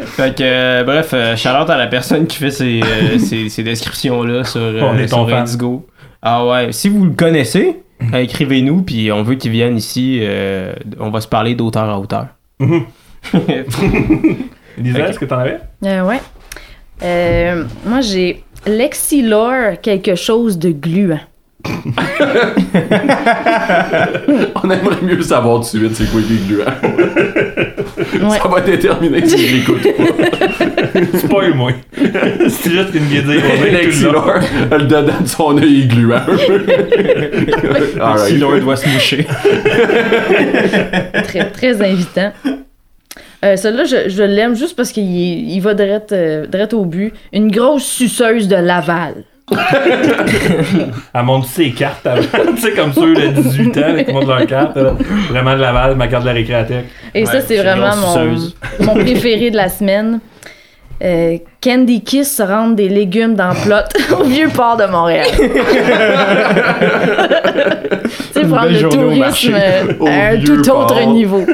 Fait 0.00 0.34
que, 0.36 0.42
euh, 0.42 0.82
bref, 0.84 1.10
euh, 1.14 1.36
shout-out 1.36 1.70
à 1.70 1.76
la 1.78 1.86
personne 1.86 2.26
qui 2.26 2.36
fait 2.38 2.50
ces, 2.50 2.80
euh, 2.82 3.18
ces, 3.18 3.48
ces 3.48 3.62
descriptions-là 3.62 4.42
sur, 4.42 4.60
euh, 4.60 4.80
On 4.82 4.98
est 4.98 5.06
ton 5.06 5.26
sur. 5.28 5.36
Indigo. 5.36 5.86
Ah 6.20 6.44
ouais, 6.46 6.72
si 6.72 6.88
vous 6.88 7.04
le 7.04 7.12
connaissez, 7.12 7.82
euh, 8.12 8.18
écrivez-nous, 8.18 8.82
puis 8.82 9.12
on 9.12 9.22
veut 9.22 9.36
qu'il 9.36 9.52
vienne 9.52 9.76
ici. 9.76 10.18
euh, 10.22 10.72
on 10.98 11.10
va 11.10 11.20
se 11.20 11.28
parler 11.28 11.54
d'auteur 11.54 11.84
à 11.88 12.00
auteur. 12.00 12.26
Lisa, 14.78 15.08
est-ce 15.08 15.18
que 15.18 15.24
t'en 15.26 15.38
avais? 15.38 15.58
Euh, 15.84 16.02
ouais. 16.02 16.20
Euh, 17.02 17.64
moi, 17.86 18.00
j'ai 18.00 18.42
Lexilor, 18.66 19.80
quelque 19.82 20.14
chose 20.14 20.58
de 20.58 20.70
gluant. 20.70 21.18
On 24.64 24.70
aimerait 24.70 25.00
mieux 25.02 25.22
savoir 25.22 25.60
tout 25.60 25.78
de 25.78 25.86
suite 25.86 25.94
c'est 25.94 26.10
quoi 26.10 26.20
qui 26.20 26.34
est 26.34 26.48
gluant. 26.48 26.64
Ouais. 28.28 28.38
Ça 28.38 28.48
va 28.48 28.58
être 28.58 28.66
déterminé 28.66 29.24
si 29.26 29.46
je 29.46 29.54
l'écoute 29.56 29.82
pas. 29.82 29.88
Spoil-moi. 31.18 31.72
c'est 31.96 32.70
juste 32.70 32.94
une 32.94 33.06
dire. 33.06 33.22
Lexilor, 33.72 34.34
le 34.70 34.78
dedans 34.78 35.20
de 35.20 35.26
son 35.28 35.56
œil 35.58 35.82
est 35.82 35.86
gluant. 35.86 36.20
Si 38.26 38.36
l'un 38.38 38.58
doit 38.58 38.76
se 38.76 38.88
moucher. 38.88 39.26
Très, 41.24 41.50
très 41.50 41.80
invitant. 41.82 42.32
Euh, 43.44 43.56
Celui-là, 43.56 43.84
je, 43.84 44.08
je 44.08 44.22
l'aime 44.22 44.54
juste 44.54 44.76
parce 44.76 44.92
qu'il 44.92 45.04
il 45.04 45.60
va 45.60 45.74
direct, 45.74 46.12
euh, 46.12 46.46
direct 46.46 46.72
au 46.74 46.84
but. 46.84 47.12
Une 47.32 47.50
grosse 47.50 47.84
suceuse 47.84 48.46
de 48.48 48.56
Laval. 48.56 49.14
Elle 51.14 51.22
montre 51.24 51.46
ses 51.46 51.70
cartes 51.72 52.06
avant. 52.06 52.22
tu 52.56 52.60
sais, 52.62 52.72
comme 52.72 52.92
ceux 52.92 53.14
de 53.14 53.26
18 53.42 53.76
ans 53.78 53.80
là, 53.94 54.04
qui 54.04 54.12
montrent 54.12 54.28
leurs 54.28 54.46
cartes. 54.46 54.76
là. 54.76 54.94
Vraiment 55.30 55.54
de 55.54 55.60
Laval, 55.60 55.96
ma 55.96 56.08
carte 56.08 56.22
de 56.22 56.28
la 56.28 56.34
récréathèque. 56.34 56.86
Et 57.14 57.26
ça, 57.26 57.34
Ouais, 57.34 57.40
c'est 57.46 57.56
vraiment 57.56 57.96
mon, 57.96 58.84
mon 58.86 58.94
préféré 58.94 59.50
de 59.50 59.56
la 59.56 59.68
semaine. 59.68 60.20
Euh, 61.02 61.38
Candy 61.60 62.02
Kiss 62.02 62.36
se 62.36 62.42
rendre 62.42 62.76
des 62.76 62.88
légumes 62.88 63.34
dans 63.34 63.54
plot 63.54 63.76
au 64.20 64.24
vieux 64.24 64.48
port 64.48 64.76
de 64.76 64.84
Montréal. 64.84 65.26
tu 65.32 65.42
sais, 68.32 68.46
prendre 68.46 68.68
le 68.70 68.88
tourisme 68.88 69.54
euh, 69.54 70.06
à 70.06 70.28
un 70.30 70.38
tout 70.40 70.68
autre 70.70 71.00
niveau. 71.06 71.44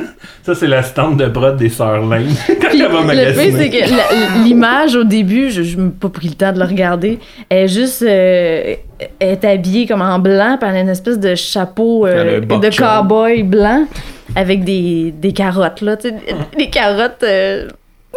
Ça, 0.42 0.54
c'est 0.54 0.66
la 0.66 0.82
stand 0.82 1.18
de 1.18 1.26
prod 1.26 1.56
des 1.56 1.68
sœurs 1.68 2.06
Lane. 2.06 2.26
Le 2.48 3.04
magasiner. 3.06 3.32
fait, 3.52 3.52
c'est 3.52 3.70
que 3.70 3.90
la- 3.90 4.44
l'image 4.44 4.94
au 4.96 5.04
début, 5.04 5.50
je 5.50 5.76
n'ai 5.78 5.90
pas 5.90 6.08
pris 6.08 6.28
le 6.28 6.34
temps 6.34 6.52
de 6.52 6.58
le 6.58 6.64
regarder, 6.64 7.18
elle 7.50 7.64
est 7.64 7.68
juste 7.68 8.02
euh, 8.02 8.74
elle 9.20 9.28
est 9.30 9.44
habillée 9.44 9.86
comme 9.86 10.00
en 10.02 10.18
blanc, 10.18 10.56
a 10.60 10.80
une 10.80 10.88
espèce 10.88 11.18
de 11.18 11.34
chapeau 11.34 12.06
euh, 12.06 12.40
de 12.40 12.70
cow-boy 12.70 13.42
blanc 13.44 13.84
avec 14.36 14.64
des, 14.64 15.12
des 15.16 15.32
carottes, 15.32 15.80
là, 15.82 15.96
des 16.56 16.70
carottes 16.70 17.22
euh, 17.24 17.68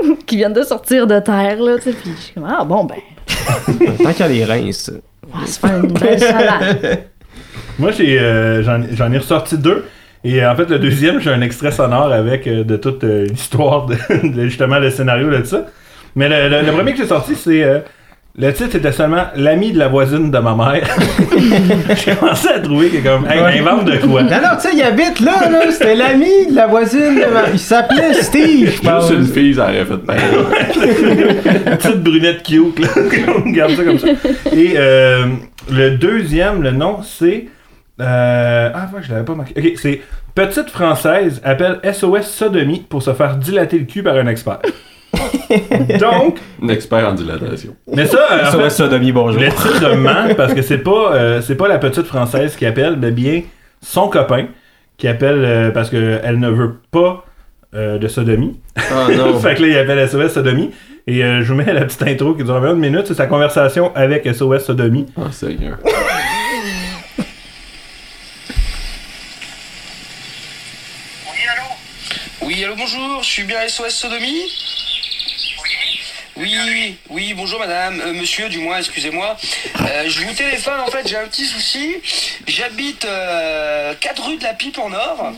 qui 0.26 0.38
viennent 0.38 0.54
de 0.54 0.64
sortir 0.64 1.08
de 1.08 1.20
terre, 1.20 1.62
là, 1.62 1.76
tu 1.78 1.84
sais, 1.84 1.94
puis 1.94 2.12
je 2.16 2.22
suis 2.22 2.34
comme, 2.34 2.48
ah 2.50 2.64
bon, 2.64 2.84
ben, 2.86 2.96
Tant 4.04 4.12
qu'il 4.14 4.20
y 4.20 4.24
a 4.24 4.28
les 4.28 4.46
reins, 4.46 4.72
ça. 4.72 4.92
on 5.34 5.38
va 5.40 5.46
se 5.48 5.60
faire 5.60 5.78
une 5.84 5.92
belle 5.94 6.20
salade. 6.20 7.04
Moi, 7.80 7.92
j'ai, 7.92 8.20
euh, 8.20 8.62
j'en, 8.64 8.82
j'en 8.92 9.12
ai 9.12 9.18
ressorti 9.18 9.58
deux. 9.58 9.86
Et 10.24 10.44
euh, 10.44 10.52
en 10.52 10.56
fait, 10.56 10.70
le 10.70 10.78
deuxième, 10.80 11.20
j'ai 11.20 11.32
un 11.32 11.42
extrait 11.42 11.72
sonore 11.72 12.12
avec 12.12 12.46
euh, 12.48 12.64
de 12.64 12.78
toute 12.78 13.04
euh, 13.04 13.26
l'histoire, 13.26 13.88
de, 13.88 13.96
de 14.28 14.44
justement 14.48 14.78
le 14.80 14.90
scénario 14.92 15.30
de 15.32 15.44
ça. 15.44 15.66
Mais 16.16 16.30
le, 16.30 16.50
le- 16.50 16.66
le 16.66 16.72
premier 16.72 16.92
que 16.92 16.98
j'ai 17.00 17.08
sorti, 17.08 17.36
c'est. 17.36 17.84
Le 18.38 18.54
titre 18.54 18.76
était 18.78 18.92
seulement 18.94 19.26
L'ami 19.36 19.74
de 19.74 19.78
la 19.80 19.88
voisine 19.90 20.32
de 20.32 20.38
ma 20.40 20.56
mère. 20.56 20.88
j'ai 22.06 22.16
commencé 22.16 22.48
à 22.48 22.60
trouver 22.60 22.90
que, 22.90 22.98
comme, 23.08 23.26
hey, 23.30 23.40
Ouais. 23.42 23.60
invente 23.60 23.86
de 23.86 23.98
quoi. 23.98 24.24
Non, 24.24 24.30
non, 24.30 24.56
tu 24.62 24.70
sais, 24.70 24.76
il 24.76 24.82
habite 24.82 25.20
là, 25.20 25.50
là. 25.50 25.70
C'était 25.72 25.96
l'ami 25.96 26.48
de 26.50 26.56
la 26.56 26.68
voisine. 26.68 27.16
de 27.16 27.34
ma- 27.34 27.50
Il 27.52 27.60
s'appelait 27.60 28.14
Steve, 28.14 28.72
je 28.76 28.82
pense. 28.82 29.08
Juste 29.10 29.20
une 29.20 29.26
fille, 29.28 29.54
ça 29.56 29.64
aurait 29.66 29.86
fait. 29.86 29.98
Petite 31.78 32.04
brunette 32.04 32.44
cute, 32.44 32.80
là. 32.80 32.88
On 33.46 33.50
garde 33.52 33.72
ça 33.76 33.84
comme 33.84 34.00
ça. 34.00 34.08
Et 34.54 34.74
euh, 34.78 35.26
le 35.70 35.92
deuxième, 35.98 36.62
le 36.64 36.72
nom, 36.72 37.02
c'est. 37.04 37.48
euh, 38.00 38.70
ah, 38.74 38.90
ouais, 38.94 39.02
je 39.04 39.12
l'avais 39.12 39.26
pas 39.26 39.36
marqué. 39.36 39.54
Ok, 39.58 39.74
c'est 39.78 40.02
Petite 40.34 40.70
Française 40.70 41.42
appelle 41.44 41.80
SOS 41.84 42.22
Sodomie 42.28 42.86
pour 42.88 43.04
se 43.04 43.14
faire 43.14 43.36
dilater 43.36 43.78
le 43.80 43.86
cul 43.86 44.02
par 44.04 44.16
un 44.16 44.28
expert. 44.28 44.60
Donc, 46.00 46.40
Un 46.62 46.68
expert 46.70 47.08
en 47.08 47.14
dilatation. 47.14 47.76
mais 47.88 48.06
ça, 48.06 48.20
euh, 48.32 48.48
en 48.48 48.52
fait, 48.52 48.70
sodomie, 48.70 49.12
bonjour. 49.12 49.42
le 49.42 49.50
titre 49.50 49.80
de 49.80 50.34
parce 50.34 50.54
que 50.54 50.62
c'est 50.62 50.80
pas, 50.80 51.14
euh, 51.14 51.42
c'est 51.42 51.56
pas 51.56 51.68
la 51.68 51.78
petite 51.78 52.06
Française 52.06 52.56
qui 52.56 52.66
appelle, 52.66 52.98
mais 52.98 53.12
bien 53.12 53.44
son 53.82 54.08
copain 54.10 54.48
qui 54.98 55.08
appelle 55.08 55.44
euh, 55.44 55.72
parce 55.72 55.90
qu'elle 55.90 56.40
ne 56.40 56.50
veut 56.50 56.76
pas 56.92 57.26
euh, 57.74 57.98
de 57.98 58.08
sodomie. 58.08 58.60
Oh 58.78 59.12
non. 59.12 59.40
fait 59.40 59.56
que 59.56 59.62
là, 59.64 59.68
il 59.68 59.78
appelle 59.78 60.08
SOS 60.08 60.34
Sodomie. 60.34 60.72
Et 61.08 61.24
euh, 61.24 61.42
je 61.42 61.52
vous 61.52 61.56
mets 61.58 61.74
la 61.74 61.86
petite 61.86 62.04
intro 62.04 62.36
qui 62.36 62.44
dure 62.44 62.54
environ 62.54 62.74
une 62.76 62.80
minute. 62.80 63.08
C'est 63.08 63.16
sa 63.16 63.26
conversation 63.26 63.92
avec 63.96 64.28
SOS 64.32 64.66
Sodomie. 64.66 65.08
Oh, 65.18 65.32
Seigneur. 65.32 65.78
Oui, 71.26 71.40
allô? 71.50 71.68
Oui, 72.44 72.64
allô, 72.64 72.76
bonjour, 72.76 73.24
je 73.24 73.28
suis 73.28 73.44
bien 73.44 73.68
SOS 73.68 73.90
Sodomie? 73.94 74.44
Oui, 76.38 76.98
oui, 77.10 77.34
bonjour 77.34 77.60
madame, 77.60 78.00
Euh, 78.02 78.14
monsieur 78.14 78.48
du 78.50 78.60
moins, 78.60 78.78
excusez-moi. 78.78 79.36
Euh, 79.82 80.06
je 80.08 80.22
vous 80.22 80.34
téléphone, 80.34 80.80
en 80.80 80.88
fait, 80.88 81.08
j'ai 81.08 81.18
un 81.18 81.28
petit 81.28 81.46
souci. 81.46 81.96
J'habite 82.48 83.06
4 84.00 84.24
rue 84.24 84.38
de 84.38 84.44
la 84.44 84.54
Pipe 84.54 84.78
en 84.80 84.92
Or. 84.94 85.34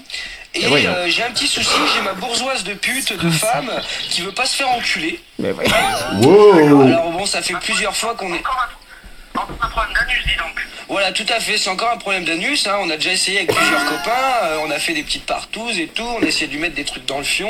Et 0.55 0.67
voyons. 0.67 0.91
euh, 0.95 1.07
j'ai 1.09 1.23
un 1.23 1.31
petit 1.31 1.47
souci, 1.47 1.75
j'ai 1.95 2.01
ma 2.01 2.13
bourgeoise 2.13 2.63
de 2.63 2.75
pute, 2.75 3.11
de 3.11 3.29
femme, 3.31 3.71
qui 4.09 4.21
veut 4.21 4.31
pas 4.33 4.45
se 4.45 4.55
faire 4.55 4.69
enculer. 4.69 5.19
Wow! 5.39 6.81
Alors 6.83 7.09
bon, 7.11 7.25
ça 7.25 7.41
fait 7.41 7.55
plusieurs 7.55 7.95
fois 7.95 8.13
qu'on 8.13 8.31
est... 8.35 8.43
Encore 9.35 9.49
un 9.63 9.67
problème 9.67 9.93
d'anus, 9.95 10.23
dis 10.27 10.35
donc. 10.37 10.63
Voilà, 10.89 11.11
tout 11.11 11.25
à 11.35 11.39
fait. 11.39 11.57
C'est 11.57 11.71
encore 11.71 11.89
un 11.91 11.97
problème 11.97 12.23
d'anus. 12.23 12.67
Hein. 12.67 12.77
On 12.81 12.89
a 12.91 12.97
déjà 12.97 13.13
essayé 13.13 13.37
avec 13.39 13.51
plusieurs 13.51 13.83
copains. 13.85 14.11
euh, 14.43 14.59
on 14.63 14.69
a 14.69 14.77
fait 14.77 14.93
des 14.93 15.01
petites 15.01 15.25
partouzes 15.25 15.79
et 15.79 15.87
tout. 15.87 16.03
On 16.03 16.21
a 16.21 16.27
essayé 16.27 16.45
de 16.45 16.51
lui 16.51 16.59
mettre 16.59 16.75
des 16.75 16.83
trucs 16.85 17.05
dans 17.05 17.17
le 17.17 17.23
fion. 17.23 17.49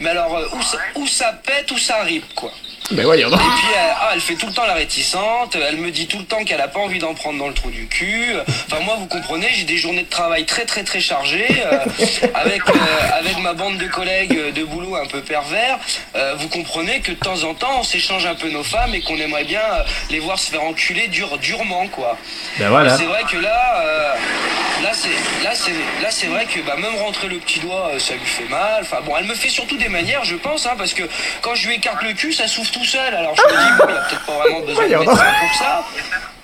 Mais 0.00 0.10
alors, 0.10 0.36
euh, 0.36 0.48
où, 0.54 0.60
ça, 0.62 0.78
où 0.96 1.06
ça 1.06 1.32
pète, 1.34 1.70
où 1.70 1.78
ça 1.78 2.02
rip, 2.02 2.24
quoi? 2.34 2.50
Ben 2.92 3.04
voyons 3.04 3.30
donc. 3.30 3.40
Et 3.40 3.44
puis, 3.44 3.74
euh, 3.76 3.92
ah, 4.00 4.10
elle 4.14 4.20
fait 4.20 4.34
tout 4.34 4.46
le 4.46 4.52
temps 4.52 4.66
la 4.66 4.74
réticente. 4.74 5.56
Elle 5.56 5.76
me 5.76 5.90
dit 5.90 6.06
tout 6.06 6.18
le 6.18 6.24
temps 6.24 6.44
qu'elle 6.44 6.60
a 6.60 6.68
pas 6.68 6.80
envie 6.80 6.98
d'en 6.98 7.14
prendre 7.14 7.38
dans 7.38 7.48
le 7.48 7.54
trou 7.54 7.70
du 7.70 7.86
cul. 7.86 8.34
Enfin, 8.66 8.82
moi, 8.82 8.96
vous 8.98 9.06
comprenez, 9.06 9.48
j'ai 9.54 9.64
des 9.64 9.76
journées 9.76 10.02
de 10.02 10.08
travail 10.08 10.44
très, 10.44 10.64
très, 10.64 10.82
très 10.82 11.00
chargées. 11.00 11.46
euh, 11.66 11.78
avec, 12.34 12.62
euh, 12.68 12.72
avec 13.18 13.38
ma 13.38 13.52
bande 13.52 13.78
de 13.78 13.86
collègues 13.86 14.52
de 14.54 14.64
boulot 14.64 14.96
un 14.96 15.06
peu 15.06 15.20
pervers. 15.20 15.78
Euh, 16.16 16.34
vous 16.38 16.48
comprenez 16.48 17.00
que 17.00 17.12
de 17.12 17.16
temps 17.16 17.44
en 17.44 17.54
temps, 17.54 17.80
on 17.80 17.82
s'échange 17.82 18.26
un 18.26 18.34
peu 18.34 18.48
nos 18.50 18.64
femmes 18.64 18.94
et 18.94 19.00
qu'on 19.00 19.16
aimerait 19.16 19.44
bien 19.44 19.60
les 20.10 20.18
voir 20.18 20.38
se 20.38 20.50
faire 20.50 20.62
enculer 20.62 21.08
dur, 21.08 21.38
durement, 21.38 21.86
quoi. 21.88 22.16
Ben 22.58 22.68
voilà. 22.70 22.96
C'est 22.96 23.04
vrai 23.04 23.22
que 23.30 23.36
là, 23.36 23.82
euh, 23.82 24.14
là 24.82 24.90
c'est, 24.92 25.44
là 25.44 25.50
c'est, 25.54 25.72
là 26.02 26.10
c'est 26.10 26.26
vrai 26.26 26.46
que 26.46 26.60
bah, 26.60 26.76
même 26.76 26.96
rentrer 26.96 27.28
le 27.28 27.38
petit 27.38 27.60
doigt, 27.60 27.92
ça 27.98 28.14
lui 28.14 28.26
fait 28.26 28.48
mal. 28.48 28.82
Enfin 28.82 28.98
bon, 29.04 29.16
elle 29.16 29.26
me 29.26 29.34
fait 29.34 29.48
surtout 29.48 29.76
des 29.76 29.88
manières, 29.88 30.24
je 30.24 30.36
pense, 30.36 30.66
hein, 30.66 30.74
parce 30.76 30.94
que 30.94 31.02
quand 31.42 31.54
je 31.54 31.68
lui 31.68 31.76
écarte 31.76 32.02
le 32.02 32.12
cul, 32.12 32.32
ça 32.32 32.46
s'ouvre 32.48 32.70
tout 32.70 32.79
seul. 32.86 33.14
Alors 33.14 33.34
je 33.36 33.42
me 33.42 33.48
dis 33.48 33.78
bon, 33.78 33.86
il 33.88 33.96
a 33.96 34.00
peut-être 34.00 34.26
pas 34.26 34.32
vraiment 34.32 34.60
besoin 34.60 34.88
de 34.88 34.96
médecin 34.96 35.24
pour 35.40 35.54
ça. 35.58 35.84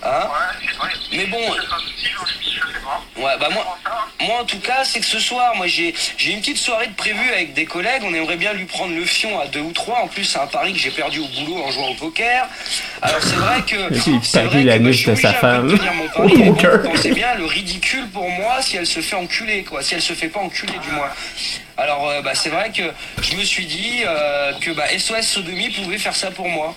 Hein 0.07 0.27
Ouais, 0.27 0.67
c'est 0.69 0.77
vrai. 0.77 0.89
Mais 1.11 1.25
bon. 1.25 1.41
Ouais, 3.17 3.33
bah 3.39 3.49
moi, 3.51 3.77
moi 4.21 4.41
en 4.41 4.45
tout 4.45 4.59
cas, 4.59 4.83
c'est 4.85 4.99
que 4.99 5.05
ce 5.05 5.19
soir, 5.19 5.55
moi 5.55 5.67
j'ai 5.67 5.93
j'ai 6.17 6.31
une 6.31 6.39
petite 6.39 6.57
soirée 6.57 6.87
de 6.87 6.93
prévue 6.93 7.29
avec 7.31 7.53
des 7.53 7.65
collègues. 7.65 8.03
On 8.05 8.13
aimerait 8.13 8.37
bien 8.37 8.53
lui 8.53 8.65
prendre 8.65 8.93
le 8.93 9.05
fion 9.05 9.39
à 9.39 9.47
deux 9.47 9.59
ou 9.59 9.71
trois. 9.73 9.99
En 10.03 10.07
plus, 10.07 10.23
c'est 10.23 10.39
un 10.39 10.47
pari 10.47 10.71
que 10.73 10.79
j'ai 10.79 10.91
perdu 10.91 11.19
au 11.19 11.27
boulot 11.27 11.61
en 11.63 11.71
jouant 11.71 11.89
au 11.89 11.93
poker. 11.95 12.47
Alors 13.01 13.21
c'est 13.21 13.35
vrai 13.35 13.61
que. 13.63 13.75
Parie 14.33 14.47
vrai 14.47 14.63
la 14.63 14.77
que, 14.77 14.83
nuque 14.83 14.93
je 14.93 14.97
suis 14.97 15.11
de 15.11 15.15
sa 15.15 15.29
obligé 15.29 15.47
un 15.47 15.61
peu 15.61 15.67
de 15.67 15.77
femme. 15.77 15.79
tenir 15.79 15.93
mon 15.93 16.05
Au 16.49 16.53
poker. 16.53 16.83
Pensez 16.83 17.11
bien 17.11 17.35
le 17.35 17.45
ridicule 17.45 18.07
pour 18.09 18.29
moi 18.29 18.61
si 18.61 18.77
elle 18.77 18.87
se 18.87 19.01
fait 19.01 19.15
enculer, 19.15 19.63
quoi. 19.63 19.81
Si 19.81 19.95
elle 19.95 20.01
se 20.01 20.13
fait 20.13 20.29
pas 20.29 20.39
enculer, 20.39 20.73
du 20.79 20.91
moins. 20.91 21.09
Alors, 21.75 22.07
euh, 22.09 22.21
bah, 22.21 22.31
c'est 22.33 22.49
vrai 22.49 22.71
que 22.71 22.83
je 23.21 23.35
me 23.35 23.43
suis 23.43 23.65
dit 23.65 24.03
euh, 24.05 24.53
que 24.61 24.71
bah, 24.71 24.85
SOS 24.97 25.21
Sodomie 25.21 25.69
pouvait 25.69 25.97
faire 25.97 26.15
ça 26.15 26.31
pour 26.31 26.47
moi. 26.47 26.75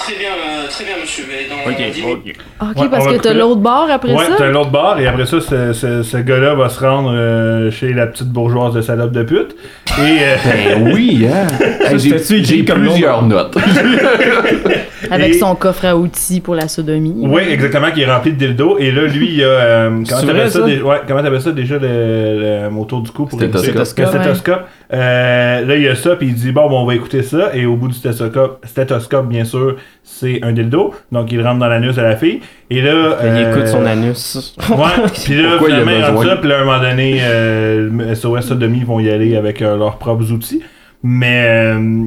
Très 0.00 0.14
bien, 0.18 0.30
euh, 0.30 0.66
très 0.68 0.84
bien, 0.84 0.94
monsieur. 1.00 1.24
Mais 1.28 1.46
dans 1.48 1.70
Ok, 1.70 1.92
dix 1.92 2.02
ok. 2.02 2.18
Ok, 2.62 2.82
Ouais, 2.82 2.88
parce 2.88 3.06
que 3.06 3.16
t'as 3.16 3.34
l'autre 3.34 3.60
bord 3.60 3.86
après 3.90 4.12
Ouais, 4.14 4.24
ça? 4.26 4.34
t'as 4.38 4.48
l'autre 4.48 4.70
bar, 4.70 4.98
et 4.98 5.06
après 5.06 5.26
ça, 5.26 5.40
ce, 5.40 5.72
ce, 5.72 6.02
ce 6.02 6.16
gars-là 6.16 6.54
va 6.54 6.68
se 6.68 6.80
rendre 6.80 7.12
euh, 7.14 7.70
chez 7.70 7.92
la 7.92 8.06
petite 8.06 8.28
bourgeoise 8.28 8.72
de 8.74 8.80
salope 8.80 9.12
de 9.12 9.22
pute. 9.22 9.54
Et. 9.98 10.18
euh, 10.22 10.36
Ben 10.44 10.92
oui, 10.94 11.26
hein. 11.30 11.46
Hey, 11.90 11.98
j'ai 11.98 12.44
j'ai 12.44 12.64
comme 12.64 12.82
plusieurs 12.82 13.22
notes. 13.22 13.56
Avec 15.10 15.30
Et- 15.30 15.38
son 15.38 15.54
coffre 15.56 15.84
à 15.86 15.96
outils 15.96 16.40
pour 16.40 16.54
la 16.54 16.68
sodomie. 16.68 17.14
Oui, 17.26 17.42
exactement, 17.50 17.90
qui 17.90 18.02
est 18.02 18.06
rempli 18.10 18.32
de 18.32 18.36
dildo. 18.46 18.78
Et 18.78 18.92
là, 18.92 19.02
lui, 19.06 19.34
il 19.34 19.42
a. 19.42 19.46
euh, 19.46 19.90
comment 20.08 20.20
t'appelles 20.22 20.50
ça, 20.50 20.60
ça? 20.60 20.66
dé- 20.66 20.82
ouais, 20.82 20.96
comment 21.08 21.22
t'appelles 21.22 21.40
ça 21.40 21.52
déjà 21.52 21.78
le, 21.78 22.62
le 22.64 22.70
moto 22.70 23.00
du 23.00 23.10
coup 23.10 23.26
pour 23.26 23.38
Stéthoscope. 23.38 23.74
Le 23.76 23.84
stéthoscope. 23.84 24.60
Euh, 24.92 25.64
là, 25.66 25.76
il 25.76 25.82
y 25.82 25.88
a 25.88 25.94
ça, 25.96 26.16
puis 26.16 26.28
il 26.28 26.34
dit 26.34 26.52
bon, 26.52 26.68
bon, 26.68 26.82
on 26.82 26.86
va 26.86 26.94
écouter 26.94 27.22
ça. 27.22 27.50
Et 27.54 27.66
au 27.66 27.76
bout 27.76 27.88
du 27.88 27.94
stéthoscope, 27.94 28.64
stéthoscope 28.66 29.26
bien 29.28 29.44
sûr, 29.44 29.76
c'est 30.04 30.40
un 30.42 30.52
dildo. 30.52 30.94
Donc, 31.10 31.32
il 31.32 31.42
rentre 31.42 31.58
dans 31.58 31.68
l'anus 31.68 31.96
de 31.96 32.02
la 32.02 32.16
fille. 32.16 32.40
Et 32.72 32.80
là. 32.80 33.18
Il 33.22 33.28
euh, 33.28 33.50
écoute 33.50 33.66
son 33.66 33.84
anus. 33.84 34.56
Ouais, 34.70 34.76
puis 35.24 35.42
là, 35.42 35.58
finalement, 35.58 35.90
il 35.90 36.00
besoin? 36.00 36.24
ça, 36.24 36.36
puis 36.36 36.48
là, 36.48 36.58
à 36.58 36.60
un 36.60 36.64
moment 36.64 36.80
donné, 36.80 37.18
euh, 37.20 38.14
SOS 38.14 38.42
Sodomie 38.42 38.84
vont 38.84 39.00
y 39.00 39.10
aller 39.10 39.36
avec 39.36 39.60
euh, 39.60 39.76
leurs 39.76 39.98
propres 39.98 40.30
outils. 40.30 40.62
Mais 41.02 41.46
euh, 41.48 42.04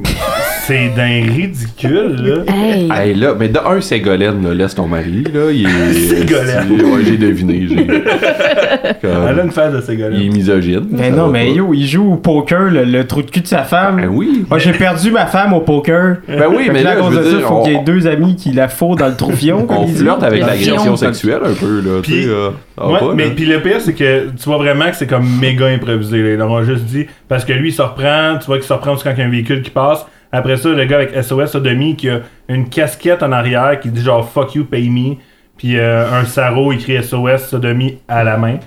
c'est 0.66 0.89
d'un 0.95 1.24
ridicule, 1.34 2.16
là. 2.22 2.53
Hey! 2.53 2.89
Hey, 2.91 3.14
là, 3.16 3.34
mais 3.38 3.49
de 3.49 3.59
un, 3.59 3.82
Ségolène, 3.82 4.47
là, 4.47 4.53
laisse 4.53 4.74
ton 4.76 4.88
mari, 4.88 5.24
là, 5.34 5.51
il 5.51 5.66
est... 5.66 5.93
Ségolène. 5.93 6.72
Ouais, 6.86 7.01
j'ai 7.05 7.18
deviné, 7.18 7.68
j'ai... 7.68 7.76
Comme- 9.01 9.28
Elle 9.30 9.39
a 9.39 9.43
une 9.43 9.51
phase 9.51 9.74
de 9.76 9.82
ces 9.82 9.93
Il 9.95 10.01
est 10.28 10.30
misogyne. 10.30 10.88
Mais 10.91 11.11
non, 11.11 11.28
mais 11.28 11.47
pas. 11.47 11.51
yo, 11.51 11.74
il 11.74 11.86
joue 11.86 12.14
au 12.14 12.16
poker, 12.16 12.72
le, 12.72 12.86
le 12.86 13.05
trou 13.05 13.22
de 13.24 13.30
cul 13.30 13.41
de 13.41 13.47
sa 13.47 13.64
femme. 13.64 13.97
Ben 13.97 14.07
oui. 14.07 14.45
Moi, 14.49 14.57
j'ai 14.59 14.72
perdu 14.72 15.11
ma 15.11 15.26
femme 15.26 15.51
au 15.53 15.59
poker. 15.61 16.18
Ben 16.28 16.45
oui, 16.49 16.66
Fait 16.66 16.72
mais 16.72 16.84
là, 16.84 16.91
à 16.91 16.95
je 16.95 17.01
cause 17.01 17.16
de 17.16 17.20
veux 17.20 17.32
ça, 17.32 17.38
dire, 17.38 17.47
faut 17.47 17.55
on, 17.55 17.64
qu'il 17.64 17.74
y 17.74 17.76
ait 17.76 17.84
deux 17.84 18.07
amis 18.07 18.36
qui 18.38 18.51
la 18.53 18.68
font 18.70 18.95
dans 18.95 19.07
le 19.09 19.16
troufion. 19.16 19.66
comme 19.66 19.78
on 19.78 19.88
flirte 19.88 20.24
avec 20.24 20.41
l'agression 20.41 20.95
sexuelle 20.95 21.41
un 21.43 21.53
peu, 21.53 21.82
là, 21.82 21.99
tu 22.01 22.11
Puis- 22.11 22.24
sais. 22.24 22.30
euh, 22.30 22.49
Ouais, 22.82 22.99
pas, 22.99 23.14
mais 23.14 23.28
puis 23.30 23.45
le 23.45 23.59
pire, 23.61 23.80
c'est 23.80 23.93
que 23.93 24.30
tu 24.30 24.43
vois 24.45 24.57
vraiment 24.57 24.89
que 24.89 24.95
c'est 24.95 25.05
comme 25.05 25.28
méga 25.39 25.68
improvisé. 25.68 26.24
Là. 26.24 26.30
Ils 26.32 26.38
l'auront 26.38 26.64
juste 26.64 26.86
dit. 26.86 27.05
Parce 27.28 27.45
que 27.45 27.53
lui, 27.53 27.70
il 27.70 27.72
se 27.74 27.84
reprend. 27.84 28.38
Tu 28.39 28.47
vois 28.47 28.55
qu'il 28.57 28.66
se 28.66 28.74
reprend 28.74 28.93
aussi 28.93 29.03
quand 29.03 29.11
il 29.16 29.20
y 29.20 29.22
a 29.22 29.26
un 29.26 29.30
véhicule 29.30 29.61
qui 29.61 29.70
passe. 29.70 30.05
Après 30.34 30.57
ça, 30.57 30.69
le 30.69 30.84
gars 30.86 30.97
avec 30.97 31.13
SOS 31.23 31.51
Sodomie 31.51 31.95
qui 31.95 32.09
a 32.09 32.21
une 32.49 32.67
casquette 32.67 33.21
en 33.21 33.31
arrière 33.31 33.79
qui 33.79 33.89
dit 33.89 34.01
genre 34.01 34.27
fuck 34.27 34.55
you, 34.55 34.65
pay 34.65 34.89
me. 34.89 35.17
Puis 35.57 35.77
euh, 35.77 36.11
un 36.11 36.25
sarreau 36.25 36.71
écrit 36.71 37.01
SOS 37.03 37.49
Sodomie 37.49 37.99
à 38.07 38.23
la 38.23 38.38
main. 38.38 38.57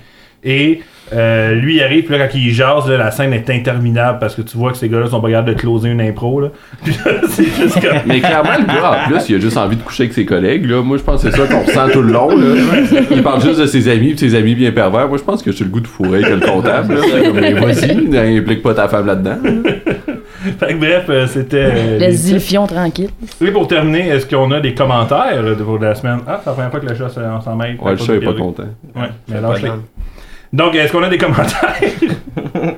Et 0.43 0.81
euh, 1.13 1.53
lui, 1.55 1.77
il 1.77 1.83
arrive, 1.83 2.03
puis 2.05 2.17
là, 2.17 2.27
quand 2.27 2.37
il 2.37 2.51
jase, 2.53 2.87
là, 2.89 2.97
la 2.97 3.11
scène 3.11 3.33
est 3.33 3.49
interminable 3.49 4.19
parce 4.19 4.35
que 4.35 4.41
tu 4.41 4.57
vois 4.57 4.71
que 4.71 4.77
ces 4.77 4.89
gars-là 4.89 5.07
sont 5.07 5.21
pas 5.21 5.29
capables 5.29 5.49
de 5.53 5.59
closer 5.59 5.89
une 5.89 6.01
impro. 6.01 6.41
Là. 6.41 6.49
C'est 7.29 7.45
juste 7.45 7.79
comme. 7.81 7.97
Mais 8.05 8.19
clairement, 8.19 8.57
le 8.59 8.65
gars, 8.65 9.03
en 9.05 9.09
plus, 9.09 9.29
il 9.29 9.35
a 9.35 9.39
juste 9.39 9.57
envie 9.57 9.77
de 9.77 9.81
coucher 9.83 10.03
avec 10.03 10.13
ses 10.13 10.25
collègues. 10.25 10.69
Là. 10.69 10.81
Moi, 10.83 10.97
je 10.97 11.03
pense 11.03 11.23
que 11.23 11.31
c'est 11.31 11.37
ça 11.37 11.47
qu'on 11.47 11.61
ressent 11.63 11.89
tout 11.93 12.01
le 12.01 12.11
long. 12.11 12.29
Là. 12.29 12.55
Il 13.11 13.23
parle 13.23 13.41
juste 13.41 13.59
de 13.59 13.65
ses 13.65 13.87
amis, 13.89 14.13
puis 14.15 14.19
ses 14.29 14.35
amis 14.35 14.53
bien 14.55 14.71
pervers. 14.71 15.07
Moi, 15.07 15.17
je 15.17 15.23
pense 15.23 15.41
que 15.41 15.51
j'ai 15.51 15.63
le 15.63 15.69
goût 15.69 15.79
de 15.79 15.87
fourrer 15.87 16.21
que 16.21 16.33
le 16.33 16.39
comptable. 16.45 16.95
Là. 16.95 17.01
C'est 17.11 17.23
comme, 17.25 17.39
Mais 17.39 17.53
vas-y, 17.53 17.95
n'implique 18.35 18.61
pas 18.61 18.73
ta 18.73 18.87
femme 18.87 19.07
là-dedans. 19.07 19.37
Fait 20.59 20.73
que 20.73 20.77
bref, 20.77 21.05
euh, 21.09 21.27
c'était. 21.27 21.57
euh, 21.57 21.97
les- 21.99 22.07
Laisse-y 22.07 22.33
le 22.33 22.39
fion 22.39 22.67
tranquille. 22.67 23.09
Et 23.41 23.51
pour 23.51 23.67
terminer, 23.67 24.09
est-ce 24.09 24.25
qu'on 24.27 24.51
a 24.51 24.59
des 24.59 24.73
commentaires 24.73 25.41
là, 25.41 25.55
de 25.55 25.63
pour 25.63 25.79
la 25.79 25.95
semaine? 25.95 26.19
Ah, 26.27 26.39
c'est 26.43 26.49
la 26.49 26.53
première 26.53 26.71
fois 26.71 26.79
que 26.79 26.85
le 26.85 26.95
chat 26.95 27.09
s'en- 27.09 27.55
mêle. 27.55 27.77
Ouais, 27.81 27.91
le 27.91 27.97
chat 27.97 28.13
est 28.15 28.19
pas 28.19 28.33
content. 28.33 28.63
Ouais, 28.95 29.07
mais 29.29 29.39
grave. 29.39 29.79
Donc, 30.53 30.75
est-ce 30.75 30.91
qu'on 30.91 31.03
a 31.03 31.09
des 31.09 31.17
commentaires? 31.17 31.75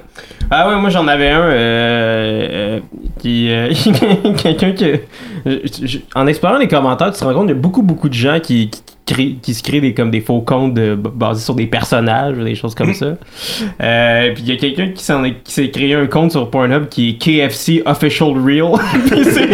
Ah 0.52 0.68
ouais, 0.68 0.82
moi 0.82 0.90
j'en 0.90 1.08
avais 1.08 1.30
un 1.30 1.42
euh, 1.42 2.48
euh, 2.52 2.80
qui 3.22 3.52
euh, 3.52 3.72
quelqu'un 4.42 4.72
que 4.72 5.00
je- 5.46 5.86
je- 5.86 5.98
en 6.16 6.26
explorant 6.26 6.58
les 6.58 6.68
commentaires, 6.68 7.12
tu 7.14 7.20
te 7.20 7.24
rends 7.24 7.34
compte 7.36 7.46
qu'il 7.46 7.56
y 7.56 7.60
a 7.60 7.62
beaucoup 7.62 7.84
beaucoup 7.84 8.10
de 8.10 8.16
gens 8.16 8.40
qui 8.40 8.72
qui, 8.72 8.82
créent- 9.06 9.36
qui 9.44 9.54
se 9.54 9.62
créent 9.62 9.80
des 9.80 9.94
comme 9.94 10.10
des 10.10 10.22
faux 10.22 10.42
comptes 10.42 10.74
de- 10.74 10.96
basés 10.96 11.44
sur 11.44 11.54
des 11.54 11.68
personnages 11.68 12.36
ou 12.36 12.44
des 12.44 12.56
choses 12.56 12.74
comme 12.74 12.96
ça. 12.96 13.14
Euh, 13.82 14.34
puis 14.34 14.44
il 14.48 14.50
y 14.50 14.52
a 14.54 14.56
quelqu'un 14.58 14.88
qui 14.90 15.04
s'en 15.04 15.24
est- 15.24 15.36
qui 15.44 15.54
s'est 15.54 15.70
créé 15.70 15.94
un 15.94 16.08
compte 16.08 16.32
sur 16.32 16.50
Pornhub 16.50 16.88
qui 16.90 17.10
est 17.10 17.14
KFC 17.22 17.84
Official 17.86 18.32
Real. 18.44 18.72
puis 19.12 19.24
c'est 19.26 19.48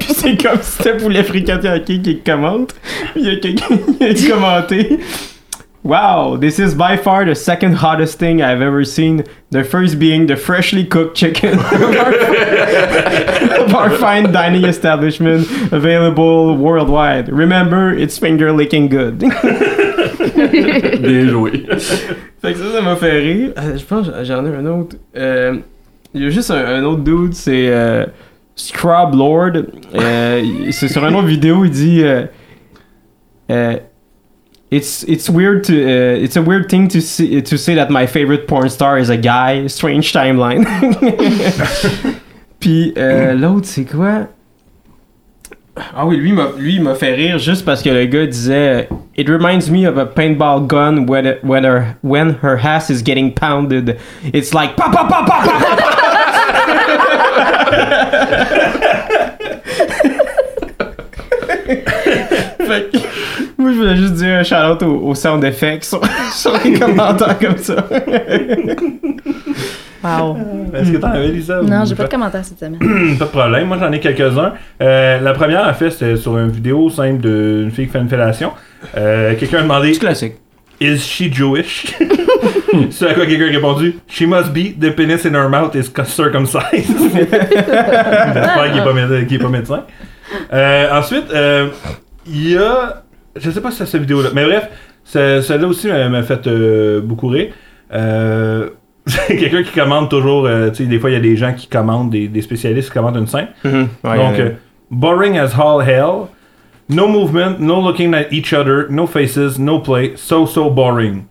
puis 0.00 0.08
c'est 0.12 0.42
comme 0.42 0.58
si 0.60 0.72
c'était 0.72 0.96
pour 0.96 1.10
les 1.10 1.22
qui 1.84 2.02
qui 2.02 2.18
commente. 2.18 2.74
Puis 3.12 3.22
il 3.22 3.26
y 3.26 3.30
a 3.30 3.36
quelqu'un 3.36 3.76
qui 4.14 4.26
a 4.30 4.34
commenté 4.34 4.98
Wow, 5.84 6.36
this 6.38 6.58
is 6.58 6.74
by 6.74 6.96
far 6.96 7.26
the 7.26 7.34
second 7.34 7.74
hottest 7.74 8.18
thing 8.18 8.40
I've 8.40 8.62
ever 8.62 8.84
seen. 8.86 9.24
The 9.50 9.62
first 9.64 9.98
being 9.98 10.26
the 10.26 10.34
freshly 10.36 10.86
cooked 10.86 11.14
chicken 11.14 11.58
of 11.58 13.74
our 13.74 13.90
fine 13.98 14.32
dining 14.32 14.64
establishment 14.64 15.46
available 15.72 16.56
worldwide. 16.56 17.28
Remember, 17.28 17.92
it's 17.92 18.16
finger 18.18 18.50
licking 18.50 18.88
good. 18.88 19.18
Bien 19.18 19.28
joué. 21.28 21.66
fait 22.40 22.54
que 22.54 22.58
ça, 22.58 22.72
ça 22.72 22.80
m'a 22.80 22.96
fait 22.96 23.18
rire. 23.20 23.52
Euh, 23.58 23.76
je 23.76 23.84
pense 23.84 24.10
j'en 24.22 24.46
ai 24.46 24.56
un 24.56 24.64
autre. 24.64 24.96
Euh, 25.16 25.58
Il 26.14 26.22
y 26.22 26.26
a 26.26 26.30
juste 26.30 26.50
un, 26.50 26.64
un 26.64 26.82
autre 26.84 27.02
dude, 27.02 27.34
c'est 27.34 27.68
euh, 27.68 28.06
Scrub 28.56 29.14
Lord. 29.14 29.50
Euh, 29.94 30.42
c'est 30.70 30.88
sur 30.88 31.04
une 31.04 31.14
autre 31.14 31.28
vidéo, 31.28 31.66
il 31.66 31.70
dit. 31.70 32.02
Euh, 34.74 34.76
euh, 34.76 34.78
It's 34.78 35.04
it's 35.08 35.28
weird 35.30 35.64
to 35.64 35.72
uh, 35.74 36.24
it's 36.24 36.36
a 36.36 36.42
weird 36.42 36.68
thing 36.68 36.88
to 36.88 37.00
see, 37.00 37.40
to 37.42 37.56
say 37.56 37.74
that 37.74 37.90
my 37.90 38.06
favorite 38.06 38.46
porn 38.46 38.68
star 38.70 38.98
is 38.98 39.10
a 39.10 39.16
guy. 39.16 39.66
Strange 39.68 40.12
timeline. 40.12 40.64
Puis 42.60 42.92
euh, 42.96 43.34
l'autre 43.34 43.66
c'est 43.66 43.84
quoi 43.84 44.28
Ah 45.94 46.06
oui, 46.06 46.16
lui 46.16 46.32
m'a 46.32 46.48
lui 46.56 46.78
m'a 46.78 46.94
fait 46.94 47.14
rire 47.14 47.38
juste 47.38 47.64
parce 47.64 47.82
que 47.82 47.90
le 47.90 48.06
gars 48.06 48.26
disait 48.26 48.88
It 49.16 49.28
reminds 49.28 49.70
me 49.70 49.86
of 49.86 49.98
a 49.98 50.06
paintball 50.06 50.66
gun 50.66 51.06
when 51.06 51.26
it- 51.26 51.40
when 51.44 51.64
her 51.64 51.96
when 52.02 52.36
her 52.42 52.58
ass 52.62 52.90
is 52.90 53.02
getting 53.04 53.32
pounded. 53.34 53.96
It's 54.32 54.54
like 54.54 54.76
pa 54.76 54.88
pa 54.90 55.04
pa 55.04 55.24
pa 55.26 55.42
pa. 55.42 55.58
pa, 55.58 55.76
pa. 55.76 55.84
Fait 62.68 62.90
que, 62.90 62.98
moi, 63.58 63.72
je 63.72 63.76
voulais 63.76 63.96
juste 63.96 64.14
dire 64.14 64.36
un 64.36 64.42
shout-out 64.42 64.82
au, 64.82 65.08
au 65.08 65.14
sound 65.14 65.44
effects 65.44 65.84
sur, 65.84 66.00
sur 66.32 66.52
les 66.64 66.78
commentaires 66.78 67.38
comme 67.38 67.58
ça. 67.58 67.76
Wow. 70.02 70.36
Est-ce 70.74 70.92
que 70.92 70.96
t'en 70.98 71.08
avais 71.12 71.30
dit 71.30 71.42
ça? 71.42 71.62
Non, 71.62 71.84
j'ai 71.86 71.94
pas 71.94 72.04
de 72.04 72.10
commentaires 72.10 72.44
cette 72.44 72.58
semaine. 72.58 72.78
Pas 73.18 73.24
de 73.24 73.30
problème, 73.30 73.68
moi 73.68 73.78
j'en 73.80 73.90
ai 73.90 74.00
quelques-uns. 74.00 74.52
Euh, 74.82 75.18
la 75.20 75.32
première, 75.32 75.66
en 75.66 75.72
fait, 75.72 75.90
c'était 75.90 76.16
sur 76.16 76.36
une 76.36 76.50
vidéo 76.50 76.90
simple 76.90 77.22
d'une 77.22 77.70
fille 77.70 77.86
qui 77.86 77.92
fait 77.92 78.00
une 78.00 78.08
fellation. 78.08 78.52
Euh, 78.98 79.34
quelqu'un 79.38 79.60
a 79.60 79.62
demandé 79.62 79.94
C'est 79.94 80.00
classique. 80.00 80.34
Is 80.80 80.98
she 80.98 81.32
Jewish? 81.32 81.86
C'est 82.90 83.08
à 83.08 83.14
quoi 83.14 83.24
quelqu'un 83.24 83.46
a 83.46 83.50
répondu 83.52 83.94
She 84.08 84.22
must 84.22 84.52
be, 84.52 84.78
the 84.78 84.90
penis 84.94 85.24
in 85.24 85.34
her 85.34 85.48
mouth 85.48 85.74
is 85.74 85.84
circumcised. 86.04 86.84
J'espère 87.14 87.48
qu'il 87.48 88.80
est 88.80 88.84
pas, 88.84 88.92
mé- 88.92 89.26
qu'il 89.26 89.36
est 89.36 89.42
pas 89.42 89.48
médecin. 89.48 89.84
Euh, 90.52 90.98
ensuite, 90.98 91.30
euh, 91.32 91.68
il 92.26 92.50
y 92.52 92.56
a. 92.56 93.02
Je 93.36 93.50
sais 93.50 93.60
pas 93.60 93.70
si 93.70 93.78
c'est 93.78 93.86
cette 93.86 94.00
vidéo-là, 94.02 94.30
mais 94.34 94.44
bref, 94.44 94.68
ce- 95.04 95.40
celle-là 95.40 95.66
aussi 95.66 95.88
m'a 95.88 96.22
fait 96.22 96.46
euh, 96.46 97.00
beaucoup 97.00 97.28
rire. 97.28 97.52
Euh, 97.92 98.70
c'est 99.06 99.36
quelqu'un 99.36 99.62
qui 99.62 99.72
commande 99.72 100.08
toujours. 100.08 100.46
euh, 100.46 100.70
tu 100.70 100.76
sais, 100.76 100.84
des 100.84 100.98
fois, 100.98 101.10
il 101.10 101.14
y 101.14 101.16
a 101.16 101.20
des 101.20 101.36
gens 101.36 101.52
qui 101.52 101.66
commandent, 101.66 102.10
des, 102.10 102.28
des 102.28 102.42
spécialistes 102.42 102.88
qui 102.88 102.94
commandent 102.94 103.16
une 103.16 103.26
scène. 103.26 103.48
Mhm. 103.64 103.88
Ouais, 104.04 104.16
Donc, 104.16 104.40
boring 104.90 105.36
as 105.38 105.54
all 105.58 105.82
hell. 105.86 106.28
No 106.88 107.08
movement, 107.08 107.60
no 107.60 107.80
looking 107.80 108.12
at 108.14 108.26
each 108.30 108.52
other, 108.52 108.86
no 108.90 109.06
faces, 109.06 109.58
no 109.58 109.78
play. 109.78 110.12
So, 110.16 110.44
so 110.46 110.68
boring. 110.70 111.24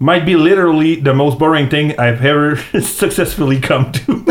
Might 0.00 0.24
be 0.24 0.34
literally 0.36 0.96
the 0.96 1.12
most 1.14 1.38
boring 1.38 1.68
thing 1.68 1.92
I've 1.98 2.24
ever 2.24 2.56
successfully 2.80 3.58
come 3.60 3.90
to. 3.92 4.24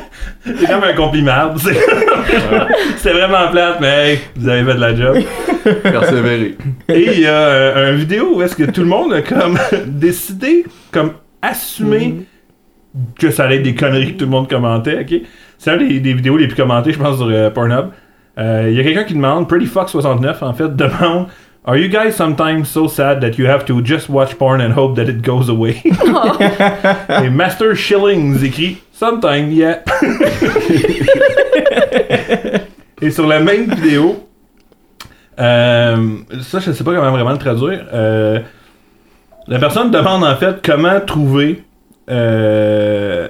C'est 0.44 0.66
comme 0.66 0.84
un 0.84 0.92
compliment. 0.94 1.56
c'est- 1.56 1.74
C'était 2.96 3.12
vraiment 3.14 3.48
plate, 3.50 3.78
mais 3.80 4.12
hey, 4.12 4.18
vous 4.36 4.48
avez 4.48 4.64
fait 4.64 4.74
de 4.74 4.80
la 4.80 4.94
job. 4.94 5.16
Persévérer. 5.82 6.56
Et 6.88 7.12
il 7.14 7.20
y 7.20 7.26
a 7.26 7.32
euh, 7.32 7.92
une 7.92 7.98
vidéo 7.98 8.36
où 8.36 8.42
est-ce 8.42 8.54
que 8.56 8.64
tout 8.70 8.82
le 8.82 8.86
monde 8.86 9.12
a 9.12 9.22
comme 9.22 9.58
décidé, 9.86 10.64
comme 10.92 11.12
assumer 11.42 12.26
que 13.18 13.30
ça 13.30 13.44
allait 13.44 13.56
être 13.56 13.62
des 13.62 13.74
conneries 13.74 14.14
que 14.14 14.18
tout 14.18 14.24
le 14.24 14.30
monde 14.30 14.48
commentait, 14.48 15.00
ok? 15.00 15.20
C'est 15.58 15.70
un 15.72 15.76
des, 15.76 16.00
des 16.00 16.12
vidéos 16.14 16.36
les 16.36 16.46
plus 16.46 16.56
commentées, 16.56 16.92
je 16.92 16.98
pense, 16.98 17.16
sur 17.16 17.28
euh, 17.28 17.50
Pornhub. 17.50 17.86
Euh, 18.38 18.68
Il 18.70 18.76
y 18.76 18.80
a 18.80 18.82
quelqu'un 18.84 19.04
qui 19.04 19.14
demande, 19.14 19.48
Pretty 19.48 19.66
Fox69, 19.66 20.36
en 20.42 20.52
fait, 20.54 20.74
demande 20.74 21.26
Are 21.68 21.76
you 21.76 21.88
guys 21.88 22.12
sometimes 22.12 22.66
so 22.66 22.86
sad 22.86 23.20
that 23.20 23.38
you 23.38 23.46
have 23.48 23.64
to 23.64 23.82
just 23.84 24.08
watch 24.08 24.34
porn 24.36 24.60
and 24.60 24.70
hope 24.72 24.94
that 24.96 25.10
it 25.10 25.20
goes 25.20 25.48
away? 25.50 25.82
Et 27.24 27.28
Master 27.28 27.74
Shillings 27.74 28.42
écrit 28.44 28.78
Sometimes, 28.98 29.52
yeah. 29.52 29.82
Et 33.02 33.10
sur 33.10 33.26
la 33.26 33.40
même 33.40 33.70
vidéo, 33.74 34.26
euh, 35.38 35.96
ça 36.40 36.60
je 36.60 36.72
sais 36.72 36.82
pas 36.82 36.94
comment 36.94 37.10
vraiment 37.10 37.32
le 37.32 37.38
traduire. 37.38 37.84
euh, 37.92 38.40
la 39.48 39.58
personne 39.58 39.90
demande 39.90 40.24
en 40.24 40.34
fait 40.36 40.64
comment 40.64 40.98
trouver. 41.00 41.62
Euh, 42.10 43.28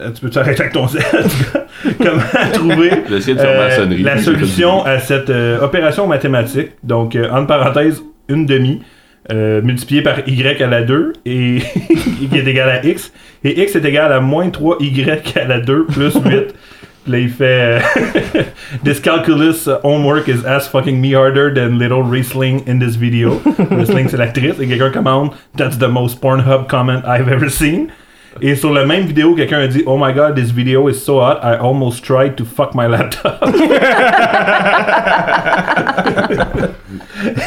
tu 0.00 0.20
peux 0.20 0.30
t'arrêter 0.30 0.62
avec 0.62 0.72
ton 0.72 0.86
cas. 0.86 0.98
Comment 1.98 2.52
trouver 2.52 2.90
euh, 2.92 3.86
la 4.02 4.18
solution 4.18 4.84
à 4.84 4.98
cette 4.98 5.30
euh, 5.30 5.60
opération 5.60 6.06
mathématique? 6.06 6.70
Donc, 6.82 7.16
euh, 7.16 7.30
entre 7.30 7.46
parenthèses, 7.46 8.02
une 8.28 8.46
demi 8.46 8.82
euh, 9.30 9.60
multiplié 9.62 10.02
par 10.02 10.26
y 10.26 10.62
à 10.62 10.66
la 10.66 10.82
2 10.82 11.12
et 11.26 11.58
qui 12.30 12.36
est 12.36 12.46
égal 12.46 12.68
à 12.68 12.84
x. 12.84 13.12
Et 13.44 13.62
x 13.62 13.76
est 13.76 13.84
égal 13.84 14.12
à 14.12 14.20
moins 14.20 14.48
3y 14.48 15.38
à 15.38 15.44
la 15.44 15.60
2 15.60 15.86
plus 15.86 16.14
8. 16.24 16.54
Là, 17.06 17.18
il 17.18 17.30
fait 17.30 17.44
euh, 17.44 17.80
This 18.84 19.00
calculus 19.00 19.68
homework 19.82 20.28
is 20.28 20.44
as 20.44 20.68
fucking 20.68 21.00
me 21.00 21.14
harder 21.14 21.52
than 21.52 21.78
little 21.78 22.02
wrestling 22.02 22.62
in 22.66 22.78
this 22.78 22.96
video. 22.96 23.40
wrestling, 23.70 24.08
c'est 24.08 24.18
l'actrice. 24.18 24.60
Et 24.60 24.66
quelqu'un 24.66 24.90
commande 24.90 25.30
That's 25.56 25.78
the 25.78 25.88
most 25.88 26.20
Pornhub 26.20 26.66
comment 26.68 27.02
I've 27.06 27.28
ever 27.30 27.48
seen. 27.48 27.88
Et 28.40 28.54
sur 28.54 28.72
la 28.72 28.84
même 28.84 29.06
vidéo, 29.06 29.34
quelqu'un 29.34 29.60
a 29.60 29.66
dit 29.66 29.82
Oh 29.86 29.96
my 29.98 30.12
god, 30.12 30.36
this 30.36 30.50
video 30.50 30.88
is 30.88 30.94
so 30.94 31.20
hot, 31.20 31.40
I 31.42 31.56
almost 31.56 32.04
tried 32.04 32.36
to 32.36 32.44
fuck 32.44 32.74
my 32.74 32.86
laptop. 32.86 33.42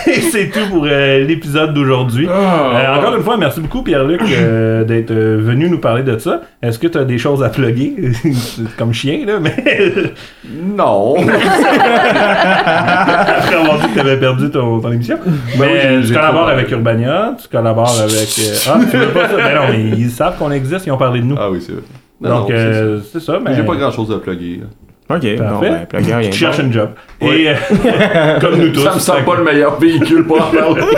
Et 0.08 0.22
c'est 0.22 0.50
tout 0.50 0.68
pour 0.70 0.86
euh, 0.90 1.20
l'épisode 1.24 1.74
d'aujourd'hui. 1.74 2.28
Euh, 2.30 2.96
encore 2.98 3.16
une 3.16 3.24
fois, 3.24 3.38
merci 3.38 3.60
beaucoup 3.62 3.82
Pierre-Luc 3.84 4.22
euh, 4.30 4.84
d'être 4.84 5.12
euh, 5.12 5.38
venu 5.42 5.70
nous 5.70 5.80
parler 5.80 6.04
de 6.04 6.18
ça. 6.18 6.42
Est-ce 6.62 6.78
que 6.80 6.88
tu 6.88 6.98
as 6.98 7.04
des 7.06 7.18
choses 7.18 7.42
à 7.44 7.50
plugger? 7.50 7.96
C'est 8.34 8.76
comme 8.78 8.94
chien, 8.94 9.26
là, 9.26 9.40
mais 9.40 9.56
Non. 10.76 11.16
après 12.22 13.56
avoir 13.56 13.80
dit 13.80 13.88
que 13.88 13.94
tu 13.94 14.00
avais 14.00 14.18
perdu 14.20 14.50
ton, 14.50 14.80
ton 14.80 14.92
émission. 14.92 15.18
mais 15.26 15.66
oui, 15.66 15.68
j'ai- 15.82 15.88
euh, 15.88 16.02
tu 16.08 16.14
collabores 16.14 16.42
trop- 16.44 16.50
avec 16.52 16.72
Urbania, 16.72 17.36
tu 17.42 17.48
collabores 17.48 18.00
avec. 18.00 18.30
euh, 18.40 18.56
Ah, 18.68 18.80
tu 18.90 18.98
veux 18.98 19.08
pas 19.08 19.30
ça? 19.30 19.36
Ben 19.38 19.56
non, 19.56 19.62
mais 19.72 19.82
ils 19.98 20.10
savent 20.12 20.38
qu'on 20.38 20.52
existe, 20.52 20.86
ils 20.86 20.92
ont 20.92 20.98
parlé 20.98 21.22
de 21.22 21.26
nous. 21.26 21.36
Ah 21.40 21.50
oui, 21.50 21.60
c'est 21.62 21.74
vrai. 21.74 21.82
Non, 22.22 22.42
Donc, 22.42 22.52
euh, 22.52 23.00
c'est 23.12 23.20
mais. 23.20 23.50
ça. 23.50 23.56
J'ai 23.56 23.64
pas 23.64 23.76
grand 23.76 23.92
chose 23.92 24.12
à 24.12 24.20
plugger. 24.20 24.62
là. 24.62 24.68
Ok, 25.16 25.36
bon, 25.38 25.44
Parfait. 25.44 25.70
ben, 25.70 25.86
plugger. 26.04 26.30
Tu 26.30 26.38
cherches 26.40 26.60
Bon. 26.62 26.68
un 26.68 26.72
job. 26.72 26.90
Ouais. 27.22 27.42
Et 27.42 27.50
euh, 27.50 28.40
comme 28.42 28.56
nous 28.60 28.70
tous. 28.70 28.82
Ça 28.82 28.94
me 28.96 29.00
semble 29.00 29.24
pas 29.26 29.36
le 29.36 29.44
meilleur 29.44 29.80
véhicule 29.80 30.26
pour 30.26 30.38
en 30.42 30.52
parler. 30.52 30.82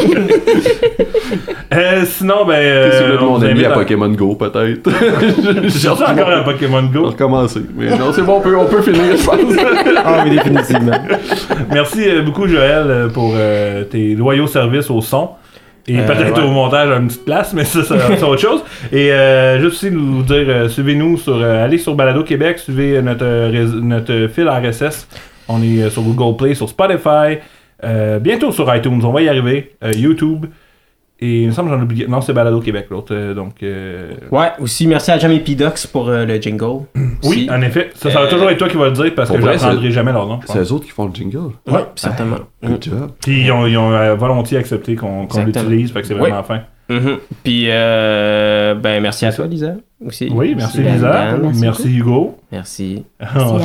Euh, 1.74 2.04
sinon, 2.06 2.46
ben. 2.46 2.54
Euh, 2.54 3.14
de 3.14 3.18
mon 3.24 3.38
ami 3.42 3.52
invite 3.52 3.66
à 3.66 3.72
à- 3.72 3.74
Pokémon 3.74 4.10
Go, 4.10 4.36
peut-être? 4.36 4.88
J'ai 5.64 5.80
cherché 5.80 6.04
encore 6.04 6.30
un 6.30 6.44
Pokémon 6.44 6.78
On 6.78 6.82
va 6.84 6.88
Go. 7.00 7.06
recommencer. 7.08 7.62
Mais 7.76 7.90
non, 7.98 8.14
c'est 8.14 8.22
bon, 8.22 8.38
on 8.38 8.42
peut, 8.42 8.56
on 8.56 8.66
peut 8.66 8.82
finir, 8.84 9.18
je 9.18 9.26
pense. 9.26 9.40
Ah 10.06 10.24
oui, 10.24 10.32
définitivement. 10.38 10.92
Merci 11.72 12.08
euh, 12.08 12.22
beaucoup, 12.22 12.48
Joël, 12.48 12.86
euh, 12.88 13.10
pour 13.10 13.34
euh, 13.36 13.86
tes 13.86 14.14
loyaux 14.14 14.46
services 14.46 14.92
au 14.92 15.02
son. 15.02 15.30
Et 15.88 16.00
Euh, 16.00 16.08
peut-être 16.08 16.38
ouais. 16.42 16.48
au 16.48 16.52
montage 16.52 16.90
à 16.92 16.96
une 16.98 17.08
petite 17.08 17.26
place, 17.26 17.54
mais 17.54 17.66
ça, 17.66 17.84
ça- 17.84 17.98
c'est 18.16 18.24
autre 18.24 18.42
chose. 18.42 18.64
Et 18.92 19.12
euh, 19.12 19.60
juste 19.60 19.74
aussi 19.84 19.90
vous 19.90 20.24
dire, 20.24 20.46
euh, 20.48 20.70
suivez-nous 20.70 21.18
sur, 21.18 21.36
euh, 21.36 21.66
allez 21.66 21.78
sur 21.78 21.94
Balado 21.96 22.24
Québec, 22.24 22.60
suivez 22.60 23.02
notre, 23.02 23.26
euh, 23.26 23.68
notre 23.82 24.28
fil 24.28 24.48
RSS. 24.48 25.08
On 25.50 25.62
est 25.62 25.90
sur 25.90 26.02
Google 26.04 26.38
Play, 26.38 26.54
sur 26.56 26.70
Spotify, 26.70 27.40
euh, 27.84 28.20
bientôt 28.20 28.52
sur 28.54 28.74
iTunes, 28.74 29.02
on 29.04 29.12
va 29.12 29.22
y 29.24 29.28
arriver, 29.28 29.76
euh, 29.84 29.92
YouTube. 29.94 30.46
Et 31.26 31.44
il 31.44 31.48
me 31.48 31.54
semble 31.54 31.70
que 31.70 31.76
j'en 31.76 31.80
ai 31.82 31.86
oublié. 31.86 32.06
Non, 32.06 32.20
c'est 32.20 32.34
Balado 32.34 32.60
Québec, 32.60 32.88
l'autre. 32.92 33.16
euh, 33.16 33.34
donc, 33.34 33.64
euh, 33.64 34.12
Ouais, 34.30 34.52
aussi 34.60 34.88
merci 34.88 35.10
à 35.10 35.18
Jamie 35.18 35.40
Pidox 35.40 35.88
pour 35.88 36.10
euh, 36.10 36.26
le 36.26 36.36
jingle. 36.42 36.82
oui, 36.96 37.06
Aussi. 37.24 37.50
en 37.50 37.62
effet. 37.62 37.92
Ça, 37.96 38.12
ça 38.12 38.20
va 38.20 38.26
Euh, 38.26 38.30
toujours 38.30 38.50
être 38.50 38.58
toi 38.58 38.68
qui 38.68 38.76
vas 38.76 38.88
le 38.88 38.92
dire 38.92 39.16
parce 39.16 39.30
que 39.30 39.36
pour 39.38 39.42
je 39.42 39.46
vrai, 39.46 39.56
n'apprendrai 39.56 39.92
jamais 39.92 40.12
leur 40.12 40.28
nom. 40.28 40.42
C'est 40.46 40.60
eux 40.60 40.74
autres 40.74 40.84
qui 40.84 40.92
font 40.92 41.06
le 41.08 41.14
jingle. 41.14 41.52
Ouais, 41.66 41.86
certainement. 41.96 42.40
Good 42.62 42.84
job. 42.84 43.12
Puis 43.22 43.44
ils 43.46 43.52
ont, 43.54 43.66
ils 43.66 43.78
ont, 43.78 44.16
volontiers 44.18 44.58
accepté 44.58 44.96
qu'on 44.98 45.28
l'utilise, 45.46 45.94
fait 45.94 46.02
que 46.02 46.08
c'est 46.08 46.14
vraiment 46.14 46.44
fin. 46.44 46.62
Mhm. 46.90 47.18
Puis, 47.44 47.66
euh, 47.70 48.76
ben, 48.76 49.02
merci 49.02 49.26
à 49.26 49.32
toi, 49.32 49.48
Lisa. 49.48 49.74
Aussi. 50.06 50.28
Oui, 50.34 50.54
merci 50.54 50.80
Lisa, 50.82 51.38
merci, 51.42 51.62
merci 51.62 51.96
Hugo, 51.98 52.38
Merci. 52.52 53.06
Oh, 53.40 53.58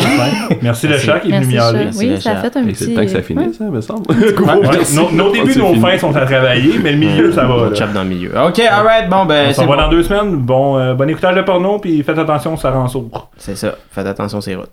merci 0.62 0.87
le 0.87 0.97
chat 0.97 1.19
qui 1.19 1.33
est 1.33 1.41
venu 1.41 1.55
miauler. 1.57 1.89
Oui, 1.99 2.21
ça 2.21 2.31
a 2.31 2.37
fait 2.37 2.57
un 2.57 2.62
Et 2.62 2.66
petit. 2.73 2.85
c'est 2.85 2.91
le 2.91 2.95
temps 2.95 3.03
que 3.03 3.09
ça 3.09 3.16
Ouais. 3.16 3.23
finisse, 3.23 3.61
hein, 3.61 3.71
me 3.73 3.81
semble. 3.81 4.09
Ouais, 4.12 4.79
nos, 4.95 5.11
nos 5.11 5.33
débuts, 5.33 5.53
c'est 5.53 5.59
nos 5.59 5.73
fini. 5.73 5.81
fins 5.81 5.99
sont 5.99 6.14
à 6.14 6.25
travailler, 6.27 6.79
mais 6.81 6.93
le 6.93 6.99
milieu, 6.99 7.33
ça 7.33 7.45
va. 7.45 7.55
On 7.55 7.71
là. 7.71 7.75
chope 7.75 7.93
dans 7.93 8.05
le 8.05 8.09
milieu. 8.09 8.31
Ok, 8.47 8.61
alright, 8.61 9.09
bon, 9.11 9.25
ben, 9.27 9.53
On 9.59 9.61
va 9.62 9.66
bon. 9.66 9.77
dans 9.77 9.89
deux 9.89 10.05
semaines. 10.05 10.37
Bon, 10.37 10.79
euh, 10.79 10.95
bon 10.95 11.09
écoutage 11.11 11.35
de 11.35 11.43
porno, 11.43 11.81
puis 11.81 12.01
faites 12.05 12.19
attention, 12.19 12.57
ça 12.57 12.71
rend 12.71 12.87
sourd. 12.87 13.31
C'est 13.37 13.57
ça. 13.57 13.75
Faites 13.91 14.07
attention, 14.07 14.41
c'est 14.41 14.55
routes. 14.55 14.71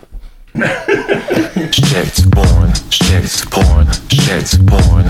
Shit 0.56 2.32
porn, 2.32 2.72
shit 2.89 3.45
porn, 3.51 3.88
shit 4.08 4.56
porn. 4.66 5.10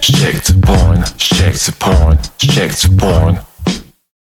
Shit 0.00 0.62
porn, 0.62 1.04
shit 1.18 1.70
porn, 1.80 2.18
shit 2.38 2.86
porn. 2.96 3.53